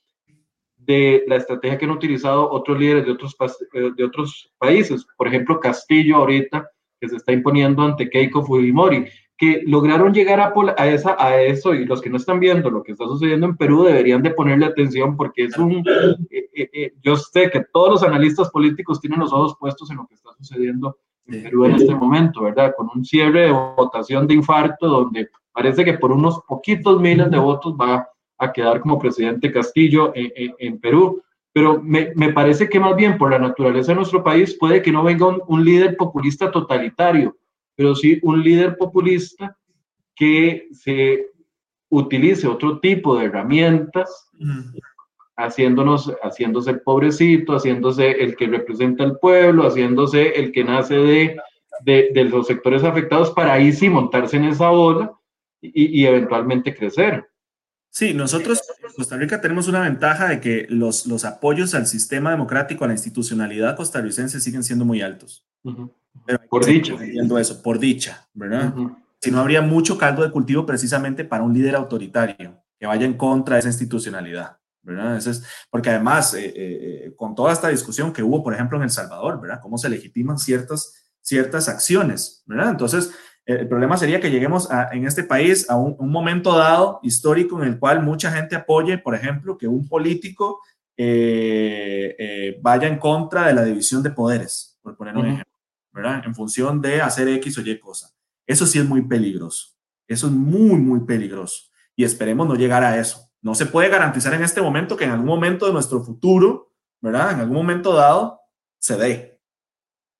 de 0.78 1.26
la 1.28 1.36
estrategia 1.36 1.78
que 1.78 1.84
han 1.84 1.92
utilizado 1.92 2.50
otros 2.50 2.80
líderes 2.80 3.06
de 3.06 3.12
otros, 3.12 3.36
eh, 3.74 3.92
de 3.94 4.04
otros 4.06 4.54
países. 4.58 5.06
Por 5.18 5.28
ejemplo, 5.28 5.60
Castillo 5.60 6.16
ahorita, 6.16 6.66
que 7.02 7.10
se 7.10 7.18
está 7.18 7.34
imponiendo 7.34 7.82
ante 7.82 8.10
Keiko 8.10 8.46
Fujimori 8.46 9.06
que 9.42 9.64
lograron 9.66 10.14
llegar 10.14 10.39
a, 10.39 10.54
a, 10.78 10.88
esa, 10.88 11.16
a 11.18 11.42
eso 11.42 11.74
y 11.74 11.84
los 11.86 12.00
que 12.00 12.12
no 12.12 12.18
están 12.18 12.39
viendo 12.39 12.70
lo 12.70 12.84
que 12.84 12.92
está 12.92 13.06
sucediendo 13.06 13.48
en 13.48 13.58
Perú 13.58 13.82
deberían 13.82 14.22
de 14.22 14.30
ponerle 14.30 14.68
atención 14.68 15.18
porque 15.18 15.46
es 15.46 15.58
un, 15.58 15.84
eh, 16.30 16.48
eh, 16.54 16.70
eh, 16.72 16.94
yo 17.02 17.16
sé 17.16 17.50
que 17.50 17.66
todos 17.74 17.89
los 17.89 18.04
analistas 18.04 18.52
políticos 18.52 19.02
tienen 19.02 19.20
los 19.20 19.34
ojos 19.34 19.58
puestos 19.60 19.89
en 19.89 19.98
lo 19.98 20.06
que 20.06 20.14
está 20.14 20.30
sucediendo 20.38 20.96
en 21.26 21.42
Perú 21.42 21.66
en 21.66 21.72
este 21.72 21.96
momento, 21.96 22.44
¿verdad? 22.44 22.76
Con 22.78 22.89
un 22.94 23.04
cierre 23.04 23.48
de 23.48 23.52
votación 23.52 24.28
de 24.28 24.36
infarto 24.36 24.88
donde 24.88 25.30
parece 25.52 25.84
que 25.84 25.94
por 25.94 26.12
unos 26.12 26.42
poquitos 26.48 27.02
miles 27.02 27.32
de 27.32 27.39
votos 27.39 27.74
va 27.74 28.08
a 28.38 28.54
quedar 28.54 28.80
como 28.80 29.00
presidente 29.00 29.52
Castillo 29.52 30.12
en, 30.14 30.54
en, 30.60 30.80
Perú. 30.80 31.20
Pero 31.52 31.82
me, 31.82 32.12
me, 32.16 32.32
parece 32.32 32.70
que 32.70 32.80
más 32.80 32.96
bien 32.96 33.18
por 33.18 33.32
la 33.32 33.39
naturaleza 33.39 33.92
de 33.92 33.96
nuestro 33.96 34.24
país 34.24 34.56
puede 34.60 34.84
que 34.84 34.92
no 34.92 35.04
venga 35.04 35.26
un, 35.26 35.42
un 35.48 35.66
líder 35.66 35.98
populista 35.98 36.52
totalitario, 36.52 37.36
pero 37.76 37.95
sí 37.95 38.19
un 38.24 38.43
líder 38.43 38.78
populista 38.78 39.57
que 40.15 40.67
se 40.72 41.28
utilice 41.89 42.47
otro 42.47 42.80
tipo 42.80 43.17
de 43.17 43.26
herramientas, 43.26 44.30
haciéndonos, 45.36 46.13
haciéndose 46.24 46.72
el 46.72 46.82
pobrecito, 46.82 47.55
haciéndose 47.55 48.11
el 48.11 48.36
que 48.36 48.47
representa 48.47 49.03
al 49.03 49.17
pueblo, 49.19 49.67
haciéndose 49.67 50.39
el 50.39 50.51
que 50.51 50.63
nace 50.63 50.95
de, 50.95 51.38
de, 51.84 52.24
los 52.26 52.47
sectores 52.47 52.84
afectados 52.84 53.32
para 53.32 53.53
ahí 53.53 53.72
sí 53.74 53.89
montarse 53.89 54.38
en 54.38 54.45
esa 54.45 54.72
ola 54.72 55.11
y, 55.61 56.01
y 56.01 56.05
eventualmente 56.05 56.76
crecer. 56.76 57.26
Sí, 57.89 58.13
nosotros 58.13 58.61
en 58.82 58.93
Costa 58.93 59.17
Rica 59.17 59.41
tenemos 59.41 59.67
una 59.67 59.82
ventaja 59.82 60.30
de 60.30 60.39
que 60.39 60.65
los, 60.69 61.07
los 61.07 61.26
apoyos 61.26 61.76
al 61.76 61.88
sistema 61.88 62.32
democrático, 62.32 62.86
a 62.86 62.88
la 62.88 62.93
institucionalidad 62.93 63.76
costarricense 63.76 64.39
siguen 64.39 64.63
siendo 64.63 64.86
muy 64.86 65.01
altos 65.01 65.45
por 66.49 66.66
dicha. 66.66 66.95
Eso, 67.39 67.62
por 67.62 67.80
dicha, 67.80 68.28
¿verdad? 68.34 68.74
Si 69.20 69.32
no 69.32 69.39
habría 69.39 69.62
mucho 69.62 69.97
caldo 69.97 70.24
de 70.24 70.32
cultivo 70.32 70.66
precisamente 70.66 71.24
para 71.24 71.43
un 71.43 71.53
líder 71.53 71.76
autoritario 71.76 72.62
que 72.80 72.88
vaya 72.88 73.05
en 73.05 73.14
contra 73.14 73.55
de 73.55 73.59
esa 73.59 73.70
institucionalidad, 73.70 74.57
¿verdad? 74.82 75.18
es, 75.18 75.43
porque 75.70 75.89
además, 75.89 76.34
eh, 76.34 76.45
eh, 76.45 76.53
eh, 76.55 77.14
con 77.16 77.36
toda 77.36 77.53
esta 77.53 77.68
discusión 77.70 78.12
que 78.12 78.24
hubo, 78.24 78.43
por 78.43 78.53
ejemplo, 78.53 78.78
en 78.78 78.84
El 78.84 78.89
Salvador, 78.89 79.39
¿verdad? 79.39 79.59
Cómo 79.62 79.78
se 79.78 79.89
legitiman 79.89 80.39
ciertas, 80.39 81.12
ciertas 81.22 81.70
acciones, 81.70 82.43
¿verdad? 82.47 82.72
Entonces, 82.72 83.14
el 83.45 83.68
problema 83.68 83.97
sería 83.97 84.20
que 84.20 84.32
lleguemos 84.32 84.70
en 84.91 85.05
este 85.05 85.24
país 85.24 85.70
a 85.70 85.76
un, 85.76 85.95
un, 85.99 86.12
momento 86.12 86.55
dado 86.57 86.99
histórico 87.03 87.62
en 87.62 87.68
el 87.68 87.80
cual 87.80 88.01
mucha 88.01 88.32
gente 88.32 88.55
apoye, 88.55 88.97
por 88.99 89.16
ejemplo, 89.16 89.57
que 89.57 89.68
un 89.68 89.88
político 89.88 90.62
vaya 90.97 92.88
en 92.88 92.97
contra 92.99 93.47
de 93.47 93.53
la 93.53 93.64
división 93.64 94.03
de 94.03 94.12
poderes, 94.12 94.78
por 94.82 94.95
poner 94.95 95.18
un 95.18 95.26
ejemplo. 95.26 95.51
En 95.94 96.36
función 96.36 96.82
de 96.82 97.02
hacer 97.02 97.28
X 97.28 97.58
o 97.58 97.62
Y 97.62 97.80
cosa. 97.80 98.12
Eso 98.48 98.66
sí 98.66 98.80
es 98.80 98.86
muy 98.86 99.02
peligroso. 99.02 99.76
Eso 100.08 100.28
es 100.28 100.34
muy, 100.34 100.78
muy 100.78 101.02
peligroso. 101.02 101.64
Y 101.96 102.04
esperemos 102.04 102.48
no 102.48 102.56
llegar 102.56 102.84
a 102.84 102.98
eso. 102.98 103.30
No 103.42 103.56
se 103.56 103.66
puede 103.66 103.89
garantizar 103.89 104.34
en 104.34 104.44
este 104.44 104.62
momento 104.62 104.96
que 104.96 105.06
en 105.06 105.12
algún 105.12 105.28
momento 105.28 105.66
de 105.66 105.74
nuestro 105.74 106.04
futuro, 106.04 106.74
¿verdad? 107.02 107.32
En 107.32 107.39
algún 107.39 107.58
momento 107.58 107.94
dado, 107.94 108.39
se 108.80 108.98
dé. 108.98 109.42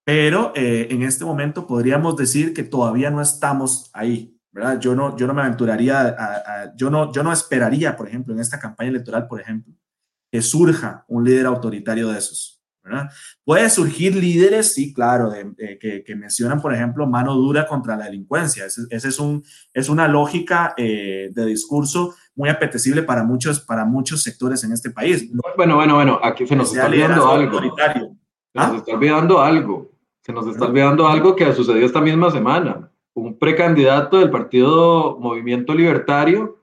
Pero 0.04 0.52
eh, 0.56 0.88
en 0.90 1.04
este 1.04 1.24
momento 1.24 1.68
podríamos 1.68 2.18
decir 2.18 2.54
que 2.54 2.64
todavía 2.64 3.12
no 3.12 3.22
estamos 3.22 3.92
ahí, 3.94 4.38
¿verdad? 4.52 4.80
Yo 4.80 4.96
no, 4.96 5.16
yo 5.16 5.28
no 5.28 5.34
me 5.34 5.42
aventuraría, 5.42 6.74
yo, 6.76 6.90
no, 6.90 7.12
yo 7.14 7.22
no 7.22 7.32
esperaría, 7.32 7.96
por 7.96 8.08
ejemplo, 8.08 8.34
en 8.34 8.40
esta 8.40 8.60
campaña 8.60 8.90
electoral, 8.90 9.28
por 9.28 9.40
ejemplo, 9.40 9.74
que 10.32 10.42
surja 10.42 11.06
un 11.08 11.24
líder 11.24 11.46
autoritario 11.46 12.10
de 12.10 12.18
esos. 12.18 12.61
Puede 13.44 13.70
surgir 13.70 14.16
líderes, 14.16 14.74
sí, 14.74 14.94
claro, 14.94 15.32
que, 15.80 16.16
mencionan, 16.16 16.62
por 16.62 16.74
ejemplo, 16.74 17.08
mano 17.08 17.36
dura 17.36 17.68
contra 17.68 17.96
la 17.96 18.06
delincuencia. 18.06 18.66
Esa 18.66 18.82
ese 18.90 19.08
es, 19.10 19.20
un, 19.20 19.44
es 19.74 19.90
una 19.90 20.08
lógica 20.08 20.74
eh, 20.78 21.30
de 21.32 21.46
discurso 21.46 22.16
muy 22.36 22.50
apetecible 22.50 23.04
para 23.04 23.24
muchos, 23.24 23.60
para 23.60 23.86
muchos 23.86 24.24
sectores 24.24 24.64
en 24.64 24.74
este 24.74 24.90
país. 24.90 25.30
Bueno, 25.56 25.76
bueno, 25.76 25.96
bueno, 25.96 26.20
aquí 26.24 26.48
se 26.48 26.56
nos 26.56 26.72
está 26.72 26.88
olvidando 26.88 27.30
algo. 27.30 27.60
Se 27.60 27.66
nos 27.68 28.16
¿Ah? 28.56 28.74
está 28.78 28.94
olvidando 28.94 29.42
algo. 29.42 29.92
Se 30.22 30.34
nos 30.34 30.48
está 30.48 30.66
olvidando 30.66 31.08
algo 31.08 31.36
que 31.36 31.46
ha 31.46 31.54
sucedido 31.54 31.86
esta 31.86 32.02
misma 32.02 32.32
semana. 32.32 32.92
Un 33.14 33.38
precandidato 33.38 34.20
del 34.20 34.30
partido 34.30 35.18
Movimiento 35.20 35.74
Libertario 35.74 36.60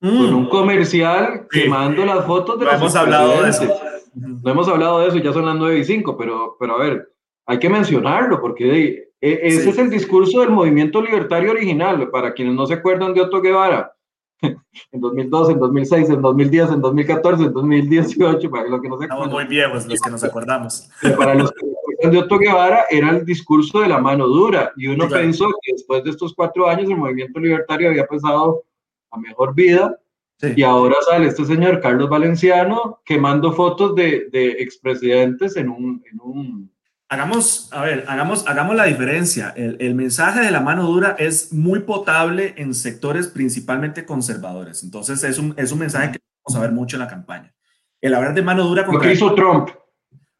con 0.00 0.10
un 0.10 0.44
mm. 0.44 0.48
comercial 0.48 1.46
quemando 1.50 2.06
las 2.06 2.24
fotos 2.24 2.58
de 2.58 2.64
los 2.64 2.74
Hemos 2.74 2.96
hablado 2.96 3.42
de 3.42 3.50
eso 3.50 3.68
no 4.14 4.50
hemos 4.50 4.68
hablado 4.68 5.00
de 5.00 5.08
eso, 5.08 5.18
ya 5.18 5.32
son 5.32 5.46
las 5.46 5.56
9 5.56 5.78
y 5.78 5.84
5, 5.84 6.16
pero, 6.16 6.56
pero 6.58 6.74
a 6.74 6.78
ver, 6.78 7.12
hay 7.46 7.58
que 7.58 7.68
mencionarlo 7.68 8.40
porque 8.40 9.10
e, 9.20 9.40
ese 9.42 9.70
es 9.70 9.78
el 9.78 9.90
discurso 9.90 10.40
del 10.40 10.50
movimiento 10.50 11.02
libertario 11.02 11.50
original, 11.50 12.10
para 12.10 12.32
quienes 12.32 12.54
no 12.54 12.66
se 12.66 12.74
acuerdan 12.74 13.14
de 13.14 13.22
Otto 13.22 13.40
Guevara, 13.40 13.92
en 14.42 15.00
2002, 15.00 15.50
en 15.50 15.58
2006, 15.58 16.10
en 16.10 16.22
2010, 16.22 16.70
en 16.70 16.80
2014, 16.80 17.44
en 17.44 17.52
2018, 17.52 18.50
para 18.50 18.68
los 18.68 18.80
que 18.80 18.88
no 18.88 18.98
se 18.98 19.04
acuerdan. 19.04 19.28
Estamos 19.28 19.32
muy 19.32 19.44
viejos 19.46 19.86
los 19.86 20.00
que 20.00 20.10
nos 20.10 20.24
acordamos. 20.24 20.90
Para 21.16 21.34
los 21.34 21.52
que 21.52 22.08
de 22.08 22.18
Otto 22.18 22.38
Guevara, 22.38 22.86
era 22.88 23.10
el 23.10 23.26
discurso 23.26 23.80
de 23.80 23.88
la 23.88 23.98
mano 23.98 24.26
dura, 24.26 24.72
y 24.76 24.86
uno 24.86 25.08
pensó 25.08 25.48
que 25.60 25.72
después 25.72 26.02
de 26.02 26.10
estos 26.10 26.34
cuatro 26.34 26.66
años 26.68 26.88
el 26.88 26.96
movimiento 26.96 27.38
libertario 27.38 27.90
había 27.90 28.06
pasado 28.06 28.62
a 29.10 29.18
mejor 29.18 29.54
vida, 29.54 29.98
y 30.42 30.62
ahora 30.62 30.96
sale 31.08 31.26
este 31.26 31.44
señor 31.44 31.80
Carlos 31.80 32.08
Valenciano 32.08 33.00
quemando 33.04 33.52
fotos 33.52 33.94
de, 33.94 34.28
de 34.32 34.52
expresidentes 34.52 35.56
en 35.56 35.68
un, 35.68 36.02
en 36.10 36.20
un... 36.20 36.72
Hagamos, 37.08 37.68
a 37.72 37.82
ver, 37.82 38.04
hagamos, 38.06 38.46
hagamos 38.46 38.76
la 38.76 38.84
diferencia. 38.84 39.52
El, 39.56 39.76
el, 39.80 39.94
mensaje 39.94 40.40
de 40.40 40.50
la 40.50 40.60
mano 40.60 40.84
dura 40.84 41.16
es 41.18 41.52
muy 41.52 41.80
potable 41.80 42.54
en 42.56 42.72
sectores 42.72 43.26
principalmente 43.26 44.06
conservadores. 44.06 44.84
Entonces 44.84 45.24
es 45.24 45.38
un, 45.38 45.54
es 45.56 45.72
un 45.72 45.80
mensaje 45.80 46.12
que 46.12 46.18
vamos 46.44 46.58
a 46.58 46.62
ver 46.62 46.72
mucho 46.72 46.96
en 46.96 47.00
la 47.00 47.08
campaña. 47.08 47.52
El 48.00 48.14
hablar 48.14 48.34
de 48.34 48.42
mano 48.42 48.64
dura 48.64 48.86
contra... 48.86 49.02
Lo 49.02 49.08
que 49.08 49.14
hizo 49.14 49.34
Trump. 49.34 49.70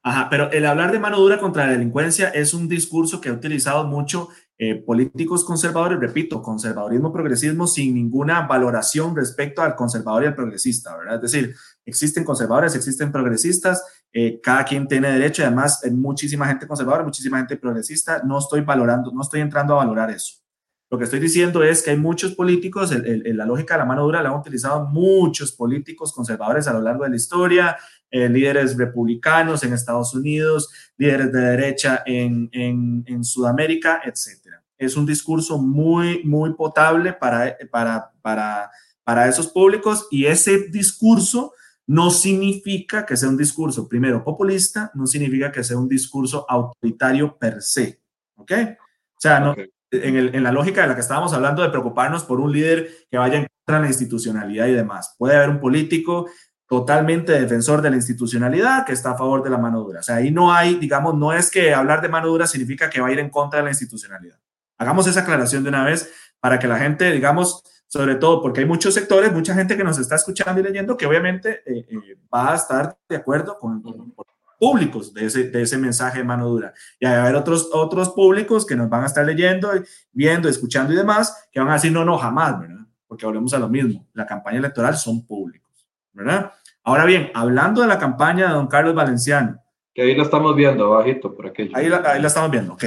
Ajá, 0.02 0.28
pero 0.30 0.50
el 0.50 0.64
hablar 0.64 0.92
de 0.92 0.98
mano 0.98 1.18
dura 1.18 1.38
contra 1.38 1.66
la 1.66 1.72
delincuencia 1.72 2.28
es 2.28 2.54
un 2.54 2.68
discurso 2.68 3.20
que 3.20 3.28
ha 3.28 3.32
utilizado 3.32 3.84
mucho 3.84 4.28
eh, 4.62 4.74
políticos 4.74 5.42
conservadores, 5.42 5.98
repito, 5.98 6.42
conservadorismo, 6.42 7.10
progresismo, 7.10 7.66
sin 7.66 7.94
ninguna 7.94 8.42
valoración 8.42 9.16
respecto 9.16 9.62
al 9.62 9.74
conservador 9.74 10.24
y 10.24 10.26
al 10.26 10.34
progresista, 10.34 10.94
¿verdad? 10.98 11.14
Es 11.14 11.32
decir, 11.32 11.56
existen 11.86 12.24
conservadores, 12.24 12.74
existen 12.74 13.10
progresistas, 13.10 13.82
eh, 14.12 14.38
cada 14.42 14.64
quien 14.64 14.86
tiene 14.86 15.12
derecho, 15.12 15.44
además 15.44 15.82
hay 15.82 15.92
muchísima 15.92 16.46
gente 16.46 16.66
conservadora, 16.66 17.04
muchísima 17.04 17.38
gente 17.38 17.56
progresista, 17.56 18.20
no 18.22 18.38
estoy 18.38 18.60
valorando, 18.60 19.10
no 19.12 19.22
estoy 19.22 19.40
entrando 19.40 19.72
a 19.72 19.78
valorar 19.78 20.10
eso. 20.10 20.34
Lo 20.90 20.98
que 20.98 21.04
estoy 21.04 21.20
diciendo 21.20 21.62
es 21.62 21.82
que 21.82 21.92
hay 21.92 21.96
muchos 21.96 22.34
políticos, 22.34 22.92
la 22.92 23.46
lógica 23.46 23.74
de 23.74 23.78
la 23.78 23.86
mano 23.86 24.02
dura 24.02 24.22
la 24.22 24.28
han 24.28 24.40
utilizado 24.40 24.84
muchos 24.88 25.52
políticos 25.52 26.12
conservadores 26.12 26.66
a 26.66 26.74
lo 26.74 26.82
largo 26.82 27.04
de 27.04 27.10
la 27.10 27.16
historia, 27.16 27.78
eh, 28.10 28.28
líderes 28.28 28.76
republicanos 28.76 29.62
en 29.62 29.72
Estados 29.72 30.14
Unidos, 30.14 30.70
líderes 30.96 31.32
de 31.32 31.40
derecha 31.40 32.02
en, 32.06 32.48
en, 32.52 33.04
en 33.06 33.24
Sudamérica, 33.24 34.02
etc 34.04 34.60
es 34.80 34.96
un 34.96 35.04
discurso 35.04 35.58
muy, 35.58 36.24
muy 36.24 36.54
potable 36.54 37.12
para, 37.12 37.54
para, 37.70 38.10
para, 38.22 38.70
para 39.04 39.28
esos 39.28 39.46
públicos 39.48 40.08
y 40.10 40.24
ese 40.24 40.68
discurso 40.68 41.52
no 41.86 42.10
significa 42.10 43.04
que 43.04 43.16
sea 43.16 43.28
un 43.28 43.36
discurso, 43.36 43.86
primero, 43.86 44.24
populista, 44.24 44.90
no 44.94 45.06
significa 45.06 45.52
que 45.52 45.62
sea 45.62 45.76
un 45.76 45.88
discurso 45.88 46.46
autoritario 46.48 47.36
per 47.36 47.60
se, 47.60 48.00
¿ok? 48.36 48.52
O 49.16 49.20
sea, 49.20 49.40
no, 49.40 49.54
en, 49.90 50.16
el, 50.16 50.34
en, 50.34 50.42
la 50.42 50.52
lógica 50.52 50.80
de 50.80 50.88
la 50.88 50.94
que 50.94 51.02
estábamos 51.02 51.34
hablando 51.34 51.62
de 51.62 51.68
preocuparnos 51.68 52.24
por 52.24 52.40
un 52.40 52.50
líder 52.50 52.88
que 53.10 53.18
vaya 53.18 53.36
en 53.36 53.46
contra 53.66 53.80
de 53.80 53.82
la 53.82 53.88
institucionalidad 53.88 54.66
y 54.68 54.72
demás. 54.72 55.14
Puede 55.18 55.36
haber 55.36 55.50
un 55.50 55.60
político 55.60 56.26
totalmente 56.70 57.32
defensor 57.32 57.82
de 57.82 57.90
la 57.90 57.96
institucionalidad 57.96 58.86
que 58.86 58.92
está 58.92 59.10
a 59.10 59.18
favor 59.18 59.42
de 59.42 59.50
la 59.50 59.58
mano 59.58 59.80
dura. 59.80 59.98
O 59.98 60.02
sea, 60.04 60.16
ahí 60.16 60.30
no 60.30 60.52
hay, 60.52 60.76
digamos, 60.76 61.16
no 61.16 61.32
es 61.32 61.50
que 61.50 61.74
hablar 61.74 62.00
de 62.00 62.08
mano 62.08 62.28
dura 62.28 62.46
significa 62.46 62.88
que 62.88 63.00
va 63.00 63.08
a 63.08 63.12
ir 63.12 63.18
en 63.18 63.28
contra 63.28 63.58
de 63.58 63.64
la 63.64 63.70
institucionalidad. 63.70 64.38
Hagamos 64.78 65.08
esa 65.08 65.22
aclaración 65.22 65.64
de 65.64 65.70
una 65.70 65.84
vez 65.84 66.08
para 66.38 66.60
que 66.60 66.68
la 66.68 66.78
gente, 66.78 67.10
digamos, 67.10 67.64
sobre 67.88 68.14
todo 68.14 68.40
porque 68.40 68.60
hay 68.60 68.66
muchos 68.66 68.94
sectores, 68.94 69.32
mucha 69.32 69.52
gente 69.52 69.76
que 69.76 69.82
nos 69.82 69.98
está 69.98 70.14
escuchando 70.14 70.60
y 70.60 70.62
leyendo 70.62 70.96
que 70.96 71.06
obviamente 71.06 71.60
eh, 71.66 71.86
eh, 71.90 72.16
va 72.32 72.52
a 72.52 72.54
estar 72.54 72.96
de 73.08 73.16
acuerdo 73.16 73.58
con, 73.58 73.82
públicos 74.56 75.12
de 75.12 75.26
ese, 75.26 75.50
de 75.50 75.62
ese 75.62 75.76
mensaje 75.76 76.18
de 76.18 76.24
mano 76.24 76.46
dura. 76.46 76.72
Y 77.00 77.06
hay 77.06 77.14
haber 77.14 77.34
otros, 77.34 77.68
otros 77.72 78.10
públicos 78.10 78.64
que 78.64 78.76
nos 78.76 78.88
van 78.88 79.02
a 79.02 79.06
estar 79.06 79.26
leyendo, 79.26 79.72
viendo, 80.12 80.48
escuchando 80.48 80.92
y 80.92 80.96
demás, 80.96 81.48
que 81.50 81.58
van 81.58 81.70
a 81.70 81.74
decir, 81.74 81.90
no, 81.90 82.04
no, 82.04 82.16
jamás, 82.16 82.60
¿verdad? 82.60 82.86
Porque 83.08 83.26
hablemos 83.26 83.52
a 83.54 83.58
lo 83.58 83.68
mismo. 83.68 84.06
La 84.12 84.24
campaña 84.24 84.58
electoral 84.58 84.96
son 84.96 85.26
públicos, 85.26 85.88
¿verdad? 86.12 86.52
Ahora 86.90 87.04
bien, 87.04 87.30
hablando 87.34 87.82
de 87.82 87.86
la 87.86 88.00
campaña 88.00 88.48
de 88.48 88.54
don 88.54 88.66
Carlos 88.66 88.96
Valenciano, 88.96 89.62
Que 89.94 90.02
ahí 90.02 90.16
la 90.16 90.24
estamos 90.24 90.56
viendo, 90.56 90.86
abajito, 90.86 91.32
por 91.36 91.46
aquello. 91.46 91.70
Ahí 91.72 91.88
la, 91.88 91.98
ahí 91.98 92.20
la 92.20 92.26
estamos 92.26 92.50
viendo, 92.50 92.72
ok. 92.72 92.84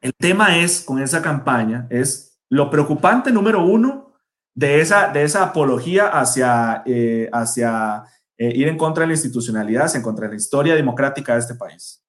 El 0.00 0.14
tema 0.14 0.56
es, 0.56 0.80
con 0.80 0.98
esa 0.98 1.20
campaña, 1.20 1.86
es 1.90 2.40
lo 2.48 2.70
preocupante 2.70 3.30
número 3.30 3.62
uno 3.62 4.14
de 4.54 4.80
esa, 4.80 5.08
de 5.08 5.24
esa 5.24 5.42
apología 5.42 6.06
hacia, 6.08 6.82
eh, 6.86 7.28
hacia 7.30 8.02
eh, 8.38 8.50
ir 8.54 8.68
en 8.68 8.78
contra 8.78 9.02
de 9.02 9.08
la 9.08 9.12
institucionalidad, 9.12 9.94
en 9.94 10.00
contra 10.00 10.24
de 10.24 10.30
la 10.30 10.36
historia 10.36 10.74
democrática 10.74 11.34
de 11.34 11.40
este 11.40 11.54
país, 11.54 12.02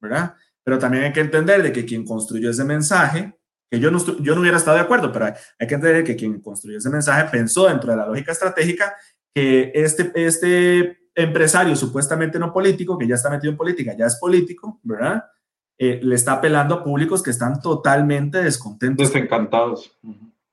¿verdad? 0.00 0.34
Pero 0.64 0.76
también 0.76 1.04
hay 1.04 1.12
que 1.12 1.20
entender 1.20 1.62
de 1.62 1.70
que 1.70 1.84
quien 1.84 2.04
construyó 2.04 2.50
ese 2.50 2.64
mensaje, 2.64 3.38
que 3.70 3.78
yo 3.78 3.92
no, 3.92 3.98
yo 4.18 4.34
no 4.34 4.40
hubiera 4.40 4.56
estado 4.56 4.76
de 4.76 4.82
acuerdo, 4.82 5.12
pero 5.12 5.26
hay, 5.26 5.34
hay, 5.60 5.68
que 5.68 5.74
entender 5.74 6.02
que 6.02 6.16
quien 6.16 6.40
construyó 6.40 6.78
ese 6.78 6.90
mensaje 6.90 7.30
pensó 7.30 7.68
dentro 7.68 7.92
de 7.92 7.96
la 7.96 8.06
lógica 8.06 8.32
estratégica 8.32 8.96
que 9.34 9.72
este, 9.74 10.12
este 10.14 11.08
empresario 11.14 11.76
supuestamente 11.76 12.38
no 12.38 12.52
político, 12.52 12.98
que 12.98 13.06
ya 13.06 13.14
está 13.14 13.30
metido 13.30 13.50
en 13.50 13.56
política, 13.56 13.94
ya 13.96 14.06
es 14.06 14.16
político, 14.16 14.80
¿verdad? 14.82 15.24
Eh, 15.78 16.00
le 16.02 16.14
está 16.14 16.34
apelando 16.34 16.76
a 16.76 16.84
públicos 16.84 17.22
que 17.22 17.30
están 17.30 17.60
totalmente 17.60 18.42
descontentos. 18.42 19.08
Desencantados. 19.08 19.98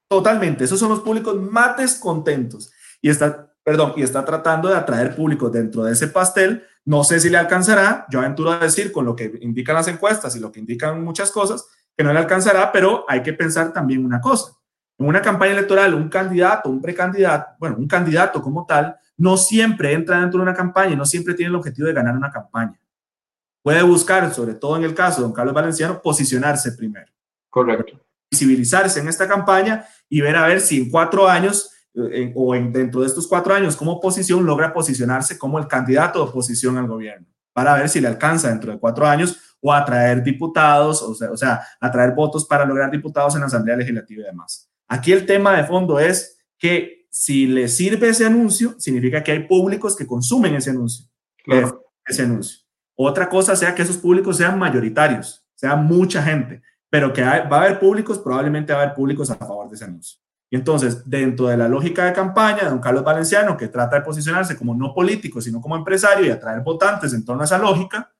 Totalmente, 0.07 0.63
esos 0.63 0.79
son 0.79 0.89
los 0.89 1.01
públicos 1.01 1.35
más 1.39 1.77
descontentos. 1.77 2.71
Y 3.01 3.09
está, 3.09 3.53
perdón, 3.63 3.93
y 3.95 4.03
está 4.03 4.25
tratando 4.25 4.69
de 4.69 4.75
atraer 4.75 5.15
públicos 5.15 5.51
dentro 5.51 5.83
de 5.83 5.93
ese 5.93 6.07
pastel. 6.07 6.63
No 6.83 7.03
sé 7.03 7.19
si 7.19 7.29
le 7.29 7.37
alcanzará, 7.37 8.07
yo 8.09 8.19
aventuro 8.19 8.51
a 8.51 8.59
decir 8.59 8.91
con 8.91 9.05
lo 9.05 9.15
que 9.15 9.37
indican 9.41 9.75
las 9.75 9.87
encuestas 9.87 10.35
y 10.35 10.39
lo 10.39 10.51
que 10.51 10.59
indican 10.59 11.03
muchas 11.03 11.31
cosas, 11.31 11.67
que 11.95 12.03
no 12.03 12.11
le 12.11 12.19
alcanzará, 12.19 12.71
pero 12.71 13.05
hay 13.07 13.21
que 13.21 13.33
pensar 13.33 13.71
también 13.71 14.03
una 14.03 14.19
cosa. 14.19 14.58
En 14.99 15.07
una 15.07 15.21
campaña 15.21 15.53
electoral, 15.53 15.93
un 15.93 16.09
candidato, 16.09 16.69
un 16.69 16.81
precandidato, 16.81 17.55
bueno, 17.57 17.77
un 17.77 17.87
candidato 17.87 18.41
como 18.41 18.65
tal, 18.65 18.97
no 19.15 19.37
siempre 19.37 19.93
entra 19.93 20.19
dentro 20.19 20.39
de 20.39 20.43
una 20.43 20.53
campaña 20.53 20.93
y 20.93 20.97
no 20.97 21.05
siempre 21.05 21.33
tiene 21.33 21.49
el 21.49 21.55
objetivo 21.55 21.87
de 21.87 21.93
ganar 21.93 22.15
una 22.15 22.29
campaña. 22.29 22.77
Puede 23.63 23.81
buscar, 23.81 24.33
sobre 24.33 24.55
todo 24.55 24.75
en 24.75 24.83
el 24.83 24.93
caso 24.93 25.21
de 25.21 25.23
don 25.23 25.33
Carlos 25.33 25.53
Valenciano, 25.53 26.01
posicionarse 26.01 26.73
primero. 26.73 27.11
Correcto. 27.49 27.99
Visibilizarse 28.29 28.99
en 28.99 29.07
esta 29.07 29.27
campaña 29.27 29.85
y 30.09 30.19
ver 30.19 30.35
a 30.35 30.47
ver 30.47 30.59
si 30.59 30.81
en 30.81 30.89
cuatro 30.89 31.29
años 31.29 31.71
eh, 31.95 32.33
o 32.35 32.53
en, 32.53 32.71
dentro 32.71 33.01
de 33.01 33.07
estos 33.07 33.27
cuatro 33.27 33.53
años 33.53 33.75
como 33.75 33.93
oposición 33.93 34.45
logra 34.45 34.73
posicionarse 34.73 35.37
como 35.37 35.59
el 35.59 35.67
candidato 35.67 36.23
de 36.23 36.29
oposición 36.29 36.77
al 36.77 36.87
gobierno 36.87 37.27
para 37.53 37.73
ver 37.75 37.89
si 37.89 37.99
le 37.99 38.07
alcanza 38.07 38.49
dentro 38.49 38.71
de 38.71 38.79
cuatro 38.79 39.07
años 39.07 39.37
o 39.61 39.73
atraer 39.73 40.23
diputados, 40.23 41.01
o 41.01 41.13
sea, 41.15 41.31
o 41.31 41.37
sea, 41.37 41.61
atraer 41.79 42.13
votos 42.13 42.45
para 42.45 42.65
lograr 42.65 42.91
diputados 42.91 43.35
en 43.35 43.41
la 43.41 43.47
Asamblea 43.47 43.75
Legislativa 43.75 44.21
y 44.21 44.25
demás. 44.25 44.68
Aquí 44.89 45.13
el 45.13 45.25
tema 45.25 45.55
de 45.55 45.63
fondo 45.63 45.99
es 45.99 46.39
que 46.57 47.07
si 47.09 47.47
le 47.47 47.67
sirve 47.67 48.09
ese 48.09 48.25
anuncio, 48.25 48.75
significa 48.79 49.23
que 49.23 49.31
hay 49.31 49.47
públicos 49.47 49.95
que 49.95 50.05
consumen 50.05 50.55
ese 50.55 50.71
anuncio. 50.71 51.05
Ese 52.05 52.23
anuncio. 52.23 52.59
Otra 52.95 53.29
cosa 53.29 53.55
sea 53.55 53.73
que 53.73 53.83
esos 53.83 53.97
públicos 53.97 54.37
sean 54.37 54.59
mayoritarios, 54.59 55.45
sea 55.55 55.75
mucha 55.75 56.21
gente, 56.21 56.61
pero 56.89 57.13
que 57.13 57.21
va 57.21 57.31
a 57.31 57.61
haber 57.61 57.79
públicos, 57.79 58.19
probablemente 58.19 58.73
va 58.73 58.79
a 58.79 58.83
haber 58.83 58.95
públicos 58.95 59.29
a 59.29 59.35
favor 59.35 59.69
de 59.69 59.75
ese 59.75 59.85
anuncio. 59.85 60.19
Y 60.51 60.55
entonces, 60.55 61.07
dentro 61.07 61.47
de 61.47 61.57
la 61.57 61.67
lógica 61.67 62.05
de 62.05 62.13
campaña 62.13 62.63
de 62.63 62.69
don 62.69 62.79
Carlos 62.79 63.03
Valenciano, 63.03 63.55
que 63.55 63.67
trata 63.67 63.97
de 63.97 64.01
posicionarse 64.01 64.57
como 64.57 64.73
no 64.73 64.93
político, 64.93 65.39
sino 65.39 65.61
como 65.61 65.75
empresario 65.75 66.25
y 66.25 66.29
atraer 66.29 66.61
votantes 66.61 67.13
en 67.13 67.23
torno 67.23 67.43
a 67.43 67.45
esa 67.45 67.59
lógica, 67.59 68.11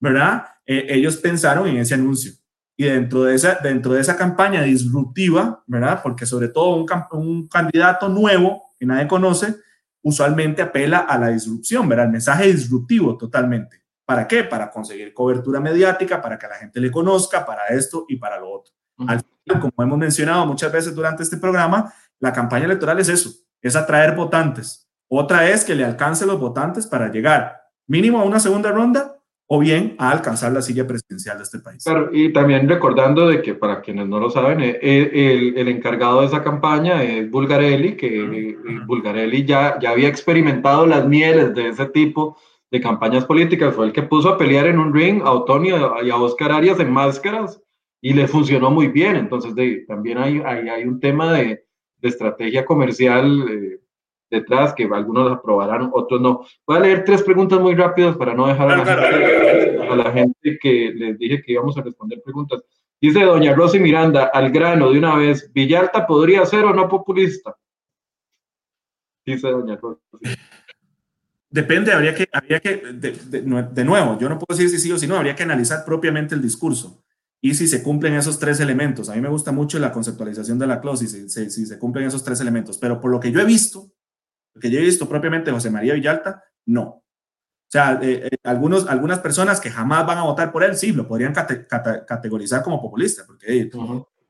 ¿verdad? 0.00 0.46
Eh, 0.64 0.86
ellos 0.88 1.18
pensaron 1.18 1.68
en 1.68 1.76
ese 1.76 1.94
anuncio. 1.94 2.32
Y 2.76 2.84
dentro 2.84 3.24
de 3.24 3.34
esa, 3.34 3.58
dentro 3.62 3.92
de 3.92 4.00
esa 4.00 4.16
campaña 4.16 4.62
disruptiva, 4.62 5.62
¿verdad? 5.66 6.00
Porque 6.02 6.26
sobre 6.26 6.48
todo 6.48 6.76
un, 6.76 6.86
un 7.12 7.48
candidato 7.48 8.08
nuevo 8.08 8.74
que 8.78 8.86
nadie 8.86 9.06
conoce, 9.06 9.56
usualmente 10.02 10.60
apela 10.60 10.98
a 10.98 11.18
la 11.18 11.28
disrupción, 11.28 11.88
¿verdad? 11.88 12.06
El 12.06 12.12
mensaje 12.12 12.46
disruptivo 12.46 13.16
totalmente. 13.16 13.82
¿Para 14.04 14.28
qué? 14.28 14.44
Para 14.44 14.70
conseguir 14.70 15.14
cobertura 15.14 15.60
mediática, 15.60 16.20
para 16.20 16.38
que 16.38 16.46
la 16.46 16.56
gente 16.56 16.80
le 16.80 16.90
conozca, 16.90 17.46
para 17.46 17.66
esto 17.68 18.04
y 18.08 18.16
para 18.16 18.38
lo 18.38 18.50
otro. 18.50 18.74
Al 18.98 19.22
final, 19.22 19.60
como 19.60 19.72
hemos 19.78 19.98
mencionado 19.98 20.46
muchas 20.46 20.70
veces 20.70 20.94
durante 20.94 21.22
este 21.22 21.38
programa, 21.38 21.92
la 22.20 22.32
campaña 22.32 22.66
electoral 22.66 22.98
es 23.00 23.08
eso, 23.08 23.30
es 23.60 23.74
atraer 23.76 24.14
votantes. 24.14 24.88
Otra 25.08 25.48
es 25.48 25.64
que 25.64 25.74
le 25.74 25.84
alcance 25.84 26.26
los 26.26 26.38
votantes 26.38 26.86
para 26.86 27.10
llegar 27.10 27.62
mínimo 27.86 28.20
a 28.20 28.24
una 28.24 28.40
segunda 28.40 28.70
ronda 28.70 29.13
o 29.46 29.58
bien 29.58 29.94
a 29.98 30.10
alcanzar 30.10 30.52
la 30.52 30.62
silla 30.62 30.86
presidencial 30.86 31.36
de 31.36 31.42
este 31.44 31.58
país. 31.58 31.84
Claro, 31.84 32.08
y 32.12 32.32
también 32.32 32.68
recordando 32.68 33.28
de 33.28 33.42
que 33.42 33.54
para 33.54 33.80
quienes 33.82 34.08
no 34.08 34.18
lo 34.18 34.30
saben, 34.30 34.60
eh, 34.60 34.78
eh, 34.80 35.52
el, 35.54 35.68
encargado 35.68 36.20
de 36.20 36.26
esa 36.26 36.42
campaña 36.42 37.02
es 37.02 37.30
Bulgarelli, 37.30 37.96
que 37.96 38.56
Bulgarelli 38.86 39.44
ya, 39.44 39.78
ya 39.80 39.90
había 39.90 40.08
experimentado 40.08 40.86
las 40.86 41.06
mieles 41.06 41.54
de 41.54 41.68
ese 41.68 41.86
tipo 41.86 42.38
de 42.70 42.80
campañas 42.80 43.26
políticas, 43.26 43.74
fue 43.74 43.86
el 43.86 43.92
que 43.92 44.02
puso 44.02 44.30
a 44.30 44.38
pelear 44.38 44.66
en 44.66 44.78
un 44.78 44.92
ring 44.92 45.22
a 45.22 45.30
Otonio 45.30 45.94
y 46.02 46.10
a 46.10 46.16
Oscar 46.16 46.50
Arias 46.50 46.80
en 46.80 46.90
máscaras 46.90 47.60
y 48.00 48.14
le 48.14 48.26
funcionó 48.26 48.70
muy 48.70 48.88
bien, 48.88 49.16
entonces 49.16 49.54
de, 49.54 49.84
también 49.86 50.18
hay, 50.18 50.42
hay, 50.44 50.68
hay, 50.68 50.84
un 50.84 50.98
tema 51.00 51.32
de, 51.32 51.64
de 51.98 52.08
estrategia 52.08 52.64
comercial. 52.64 53.46
Eh, 53.48 53.80
detrás, 54.34 54.74
que 54.74 54.84
algunos 54.84 55.30
aprobarán, 55.30 55.90
otros 55.92 56.20
no. 56.20 56.44
Voy 56.66 56.76
a 56.76 56.80
leer 56.80 57.04
tres 57.04 57.22
preguntas 57.22 57.60
muy 57.60 57.74
rápidas 57.74 58.16
para 58.16 58.34
no 58.34 58.46
dejar 58.46 58.70
a, 58.70 59.96
la, 59.96 60.12
gente, 60.12 60.58
que 60.60 60.92
les 60.94 61.18
dije 61.18 61.42
que 61.42 61.52
íbamos 61.52 61.76
a 61.78 61.82
responder 61.82 62.20
preguntas. 62.22 62.62
Dice 63.00 63.22
doña 63.22 63.54
Rosy 63.54 63.78
Miranda, 63.78 64.30
al 64.32 64.50
grano 64.50 64.90
de 64.90 64.98
una 64.98 65.16
vez, 65.16 65.52
¿Villalta 65.52 66.06
podría 66.06 66.44
ser 66.46 66.64
o 66.64 66.72
no 66.72 66.88
populista? 66.88 67.56
Dice 69.24 69.48
doña 69.48 69.76
Rosy. 69.76 70.00
Depende, 71.50 71.92
habría 71.92 72.14
que, 72.14 72.28
habría 72.32 72.58
que 72.58 72.76
de, 72.76 73.12
de, 73.12 73.84
nuevo, 73.84 74.18
yo 74.18 74.28
no 74.28 74.38
puedo 74.38 74.58
decir 74.58 74.68
si 74.68 74.78
sí 74.78 74.90
o 74.90 74.98
si 74.98 75.06
no, 75.06 75.16
habría 75.16 75.36
que 75.36 75.44
analizar 75.44 75.84
propiamente 75.84 76.34
el 76.34 76.42
discurso 76.42 77.04
y 77.40 77.54
si 77.54 77.68
se 77.68 77.82
cumplen 77.82 78.14
esos 78.14 78.38
tres 78.38 78.58
elementos. 78.58 79.10
A 79.10 79.14
mí 79.14 79.20
me 79.20 79.28
gusta 79.28 79.52
mucho 79.52 79.78
la 79.78 79.92
conceptualización 79.92 80.58
de 80.58 80.66
la 80.66 80.80
clause, 80.80 81.06
si, 81.06 81.28
si, 81.28 81.50
si 81.50 81.66
se 81.66 81.78
cumplen 81.78 82.06
esos 82.06 82.24
tres 82.24 82.40
elementos, 82.40 82.78
pero 82.78 83.00
por 83.00 83.10
lo 83.10 83.20
que 83.20 83.30
yo 83.30 83.38
he 83.38 83.44
visto, 83.44 83.92
que 84.60 84.70
yo 84.70 84.78
he 84.78 84.82
visto 84.82 85.08
propiamente 85.08 85.50
José 85.50 85.70
María 85.70 85.94
Villalta, 85.94 86.42
no. 86.66 86.82
O 86.82 87.70
sea, 87.70 87.98
eh, 88.02 88.28
eh, 88.30 88.36
algunos, 88.44 88.86
algunas 88.86 89.18
personas 89.18 89.60
que 89.60 89.70
jamás 89.70 90.06
van 90.06 90.18
a 90.18 90.22
votar 90.22 90.52
por 90.52 90.62
él, 90.62 90.76
sí, 90.76 90.92
lo 90.92 91.08
podrían 91.08 91.34
categorizar 91.34 92.62
como 92.62 92.80
populista, 92.80 93.24
porque 93.26 93.68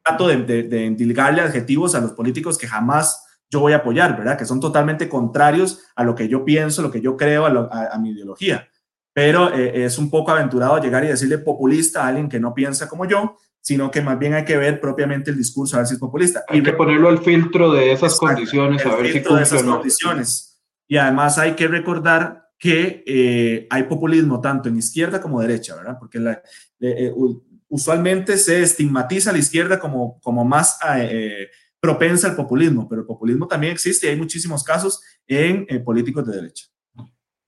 trato 0.03 0.29
de, 0.29 0.43
de, 0.43 0.63
de 0.63 1.21
adjetivos 1.21 1.95
a 1.95 2.01
los 2.01 2.13
políticos 2.13 2.57
que 2.57 2.67
jamás 2.67 3.23
yo 3.51 3.61
voy 3.61 3.73
a 3.73 3.77
apoyar, 3.77 4.17
¿verdad? 4.17 4.37
Que 4.37 4.45
son 4.45 4.61
totalmente 4.61 5.09
contrarios 5.09 5.83
a 5.95 6.05
lo 6.05 6.15
que 6.15 6.29
yo 6.29 6.45
pienso, 6.45 6.83
lo 6.83 6.91
que 6.91 7.01
yo 7.01 7.17
creo, 7.17 7.47
a, 7.47 7.99
mi 7.99 8.11
ideología. 8.11 8.69
Pero 9.13 9.55
eh, 9.55 9.85
es 9.85 9.97
un 9.97 10.11
poco 10.11 10.33
aventurado 10.33 10.79
llegar 10.79 11.05
y 11.05 11.09
decirle 11.09 11.39
populista 11.39 12.05
a 12.05 12.09
alguien 12.09 12.29
que 12.29 12.41
no 12.41 12.53
piensa 12.53 12.89
como 12.89 13.05
yo, 13.05 13.37
sino 13.65 13.91
que 13.91 14.03
más 14.03 14.19
bien 14.19 14.35
hay 14.35 14.45
que 14.45 14.59
ver 14.59 14.79
propiamente 14.79 15.31
el 15.31 15.39
discurso, 15.39 15.77
a 15.77 15.79
ver 15.79 15.87
si 15.87 15.95
es 15.95 16.01
populista. 16.01 16.45
Hay 16.49 16.63
que 16.63 16.75
ponerlo 16.75 17.09
al 17.09 17.21
filtro 17.21 17.73
de 17.73 17.93
esas 17.93 18.19
condiciones, 18.19 18.85
a 18.85 18.95
ver 18.95 19.07
si 19.11 19.23
cumple 19.23 19.37
de 19.37 19.43
esas 19.43 19.63
condiciones. 19.63 20.63
Y 20.87 20.99
además 20.99 21.39
hay 21.39 21.55
que 21.55 21.67
recordar 21.67 22.51
que 22.59 23.03
eh, 23.07 23.67
hay 23.71 23.85
populismo 23.85 24.39
tanto 24.43 24.69
en 24.69 24.77
izquierda 24.77 25.19
como 25.19 25.41
derecha, 25.41 25.77
¿verdad? 25.77 25.97
Porque 25.99 26.19
la, 26.21 26.43
eh, 26.79 27.11
usualmente 27.69 28.37
se 28.37 28.63
estigmatiza 28.63 29.31
a 29.31 29.33
la 29.33 29.39
izquierda 29.39 29.81
como, 29.81 30.21
como 30.21 30.45
más 30.45 30.79
eh, 30.99 31.49
propensa 31.81 32.29
al 32.29 32.37
populismo, 32.37 32.87
pero 32.87 33.01
el 33.01 33.07
populismo 33.07 33.49
también 33.49 33.73
existe 33.73 34.07
y 34.07 34.11
hay 34.11 34.17
muchísimos 34.17 34.63
casos 34.63 35.01
en 35.27 35.67
políticos 35.83 36.27
de 36.27 36.37
derecha. 36.37 36.67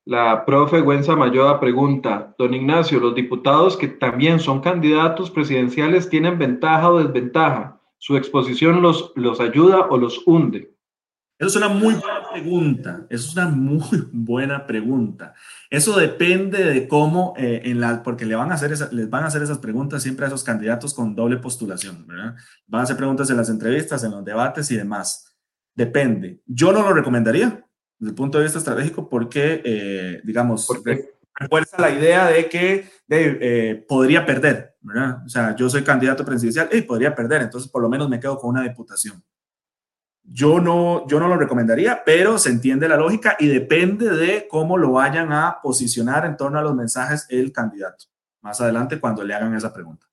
La 0.07 0.45
profe 0.45 0.83
Gwenza 0.83 1.17
Mayoda 1.17 1.59
pregunta, 1.59 2.33
don 2.39 2.55
Ignacio, 2.55 3.01
¿los 3.01 3.17
diputados 3.17 3.77
que 3.77 3.89
también 3.89 4.39
son 4.39 4.61
candidatos 4.61 5.33
presidenciales 5.33 6.09
tienen 6.09 6.39
ventaja 6.39 6.89
o 6.89 7.03
desventaja? 7.03 7.81
¿Su 7.99 8.17
exposición 8.17 8.83
los, 8.83 9.13
los 9.17 9.41
ayuda 9.41 9.89
o 9.91 9.99
los 9.99 10.23
hunde? 10.25 10.73
Esa 11.37 11.49
es 11.49 11.57
una 11.57 11.69
muy 11.69 11.95
buena 11.95 12.31
pregunta. 12.33 13.07
Eso 13.11 13.29
es 13.29 13.33
una 13.35 13.49
muy 13.49 14.07
buena 14.13 14.65
pregunta. 14.65 15.35
Eso 15.69 15.99
depende 15.99 16.63
de 16.63 16.87
cómo, 16.87 17.35
eh, 17.37 17.63
en 17.65 17.81
la, 17.81 18.05
porque 18.05 18.27
le 18.27 18.37
van 18.37 18.53
a 18.53 18.55
hacer 18.55 18.71
les 18.93 19.11
van 19.11 19.25
a 19.25 19.27
hacer 19.27 19.43
esas 19.43 19.59
preguntas 19.59 20.05
siempre 20.05 20.25
a 20.25 20.29
esos 20.29 20.45
candidatos 20.45 20.95
con 20.95 21.17
doble 21.17 21.39
postulación. 21.39 22.07
Van 22.69 22.81
a 22.81 22.85
hacer 22.85 22.97
preguntas 22.97 23.29
en 23.31 23.39
las 23.39 23.51
entrevistas, 23.51 24.05
en 24.05 24.13
los 24.13 24.25
debates 24.25 24.71
y 24.71 24.77
demás. 24.77 25.37
Depende. 25.75 26.43
Yo 26.47 26.71
no 26.71 26.83
lo 26.83 26.95
recomendaría 26.95 27.66
desde 27.99 28.11
el 28.11 28.15
punto 28.15 28.39
de 28.39 28.45
vista 28.45 28.59
estratégico 28.59 29.09
porque, 29.09 29.63
eh, 29.65 30.21
digamos, 30.25 30.69
refuerza 31.35 31.81
la 31.81 31.91
idea 31.91 32.27
de 32.27 32.49
que 32.49 32.89
eh, 33.09 33.85
podría 33.89 34.27
perder, 34.27 34.77
¿verdad? 34.81 35.23
O 35.25 35.29
sea, 35.29 35.55
yo 35.57 35.69
soy 35.69 35.83
candidato 35.83 36.25
presidencial 36.25 36.69
y 36.73 36.83
podría 36.83 37.15
perder, 37.15 37.43
entonces 37.43 37.71
por 37.71 37.83
lo 37.83 37.89
menos 37.89 38.09
me 38.09 38.21
quedo 38.21 38.39
con 38.39 38.51
una 38.51 38.63
diputación. 38.63 39.23
Yo 40.29 40.61
no, 40.61 41.07
yo 41.07 41.21
no 41.21 41.29
lo 41.29 41.37
recomendaría, 41.37 42.03
pero 42.05 42.37
se 42.39 42.51
entiende 42.51 42.89
la 42.89 42.97
lógica 42.97 43.37
y 43.39 43.47
depende 43.47 44.11
de 44.11 44.49
cómo 44.49 44.77
lo 44.77 44.93
vayan 44.93 45.33
a 45.33 45.61
posicionar 45.63 46.27
en 46.27 46.37
torno 46.37 46.59
a 46.59 46.63
los 46.63 46.75
mensajes 46.75 47.27
el 47.29 47.53
candidato. 47.53 48.07
Más 48.41 48.61
adelante 48.61 48.99
cuando 48.99 49.23
le 49.23 49.35
hagan 49.35 49.55
esa 49.55 49.73
pregunta. 49.73 50.07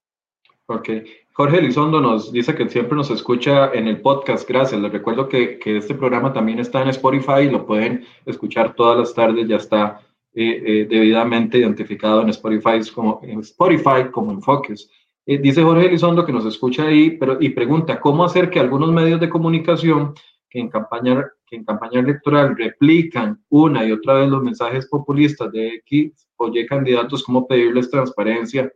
Ok. 0.67 0.89
Jorge 1.33 1.57
Elizondo 1.57 1.99
nos 1.99 2.31
dice 2.31 2.55
que 2.55 2.69
siempre 2.69 2.95
nos 2.95 3.09
escucha 3.09 3.73
en 3.73 3.87
el 3.87 4.01
podcast. 4.01 4.47
Gracias. 4.47 4.79
Les 4.79 4.91
recuerdo 4.91 5.27
que, 5.27 5.57
que, 5.59 5.77
este 5.77 5.95
programa 5.95 6.31
también 6.31 6.59
está 6.59 6.81
en 6.81 6.89
Spotify 6.89 7.41
y 7.43 7.49
lo 7.49 7.65
pueden 7.65 8.05
escuchar 8.25 8.75
todas 8.75 8.97
las 8.97 9.13
tardes. 9.13 9.47
Ya 9.47 9.57
está 9.57 9.99
debidamente 10.33 11.59
identificado 11.59 12.21
en 12.21 12.29
Spotify 12.29 12.79
como, 12.93 13.19
en 13.23 13.39
Spotify 13.41 14.09
como 14.11 14.31
enfoques. 14.31 14.89
dice 15.25 15.61
Jorge 15.61 15.87
Elizondo 15.87 16.25
que 16.25 16.33
nos 16.33 16.45
escucha 16.45 16.87
ahí 16.87 17.11
pero, 17.11 17.37
y 17.39 17.49
pregunta, 17.49 17.99
¿cómo 17.99 18.23
hacer 18.23 18.49
que 18.49 18.59
algunos 18.59 18.91
medios 18.91 19.19
de 19.19 19.29
comunicación 19.29 20.15
que 20.49 20.59
en 20.59 20.69
campaña, 20.69 21.27
que 21.45 21.55
en 21.55 21.65
campaña 21.65 21.99
electoral 21.99 22.55
replican 22.57 23.43
una 23.49 23.85
y 23.85 23.91
otra 23.91 24.15
vez 24.15 24.29
los 24.29 24.43
mensajes 24.43 24.87
populistas 24.87 25.51
de 25.51 25.75
X 25.85 26.27
o 26.37 26.47
Y 26.47 26.65
candidatos, 26.65 27.23
cómo 27.23 27.47
pedirles 27.47 27.91
transparencia 27.91 28.71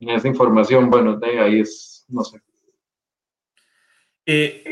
en 0.00 0.08
esa 0.10 0.28
información? 0.28 0.88
Bueno, 0.88 1.18
ahí 1.42 1.60
es, 1.60 1.91
no 2.12 2.24
sé. 2.24 2.40
Eh, 4.24 4.62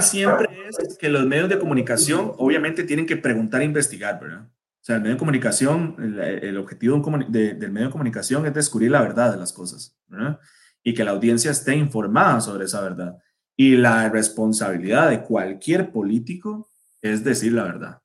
siempre 0.00 0.48
es 0.68 0.96
que 0.96 1.08
los 1.08 1.26
medios 1.26 1.48
de 1.48 1.58
comunicación 1.58 2.32
obviamente 2.38 2.84
tienen 2.84 3.06
que 3.06 3.16
preguntar 3.16 3.62
e 3.62 3.64
investigar, 3.64 4.20
¿verdad? 4.20 4.42
O 4.42 4.82
sea, 4.82 4.96
el 4.96 5.02
medio 5.02 5.14
de 5.14 5.18
comunicación, 5.18 5.96
el, 5.98 6.56
objetivo 6.56 7.02
del 7.28 7.72
medio 7.72 7.88
de 7.88 7.92
comunicación 7.92 8.46
es 8.46 8.54
descubrir 8.54 8.90
la 8.90 9.02
verdad 9.02 9.32
de 9.32 9.38
las 9.38 9.52
cosas. 9.52 9.98
Y 10.82 10.94
que 10.94 11.04
la 11.04 11.10
audiencia 11.10 11.50
esté 11.50 11.74
informada 11.74 12.40
sobre 12.40 12.64
esa 12.64 12.80
verdad. 12.80 13.18
Y 13.56 13.76
la 13.76 14.08
responsabilidad 14.08 15.10
de 15.10 15.22
cualquier 15.22 15.90
político 15.92 16.70
es 17.02 17.24
decir 17.24 17.52
la 17.52 17.64
verdad. 17.64 17.99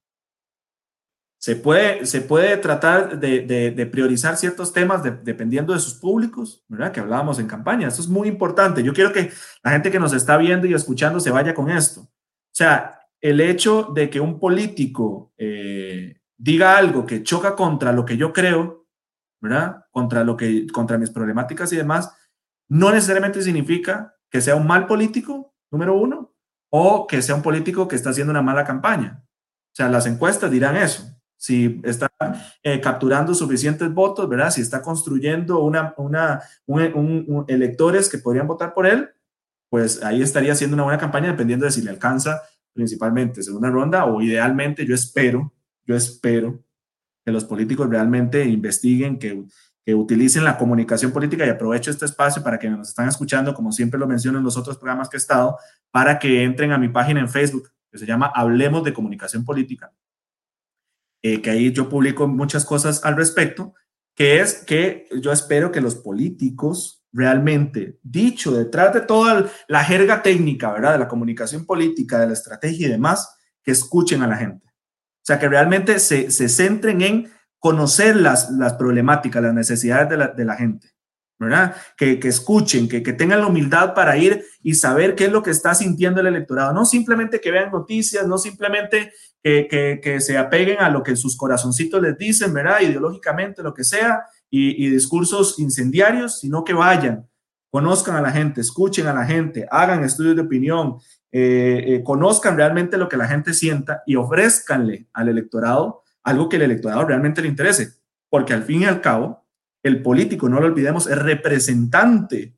Se 1.45 1.55
puede, 1.55 2.07
se 2.07 2.21
puede 2.21 2.57
tratar 2.57 3.19
de, 3.19 3.89
priorizar 3.91 4.35
ciertos 4.35 4.73
temas 4.73 5.03
dependiendo 5.03 5.73
de 5.73 5.79
sus 5.79 5.93
públicos, 5.93 6.65
¿verdad? 6.67 6.91
Que 6.91 7.01
hablábamos 7.01 7.37
en 7.37 7.45
campaña. 7.45 7.87
Eso 7.87 8.01
es 8.01 8.07
muy 8.07 8.27
importante. 8.27 8.81
Yo 8.81 8.93
quiero 8.93 9.13
que 9.13 9.31
la 9.63 9.69
gente 9.69 9.91
que 9.91 9.99
nos 9.99 10.11
está 10.13 10.37
viendo 10.37 10.65
y 10.65 10.73
escuchando 10.73 11.19
se 11.19 11.29
vaya 11.29 11.53
con 11.53 11.69
esto. 11.69 12.01
O 12.01 12.09
sea, 12.51 12.99
el 13.21 13.39
hecho 13.41 13.91
de 13.93 14.09
que 14.09 14.19
un 14.19 14.39
político 14.39 15.33
eh, 15.37 16.19
diga 16.35 16.79
algo 16.79 17.05
que 17.05 17.21
choca 17.21 17.55
contra 17.55 17.91
lo 17.91 18.05
que 18.05 18.17
yo 18.17 18.33
creo, 18.33 18.87
¿verdad? 19.39 19.85
Contra, 19.91 20.23
lo 20.23 20.35
que, 20.35 20.65
contra 20.65 20.97
mis 20.97 21.11
problemáticas 21.11 21.71
y 21.73 21.75
demás, 21.75 22.11
no 22.69 22.89
necesariamente 22.89 23.43
significa 23.43 24.15
que 24.31 24.41
sea 24.41 24.55
un 24.55 24.65
mal 24.65 24.87
político, 24.87 25.53
número 25.69 25.93
uno, 25.93 26.33
o 26.71 27.05
que 27.05 27.21
sea 27.21 27.35
un 27.35 27.43
político 27.43 27.87
que 27.87 27.97
está 27.97 28.09
haciendo 28.09 28.31
una 28.31 28.41
mala 28.41 28.65
campaña. 28.65 29.21
O 29.21 29.75
sea, 29.75 29.89
las 29.89 30.07
encuestas 30.07 30.49
dirán 30.49 30.75
eso. 30.75 31.14
Si 31.37 31.81
está 31.83 32.09
eh, 32.63 32.79
capturando 32.79 33.33
suficientes 33.33 33.93
votos, 33.93 34.27
¿verdad? 34.27 34.51
Si 34.51 34.61
está 34.61 34.81
construyendo 34.81 35.59
una, 35.59 35.93
una, 35.97 36.41
un, 36.65 37.45
electores 37.47 38.09
que 38.09 38.17
podrían 38.17 38.47
votar 38.47 38.73
por 38.73 38.87
él, 38.87 39.09
pues 39.69 40.03
ahí 40.03 40.21
estaría 40.21 40.53
haciendo 40.53 40.75
una 40.75 40.83
buena 40.83 40.99
campaña 40.99 41.27
dependiendo 41.27 41.65
de 41.65 41.71
si 41.71 41.81
le 41.81 41.89
alcanza 41.89 42.41
principalmente 42.73 43.43
segunda 43.43 43.69
ronda 43.69 44.05
o 44.05 44.21
idealmente 44.21 44.85
yo 44.85 44.95
espero, 44.95 45.53
yo 45.85 45.95
espero 45.95 46.63
que 47.23 47.31
los 47.31 47.45
políticos 47.45 47.89
realmente 47.89 48.45
investiguen, 48.45 49.17
que 49.17 49.45
que 49.85 49.93
utilicen 49.93 50.43
la 50.43 50.57
comunicación 50.57 51.11
política 51.11 51.45
y 51.45 51.49
aprovecho 51.49 51.91
este 51.91 52.05
espacio 52.05 52.41
para 52.41 52.57
que 52.57 52.69
nos 52.69 52.89
están 52.89 53.07
escuchando, 53.07 53.53
como 53.53 53.71
siempre 53.71 53.99
lo 53.99 54.07
menciono 54.07 54.39
en 54.39 54.43
los 54.43 54.57
otros 54.57 54.77
programas 54.77 55.09
que 55.09 55.17
he 55.17 55.19
estado, 55.19 55.59
para 55.91 56.17
que 56.17 56.43
entren 56.43 56.71
a 56.71 56.79
mi 56.79 56.89
página 56.89 57.19
en 57.19 57.29
Facebook, 57.29 57.69
que 57.91 57.99
se 57.99 58.05
llama 58.07 58.31
Hablemos 58.33 58.83
de 58.83 58.93
Comunicación 58.93 59.45
Política, 59.45 59.93
eh, 61.27 61.41
que 61.41 61.49
ahí 61.49 61.71
yo 61.71 61.89
publico 61.89 62.27
muchas 62.27 62.65
cosas 62.65 63.03
al 63.03 63.15
respecto, 63.15 63.73
que 64.15 64.41
es 64.41 64.63
que 64.63 65.07
yo 65.19 65.31
espero 65.31 65.71
que 65.71 65.81
los 65.81 65.95
políticos 65.95 67.03
realmente, 67.11 67.97
dicho 68.03 68.51
detrás 68.51 68.93
de 68.93 69.01
toda 69.01 69.49
la 69.67 69.83
jerga 69.83 70.21
técnica, 70.21 70.71
¿verdad? 70.71 70.91
De 70.91 70.99
la 70.99 71.07
comunicación 71.07 71.65
política, 71.65 72.19
de 72.19 72.27
la 72.27 72.33
estrategia 72.33 72.85
y 72.85 72.91
demás, 72.91 73.39
que 73.63 73.71
escuchen 73.71 74.21
a 74.21 74.27
la 74.27 74.37
gente. 74.37 74.67
O 74.67 75.25
sea, 75.25 75.39
que 75.39 75.49
realmente 75.49 75.97
se, 75.97 76.29
se 76.29 76.47
centren 76.47 77.01
en 77.01 77.31
conocer 77.57 78.15
las, 78.17 78.51
las 78.51 78.73
problemáticas, 78.73 79.41
las 79.41 79.55
necesidades 79.55 80.07
de 80.07 80.17
la, 80.17 80.27
de 80.27 80.45
la 80.45 80.55
gente, 80.55 80.91
¿verdad? 81.39 81.75
Que, 81.97 82.19
que 82.19 82.27
escuchen, 82.27 82.87
que, 82.87 83.01
que, 83.01 83.13
tengan 83.13 83.39
la 83.39 83.47
humildad 83.47 83.95
para 83.95 84.15
ir 84.15 84.45
y 84.61 84.75
saber 84.75 85.15
qué 85.15 85.25
es 85.25 85.31
lo 85.31 85.41
que 85.41 85.49
está 85.49 85.73
sintiendo 85.73 86.21
el 86.21 86.27
electorado. 86.27 86.71
No 86.71 86.85
simplemente 86.85 87.41
que 87.41 87.49
vean 87.49 87.71
noticias, 87.71 88.27
no 88.27 88.37
simplemente 88.37 89.11
que, 89.45 90.17
se 90.19 90.37
apeguen 90.37 90.79
a 90.79 90.89
lo 90.89 91.03
que 91.03 91.15
sus 91.15 91.37
corazoncitos 91.37 92.01
les 92.01 92.17
dicen, 92.17 92.53
¿verdad? 92.53 92.81
Ideológicamente, 92.81 93.61
lo 93.61 93.73
que 93.73 93.83
sea, 93.83 94.23
y, 94.49 94.85
y 94.85 94.89
discursos 94.89 95.59
incendiarios, 95.59 96.39
sino 96.39 96.63
que 96.63 96.73
vayan, 96.73 97.27
conozcan 97.69 98.15
a 98.15 98.21
la 98.21 98.31
gente, 98.31 98.61
escuchen 98.61 99.05
a 99.07 99.13
la 99.13 99.25
gente, 99.25 99.67
hagan 99.69 100.03
estudios 100.03 100.35
de 100.35 100.41
opinión, 100.41 100.97
eh, 101.31 101.83
eh, 101.87 102.03
conozcan 102.03 102.55
realmente 102.55 102.97
lo 102.97 103.09
que 103.09 103.17
la 103.17 103.27
gente 103.27 103.53
sienta 103.53 104.01
y 104.05 104.15
ofrezcanle 104.15 105.07
al 105.13 105.27
electorado 105.27 106.03
algo 106.25 106.49
que 106.49 106.55
el 106.55 106.63
electorado 106.63 107.05
realmente 107.05 107.41
le 107.41 107.47
interese, 107.47 107.93
porque 108.29 108.53
al 108.53 108.63
fin 108.63 108.81
y 108.81 108.85
al 108.85 108.99
cabo, 108.99 109.45
el 109.83 110.01
político, 110.01 110.49
no 110.49 110.59
lo 110.59 110.65
olvidemos, 110.65 111.07
es 111.07 111.17
representante 111.17 112.57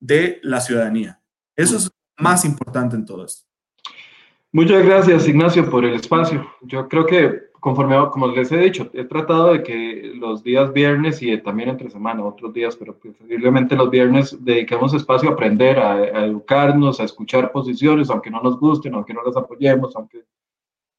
de 0.00 0.40
la 0.42 0.60
ciudadanía. 0.60 1.20
Eso 1.54 1.76
es 1.76 1.90
más 2.18 2.44
importante 2.44 2.96
en 2.96 3.04
todo 3.04 3.24
esto. 3.24 3.46
Muchas 4.54 4.86
gracias, 4.86 5.26
Ignacio, 5.26 5.68
por 5.68 5.84
el 5.84 5.94
espacio. 5.94 6.48
Yo 6.62 6.88
creo 6.88 7.04
que, 7.04 7.40
conforme, 7.58 7.96
como 8.12 8.28
les 8.28 8.52
he 8.52 8.58
dicho, 8.58 8.88
he 8.92 9.02
tratado 9.02 9.52
de 9.52 9.64
que 9.64 10.12
los 10.14 10.44
días 10.44 10.72
viernes 10.72 11.20
y 11.22 11.36
también 11.38 11.70
entre 11.70 11.90
semana, 11.90 12.24
otros 12.24 12.52
días, 12.52 12.76
pero 12.76 12.96
preferiblemente 12.96 13.74
los 13.74 13.90
viernes, 13.90 14.36
dediquemos 14.44 14.94
espacio 14.94 15.28
a 15.28 15.32
aprender, 15.32 15.80
a, 15.80 16.24
educarnos, 16.26 17.00
a 17.00 17.02
escuchar 17.04 17.50
posiciones, 17.50 18.10
aunque 18.10 18.30
no 18.30 18.40
nos 18.42 18.60
gusten, 18.60 18.94
aunque 18.94 19.12
no 19.12 19.24
las 19.24 19.36
apoyemos, 19.36 19.96
aunque 19.96 20.22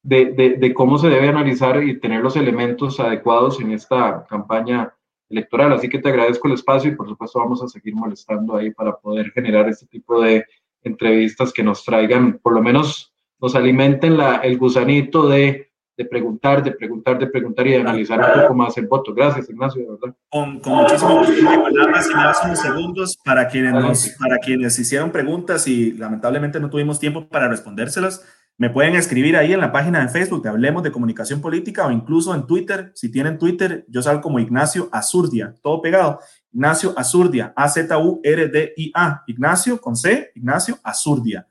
de, 0.02 0.58
de, 0.60 0.74
cómo 0.74 0.98
se 0.98 1.08
debe 1.08 1.28
analizar 1.28 1.82
y 1.82 1.98
tener 1.98 2.22
los 2.22 2.36
elementos 2.36 3.00
adecuados 3.00 3.58
en 3.58 3.70
esta 3.70 4.26
campaña 4.28 4.92
electoral. 5.30 5.72
Así 5.72 5.88
que 5.88 5.98
te 5.98 6.10
agradezco 6.10 6.46
el 6.46 6.54
espacio 6.54 6.90
y 6.90 6.94
por 6.94 7.08
supuesto 7.08 7.38
vamos 7.38 7.62
a 7.62 7.68
seguir 7.68 7.94
molestando 7.94 8.54
ahí 8.54 8.70
para 8.70 8.94
poder 8.98 9.30
generar 9.30 9.66
este 9.70 9.86
tipo 9.86 10.20
de 10.20 10.44
entrevistas 10.82 11.54
que 11.54 11.62
nos 11.62 11.82
traigan, 11.82 12.38
por 12.42 12.52
lo 12.52 12.60
menos 12.60 13.15
nos 13.40 13.54
alimenten 13.54 14.16
la, 14.16 14.36
el 14.36 14.58
gusanito 14.58 15.28
de, 15.28 15.70
de 15.96 16.04
preguntar, 16.04 16.62
de 16.62 16.72
preguntar, 16.72 17.18
de 17.18 17.26
preguntar 17.26 17.66
y 17.66 17.70
de 17.70 17.80
analizar 17.80 18.18
un 18.18 18.42
poco 18.42 18.54
más 18.54 18.76
el 18.76 18.86
voto. 18.86 19.14
Gracias, 19.14 19.48
Ignacio, 19.48 19.82
de 19.82 19.88
verdad. 19.88 20.16
Con, 20.28 20.60
con 20.60 20.74
muchísimo 20.74 21.18
gusto. 21.18 21.32
Nada 21.42 21.88
más 21.88 22.08
y 22.10 22.14
das 22.14 22.42
unos 22.44 22.60
segundos 22.60 23.18
para 23.24 23.48
quienes, 23.48 23.72
nos, 23.72 24.08
para 24.18 24.38
quienes 24.38 24.78
hicieron 24.78 25.10
preguntas 25.10 25.66
y 25.66 25.92
lamentablemente 25.92 26.60
no 26.60 26.68
tuvimos 26.70 26.98
tiempo 26.98 27.28
para 27.28 27.48
respondérselas. 27.48 28.24
Me 28.58 28.70
pueden 28.70 28.94
escribir 28.94 29.36
ahí 29.36 29.52
en 29.52 29.60
la 29.60 29.70
página 29.70 30.00
de 30.00 30.08
Facebook 30.08 30.42
de 30.42 30.48
Hablemos 30.48 30.82
de 30.82 30.90
Comunicación 30.90 31.42
Política 31.42 31.86
o 31.86 31.90
incluso 31.90 32.34
en 32.34 32.46
Twitter. 32.46 32.90
Si 32.94 33.10
tienen 33.10 33.36
Twitter, 33.36 33.84
yo 33.88 34.00
salgo 34.00 34.22
como 34.22 34.38
Ignacio 34.38 34.88
Azurdia, 34.92 35.54
todo 35.62 35.82
pegado. 35.82 36.20
Ignacio 36.52 36.94
Azurdia, 36.96 37.52
A-Z-U-R-D-I-A. 37.54 39.24
Ignacio 39.26 39.78
con 39.78 39.94
C, 39.94 40.32
Ignacio 40.34 40.78
Azurdia. 40.82 41.46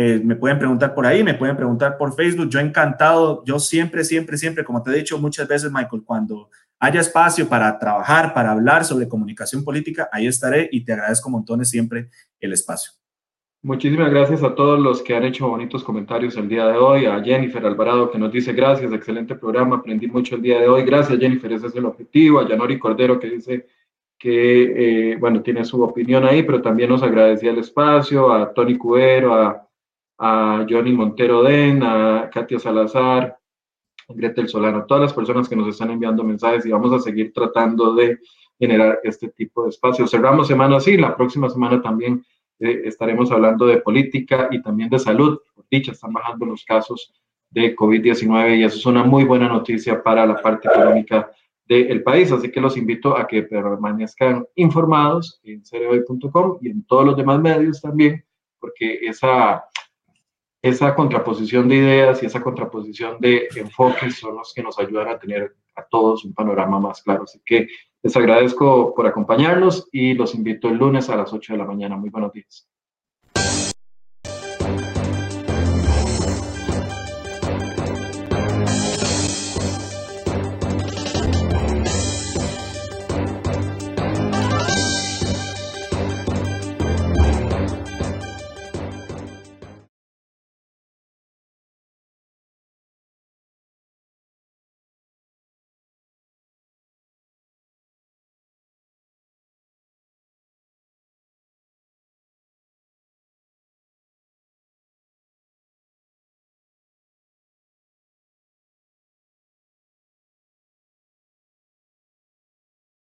Eh, 0.00 0.20
me 0.22 0.36
pueden 0.36 0.60
preguntar 0.60 0.94
por 0.94 1.04
ahí, 1.04 1.24
me 1.24 1.34
pueden 1.34 1.56
preguntar 1.56 1.98
por 1.98 2.14
Facebook. 2.14 2.48
Yo 2.48 2.60
encantado, 2.60 3.42
yo 3.44 3.58
siempre, 3.58 4.04
siempre, 4.04 4.38
siempre, 4.38 4.62
como 4.62 4.80
te 4.80 4.92
he 4.92 4.94
dicho 4.94 5.18
muchas 5.18 5.48
veces, 5.48 5.72
Michael, 5.72 6.04
cuando 6.04 6.50
haya 6.78 7.00
espacio 7.00 7.48
para 7.48 7.76
trabajar, 7.80 8.32
para 8.32 8.52
hablar 8.52 8.84
sobre 8.84 9.08
comunicación 9.08 9.64
política, 9.64 10.08
ahí 10.12 10.28
estaré 10.28 10.68
y 10.70 10.84
te 10.84 10.92
agradezco 10.92 11.28
montones 11.30 11.68
siempre 11.68 12.10
el 12.38 12.52
espacio. 12.52 12.92
Muchísimas 13.60 14.08
gracias 14.10 14.44
a 14.44 14.54
todos 14.54 14.78
los 14.78 15.02
que 15.02 15.16
han 15.16 15.24
hecho 15.24 15.48
bonitos 15.48 15.82
comentarios 15.82 16.36
el 16.36 16.48
día 16.48 16.68
de 16.68 16.78
hoy, 16.78 17.06
a 17.06 17.20
Jennifer 17.20 17.66
Alvarado 17.66 18.08
que 18.12 18.20
nos 18.20 18.30
dice 18.30 18.52
gracias, 18.52 18.92
excelente 18.92 19.34
programa, 19.34 19.78
aprendí 19.78 20.06
mucho 20.06 20.36
el 20.36 20.42
día 20.42 20.60
de 20.60 20.68
hoy, 20.68 20.84
gracias 20.84 21.18
Jennifer, 21.18 21.50
ese 21.50 21.66
es 21.66 21.74
el 21.74 21.86
objetivo, 21.86 22.38
a 22.38 22.48
Yanori 22.48 22.78
Cordero 22.78 23.18
que 23.18 23.30
dice 23.30 23.66
que, 24.16 25.12
eh, 25.12 25.16
bueno, 25.16 25.42
tiene 25.42 25.64
su 25.64 25.82
opinión 25.82 26.24
ahí, 26.24 26.44
pero 26.44 26.62
también 26.62 26.90
nos 26.90 27.02
agradecía 27.02 27.50
el 27.50 27.58
espacio, 27.58 28.32
a 28.32 28.52
Tony 28.52 28.78
Cubero, 28.78 29.34
a, 29.34 29.67
a 30.18 30.66
Johnny 30.68 30.92
Montero 30.92 31.42
Den, 31.42 31.82
a 31.82 32.28
Katia 32.32 32.58
Salazar, 32.58 33.38
Gretel 34.08 34.48
Solano, 34.48 34.84
todas 34.86 35.02
las 35.02 35.12
personas 35.12 35.48
que 35.48 35.56
nos 35.56 35.68
están 35.68 35.90
enviando 35.90 36.24
mensajes 36.24 36.64
y 36.66 36.70
vamos 36.70 36.92
a 36.92 36.98
seguir 36.98 37.32
tratando 37.32 37.94
de 37.94 38.18
generar 38.58 39.00
este 39.04 39.28
tipo 39.28 39.64
de 39.64 39.70
espacios. 39.70 40.10
Cerramos 40.10 40.48
semana 40.48 40.76
así, 40.76 40.96
la 40.96 41.16
próxima 41.16 41.48
semana 41.48 41.80
también 41.80 42.24
eh, 42.58 42.82
estaremos 42.84 43.30
hablando 43.30 43.66
de 43.66 43.78
política 43.78 44.48
y 44.50 44.60
también 44.62 44.88
de 44.90 44.98
salud. 44.98 45.38
Por 45.54 45.66
dicha, 45.70 45.92
están 45.92 46.12
bajando 46.12 46.46
los 46.46 46.64
casos 46.64 47.12
de 47.50 47.74
COVID-19 47.76 48.58
y 48.58 48.64
eso 48.64 48.76
es 48.76 48.86
una 48.86 49.04
muy 49.04 49.24
buena 49.24 49.48
noticia 49.48 50.02
para 50.02 50.26
la 50.26 50.40
parte 50.40 50.68
económica 50.68 51.30
del 51.66 52.02
país. 52.02 52.32
Así 52.32 52.50
que 52.50 52.60
los 52.60 52.76
invito 52.76 53.16
a 53.16 53.26
que 53.26 53.42
permanezcan 53.42 54.46
informados 54.56 55.40
en 55.44 55.64
cereoy.com 55.64 56.58
y 56.60 56.70
en 56.70 56.84
todos 56.84 57.04
los 57.04 57.16
demás 57.16 57.40
medios 57.40 57.80
también, 57.80 58.24
porque 58.58 58.98
esa, 59.02 59.64
esa 60.62 60.94
contraposición 60.94 61.68
de 61.68 61.76
ideas 61.76 62.22
y 62.22 62.26
esa 62.26 62.40
contraposición 62.40 63.18
de 63.20 63.48
enfoques 63.56 64.16
son 64.18 64.36
los 64.36 64.52
que 64.52 64.62
nos 64.62 64.78
ayudan 64.78 65.08
a 65.08 65.18
tener 65.18 65.56
a 65.76 65.84
todos 65.84 66.24
un 66.24 66.34
panorama 66.34 66.80
más 66.80 67.02
claro. 67.02 67.24
Así 67.24 67.40
que 67.44 67.68
les 68.02 68.16
agradezco 68.16 68.94
por 68.94 69.06
acompañarnos 69.06 69.88
y 69.92 70.14
los 70.14 70.34
invito 70.34 70.68
el 70.68 70.76
lunes 70.76 71.08
a 71.10 71.16
las 71.16 71.32
8 71.32 71.52
de 71.52 71.58
la 71.58 71.64
mañana. 71.64 71.96
Muy 71.96 72.10
buenos 72.10 72.32
días. 72.32 72.68